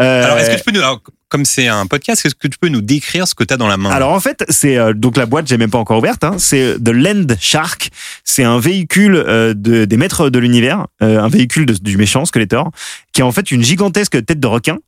Euh, 0.00 0.24
Alors 0.24 0.38
est-ce 0.38 0.50
que 0.50 0.56
tu 0.56 0.64
peux 0.64 0.72
nous 0.72 0.80
alors, 0.80 1.00
comme 1.32 1.44
c'est 1.46 1.66
un 1.66 1.86
podcast, 1.86 2.24
est-ce 2.26 2.34
que 2.34 2.46
tu 2.46 2.58
peux 2.60 2.68
nous 2.68 2.82
décrire 2.82 3.26
ce 3.26 3.34
que 3.34 3.42
t'as 3.42 3.56
dans 3.56 3.66
la 3.68 3.76
main 3.78 3.90
alors 3.90 4.12
en 4.12 4.20
fait, 4.20 4.44
c'est 4.50 4.76
euh, 4.76 4.92
donc 4.92 5.16
la 5.16 5.26
boîte, 5.26 5.48
j'ai 5.48 5.56
même 5.56 5.70
pas 5.70 5.78
encore 5.78 5.98
ouverte. 5.98 6.22
Hein, 6.24 6.36
c'est 6.38 6.76
The 6.82 6.90
Land 6.90 7.26
Shark. 7.40 7.90
C'est 8.24 8.44
un 8.44 8.58
véhicule 8.58 9.16
euh, 9.16 9.54
de, 9.54 9.84
des 9.86 9.96
maîtres 9.96 10.28
de 10.30 10.38
l'univers, 10.38 10.86
euh, 11.02 11.20
un 11.20 11.28
véhicule 11.28 11.66
de- 11.66 11.72
du 11.74 11.96
méchant 11.96 12.24
Skeletor, 12.24 12.70
qui 13.12 13.22
est 13.22 13.24
en 13.24 13.32
fait 13.32 13.50
une 13.50 13.62
gigantesque 13.64 14.24
tête 14.24 14.40
de 14.40 14.46
requin, 14.46 14.78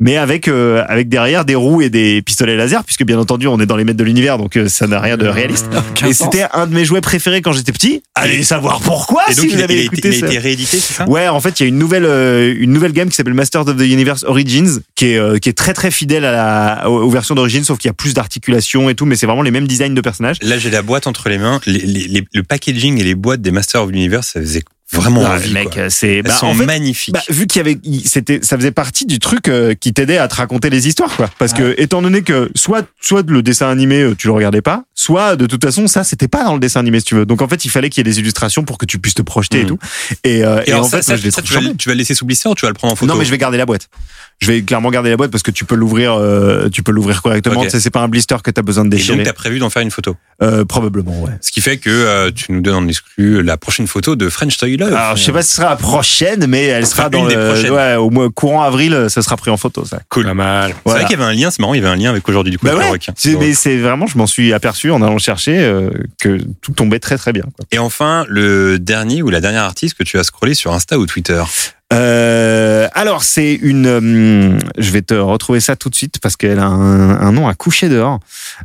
mais 0.00 0.16
avec 0.16 0.48
euh, 0.48 0.84
avec 0.88 1.08
derrière 1.08 1.44
des 1.44 1.54
roues 1.54 1.80
et 1.82 1.90
des 1.90 2.20
pistolets 2.22 2.56
laser, 2.56 2.82
puisque 2.84 3.04
bien 3.04 3.18
entendu 3.18 3.46
on 3.46 3.58
est 3.60 3.66
dans 3.66 3.76
les 3.76 3.84
maîtres 3.84 3.98
de 3.98 4.04
l'univers, 4.04 4.36
donc 4.38 4.56
euh, 4.56 4.68
ça 4.68 4.86
n'a 4.86 5.00
rien 5.00 5.16
de 5.16 5.26
réaliste. 5.26 5.66
Et 6.06 6.12
c'était 6.12 6.46
un 6.52 6.66
de 6.66 6.74
mes 6.74 6.84
jouets 6.84 7.00
préférés 7.00 7.40
quand 7.42 7.52
j'étais 7.52 7.72
petit. 7.72 8.02
Allez 8.14 8.42
savoir 8.42 8.80
pourquoi 8.80 9.22
Et 9.30 9.34
donc 9.34 9.44
si 9.44 9.48
vous 9.50 9.54
il, 9.56 9.60
a, 9.60 9.64
avez 9.64 9.74
il 9.74 9.78
a 9.78 9.82
été, 9.84 9.86
écouté 9.86 10.08
il 10.18 10.24
a 10.24 10.26
été 10.28 10.38
réédité, 10.38 10.76
c'est 10.78 10.94
ça? 10.94 11.08
Ouais, 11.08 11.28
en 11.28 11.40
fait, 11.40 11.60
il 11.60 11.62
y 11.62 11.66
a 11.66 11.68
une 11.68 11.78
nouvelle 11.78 12.04
euh, 12.04 12.54
une 12.58 12.72
nouvelle 12.72 12.92
gamme 12.92 13.08
qui 13.08 13.16
s'appelle 13.16 13.34
Masters 13.34 13.68
of 13.68 13.76
the 13.76 13.80
Universe 13.82 14.24
Origins, 14.26 14.80
qui 14.96 15.06
est 15.12 15.18
euh, 15.18 15.38
qui 15.38 15.48
est 15.48 15.52
très 15.54 15.74
très 15.74 15.83
fidèle 15.90 16.24
à 16.24 16.32
la 16.82 16.90
aux, 16.90 17.10
versions 17.10 17.34
d'origine, 17.34 17.64
sauf 17.64 17.78
qu'il 17.78 17.88
y 17.88 17.90
a 17.90 17.94
plus 17.94 18.14
d'articulation 18.14 18.88
et 18.90 18.94
tout, 18.94 19.06
mais 19.06 19.16
c'est 19.16 19.26
vraiment 19.26 19.42
les 19.42 19.50
mêmes 19.50 19.66
designs 19.68 19.94
de 19.94 20.00
personnages. 20.00 20.36
Là, 20.42 20.58
j'ai 20.58 20.70
la 20.70 20.82
boîte 20.82 21.06
entre 21.06 21.28
les 21.28 21.38
mains. 21.38 21.60
Les- 21.66 21.78
les- 21.80 22.08
les- 22.08 22.24
le 22.32 22.42
packaging 22.42 22.98
et 23.00 23.04
les 23.04 23.14
boîtes 23.14 23.40
des 23.42 23.50
Masters 23.50 23.82
of 23.82 23.90
l'Universe, 23.90 24.28
ça 24.34 24.40
faisait 24.40 24.62
vraiment 24.92 25.24
Ah, 25.26 25.34
envie. 25.36 25.52
mec, 25.52 25.76
c'est 25.88 26.22
bah, 26.22 26.36
en 26.42 26.54
fait, 26.54 26.66
magnifiques. 26.66 27.14
bah, 27.14 27.22
vu 27.28 27.46
qu'il 27.48 27.58
y 27.58 27.60
avait 27.60 27.78
c'était 28.04 28.38
ça 28.42 28.56
faisait 28.56 28.70
partie 28.70 29.06
du 29.06 29.18
truc 29.18 29.48
euh, 29.48 29.74
qui 29.74 29.92
t'aidait 29.92 30.18
à 30.18 30.28
te 30.28 30.36
raconter 30.36 30.70
les 30.70 30.86
histoires 30.86 31.16
quoi 31.16 31.28
parce 31.38 31.52
que 31.52 31.74
étant 31.78 32.00
donné 32.00 32.22
que 32.22 32.48
soit 32.54 32.86
soit 33.00 33.28
le 33.28 33.42
dessin 33.42 33.68
animé 33.70 34.02
euh, 34.02 34.14
tu 34.16 34.28
le 34.28 34.34
regardais 34.34 34.60
pas 34.62 34.84
soit 34.94 35.34
de 35.34 35.46
toute 35.46 35.64
façon 35.64 35.88
ça 35.88 36.04
c'était 36.04 36.28
pas 36.28 36.44
dans 36.44 36.52
le 36.54 36.60
dessin 36.60 36.78
animé 36.80 37.00
si 37.00 37.06
tu 37.06 37.14
veux 37.16 37.26
donc 37.26 37.42
en 37.42 37.48
fait 37.48 37.64
il 37.64 37.70
fallait 37.70 37.88
qu'il 37.90 38.06
y 38.06 38.08
ait 38.08 38.12
des 38.12 38.20
illustrations 38.20 38.62
pour 38.62 38.78
que 38.78 38.84
tu 38.86 38.98
puisses 39.00 39.14
te 39.14 39.22
projeter 39.22 39.60
et 39.60 39.64
Mm. 39.64 39.66
tout 39.68 39.78
et, 40.22 40.44
euh, 40.44 40.60
et, 40.64 40.68
et 40.68 40.72
alors 40.72 40.84
en 40.84 40.88
ça, 40.88 40.98
fait 40.98 41.02
ça, 41.02 41.12
moi, 41.14 41.22
je 41.24 41.30
ça, 41.30 41.42
tu, 41.42 41.54
vas, 41.54 41.60
tu 41.76 41.88
vas 41.88 41.94
le 41.94 41.98
laisser 41.98 42.14
sous 42.14 42.26
blister 42.26 42.48
ou 42.50 42.54
tu 42.54 42.62
vas 42.64 42.68
le 42.70 42.74
prendre 42.74 42.92
en 42.92 42.96
photo 42.96 43.10
Non, 43.12 43.18
mais 43.18 43.24
je 43.24 43.30
vais 43.32 43.38
garder 43.38 43.58
la 43.58 43.66
boîte. 43.66 43.88
Je 44.40 44.48
vais 44.50 44.62
clairement 44.62 44.90
garder 44.90 45.08
la 45.10 45.16
boîte 45.16 45.30
parce 45.30 45.42
que 45.42 45.50
tu 45.50 45.64
peux 45.64 45.74
l'ouvrir, 45.74 46.12
euh, 46.14 46.68
tu 46.68 46.82
peux 46.82 46.92
l'ouvrir 46.92 47.22
correctement. 47.22 47.60
Ok. 47.60 47.66
Tu 47.66 47.70
sais, 47.70 47.80
C'est 47.80 47.90
pas 47.90 48.00
un 48.00 48.08
blister 48.08 48.36
que 48.42 48.50
tu 48.50 48.58
as 48.58 48.62
besoin 48.62 48.84
de 48.84 48.88
Et 48.88 48.98
déchirer. 48.98 49.16
donc, 49.18 49.26
t'as 49.26 49.32
prévu 49.32 49.58
d'en 49.58 49.70
faire 49.70 49.80
une 49.82 49.90
photo. 49.90 50.16
Euh, 50.42 50.64
probablement, 50.64 51.22
ouais. 51.22 51.30
Ce 51.40 51.50
qui 51.52 51.60
fait 51.60 51.78
que 51.78 51.88
euh, 51.88 52.30
tu 52.34 52.52
nous 52.52 52.60
donnes 52.60 52.74
en 52.74 52.88
exclu 52.88 53.42
la 53.42 53.56
prochaine 53.56 53.86
photo 53.86 54.16
de 54.16 54.28
French 54.28 54.56
Toy 54.58 54.76
Love. 54.76 54.92
Alors, 54.92 55.16
je 55.16 55.22
sais 55.22 55.32
pas 55.32 55.42
si 55.42 55.50
ce 55.50 55.56
sera 55.56 55.70
la 55.70 55.76
prochaine, 55.76 56.46
mais 56.46 56.64
elle 56.64 56.86
sera 56.86 57.08
dans 57.08 57.22
une 57.22 57.28
des 57.28 57.36
le, 57.36 57.46
prochaines. 57.46 57.70
ouais, 57.70 57.94
au 57.94 58.10
moins 58.10 58.28
courant 58.30 58.62
avril, 58.62 59.06
ça 59.08 59.22
sera 59.22 59.36
pris 59.36 59.50
en 59.50 59.56
photo, 59.56 59.84
ça. 59.84 60.00
Cool. 60.10 60.24
Pas 60.26 60.34
mal. 60.34 60.70
C'est 60.70 60.76
Voilà. 60.84 61.00
vrai 61.00 61.08
qu'il 61.08 61.18
y 61.18 61.22
avait 61.22 61.32
un 61.32 61.34
lien, 61.34 61.50
c'est 61.50 61.60
marrant, 61.60 61.74
il 61.74 61.80
y 61.80 61.84
avait 61.84 61.92
un 61.92 61.96
lien 61.96 62.10
avec 62.10 62.28
aujourd'hui 62.28 62.50
du 62.50 62.58
coup 62.58 62.66
Bah 62.66 62.74
ouais, 62.74 62.98
mais 63.38 63.54
c'est 63.54 63.78
vraiment, 63.78 64.06
je 64.06 64.18
m'en 64.18 64.26
suis 64.26 64.52
aperçu 64.52 64.90
en 64.90 65.00
allant 65.00 65.18
chercher 65.18 65.72
que 66.20 66.38
tout 66.60 66.72
tombait 66.72 66.98
très 66.98 67.16
très 67.16 67.32
bien. 67.32 67.44
quoi. 67.44 67.64
Et 67.70 67.78
enfin, 67.78 68.26
le 68.28 68.78
dernier 68.78 69.22
ou 69.22 69.30
la 69.30 69.40
dernière 69.40 69.62
artiste 69.62 69.94
que 69.96 70.02
tu 70.04 70.18
as 70.18 70.24
scrollé 70.24 70.54
sur 70.54 70.72
Insta 70.72 70.98
ou 70.98 71.06
Twitter? 71.06 71.42
Euh, 71.92 72.73
alors, 72.94 73.24
c'est 73.24 73.54
une. 73.54 73.86
Euh, 73.86 74.58
je 74.78 74.90
vais 74.92 75.02
te 75.02 75.14
retrouver 75.14 75.58
ça 75.58 75.74
tout 75.74 75.90
de 75.90 75.96
suite 75.96 76.20
parce 76.20 76.36
qu'elle 76.36 76.60
a 76.60 76.66
un, 76.66 77.32
nom 77.32 77.48
à 77.48 77.54
coucher 77.54 77.88
dehors. 77.88 78.20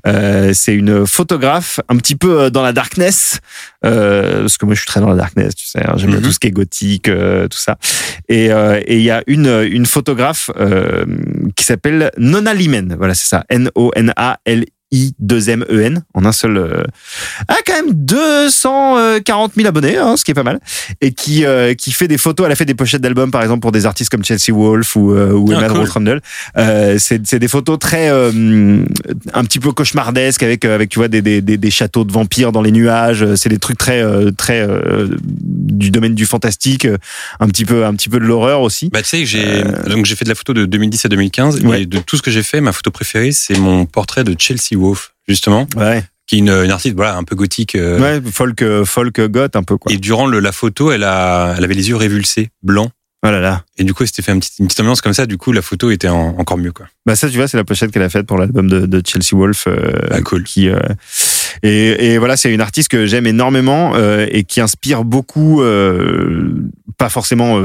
Euh, 0.05 0.51
c'est 0.53 0.75
une 0.75 1.07
photographe 1.07 1.79
un 1.89 1.97
petit 1.97 2.15
peu 2.15 2.41
euh, 2.41 2.49
dans 2.51 2.61
la 2.61 2.71
darkness. 2.71 3.39
Euh, 3.85 4.41
parce 4.41 4.57
que 4.57 4.65
moi, 4.65 4.75
je 4.75 4.81
suis 4.81 4.87
très 4.87 4.99
dans 4.99 5.09
la 5.09 5.15
darkness, 5.15 5.55
tu 5.55 5.65
sais. 5.65 5.79
Hein. 5.79 5.93
J'aime 5.97 6.11
bien 6.11 6.19
mhm. 6.19 6.25
tout 6.25 6.31
ce 6.31 6.39
qui 6.39 6.47
est 6.47 6.51
gothique, 6.51 7.07
euh, 7.07 7.47
tout 7.47 7.57
ça. 7.57 7.77
Et 8.27 8.51
euh, 8.51 8.79
il 8.87 8.93
et 8.93 9.01
y 9.01 9.09
a 9.09 9.23
une, 9.25 9.67
une 9.71 9.87
photographe 9.87 10.51
qui 11.55 11.63
s'appelle 11.63 12.11
Nona 12.17 12.53
Limen. 12.53 12.95
Voilà, 12.97 13.15
c'est 13.15 13.27
ça. 13.27 13.45
N-O-N-A-L-I. 13.49 14.67
I2MEN 14.93 16.01
en 16.13 16.25
un 16.25 16.31
seul. 16.31 16.57
Euh, 16.57 16.83
a 17.47 17.55
quand 17.65 17.73
même 17.73 17.93
240 17.93 19.53
000 19.55 19.67
abonnés, 19.67 19.97
hein, 19.97 20.17
ce 20.17 20.23
qui 20.23 20.31
est 20.31 20.35
pas 20.35 20.43
mal, 20.43 20.59
et 21.01 21.13
qui 21.13 21.45
euh, 21.45 21.73
qui 21.73 21.91
fait 21.91 22.07
des 22.07 22.17
photos. 22.17 22.45
Elle 22.45 22.51
a 22.51 22.55
fait 22.55 22.65
des 22.65 22.75
pochettes 22.75 23.01
d'albums, 23.01 23.31
par 23.31 23.41
exemple, 23.41 23.61
pour 23.61 23.71
des 23.71 23.85
artistes 23.85 24.09
comme 24.09 24.23
Chelsea 24.23 24.51
Wolfe 24.51 24.95
ou, 24.95 25.13
euh, 25.13 25.31
ou 25.31 25.51
ah, 25.51 25.65
Emma 25.65 26.19
euh, 26.57 26.95
c'est 26.99 27.25
c'est 27.25 27.39
des 27.39 27.47
photos 27.47 27.77
très 27.79 28.09
euh, 28.09 28.83
un 29.33 29.43
petit 29.43 29.59
peu 29.59 29.71
cauchemardesques 29.71 30.43
avec 30.43 30.65
euh, 30.65 30.75
avec 30.75 30.89
tu 30.89 30.99
vois 30.99 31.07
des, 31.07 31.21
des, 31.21 31.41
des, 31.41 31.57
des 31.57 31.71
châteaux 31.71 32.03
de 32.03 32.11
vampires 32.11 32.51
dans 32.51 32.61
les 32.61 32.71
nuages. 32.71 33.25
C'est 33.35 33.49
des 33.49 33.59
trucs 33.59 33.77
très 33.77 34.03
très 34.37 34.67
du 35.41 35.91
domaine 35.91 36.15
du 36.15 36.25
fantastique, 36.25 36.87
un 37.39 37.47
petit 37.47 37.65
peu 37.65 37.85
un 37.85 37.93
petit 37.93 38.09
peu 38.09 38.19
de 38.19 38.25
l'horreur 38.25 38.61
aussi. 38.61 38.89
Bah 38.89 39.01
tu 39.01 39.09
sais, 39.09 39.25
j'ai 39.25 39.63
donc 39.87 40.05
j'ai 40.05 40.15
fait 40.15 40.25
de 40.25 40.29
la 40.29 40.35
photo 40.35 40.53
de 40.53 40.65
2010 40.65 41.05
à 41.05 41.09
2015 41.09 41.61
ouais. 41.61 41.83
et 41.83 41.85
de 41.85 41.99
tout 41.99 42.17
ce 42.17 42.21
que 42.21 42.31
j'ai 42.31 42.43
fait, 42.43 42.61
ma 42.61 42.71
photo 42.71 42.91
préférée 42.91 43.31
c'est 43.31 43.57
mon 43.57 43.85
portrait 43.85 44.23
de 44.23 44.35
Chelsea 44.37 44.78
Wolf 44.79 45.13
justement, 45.27 45.67
ouais 45.75 46.03
qui 46.27 46.35
est 46.35 46.39
une, 46.39 46.49
une 46.49 46.69
artiste 46.71 46.95
voilà 46.95 47.17
un 47.17 47.23
peu 47.23 47.35
gothique. 47.35 47.73
euh, 47.75 47.99
ouais 47.99 48.21
folk 48.31 48.61
euh, 48.61 48.85
folk 48.85 49.19
goth 49.19 49.55
un 49.55 49.63
peu 49.63 49.77
quoi 49.77 49.91
Et 49.91 49.97
durant 49.97 50.27
le, 50.27 50.39
la 50.39 50.51
photo, 50.51 50.91
elle 50.91 51.03
a 51.03 51.55
elle 51.57 51.63
avait 51.63 51.73
les 51.73 51.89
yeux 51.89 51.95
révulsés, 51.95 52.49
blancs. 52.61 52.91
oh 53.25 53.31
là 53.31 53.39
là 53.39 53.63
Et 53.79 53.83
du 53.83 53.93
coup, 53.95 54.03
elle 54.03 54.07
s'était 54.09 54.21
fait 54.21 54.31
une 54.33 54.39
petite 54.39 54.79
ambiance 54.79 55.01
comme 55.01 55.13
ça. 55.13 55.25
Du 55.25 55.37
coup, 55.37 55.51
la 55.51 55.61
photo 55.63 55.89
était 55.89 56.07
en- 56.07 56.35
encore 56.37 56.57
mieux 56.59 56.71
quoi. 56.71 56.85
Bah 57.07 57.15
ça, 57.15 57.29
tu 57.29 57.35
vois, 57.37 57.47
c'est 57.47 57.57
la 57.57 57.63
pochette 57.63 57.89
qu'elle 57.91 58.03
a 58.03 58.09
faite 58.09 58.27
pour 58.27 58.37
l'album 58.37 58.67
de, 58.69 58.85
de 58.85 59.01
Chelsea 59.03 59.33
Wolf. 59.33 59.65
euh, 59.67 59.91
Ah, 60.11 60.21
cool. 60.21 60.43
Qui, 60.43 60.69
euh, 60.69 60.77
et, 61.63 62.13
et 62.13 62.17
voilà, 62.19 62.37
c'est 62.37 62.53
une 62.53 62.61
artiste 62.61 62.89
que 62.89 63.07
j'aime 63.07 63.25
énormément 63.25 63.93
euh, 63.95 64.27
et 64.29 64.43
qui 64.43 64.61
inspire 64.61 65.03
beaucoup. 65.03 65.63
pas 66.97 67.09
forcément, 67.09 67.57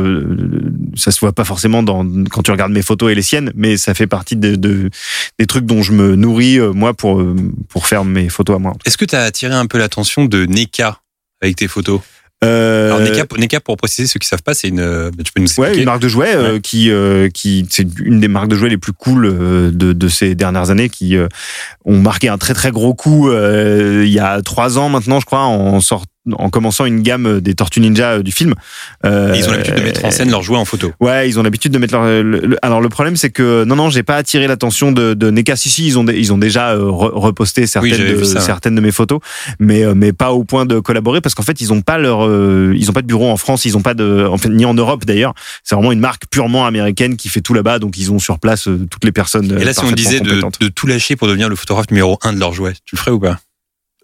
ça 0.97 1.11
se 1.11 1.21
voit 1.21 1.33
pas 1.33 1.45
forcément 1.45 1.83
dans 1.83 2.05
quand 2.31 2.43
tu 2.43 2.51
regardes 2.51 2.73
mes 2.73 2.83
photos 2.83 3.11
et 3.13 3.15
les 3.15 3.23
siennes, 3.23 3.53
mais 3.55 3.77
ça 3.77 3.95
fait 3.95 4.07
partie 4.07 4.37
de, 4.37 4.57
de- 4.57 4.91
des 5.39 5.47
trucs 5.47 5.67
dont 5.67 5.83
je 5.83 5.93
me 5.93 6.15
nourris 6.17 6.59
euh, 6.59 6.73
moi 6.73 6.95
pour 6.95 7.21
euh, 7.21 7.35
pour 7.69 7.87
faire 7.87 8.05
mes 8.05 8.29
photos 8.29 8.57
à 8.57 8.59
moi. 8.59 8.75
Est-ce 8.85 8.97
que 8.99 9.05
tu 9.05 9.15
as 9.15 9.23
attiré 9.23 9.55
un 9.55 9.67
peu 9.67 9.79
l'attention 9.79 10.25
de 10.25 10.47
Neka 10.47 10.99
avec 11.43 11.57
tes 11.57 11.69
photos? 11.69 12.01
Euh, 12.43 12.87
Alors 12.93 13.01
Neka, 13.01 13.25
Neka, 13.39 13.61
pour 13.61 13.77
préciser 13.79 14.07
ceux 14.07 14.19
qui 14.19 14.29
savent 14.29 14.43
pas, 14.43 14.53
c'est 14.53 14.69
une. 14.69 15.11
Tu 15.25 15.33
peux 15.33 15.41
nous 15.41 15.47
Ouais, 15.57 15.69
expliquer 15.69 15.79
une 15.79 15.85
marque 15.87 16.03
de 16.03 16.09
jouets 16.09 16.35
euh, 16.35 16.61
qui 16.61 16.91
euh, 16.91 17.29
qui 17.31 17.67
c'est 17.71 17.87
une 18.01 18.21
des 18.21 18.29
marques 18.29 18.49
de 18.49 18.57
jouets 18.57 18.69
les 18.69 18.77
plus 18.77 18.93
cool 18.93 19.23
de 19.75 19.93
de 19.95 20.09
ces 20.09 20.35
dernières 20.35 20.71
années 20.71 20.91
qui 20.91 21.17
ont 21.87 21.99
marqué 21.99 22.29
un 22.29 22.37
très 22.37 22.53
très 22.53 22.71
gros 22.71 22.93
coup 22.95 23.31
il 23.33 24.09
y 24.09 24.19
a 24.19 24.43
trois 24.43 24.77
ans 24.79 24.89
maintenant 24.91 25.21
je 25.21 25.27
crois 25.27 25.41
en 25.45 25.81
sort 25.81 26.05
en 26.33 26.49
commençant 26.51 26.87
une 26.87 27.03
gamme 27.03 27.41
des 27.41 27.55
Tortues 27.55 27.81
Ninja 27.81 28.13
euh, 28.13 28.23
du 28.23 28.33
film. 28.33 28.55
Euh, 29.05 29.35
ils 29.37 29.47
ont 29.49 29.53
l'habitude 29.53 29.75
de 29.75 29.83
mettre 29.83 30.05
en 30.05 30.11
scène 30.11 30.31
leurs 30.31 30.43
jouets 30.43 30.57
en 30.59 30.65
photo. 30.65 30.93
Ouais, 31.01 31.29
ils 31.29 31.39
ont 31.39 31.43
l'habitude 31.43 31.73
de 31.73 31.79
mettre 31.79 31.95
leur. 31.95 32.05
le- 32.05 32.23
le- 32.23 32.57
alors 32.63 32.81
le 32.81 32.89
problème 32.89 33.17
c'est 33.17 33.31
que 33.31 33.65
non 33.65 33.77
non, 33.77 33.91
j'ai 33.91 34.03
pas 34.03 34.17
attiré 34.17 34.47
l'attention 34.47 34.93
de, 34.93 35.15
de 35.15 35.31
Neka. 35.31 35.57
Si 35.57 35.69
si, 35.71 35.87
ils 35.87 35.99
ont 35.99 36.07
ils 36.07 36.33
ont 36.33 36.39
déjà 36.39 36.71
euh, 36.73 36.85
re- 36.89 37.13
reposté 37.13 37.67
certaines 37.67 37.91
de, 37.99 38.15
ouais. 38.17 38.41
certaines 38.41 38.75
de 38.75 38.81
mes 38.81 38.93
photos, 38.93 39.21
mais 39.59 39.85
euh, 39.85 39.95
mais 39.95 40.13
pas 40.13 40.33
au 40.33 40.45
point 40.45 40.65
de 40.67 40.79
collaborer 40.81 41.21
parce 41.21 41.35
qu'en 41.35 41.43
fait 41.43 41.61
ils 41.61 41.73
ont 41.73 41.83
pas 41.83 41.99
leur 41.99 42.27
euh, 42.27 42.73
ils 42.77 42.89
ont 42.91 42.95
pas 42.95 43.03
de 43.03 43.07
bureau 43.07 43.29
en 43.31 43.37
France, 43.37 43.65
ils 43.67 43.77
ont 43.77 43.83
pas 43.83 43.95
de 43.95 44.27
en 44.31 44.39
fait 44.39 44.49
ni 44.49 44.65
en 44.65 44.75
Europe 44.75 45.05
d'ailleurs. 45.05 45.35
C'est 45.63 45.75
vraiment 45.75 45.93
une 45.93 46.01
marque 46.01 46.23
purement 46.31 46.67
américaine 46.67 47.17
qui 47.17 47.29
fait 47.29 47.41
tout 47.43 47.55
là-bas, 47.55 47.79
donc 47.79 47.99
ils 47.99 48.11
ont 48.13 48.19
sur 48.19 48.39
place 48.39 48.69
euh, 48.69 48.87
toutes 48.91 49.05
les 49.05 49.13
personnes. 49.13 49.53
euh, 49.53 49.59
Et 49.59 49.65
là, 49.65 49.73
si 49.75 49.85
on 49.85 49.93
disait 49.93 50.21
de, 50.21 50.41
de 50.61 50.69
tout 50.69 50.87
lâcher 50.87 51.17
pour 51.17 51.29
devenir 51.29 51.49
le 51.49 51.57
photographe 51.57 51.91
numéro 51.91 52.19
un 52.23 52.33
de 52.33 52.39
leurs 52.41 52.53
jouets, 52.55 52.75
tu 52.85 52.97
le 52.97 52.99
ferais 53.01 53.11
ou 53.11 53.21
pas? 53.21 53.39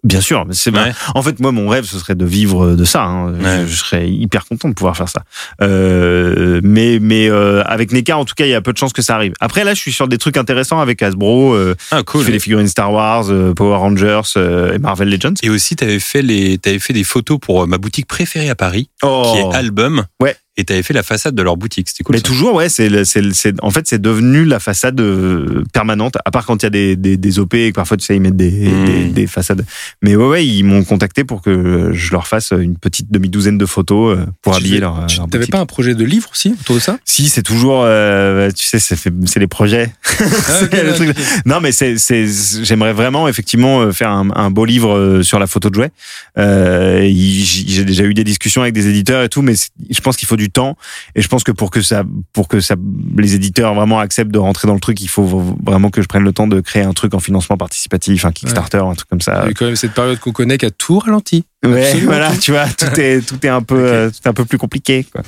Bien 0.03 0.19
sûr, 0.21 0.45
mais 0.47 0.53
c'est 0.55 0.71
Ouais. 0.71 0.91
En 1.13 1.21
fait, 1.21 1.39
moi, 1.39 1.51
mon 1.51 1.67
rêve, 1.67 1.83
ce 1.85 1.99
serait 1.99 2.15
de 2.15 2.25
vivre 2.25 2.75
de 2.75 2.83
ça. 2.85 3.03
hein. 3.03 3.33
Ouais. 3.33 3.61
Je, 3.61 3.67
je 3.67 3.75
serais 3.75 4.09
hyper 4.09 4.45
content 4.45 4.67
de 4.69 4.73
pouvoir 4.73 4.97
faire 4.97 5.09
ça. 5.09 5.23
Euh, 5.61 6.59
mais 6.63 6.97
mais 6.99 7.29
euh, 7.29 7.61
avec 7.65 7.91
NECA, 7.91 8.17
en 8.17 8.25
tout 8.25 8.33
cas, 8.35 8.45
il 8.45 8.49
y 8.49 8.53
a 8.55 8.61
peu 8.61 8.73
de 8.73 8.77
chances 8.77 8.93
que 8.93 9.01
ça 9.01 9.15
arrive. 9.15 9.33
Après, 9.39 9.63
là, 9.63 9.73
je 9.73 9.79
suis 9.79 9.91
sur 9.91 10.07
des 10.07 10.17
trucs 10.17 10.37
intéressants 10.37 10.79
avec 10.79 11.01
Hasbro. 11.03 11.53
Euh, 11.53 11.75
Ah, 11.91 12.03
cool. 12.03 12.23
fait 12.25 12.31
des 12.31 12.39
figurines 12.39 12.67
Star 12.67 12.91
Wars, 12.91 13.25
euh, 13.29 13.53
Power 13.53 13.75
Rangers 13.77 14.21
euh, 14.37 14.73
et 14.73 14.79
Marvel 14.79 15.09
Legends. 15.09 15.33
Et 15.43 15.49
aussi, 15.49 15.75
tu 15.75 15.83
avais 15.83 15.99
fait 15.99 16.21
les, 16.21 16.57
t'avais 16.57 16.79
fait 16.79 16.93
des 16.93 17.03
photos 17.03 17.37
pour 17.39 17.63
euh, 17.63 17.65
ma 17.67 17.77
boutique 17.77 18.07
préférée 18.07 18.49
à 18.49 18.55
Paris, 18.55 18.89
Oh. 19.03 19.31
qui 19.33 19.39
est 19.39 19.55
Album. 19.55 20.05
Ouais. 20.21 20.35
Et 20.61 20.63
tu 20.63 20.73
avais 20.73 20.83
fait 20.83 20.93
la 20.93 21.01
façade 21.01 21.33
de 21.33 21.41
leur 21.41 21.57
boutique. 21.57 21.89
C'était 21.89 22.03
cool. 22.03 22.13
Mais 22.13 22.19
ça. 22.19 22.23
toujours, 22.23 22.53
ouais, 22.53 22.69
c'est, 22.69 23.03
c'est, 23.03 23.55
en 23.63 23.71
fait, 23.71 23.87
c'est 23.87 23.99
devenu 23.99 24.45
la 24.45 24.59
façade 24.59 24.99
euh, 25.01 25.63
permanente, 25.73 26.17
à 26.23 26.29
part 26.29 26.45
quand 26.45 26.61
il 26.61 26.65
y 26.65 26.67
a 26.67 26.69
des, 26.69 26.95
des, 26.95 27.17
des 27.17 27.39
OP 27.39 27.55
et 27.55 27.71
que 27.71 27.75
parfois, 27.75 27.97
tu 27.97 28.05
sais, 28.05 28.15
ils 28.15 28.21
mettent 28.21 28.35
des, 28.37 28.51
Mm. 28.51 28.85
des, 28.85 29.03
des 29.05 29.27
façades. 29.27 29.65
Mais 30.03 30.15
ouais, 30.15 30.27
ouais, 30.27 30.45
ils 30.45 30.63
m'ont 30.63 30.83
contacté 30.83 31.23
pour 31.23 31.41
que 31.41 31.89
je 31.93 32.11
leur 32.11 32.27
fasse 32.27 32.51
une 32.51 32.77
petite 32.77 33.11
demi-douzaine 33.11 33.57
de 33.57 33.65
photos 33.65 34.17
euh, 34.19 34.25
pour 34.43 34.53
Tu 34.53 34.59
habiller 34.59 34.75
fais- 34.75 34.81
leur, 34.81 35.05
tu- 35.07 35.17
leur 35.17 35.27
T'avais 35.27 35.39
boutique. 35.39 35.51
pas 35.51 35.59
un 35.59 35.65
projet 35.65 35.95
de 35.95 36.03
livre 36.05 36.29
aussi 36.31 36.53
autour 36.61 36.75
de 36.75 36.79
ça? 36.81 36.97
Si, 37.05 37.27
c'est 37.29 37.41
toujours, 37.43 37.81
euh, 37.83 38.51
tu 38.51 38.65
sais, 38.65 38.77
c'est, 38.79 38.95
fait- 38.95 39.11
c'est 39.25 39.39
les 39.39 39.47
projets. 39.47 39.91
C'est 40.69 40.83
le 40.83 40.93
truc. 40.93 41.15
Non, 41.45 41.59
mais 41.61 41.71
c'est, 41.71 41.97
c'est, 41.97 42.25
j'aimerais 42.63 42.93
vraiment 42.93 43.27
effectivement 43.27 43.81
euh, 43.81 43.91
faire 43.91 44.09
un, 44.11 44.29
un 44.35 44.51
beau 44.51 44.65
livre 44.65 44.95
euh, 44.95 45.23
sur 45.23 45.39
la 45.39 45.47
photo 45.47 45.69
de 45.69 45.75
jouet. 45.75 45.91
Euh, 46.37 47.09
j'ai 47.11 47.83
déjà 47.85 48.03
eu 48.03 48.13
des 48.13 48.23
discussions 48.23 48.61
avec 48.61 48.73
des 48.73 48.87
éditeurs 48.87 49.23
et 49.23 49.29
tout, 49.29 49.41
mais 49.41 49.53
je 49.89 49.99
pense 50.01 50.17
qu'il 50.17 50.27
faut 50.27 50.35
du 50.37 50.49
temps. 50.51 50.77
Et 51.15 51.21
je 51.21 51.27
pense 51.27 51.43
que 51.43 51.51
pour 51.51 51.71
que 51.71 51.81
ça, 51.81 52.03
pour 52.33 52.47
que 52.47 52.59
ça, 52.59 52.75
les 53.17 53.35
éditeurs 53.35 53.73
vraiment 53.73 53.99
acceptent 53.99 54.31
de 54.31 54.39
rentrer 54.39 54.67
dans 54.67 54.73
le 54.73 54.79
truc, 54.79 55.01
il 55.01 55.09
faut 55.09 55.55
vraiment 55.63 55.89
que 55.89 56.01
je 56.01 56.07
prenne 56.07 56.23
le 56.23 56.33
temps 56.33 56.47
de 56.47 56.59
créer 56.59 56.83
un 56.83 56.93
truc 56.93 57.13
en 57.13 57.19
financement 57.19 57.57
participatif, 57.57 58.25
un 58.25 58.31
Kickstarter, 58.31 58.77
un 58.77 58.93
truc 58.93 59.09
comme 59.09 59.21
ça. 59.21 59.41
Il 59.41 59.45
y 59.45 59.47
a 59.47 59.51
eu 59.51 59.53
quand 59.53 59.65
même 59.65 59.75
cette 59.75 59.93
période 59.93 60.19
qu'on 60.19 60.31
connaît 60.31 60.57
qui 60.57 60.65
a 60.65 60.71
tout 60.71 60.99
ralenti. 60.99 61.45
Ouais, 61.65 61.83
Absolument 61.87 62.11
voilà, 62.11 62.37
tu 62.37 62.51
vois, 62.51 62.67
tout 62.67 62.99
est, 62.99 63.25
tout 63.25 63.45
est 63.45 63.49
un 63.49 63.61
peu, 63.61 63.75
euh, 63.79 64.09
tout 64.09 64.17
est 64.25 64.29
un 64.29 64.33
peu 64.33 64.45
plus 64.45 64.57
compliqué. 64.57 65.05
Quoi. 65.11 65.21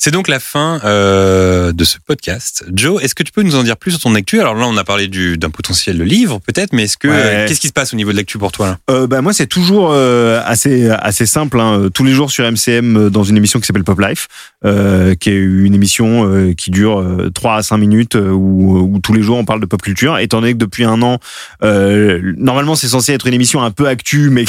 C'est 0.00 0.12
donc 0.12 0.28
la 0.28 0.38
fin 0.38 0.80
euh, 0.84 1.72
de 1.72 1.82
ce 1.82 1.98
podcast. 1.98 2.64
Joe, 2.72 3.02
est-ce 3.02 3.16
que 3.16 3.24
tu 3.24 3.32
peux 3.32 3.42
nous 3.42 3.56
en 3.56 3.64
dire 3.64 3.76
plus 3.76 3.90
sur 3.90 4.00
ton 4.00 4.14
actu? 4.14 4.38
Alors 4.40 4.54
là, 4.54 4.64
on 4.68 4.76
a 4.76 4.84
parlé 4.84 5.08
du- 5.08 5.36
d'un 5.38 5.50
potentiel 5.50 6.00
livre, 6.00 6.38
peut-être, 6.38 6.72
mais 6.72 6.84
est-ce 6.84 6.96
que 6.96 7.08
Ouais. 7.08 7.14
euh, 7.16 7.48
qu'est-ce 7.48 7.58
qui 7.58 7.66
se 7.66 7.72
passe 7.72 7.92
au 7.92 7.96
niveau 7.96 8.12
de 8.12 8.16
l'actu 8.16 8.38
pour 8.38 8.52
toi 8.52 8.66
là? 8.68 8.78
Euh, 8.90 9.08
bah 9.08 9.22
moi 9.22 9.32
c'est 9.32 9.48
toujours 9.48 9.90
euh, 9.92 10.40
assez 10.44 10.88
assez 10.88 11.26
simple 11.26 11.58
hein. 11.58 11.88
tous 11.92 12.04
les 12.04 12.12
jours 12.12 12.30
sur 12.30 12.44
MCM 12.48 13.10
dans 13.10 13.24
une 13.24 13.36
émission 13.36 13.58
qui 13.58 13.66
s'appelle 13.66 13.82
Pop 13.82 13.98
Life 13.98 14.28
euh, 14.64 15.16
qui 15.16 15.30
est 15.30 15.36
une 15.36 15.74
émission 15.74 16.54
qui 16.56 16.70
dure 16.70 17.00
euh, 17.00 17.30
3 17.34 17.56
à 17.56 17.62
5 17.62 17.76
minutes 17.78 18.14
où, 18.14 18.78
où 18.78 18.98
tous 19.00 19.12
les 19.14 19.22
jours 19.22 19.36
on 19.38 19.44
parle 19.44 19.60
de 19.60 19.66
pop 19.66 19.82
culture 19.82 20.18
étant 20.18 20.40
donné 20.40 20.52
que 20.52 20.58
depuis 20.58 20.84
un 20.84 21.02
an 21.02 21.18
euh, 21.64 22.20
normalement 22.36 22.76
c'est 22.76 22.88
censé 22.88 23.12
être 23.12 23.26
une 23.26 23.34
émission 23.34 23.62
un 23.64 23.72
peu 23.72 23.88
actu 23.88 24.30
mais 24.30 24.44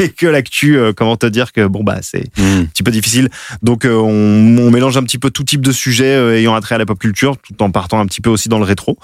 mais 0.00 0.08
que 0.08 0.26
l'actu 0.26 0.76
euh, 0.76 0.92
comment 0.92 1.16
te 1.16 1.26
dire 1.26 1.52
que 1.52 1.66
bon 1.66 1.84
bah 1.84 1.98
c'est 2.02 2.24
un 2.38 2.64
petit 2.64 2.82
peu 2.82 2.90
difficile. 2.90 3.28
Donc 3.62 3.84
euh, 3.84 3.94
on, 3.94 4.58
on 4.58 4.70
mélange 4.70 4.96
un 4.96 5.02
petit 5.02 5.18
peu 5.18 5.30
tout 5.30 5.44
type 5.44 5.60
de 5.60 5.72
sujets 5.72 6.14
euh, 6.14 6.36
ayant 6.36 6.54
attrait 6.54 6.74
à 6.74 6.78
la 6.78 6.86
pop 6.86 6.98
culture, 6.98 7.36
tout 7.36 7.62
en 7.62 7.70
partant 7.70 8.00
un 8.00 8.06
petit 8.06 8.20
peu 8.20 8.30
aussi 8.30 8.48
dans 8.48 8.58
le 8.58 8.64
rétro. 8.64 8.98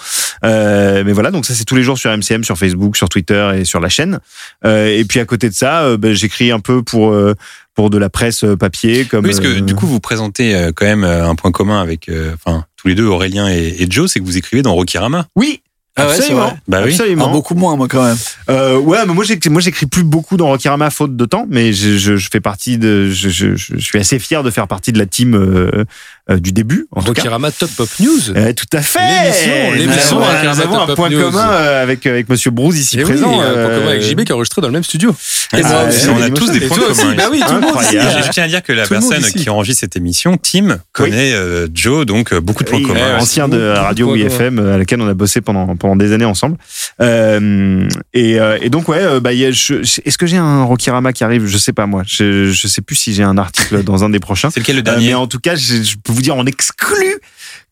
Euh, 0.45 1.03
mais 1.05 1.13
voilà, 1.13 1.31
donc 1.31 1.45
ça 1.47 1.55
c'est 1.55 1.65
tous 1.65 1.77
les 1.77 1.83
jours 1.83 1.99
sur 1.99 2.11
MCM, 2.11 2.45
sur 2.45 2.57
Facebook, 2.59 2.97
sur 2.97 3.09
Twitter 3.09 3.51
et 3.59 3.65
sur 3.65 3.81
la 3.81 3.89
chaîne. 3.89 4.21
Euh, 4.65 4.87
et 4.89 5.05
puis 5.05 5.21
à 5.21 5.25
côté 5.25 5.49
de 5.49 5.55
ça, 5.55 5.83
euh, 5.83 5.97
ben, 5.97 6.13
j'écris 6.15 6.51
un 6.51 6.61
peu 6.61 6.83
pour 6.83 7.11
euh, 7.13 7.35
pour 7.75 7.91
de 7.91 7.99
la 7.99 8.09
presse 8.09 8.45
papier 8.59 9.05
comme. 9.05 9.25
Oui, 9.25 9.31
parce 9.31 9.41
que 9.41 9.59
euh, 9.59 9.61
du 9.61 9.75
coup, 9.75 9.87
vous 9.87 10.01
présentez 10.01 10.71
quand 10.75 10.87
même 10.87 11.05
un 11.05 11.35
point 11.35 11.53
commun 11.53 11.81
avec, 11.83 12.09
euh, 12.09 12.33
enfin, 12.35 12.65
tous 12.77 12.89
les 12.89 12.95
deux, 12.95 13.05
Aurélien 13.05 13.49
et, 13.51 13.77
et 13.79 13.87
Joe, 13.91 14.11
c'est 14.11 14.19
que 14.19 14.25
vous 14.25 14.39
écrivez 14.39 14.63
dans 14.63 14.73
Rokirama. 14.75 15.27
oui. 15.37 15.61
Ah 15.99 16.07
ouais, 16.07 16.13
absolument. 16.13 16.41
vrai 16.43 16.57
Bah 16.69 16.81
oui. 16.85 16.91
Absolument. 16.91 17.27
Ah, 17.29 17.33
beaucoup 17.33 17.55
moins, 17.55 17.75
moi, 17.77 17.89
quand 17.89 18.05
même. 18.05 18.17
Euh, 18.51 18.79
ouais, 18.79 18.99
mais 19.07 19.15
moi 19.15 19.25
j'écris, 19.25 19.49
moi 19.49 19.63
j'écris 19.63 19.87
plus 19.87 20.05
beaucoup 20.05 20.37
dans 20.37 20.49
Rokirama 20.49 20.91
faute 20.91 21.17
de 21.17 21.25
temps, 21.25 21.47
mais 21.49 21.73
je, 21.73 21.97
je, 21.97 22.17
je 22.17 22.29
fais 22.31 22.41
partie 22.41 22.77
de, 22.77 23.09
je, 23.09 23.31
je, 23.31 23.57
je 23.57 23.79
suis 23.79 23.99
assez 23.99 24.19
fier 24.19 24.43
de 24.43 24.51
faire 24.51 24.69
partie 24.69 24.93
de 24.93 24.99
la 24.99 25.07
team 25.07 25.35
euh, 25.35 25.85
euh, 26.31 26.39
du 26.41 26.53
début, 26.53 26.87
en 26.91 27.03
tout 27.03 27.13
cas. 27.13 27.21
Rokirama 27.23 27.51
Top 27.53 27.71
Pop 27.77 27.89
News. 28.01 28.31
Euh, 28.37 28.53
tout 28.53 28.67
à 28.77 28.83
fait. 28.83 28.99
L'émission, 28.99 29.73
l'émission 29.75 30.19
Nous 30.21 30.61
avons- 30.61 30.81
un 30.81 30.95
point 30.95 31.09
News. 31.09 31.21
commun 31.23 31.49
euh, 31.53 31.83
avec 31.83 32.05
avec 32.07 32.29
Monsieur 32.29 32.51
Bruce 32.51 32.77
ici 32.77 32.99
Et 32.99 33.05
oui, 33.05 33.11
présent. 33.13 33.31
a 33.41 33.45
un 33.45 33.53
point 33.53 33.57
euh, 33.57 33.79
commun 33.79 33.91
avec 33.91 34.03
JB 34.03 34.25
qui 34.25 34.33
est 34.33 34.35
enregistré 34.35 34.61
dans 34.61 34.69
le 34.69 34.73
même 34.73 34.83
studio. 34.85 35.15
Et 35.57 35.61
Ah, 35.63 35.85
on 36.11 36.21
a 36.23 36.31
tous 36.31 36.51
des 36.51 36.61
points 36.61 36.79
communs. 36.79 37.15
bah 37.17 37.25
oui, 37.31 37.41
tout 37.47 37.55
le 37.55 37.61
monde. 37.61 37.75
Je 37.81 38.31
tiens 38.31 38.43
à 38.45 38.49
dire 38.49 38.63
que 38.63 38.73
la 38.73 38.83
Tout 38.85 38.95
personne 38.95 39.23
qui 39.23 39.49
enregistre 39.49 39.81
cette 39.81 39.97
émission, 39.97 40.37
Tim, 40.37 40.79
connaît 40.93 41.33
euh, 41.33 41.69
Joe, 41.73 42.05
donc 42.07 42.33
euh, 42.33 42.41
beaucoup 42.41 42.65
de 42.65 42.69
points 42.71 42.79
Oui, 42.79 42.85
communs. 42.87 43.01
euh, 43.01 43.19
ancien 43.21 43.49
de 43.49 43.61
Radio 43.69 44.07
points 44.07 44.15
Oui 44.15 44.23
communs. 44.25 44.35
FM 44.35 44.59
à 44.59 44.79
laquelle 44.79 45.01
on 45.01 45.09
a 45.09 45.15
bossé 45.15 45.41
pendant 45.41 45.77
pendant 45.77 45.95
des 45.97 46.13
années 46.13 46.25
ensemble. 46.25 46.57
Euh, 47.01 47.89
et, 48.15 48.41
euh, 48.41 48.59
et 48.61 48.71
donc 48.71 48.89
ouais, 48.89 48.99
euh, 49.01 49.21
bah, 49.21 49.33
il 49.33 49.39
y 49.39 49.45
a- 49.47 49.51
je- 49.53 49.75
est-ce 50.05 50.19
que 50.19 50.27
j'ai 50.27 50.37
un 50.37 50.65
Rokirama 50.65 51.13
qui 51.13 51.25
arrive? 51.25 51.47
Je 51.47 51.59
sais 51.59 51.73
pas 51.73 51.87
moi. 51.87 52.03
Je 52.07 52.51
je 52.51 52.69
sais 52.69 52.83
plus 52.83 52.97
si 52.97 53.15
j'ai 53.15 53.23
un 53.23 53.39
article 53.39 53.83
dans 53.85 54.05
un 54.05 54.11
des 54.11 54.19
prochains. 54.21 54.51
C'est 54.51 54.61
lequel 54.61 54.77
le 54.77 54.81
Euh, 54.81 54.85
dernier 54.85 55.09
mais 55.09 55.15
en 55.15 55.27
tout 55.27 55.39
cas, 55.39 55.55
je, 55.55 55.83
je 55.83 55.97
peux 56.03 56.13
vous 56.17 56.23
dire 56.23 56.37
en 56.37 56.47
exclu 56.47 57.21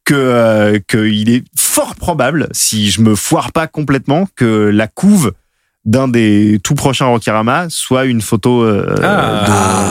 que 0.04 0.14
euh, 0.14 0.78
qu'il 0.86 1.30
est 1.30 1.44
fort 1.58 1.94
probable, 1.96 2.48
si 2.52 2.90
je 2.90 3.00
me 3.00 3.14
foire 3.16 3.52
pas 3.52 3.66
complètement, 3.66 4.28
que 4.36 4.70
la 4.72 4.86
couve 4.86 5.32
d'un 5.86 6.08
des 6.08 6.60
tout 6.62 6.74
prochains 6.74 7.06
Rokirama 7.06 7.66
soit 7.70 8.04
une 8.04 8.20
photo 8.20 8.62
euh, 8.62 8.94
Ah. 9.02 9.44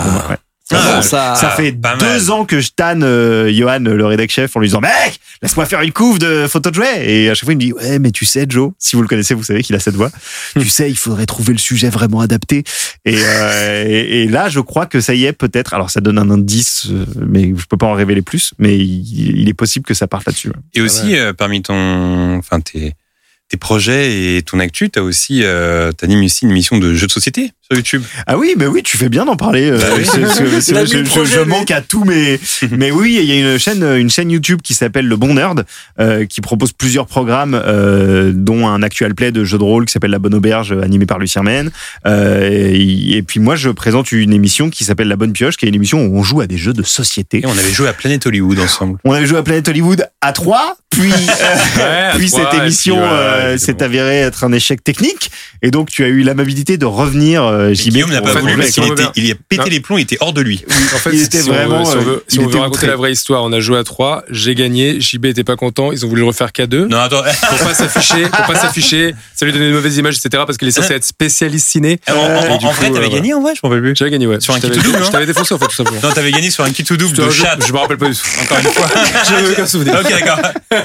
de, 0.03 0.07
de 0.07 0.13
moi, 0.13 0.25
ouais. 0.29 0.37
Ah, 0.71 0.95
Bon, 0.95 1.01
ça, 1.01 1.35
Ça 1.35 1.49
fait 1.51 1.73
pas 1.73 1.95
deux 1.97 2.05
mal. 2.05 2.31
ans 2.31 2.45
que 2.45 2.61
je 2.61 2.69
tanne 2.75 3.03
euh, 3.03 3.51
Johan, 3.53 3.79
le 3.79 4.05
rédac 4.05 4.31
chef, 4.31 4.55
en 4.55 4.59
lui 4.61 4.69
disant 4.69 4.79
Mec, 4.79 5.19
laisse-moi 5.41 5.65
faire 5.65 5.81
une 5.81 5.91
couve 5.91 6.19
de 6.19 6.47
photo 6.47 6.69
de 6.69 6.75
jouet. 6.75 7.03
Et 7.11 7.29
à 7.29 7.33
chaque 7.35 7.43
fois, 7.43 7.53
il 7.53 7.57
me 7.57 7.61
dit 7.61 7.73
Ouais, 7.73 7.99
mais 7.99 8.11
tu 8.11 8.23
sais, 8.25 8.45
Joe, 8.47 8.71
si 8.79 8.95
vous 8.95 9.01
le 9.01 9.07
connaissez, 9.07 9.33
vous 9.33 9.43
savez 9.43 9.61
qu'il 9.61 9.75
a 9.75 9.79
cette 9.79 9.95
voix. 9.95 10.09
tu 10.57 10.69
sais, 10.69 10.89
il 10.89 10.97
faudrait 10.97 11.25
trouver 11.25 11.51
le 11.53 11.59
sujet 11.59 11.89
vraiment 11.89 12.21
adapté. 12.21 12.63
Et, 13.05 13.17
euh, 13.17 13.85
et, 13.87 14.23
et 14.23 14.27
là, 14.29 14.47
je 14.49 14.61
crois 14.61 14.85
que 14.85 15.01
ça 15.01 15.13
y 15.13 15.25
est, 15.25 15.33
peut-être. 15.33 15.73
Alors, 15.73 15.89
ça 15.89 15.99
donne 15.99 16.17
un 16.17 16.29
indice, 16.29 16.87
euh, 16.89 17.05
mais 17.27 17.53
je 17.55 17.65
peux 17.69 17.77
pas 17.77 17.87
en 17.87 17.93
révéler 17.93 18.21
plus. 18.21 18.53
Mais 18.57 18.77
il, 18.77 19.41
il 19.41 19.49
est 19.49 19.53
possible 19.53 19.85
que 19.85 19.93
ça 19.93 20.07
parte 20.07 20.25
là-dessus. 20.25 20.47
ouais. 20.47 20.55
Et 20.75 20.81
aussi, 20.81 21.17
euh, 21.17 21.33
parmi 21.33 21.61
ton, 21.61 22.37
enfin, 22.37 22.61
tes, 22.61 22.93
tes 23.49 23.57
projets 23.57 24.37
et 24.37 24.41
ton 24.41 24.59
actu, 24.59 24.89
t'as 24.89 25.01
aussi, 25.01 25.41
euh, 25.43 25.91
t'animes 25.91 26.23
aussi 26.23 26.45
une 26.45 26.51
émission 26.51 26.77
de 26.79 26.93
jeux 26.93 27.07
de 27.07 27.11
société 27.11 27.51
sur 27.63 27.77
YouTube. 27.77 28.03
Ah 28.27 28.37
oui, 28.37 28.55
mais 28.57 28.67
oui, 28.67 28.83
tu 28.83 28.97
fais 28.97 29.09
bien 29.09 29.25
d'en 29.25 29.35
parler. 29.35 29.69
euh, 29.71 29.77
Bah 29.77 30.85
je, 30.85 31.43
manque 31.43 31.71
à 31.71 31.81
tous 31.81 32.03
mes. 32.03 32.39
mais 32.71 32.91
oui, 32.91 33.17
il 33.21 33.25
y 33.25 33.31
a 33.31 33.53
une 33.53 33.57
chaîne, 33.57 33.83
une 33.83 34.09
chaîne 34.09 34.29
YouTube 34.31 34.59
qui 34.61 34.73
s'appelle 34.73 35.07
Le 35.07 35.15
Bon 35.15 35.33
Nerd, 35.33 35.63
euh, 35.99 36.25
qui 36.25 36.41
propose 36.41 36.73
plusieurs 36.73 37.07
programmes, 37.07 37.53
euh, 37.65 38.31
dont 38.35 38.67
un 38.67 38.83
actual 38.83 39.15
play 39.15 39.31
de 39.31 39.43
jeu 39.45 39.57
de 39.57 39.63
rôle 39.63 39.85
qui 39.85 39.93
s'appelle 39.93 40.11
La 40.11 40.19
Bonne 40.19 40.33
Auberge, 40.33 40.73
animé 40.73 41.05
par 41.05 41.19
Lucien 41.19 41.43
Men. 41.43 41.71
Euh, 42.05 42.49
et, 42.51 43.17
et 43.17 43.23
puis 43.23 43.39
moi, 43.39 43.55
je 43.55 43.69
présente 43.69 44.11
une 44.11 44.33
émission 44.33 44.69
qui 44.69 44.83
s'appelle 44.83 45.07
La 45.07 45.15
Bonne 45.15 45.33
Pioche, 45.33 45.55
qui 45.57 45.65
est 45.65 45.69
une 45.69 45.75
émission 45.75 46.05
où 46.05 46.17
on 46.17 46.23
joue 46.23 46.41
à 46.41 46.47
des 46.47 46.57
jeux 46.57 46.73
de 46.73 46.83
société. 46.83 47.39
Et 47.39 47.45
on 47.45 47.51
avait 47.51 47.71
joué 47.71 47.87
à 47.87 47.93
Planet 47.93 48.25
Hollywood 48.25 48.59
ensemble. 48.59 48.97
On 49.05 49.13
avait 49.13 49.25
joué 49.25 49.37
à 49.37 49.43
Planet 49.43 49.67
Hollywood 49.69 50.05
à 50.21 50.31
trois, 50.33 50.75
puis, 50.89 51.11
puis 52.15 52.29
trois, 52.29 52.51
cette 52.51 52.53
et 52.53 52.57
émission 52.63 52.97
euh, 53.01 53.57
s'est 53.57 53.81
avérée 53.81 54.19
être 54.19 54.43
un 54.43 54.51
échec 54.51 54.83
technique. 54.83 55.31
Et 55.61 55.71
donc, 55.71 55.89
tu 55.89 56.03
as 56.03 56.07
eu 56.07 56.21
l'amabilité 56.23 56.77
de 56.77 56.85
revenir, 56.85 57.43
euh, 57.53 57.73
JB. 57.73 57.89
Guillaume 57.91 58.11
n'a 58.11 58.21
pas 58.21 58.33
voulu 58.33 58.55
parce 58.57 58.71
qu'il 58.71 58.83
il 59.15 59.31
a 59.31 59.35
pété 59.47 59.63
Non. 59.63 59.69
les 59.69 59.79
plombs, 59.79 59.97
il 59.97 60.01
était 60.01 60.17
hors 60.19 60.33
de 60.33 60.41
lui. 60.41 60.63
En 60.93 60.97
fait, 60.97 61.09
Il 61.13 61.21
était 61.21 61.41
si 61.41 61.49
on 61.49 61.53
veut- 61.53 61.57
vraiment, 61.59 61.85
si 61.85 61.95
on 61.95 61.99
euh, 61.99 62.03
veut, 62.03 62.23
si 62.27 62.39
on 62.39 62.47
veut 62.47 62.57
raconter 62.59 62.67
outré. 62.77 62.87
la 62.87 62.95
vraie 62.95 63.11
histoire, 63.11 63.43
on 63.43 63.51
a 63.53 63.59
joué 63.59 63.77
à 63.77 63.83
3, 63.83 64.23
j'ai 64.29 64.55
gagné, 64.55 64.99
JB 64.99 65.25
était 65.25 65.43
pas 65.43 65.55
content, 65.55 65.91
ils 65.91 66.05
ont 66.05 66.09
voulu 66.09 66.21
le 66.21 66.27
refaire 66.27 66.51
qu'à 66.51 66.65
2. 66.67 66.87
Non, 66.87 66.97
attends. 66.97 67.21
Pour 67.49 67.57
pas 67.67 67.73
s'afficher, 67.73 68.23
pour 68.23 68.45
pas 68.45 68.55
s'afficher, 68.55 69.13
ça 69.35 69.45
lui 69.45 69.53
donnait 69.53 69.69
de 69.69 69.73
mauvaises 69.73 69.97
images, 69.97 70.17
etc. 70.17 70.43
parce 70.45 70.57
qu'il 70.57 70.67
est 70.67 70.71
censé 70.71 70.93
être 70.93 71.03
spécialiste 71.05 71.67
ciné. 71.67 71.99
En, 72.09 72.13
en- 72.13 72.53
en 72.53 72.57
coup, 72.57 72.67
vrai, 72.71 72.89
t'avais 72.91 73.05
euh, 73.07 73.09
gagné 73.09 73.33
en 73.33 73.41
vrai, 73.41 73.53
je 73.55 73.59
m'en 73.63 73.69
rappelle 73.69 73.83
plus. 73.83 73.95
J'avais 73.95 74.11
gagné, 74.11 74.27
ouais. 74.27 74.39
Sur 74.39 74.53
un 74.53 74.59
kit 74.59 74.69
to 74.69 74.79
double, 74.81 74.97
Je 74.99 75.03
hein 75.03 75.09
t'avais 75.11 75.25
défoncé, 75.25 75.53
en 75.53 75.57
fait, 75.59 75.67
tout 75.67 75.75
simplement. 75.75 75.99
Non, 76.03 76.11
t'avais 76.11 76.31
gagné 76.31 76.49
sur 76.51 76.63
un 76.63 76.71
kit 76.71 76.83
to 76.83 76.97
double 76.97 77.15
de 77.15 77.29
chat. 77.29 77.57
Je 77.65 77.71
me 77.71 77.77
rappelle 77.77 77.97
pas 77.97 78.09
du 78.09 78.15
tout. 78.15 78.21
Encore 78.41 78.57
une 78.59 78.65
fois. 78.65 78.87
J'ai 79.27 79.51
aucun 79.51 79.65
souvenir. 79.67 79.95
ok, 79.99 80.09
d'accord. 80.09 80.39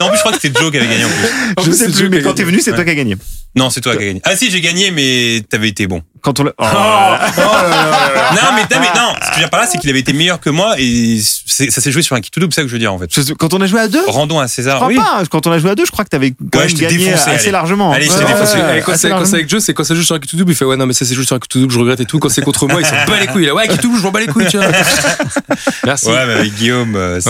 non, 0.00 0.06
en 0.06 0.08
plus, 0.08 0.16
je 0.16 0.20
crois 0.20 0.32
que 0.32 0.38
c'était 0.40 0.58
Joe 0.60 0.70
qui 0.70 0.78
avait 0.78 0.86
gagné 0.88 1.04
en 1.04 1.08
plus. 1.08 1.54
En 1.56 1.62
Je 1.64 1.72
sais 1.72 1.90
plus, 1.90 2.08
mais 2.08 2.22
quand 2.22 2.34
t'es 2.34 2.44
venu, 2.44 2.60
c'est 2.60 2.72
toi 2.72 2.84
qui 2.84 2.90
as 2.90 2.94
gagné. 2.94 3.16
Non, 3.58 3.70
c'est 3.70 3.80
toi 3.80 3.96
qui 3.96 4.02
as 4.02 4.06
gagné. 4.06 4.20
Ah 4.24 4.36
si, 4.36 4.50
j'ai 4.50 4.60
gagné, 4.60 4.90
mais 4.90 5.42
t'avais 5.48 5.68
été 5.68 5.86
bon. 5.86 6.02
Quand 6.20 6.40
on 6.40 6.44
l'a. 6.44 6.52
Oh 6.58 6.62
là 6.64 7.30
là. 7.36 8.30
Non, 8.32 8.48
mais, 8.56 8.62
t'as- 8.68 8.80
mais 8.80 8.88
non, 8.96 9.12
ce 9.14 9.18
que 9.20 9.26
je 9.26 9.34
veux 9.34 9.38
dire 9.42 9.50
par 9.50 9.60
là, 9.60 9.66
c'est 9.70 9.78
qu'il 9.78 9.88
avait 9.88 10.00
été 10.00 10.12
meilleur 10.12 10.40
que 10.40 10.50
moi 10.50 10.74
et 10.78 11.20
ça 11.22 11.80
s'est 11.80 11.92
joué 11.92 12.02
sur 12.02 12.16
un 12.16 12.20
kit 12.20 12.30
to 12.30 12.40
double, 12.40 12.52
c'est 12.52 12.60
ça 12.60 12.62
que 12.64 12.68
je 12.68 12.72
veux 12.72 12.78
dire 12.80 12.92
en 12.92 12.98
fait. 12.98 13.08
Quand 13.38 13.54
on 13.54 13.60
a 13.60 13.66
joué 13.66 13.80
à 13.80 13.86
deux, 13.88 14.04
Rendons 14.08 14.40
à 14.40 14.48
César. 14.48 14.76
crois 14.76 14.88
Oui. 14.88 14.96
pas. 14.96 15.22
Quand 15.30 15.46
on 15.46 15.52
a 15.52 15.58
joué 15.60 15.70
à 15.70 15.74
deux, 15.76 15.84
je 15.86 15.92
crois 15.92 16.04
que 16.04 16.10
t'avais 16.10 16.30
quand 16.32 16.58
Ouais, 16.58 16.64
même 16.66 16.68
je 16.70 16.74
t'ai 16.74 16.82
gagné 16.86 16.98
défoncé, 16.98 17.30
assez 17.30 17.42
allez. 17.44 17.50
largement. 17.52 17.92
Allez, 17.92 18.06
je 18.06 18.10
t'ai 18.12 18.18
Ouais, 18.18 18.24
défoncé. 18.32 18.56
ouais, 18.58 18.62
quand 18.62 18.66
c'est 18.74 18.82
quand 18.82 18.96
c'est 18.96 19.08
largement. 19.10 19.34
avec 19.34 19.48
Joe, 19.48 19.62
c'est 19.62 19.74
quand 19.74 19.84
ça 19.84 19.94
joue 19.94 20.02
sur 20.02 20.16
un 20.16 20.18
double, 20.18 20.50
il 20.52 20.54
fait 20.56 20.64
ouais 20.64 20.76
non 20.76 20.86
mais 20.86 20.92
ça 20.92 21.04
c'est 21.04 21.14
joué 21.14 21.24
sur 21.24 21.36
un 21.36 21.40
double, 21.54 21.72
je 21.72 21.78
regrette 21.78 22.00
et 22.00 22.04
tout. 22.04 22.18
Quand 22.18 22.28
c'est 22.28 22.42
contre 22.42 22.66
moi, 22.66 22.80
il 22.80 22.86
s'en 22.86 22.96
bat 23.06 23.20
les 23.20 23.26
couilles. 23.28 23.46
Là, 23.46 23.54
ouais 23.54 23.68
double, 23.80 23.98
je 23.98 24.02
m'en 24.02 24.10
bats 24.10 24.20
les 24.20 24.26
couilles. 24.26 24.46
Tu 24.50 24.56
vois. 24.56 24.66
Merci. 25.84 26.06
Ouais, 26.08 26.26
mais 26.26 26.32
avec 26.34 26.54
Guillaume, 26.54 26.96
euh, 26.96 27.20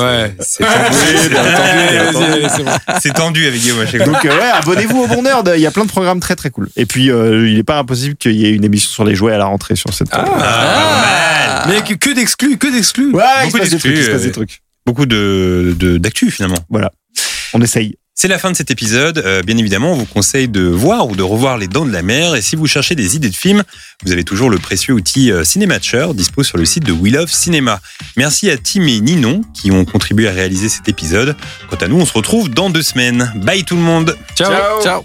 c'est 0.40 0.64
tendu. 0.64 2.46
C'est 3.00 3.12
tendu 3.14 3.46
avec 3.46 3.60
Guillaume 3.60 3.80
à 3.80 3.86
chaque 3.86 4.02
fois. 4.02 4.12
Donc 4.12 4.24
euh, 4.24 4.30
ouais, 4.30 4.50
abonnez-vous 4.60 5.02
au 5.02 5.06
Bon 5.06 5.22
Nerd. 5.22 5.52
Il 5.56 5.60
y 5.60 5.66
a 5.66 5.70
plein 5.70 5.84
de 5.84 5.90
programmes 5.90 6.17
très 6.20 6.36
très 6.36 6.50
cool. 6.50 6.68
Et 6.76 6.86
puis 6.86 7.10
euh, 7.10 7.48
il 7.48 7.58
est 7.58 7.64
pas 7.64 7.78
impossible 7.78 8.16
qu'il 8.16 8.32
y 8.32 8.46
ait 8.46 8.52
une 8.52 8.64
émission 8.64 8.90
sur 8.90 9.04
les 9.04 9.14
jouets 9.14 9.34
à 9.34 9.38
la 9.38 9.46
rentrée 9.46 9.76
sur 9.76 9.92
cette. 9.92 10.08
Ah, 10.12 11.64
Mais 11.68 11.82
que, 11.82 12.14
d'exclus, 12.14 12.58
que 12.58 12.68
d'exclus. 12.68 13.12
Ouais, 13.12 13.24
il 13.44 13.50
se 13.50 13.52
Beaucoup 13.52 13.58
passe 13.58 13.70
des 13.70 13.78
trucs. 13.78 13.96
Il 13.96 14.04
se 14.04 14.10
passe 14.10 14.22
des 14.22 14.32
trucs. 14.32 14.62
Beaucoup 14.86 15.06
de 15.06 15.98
d'actu 15.98 16.30
finalement. 16.30 16.58
On 17.54 17.60
essaye. 17.62 17.96
C'est 18.20 18.26
la 18.26 18.40
fin 18.40 18.50
de 18.50 18.56
cet 18.56 18.72
épisode. 18.72 19.18
Euh, 19.18 19.42
bien 19.42 19.56
évidemment, 19.56 19.92
on 19.92 19.94
vous 19.94 20.04
conseille 20.04 20.48
de 20.48 20.62
voir 20.62 21.06
ou 21.06 21.14
de 21.14 21.22
revoir 21.22 21.56
Les 21.56 21.68
Dents 21.68 21.86
de 21.86 21.92
la 21.92 22.02
Mer. 22.02 22.34
Et 22.34 22.42
si 22.42 22.56
vous 22.56 22.66
cherchez 22.66 22.96
des 22.96 23.14
idées 23.14 23.30
de 23.30 23.36
films, 23.36 23.62
vous 24.04 24.10
avez 24.10 24.24
toujours 24.24 24.50
le 24.50 24.58
précieux 24.58 24.92
outil 24.92 25.30
euh, 25.30 25.44
Cinématcher 25.44 26.08
dispo 26.14 26.42
sur 26.42 26.58
le 26.58 26.64
site 26.64 26.84
de 26.84 26.90
We 26.90 27.12
Love 27.12 27.30
Cinéma. 27.30 27.80
Merci 28.16 28.50
à 28.50 28.58
Tim 28.58 28.88
et 28.88 28.98
Ninon 28.98 29.42
qui 29.54 29.70
ont 29.70 29.84
contribué 29.84 30.26
à 30.26 30.32
réaliser 30.32 30.68
cet 30.68 30.88
épisode. 30.88 31.36
Quant 31.70 31.76
à 31.76 31.86
nous, 31.86 32.00
on 32.00 32.06
se 32.06 32.12
retrouve 32.12 32.50
dans 32.50 32.70
deux 32.70 32.82
semaines. 32.82 33.32
Bye 33.36 33.62
tout 33.62 33.76
le 33.76 33.82
monde. 33.82 34.16
Ciao. 34.34 34.82
Ciao. 34.82 35.04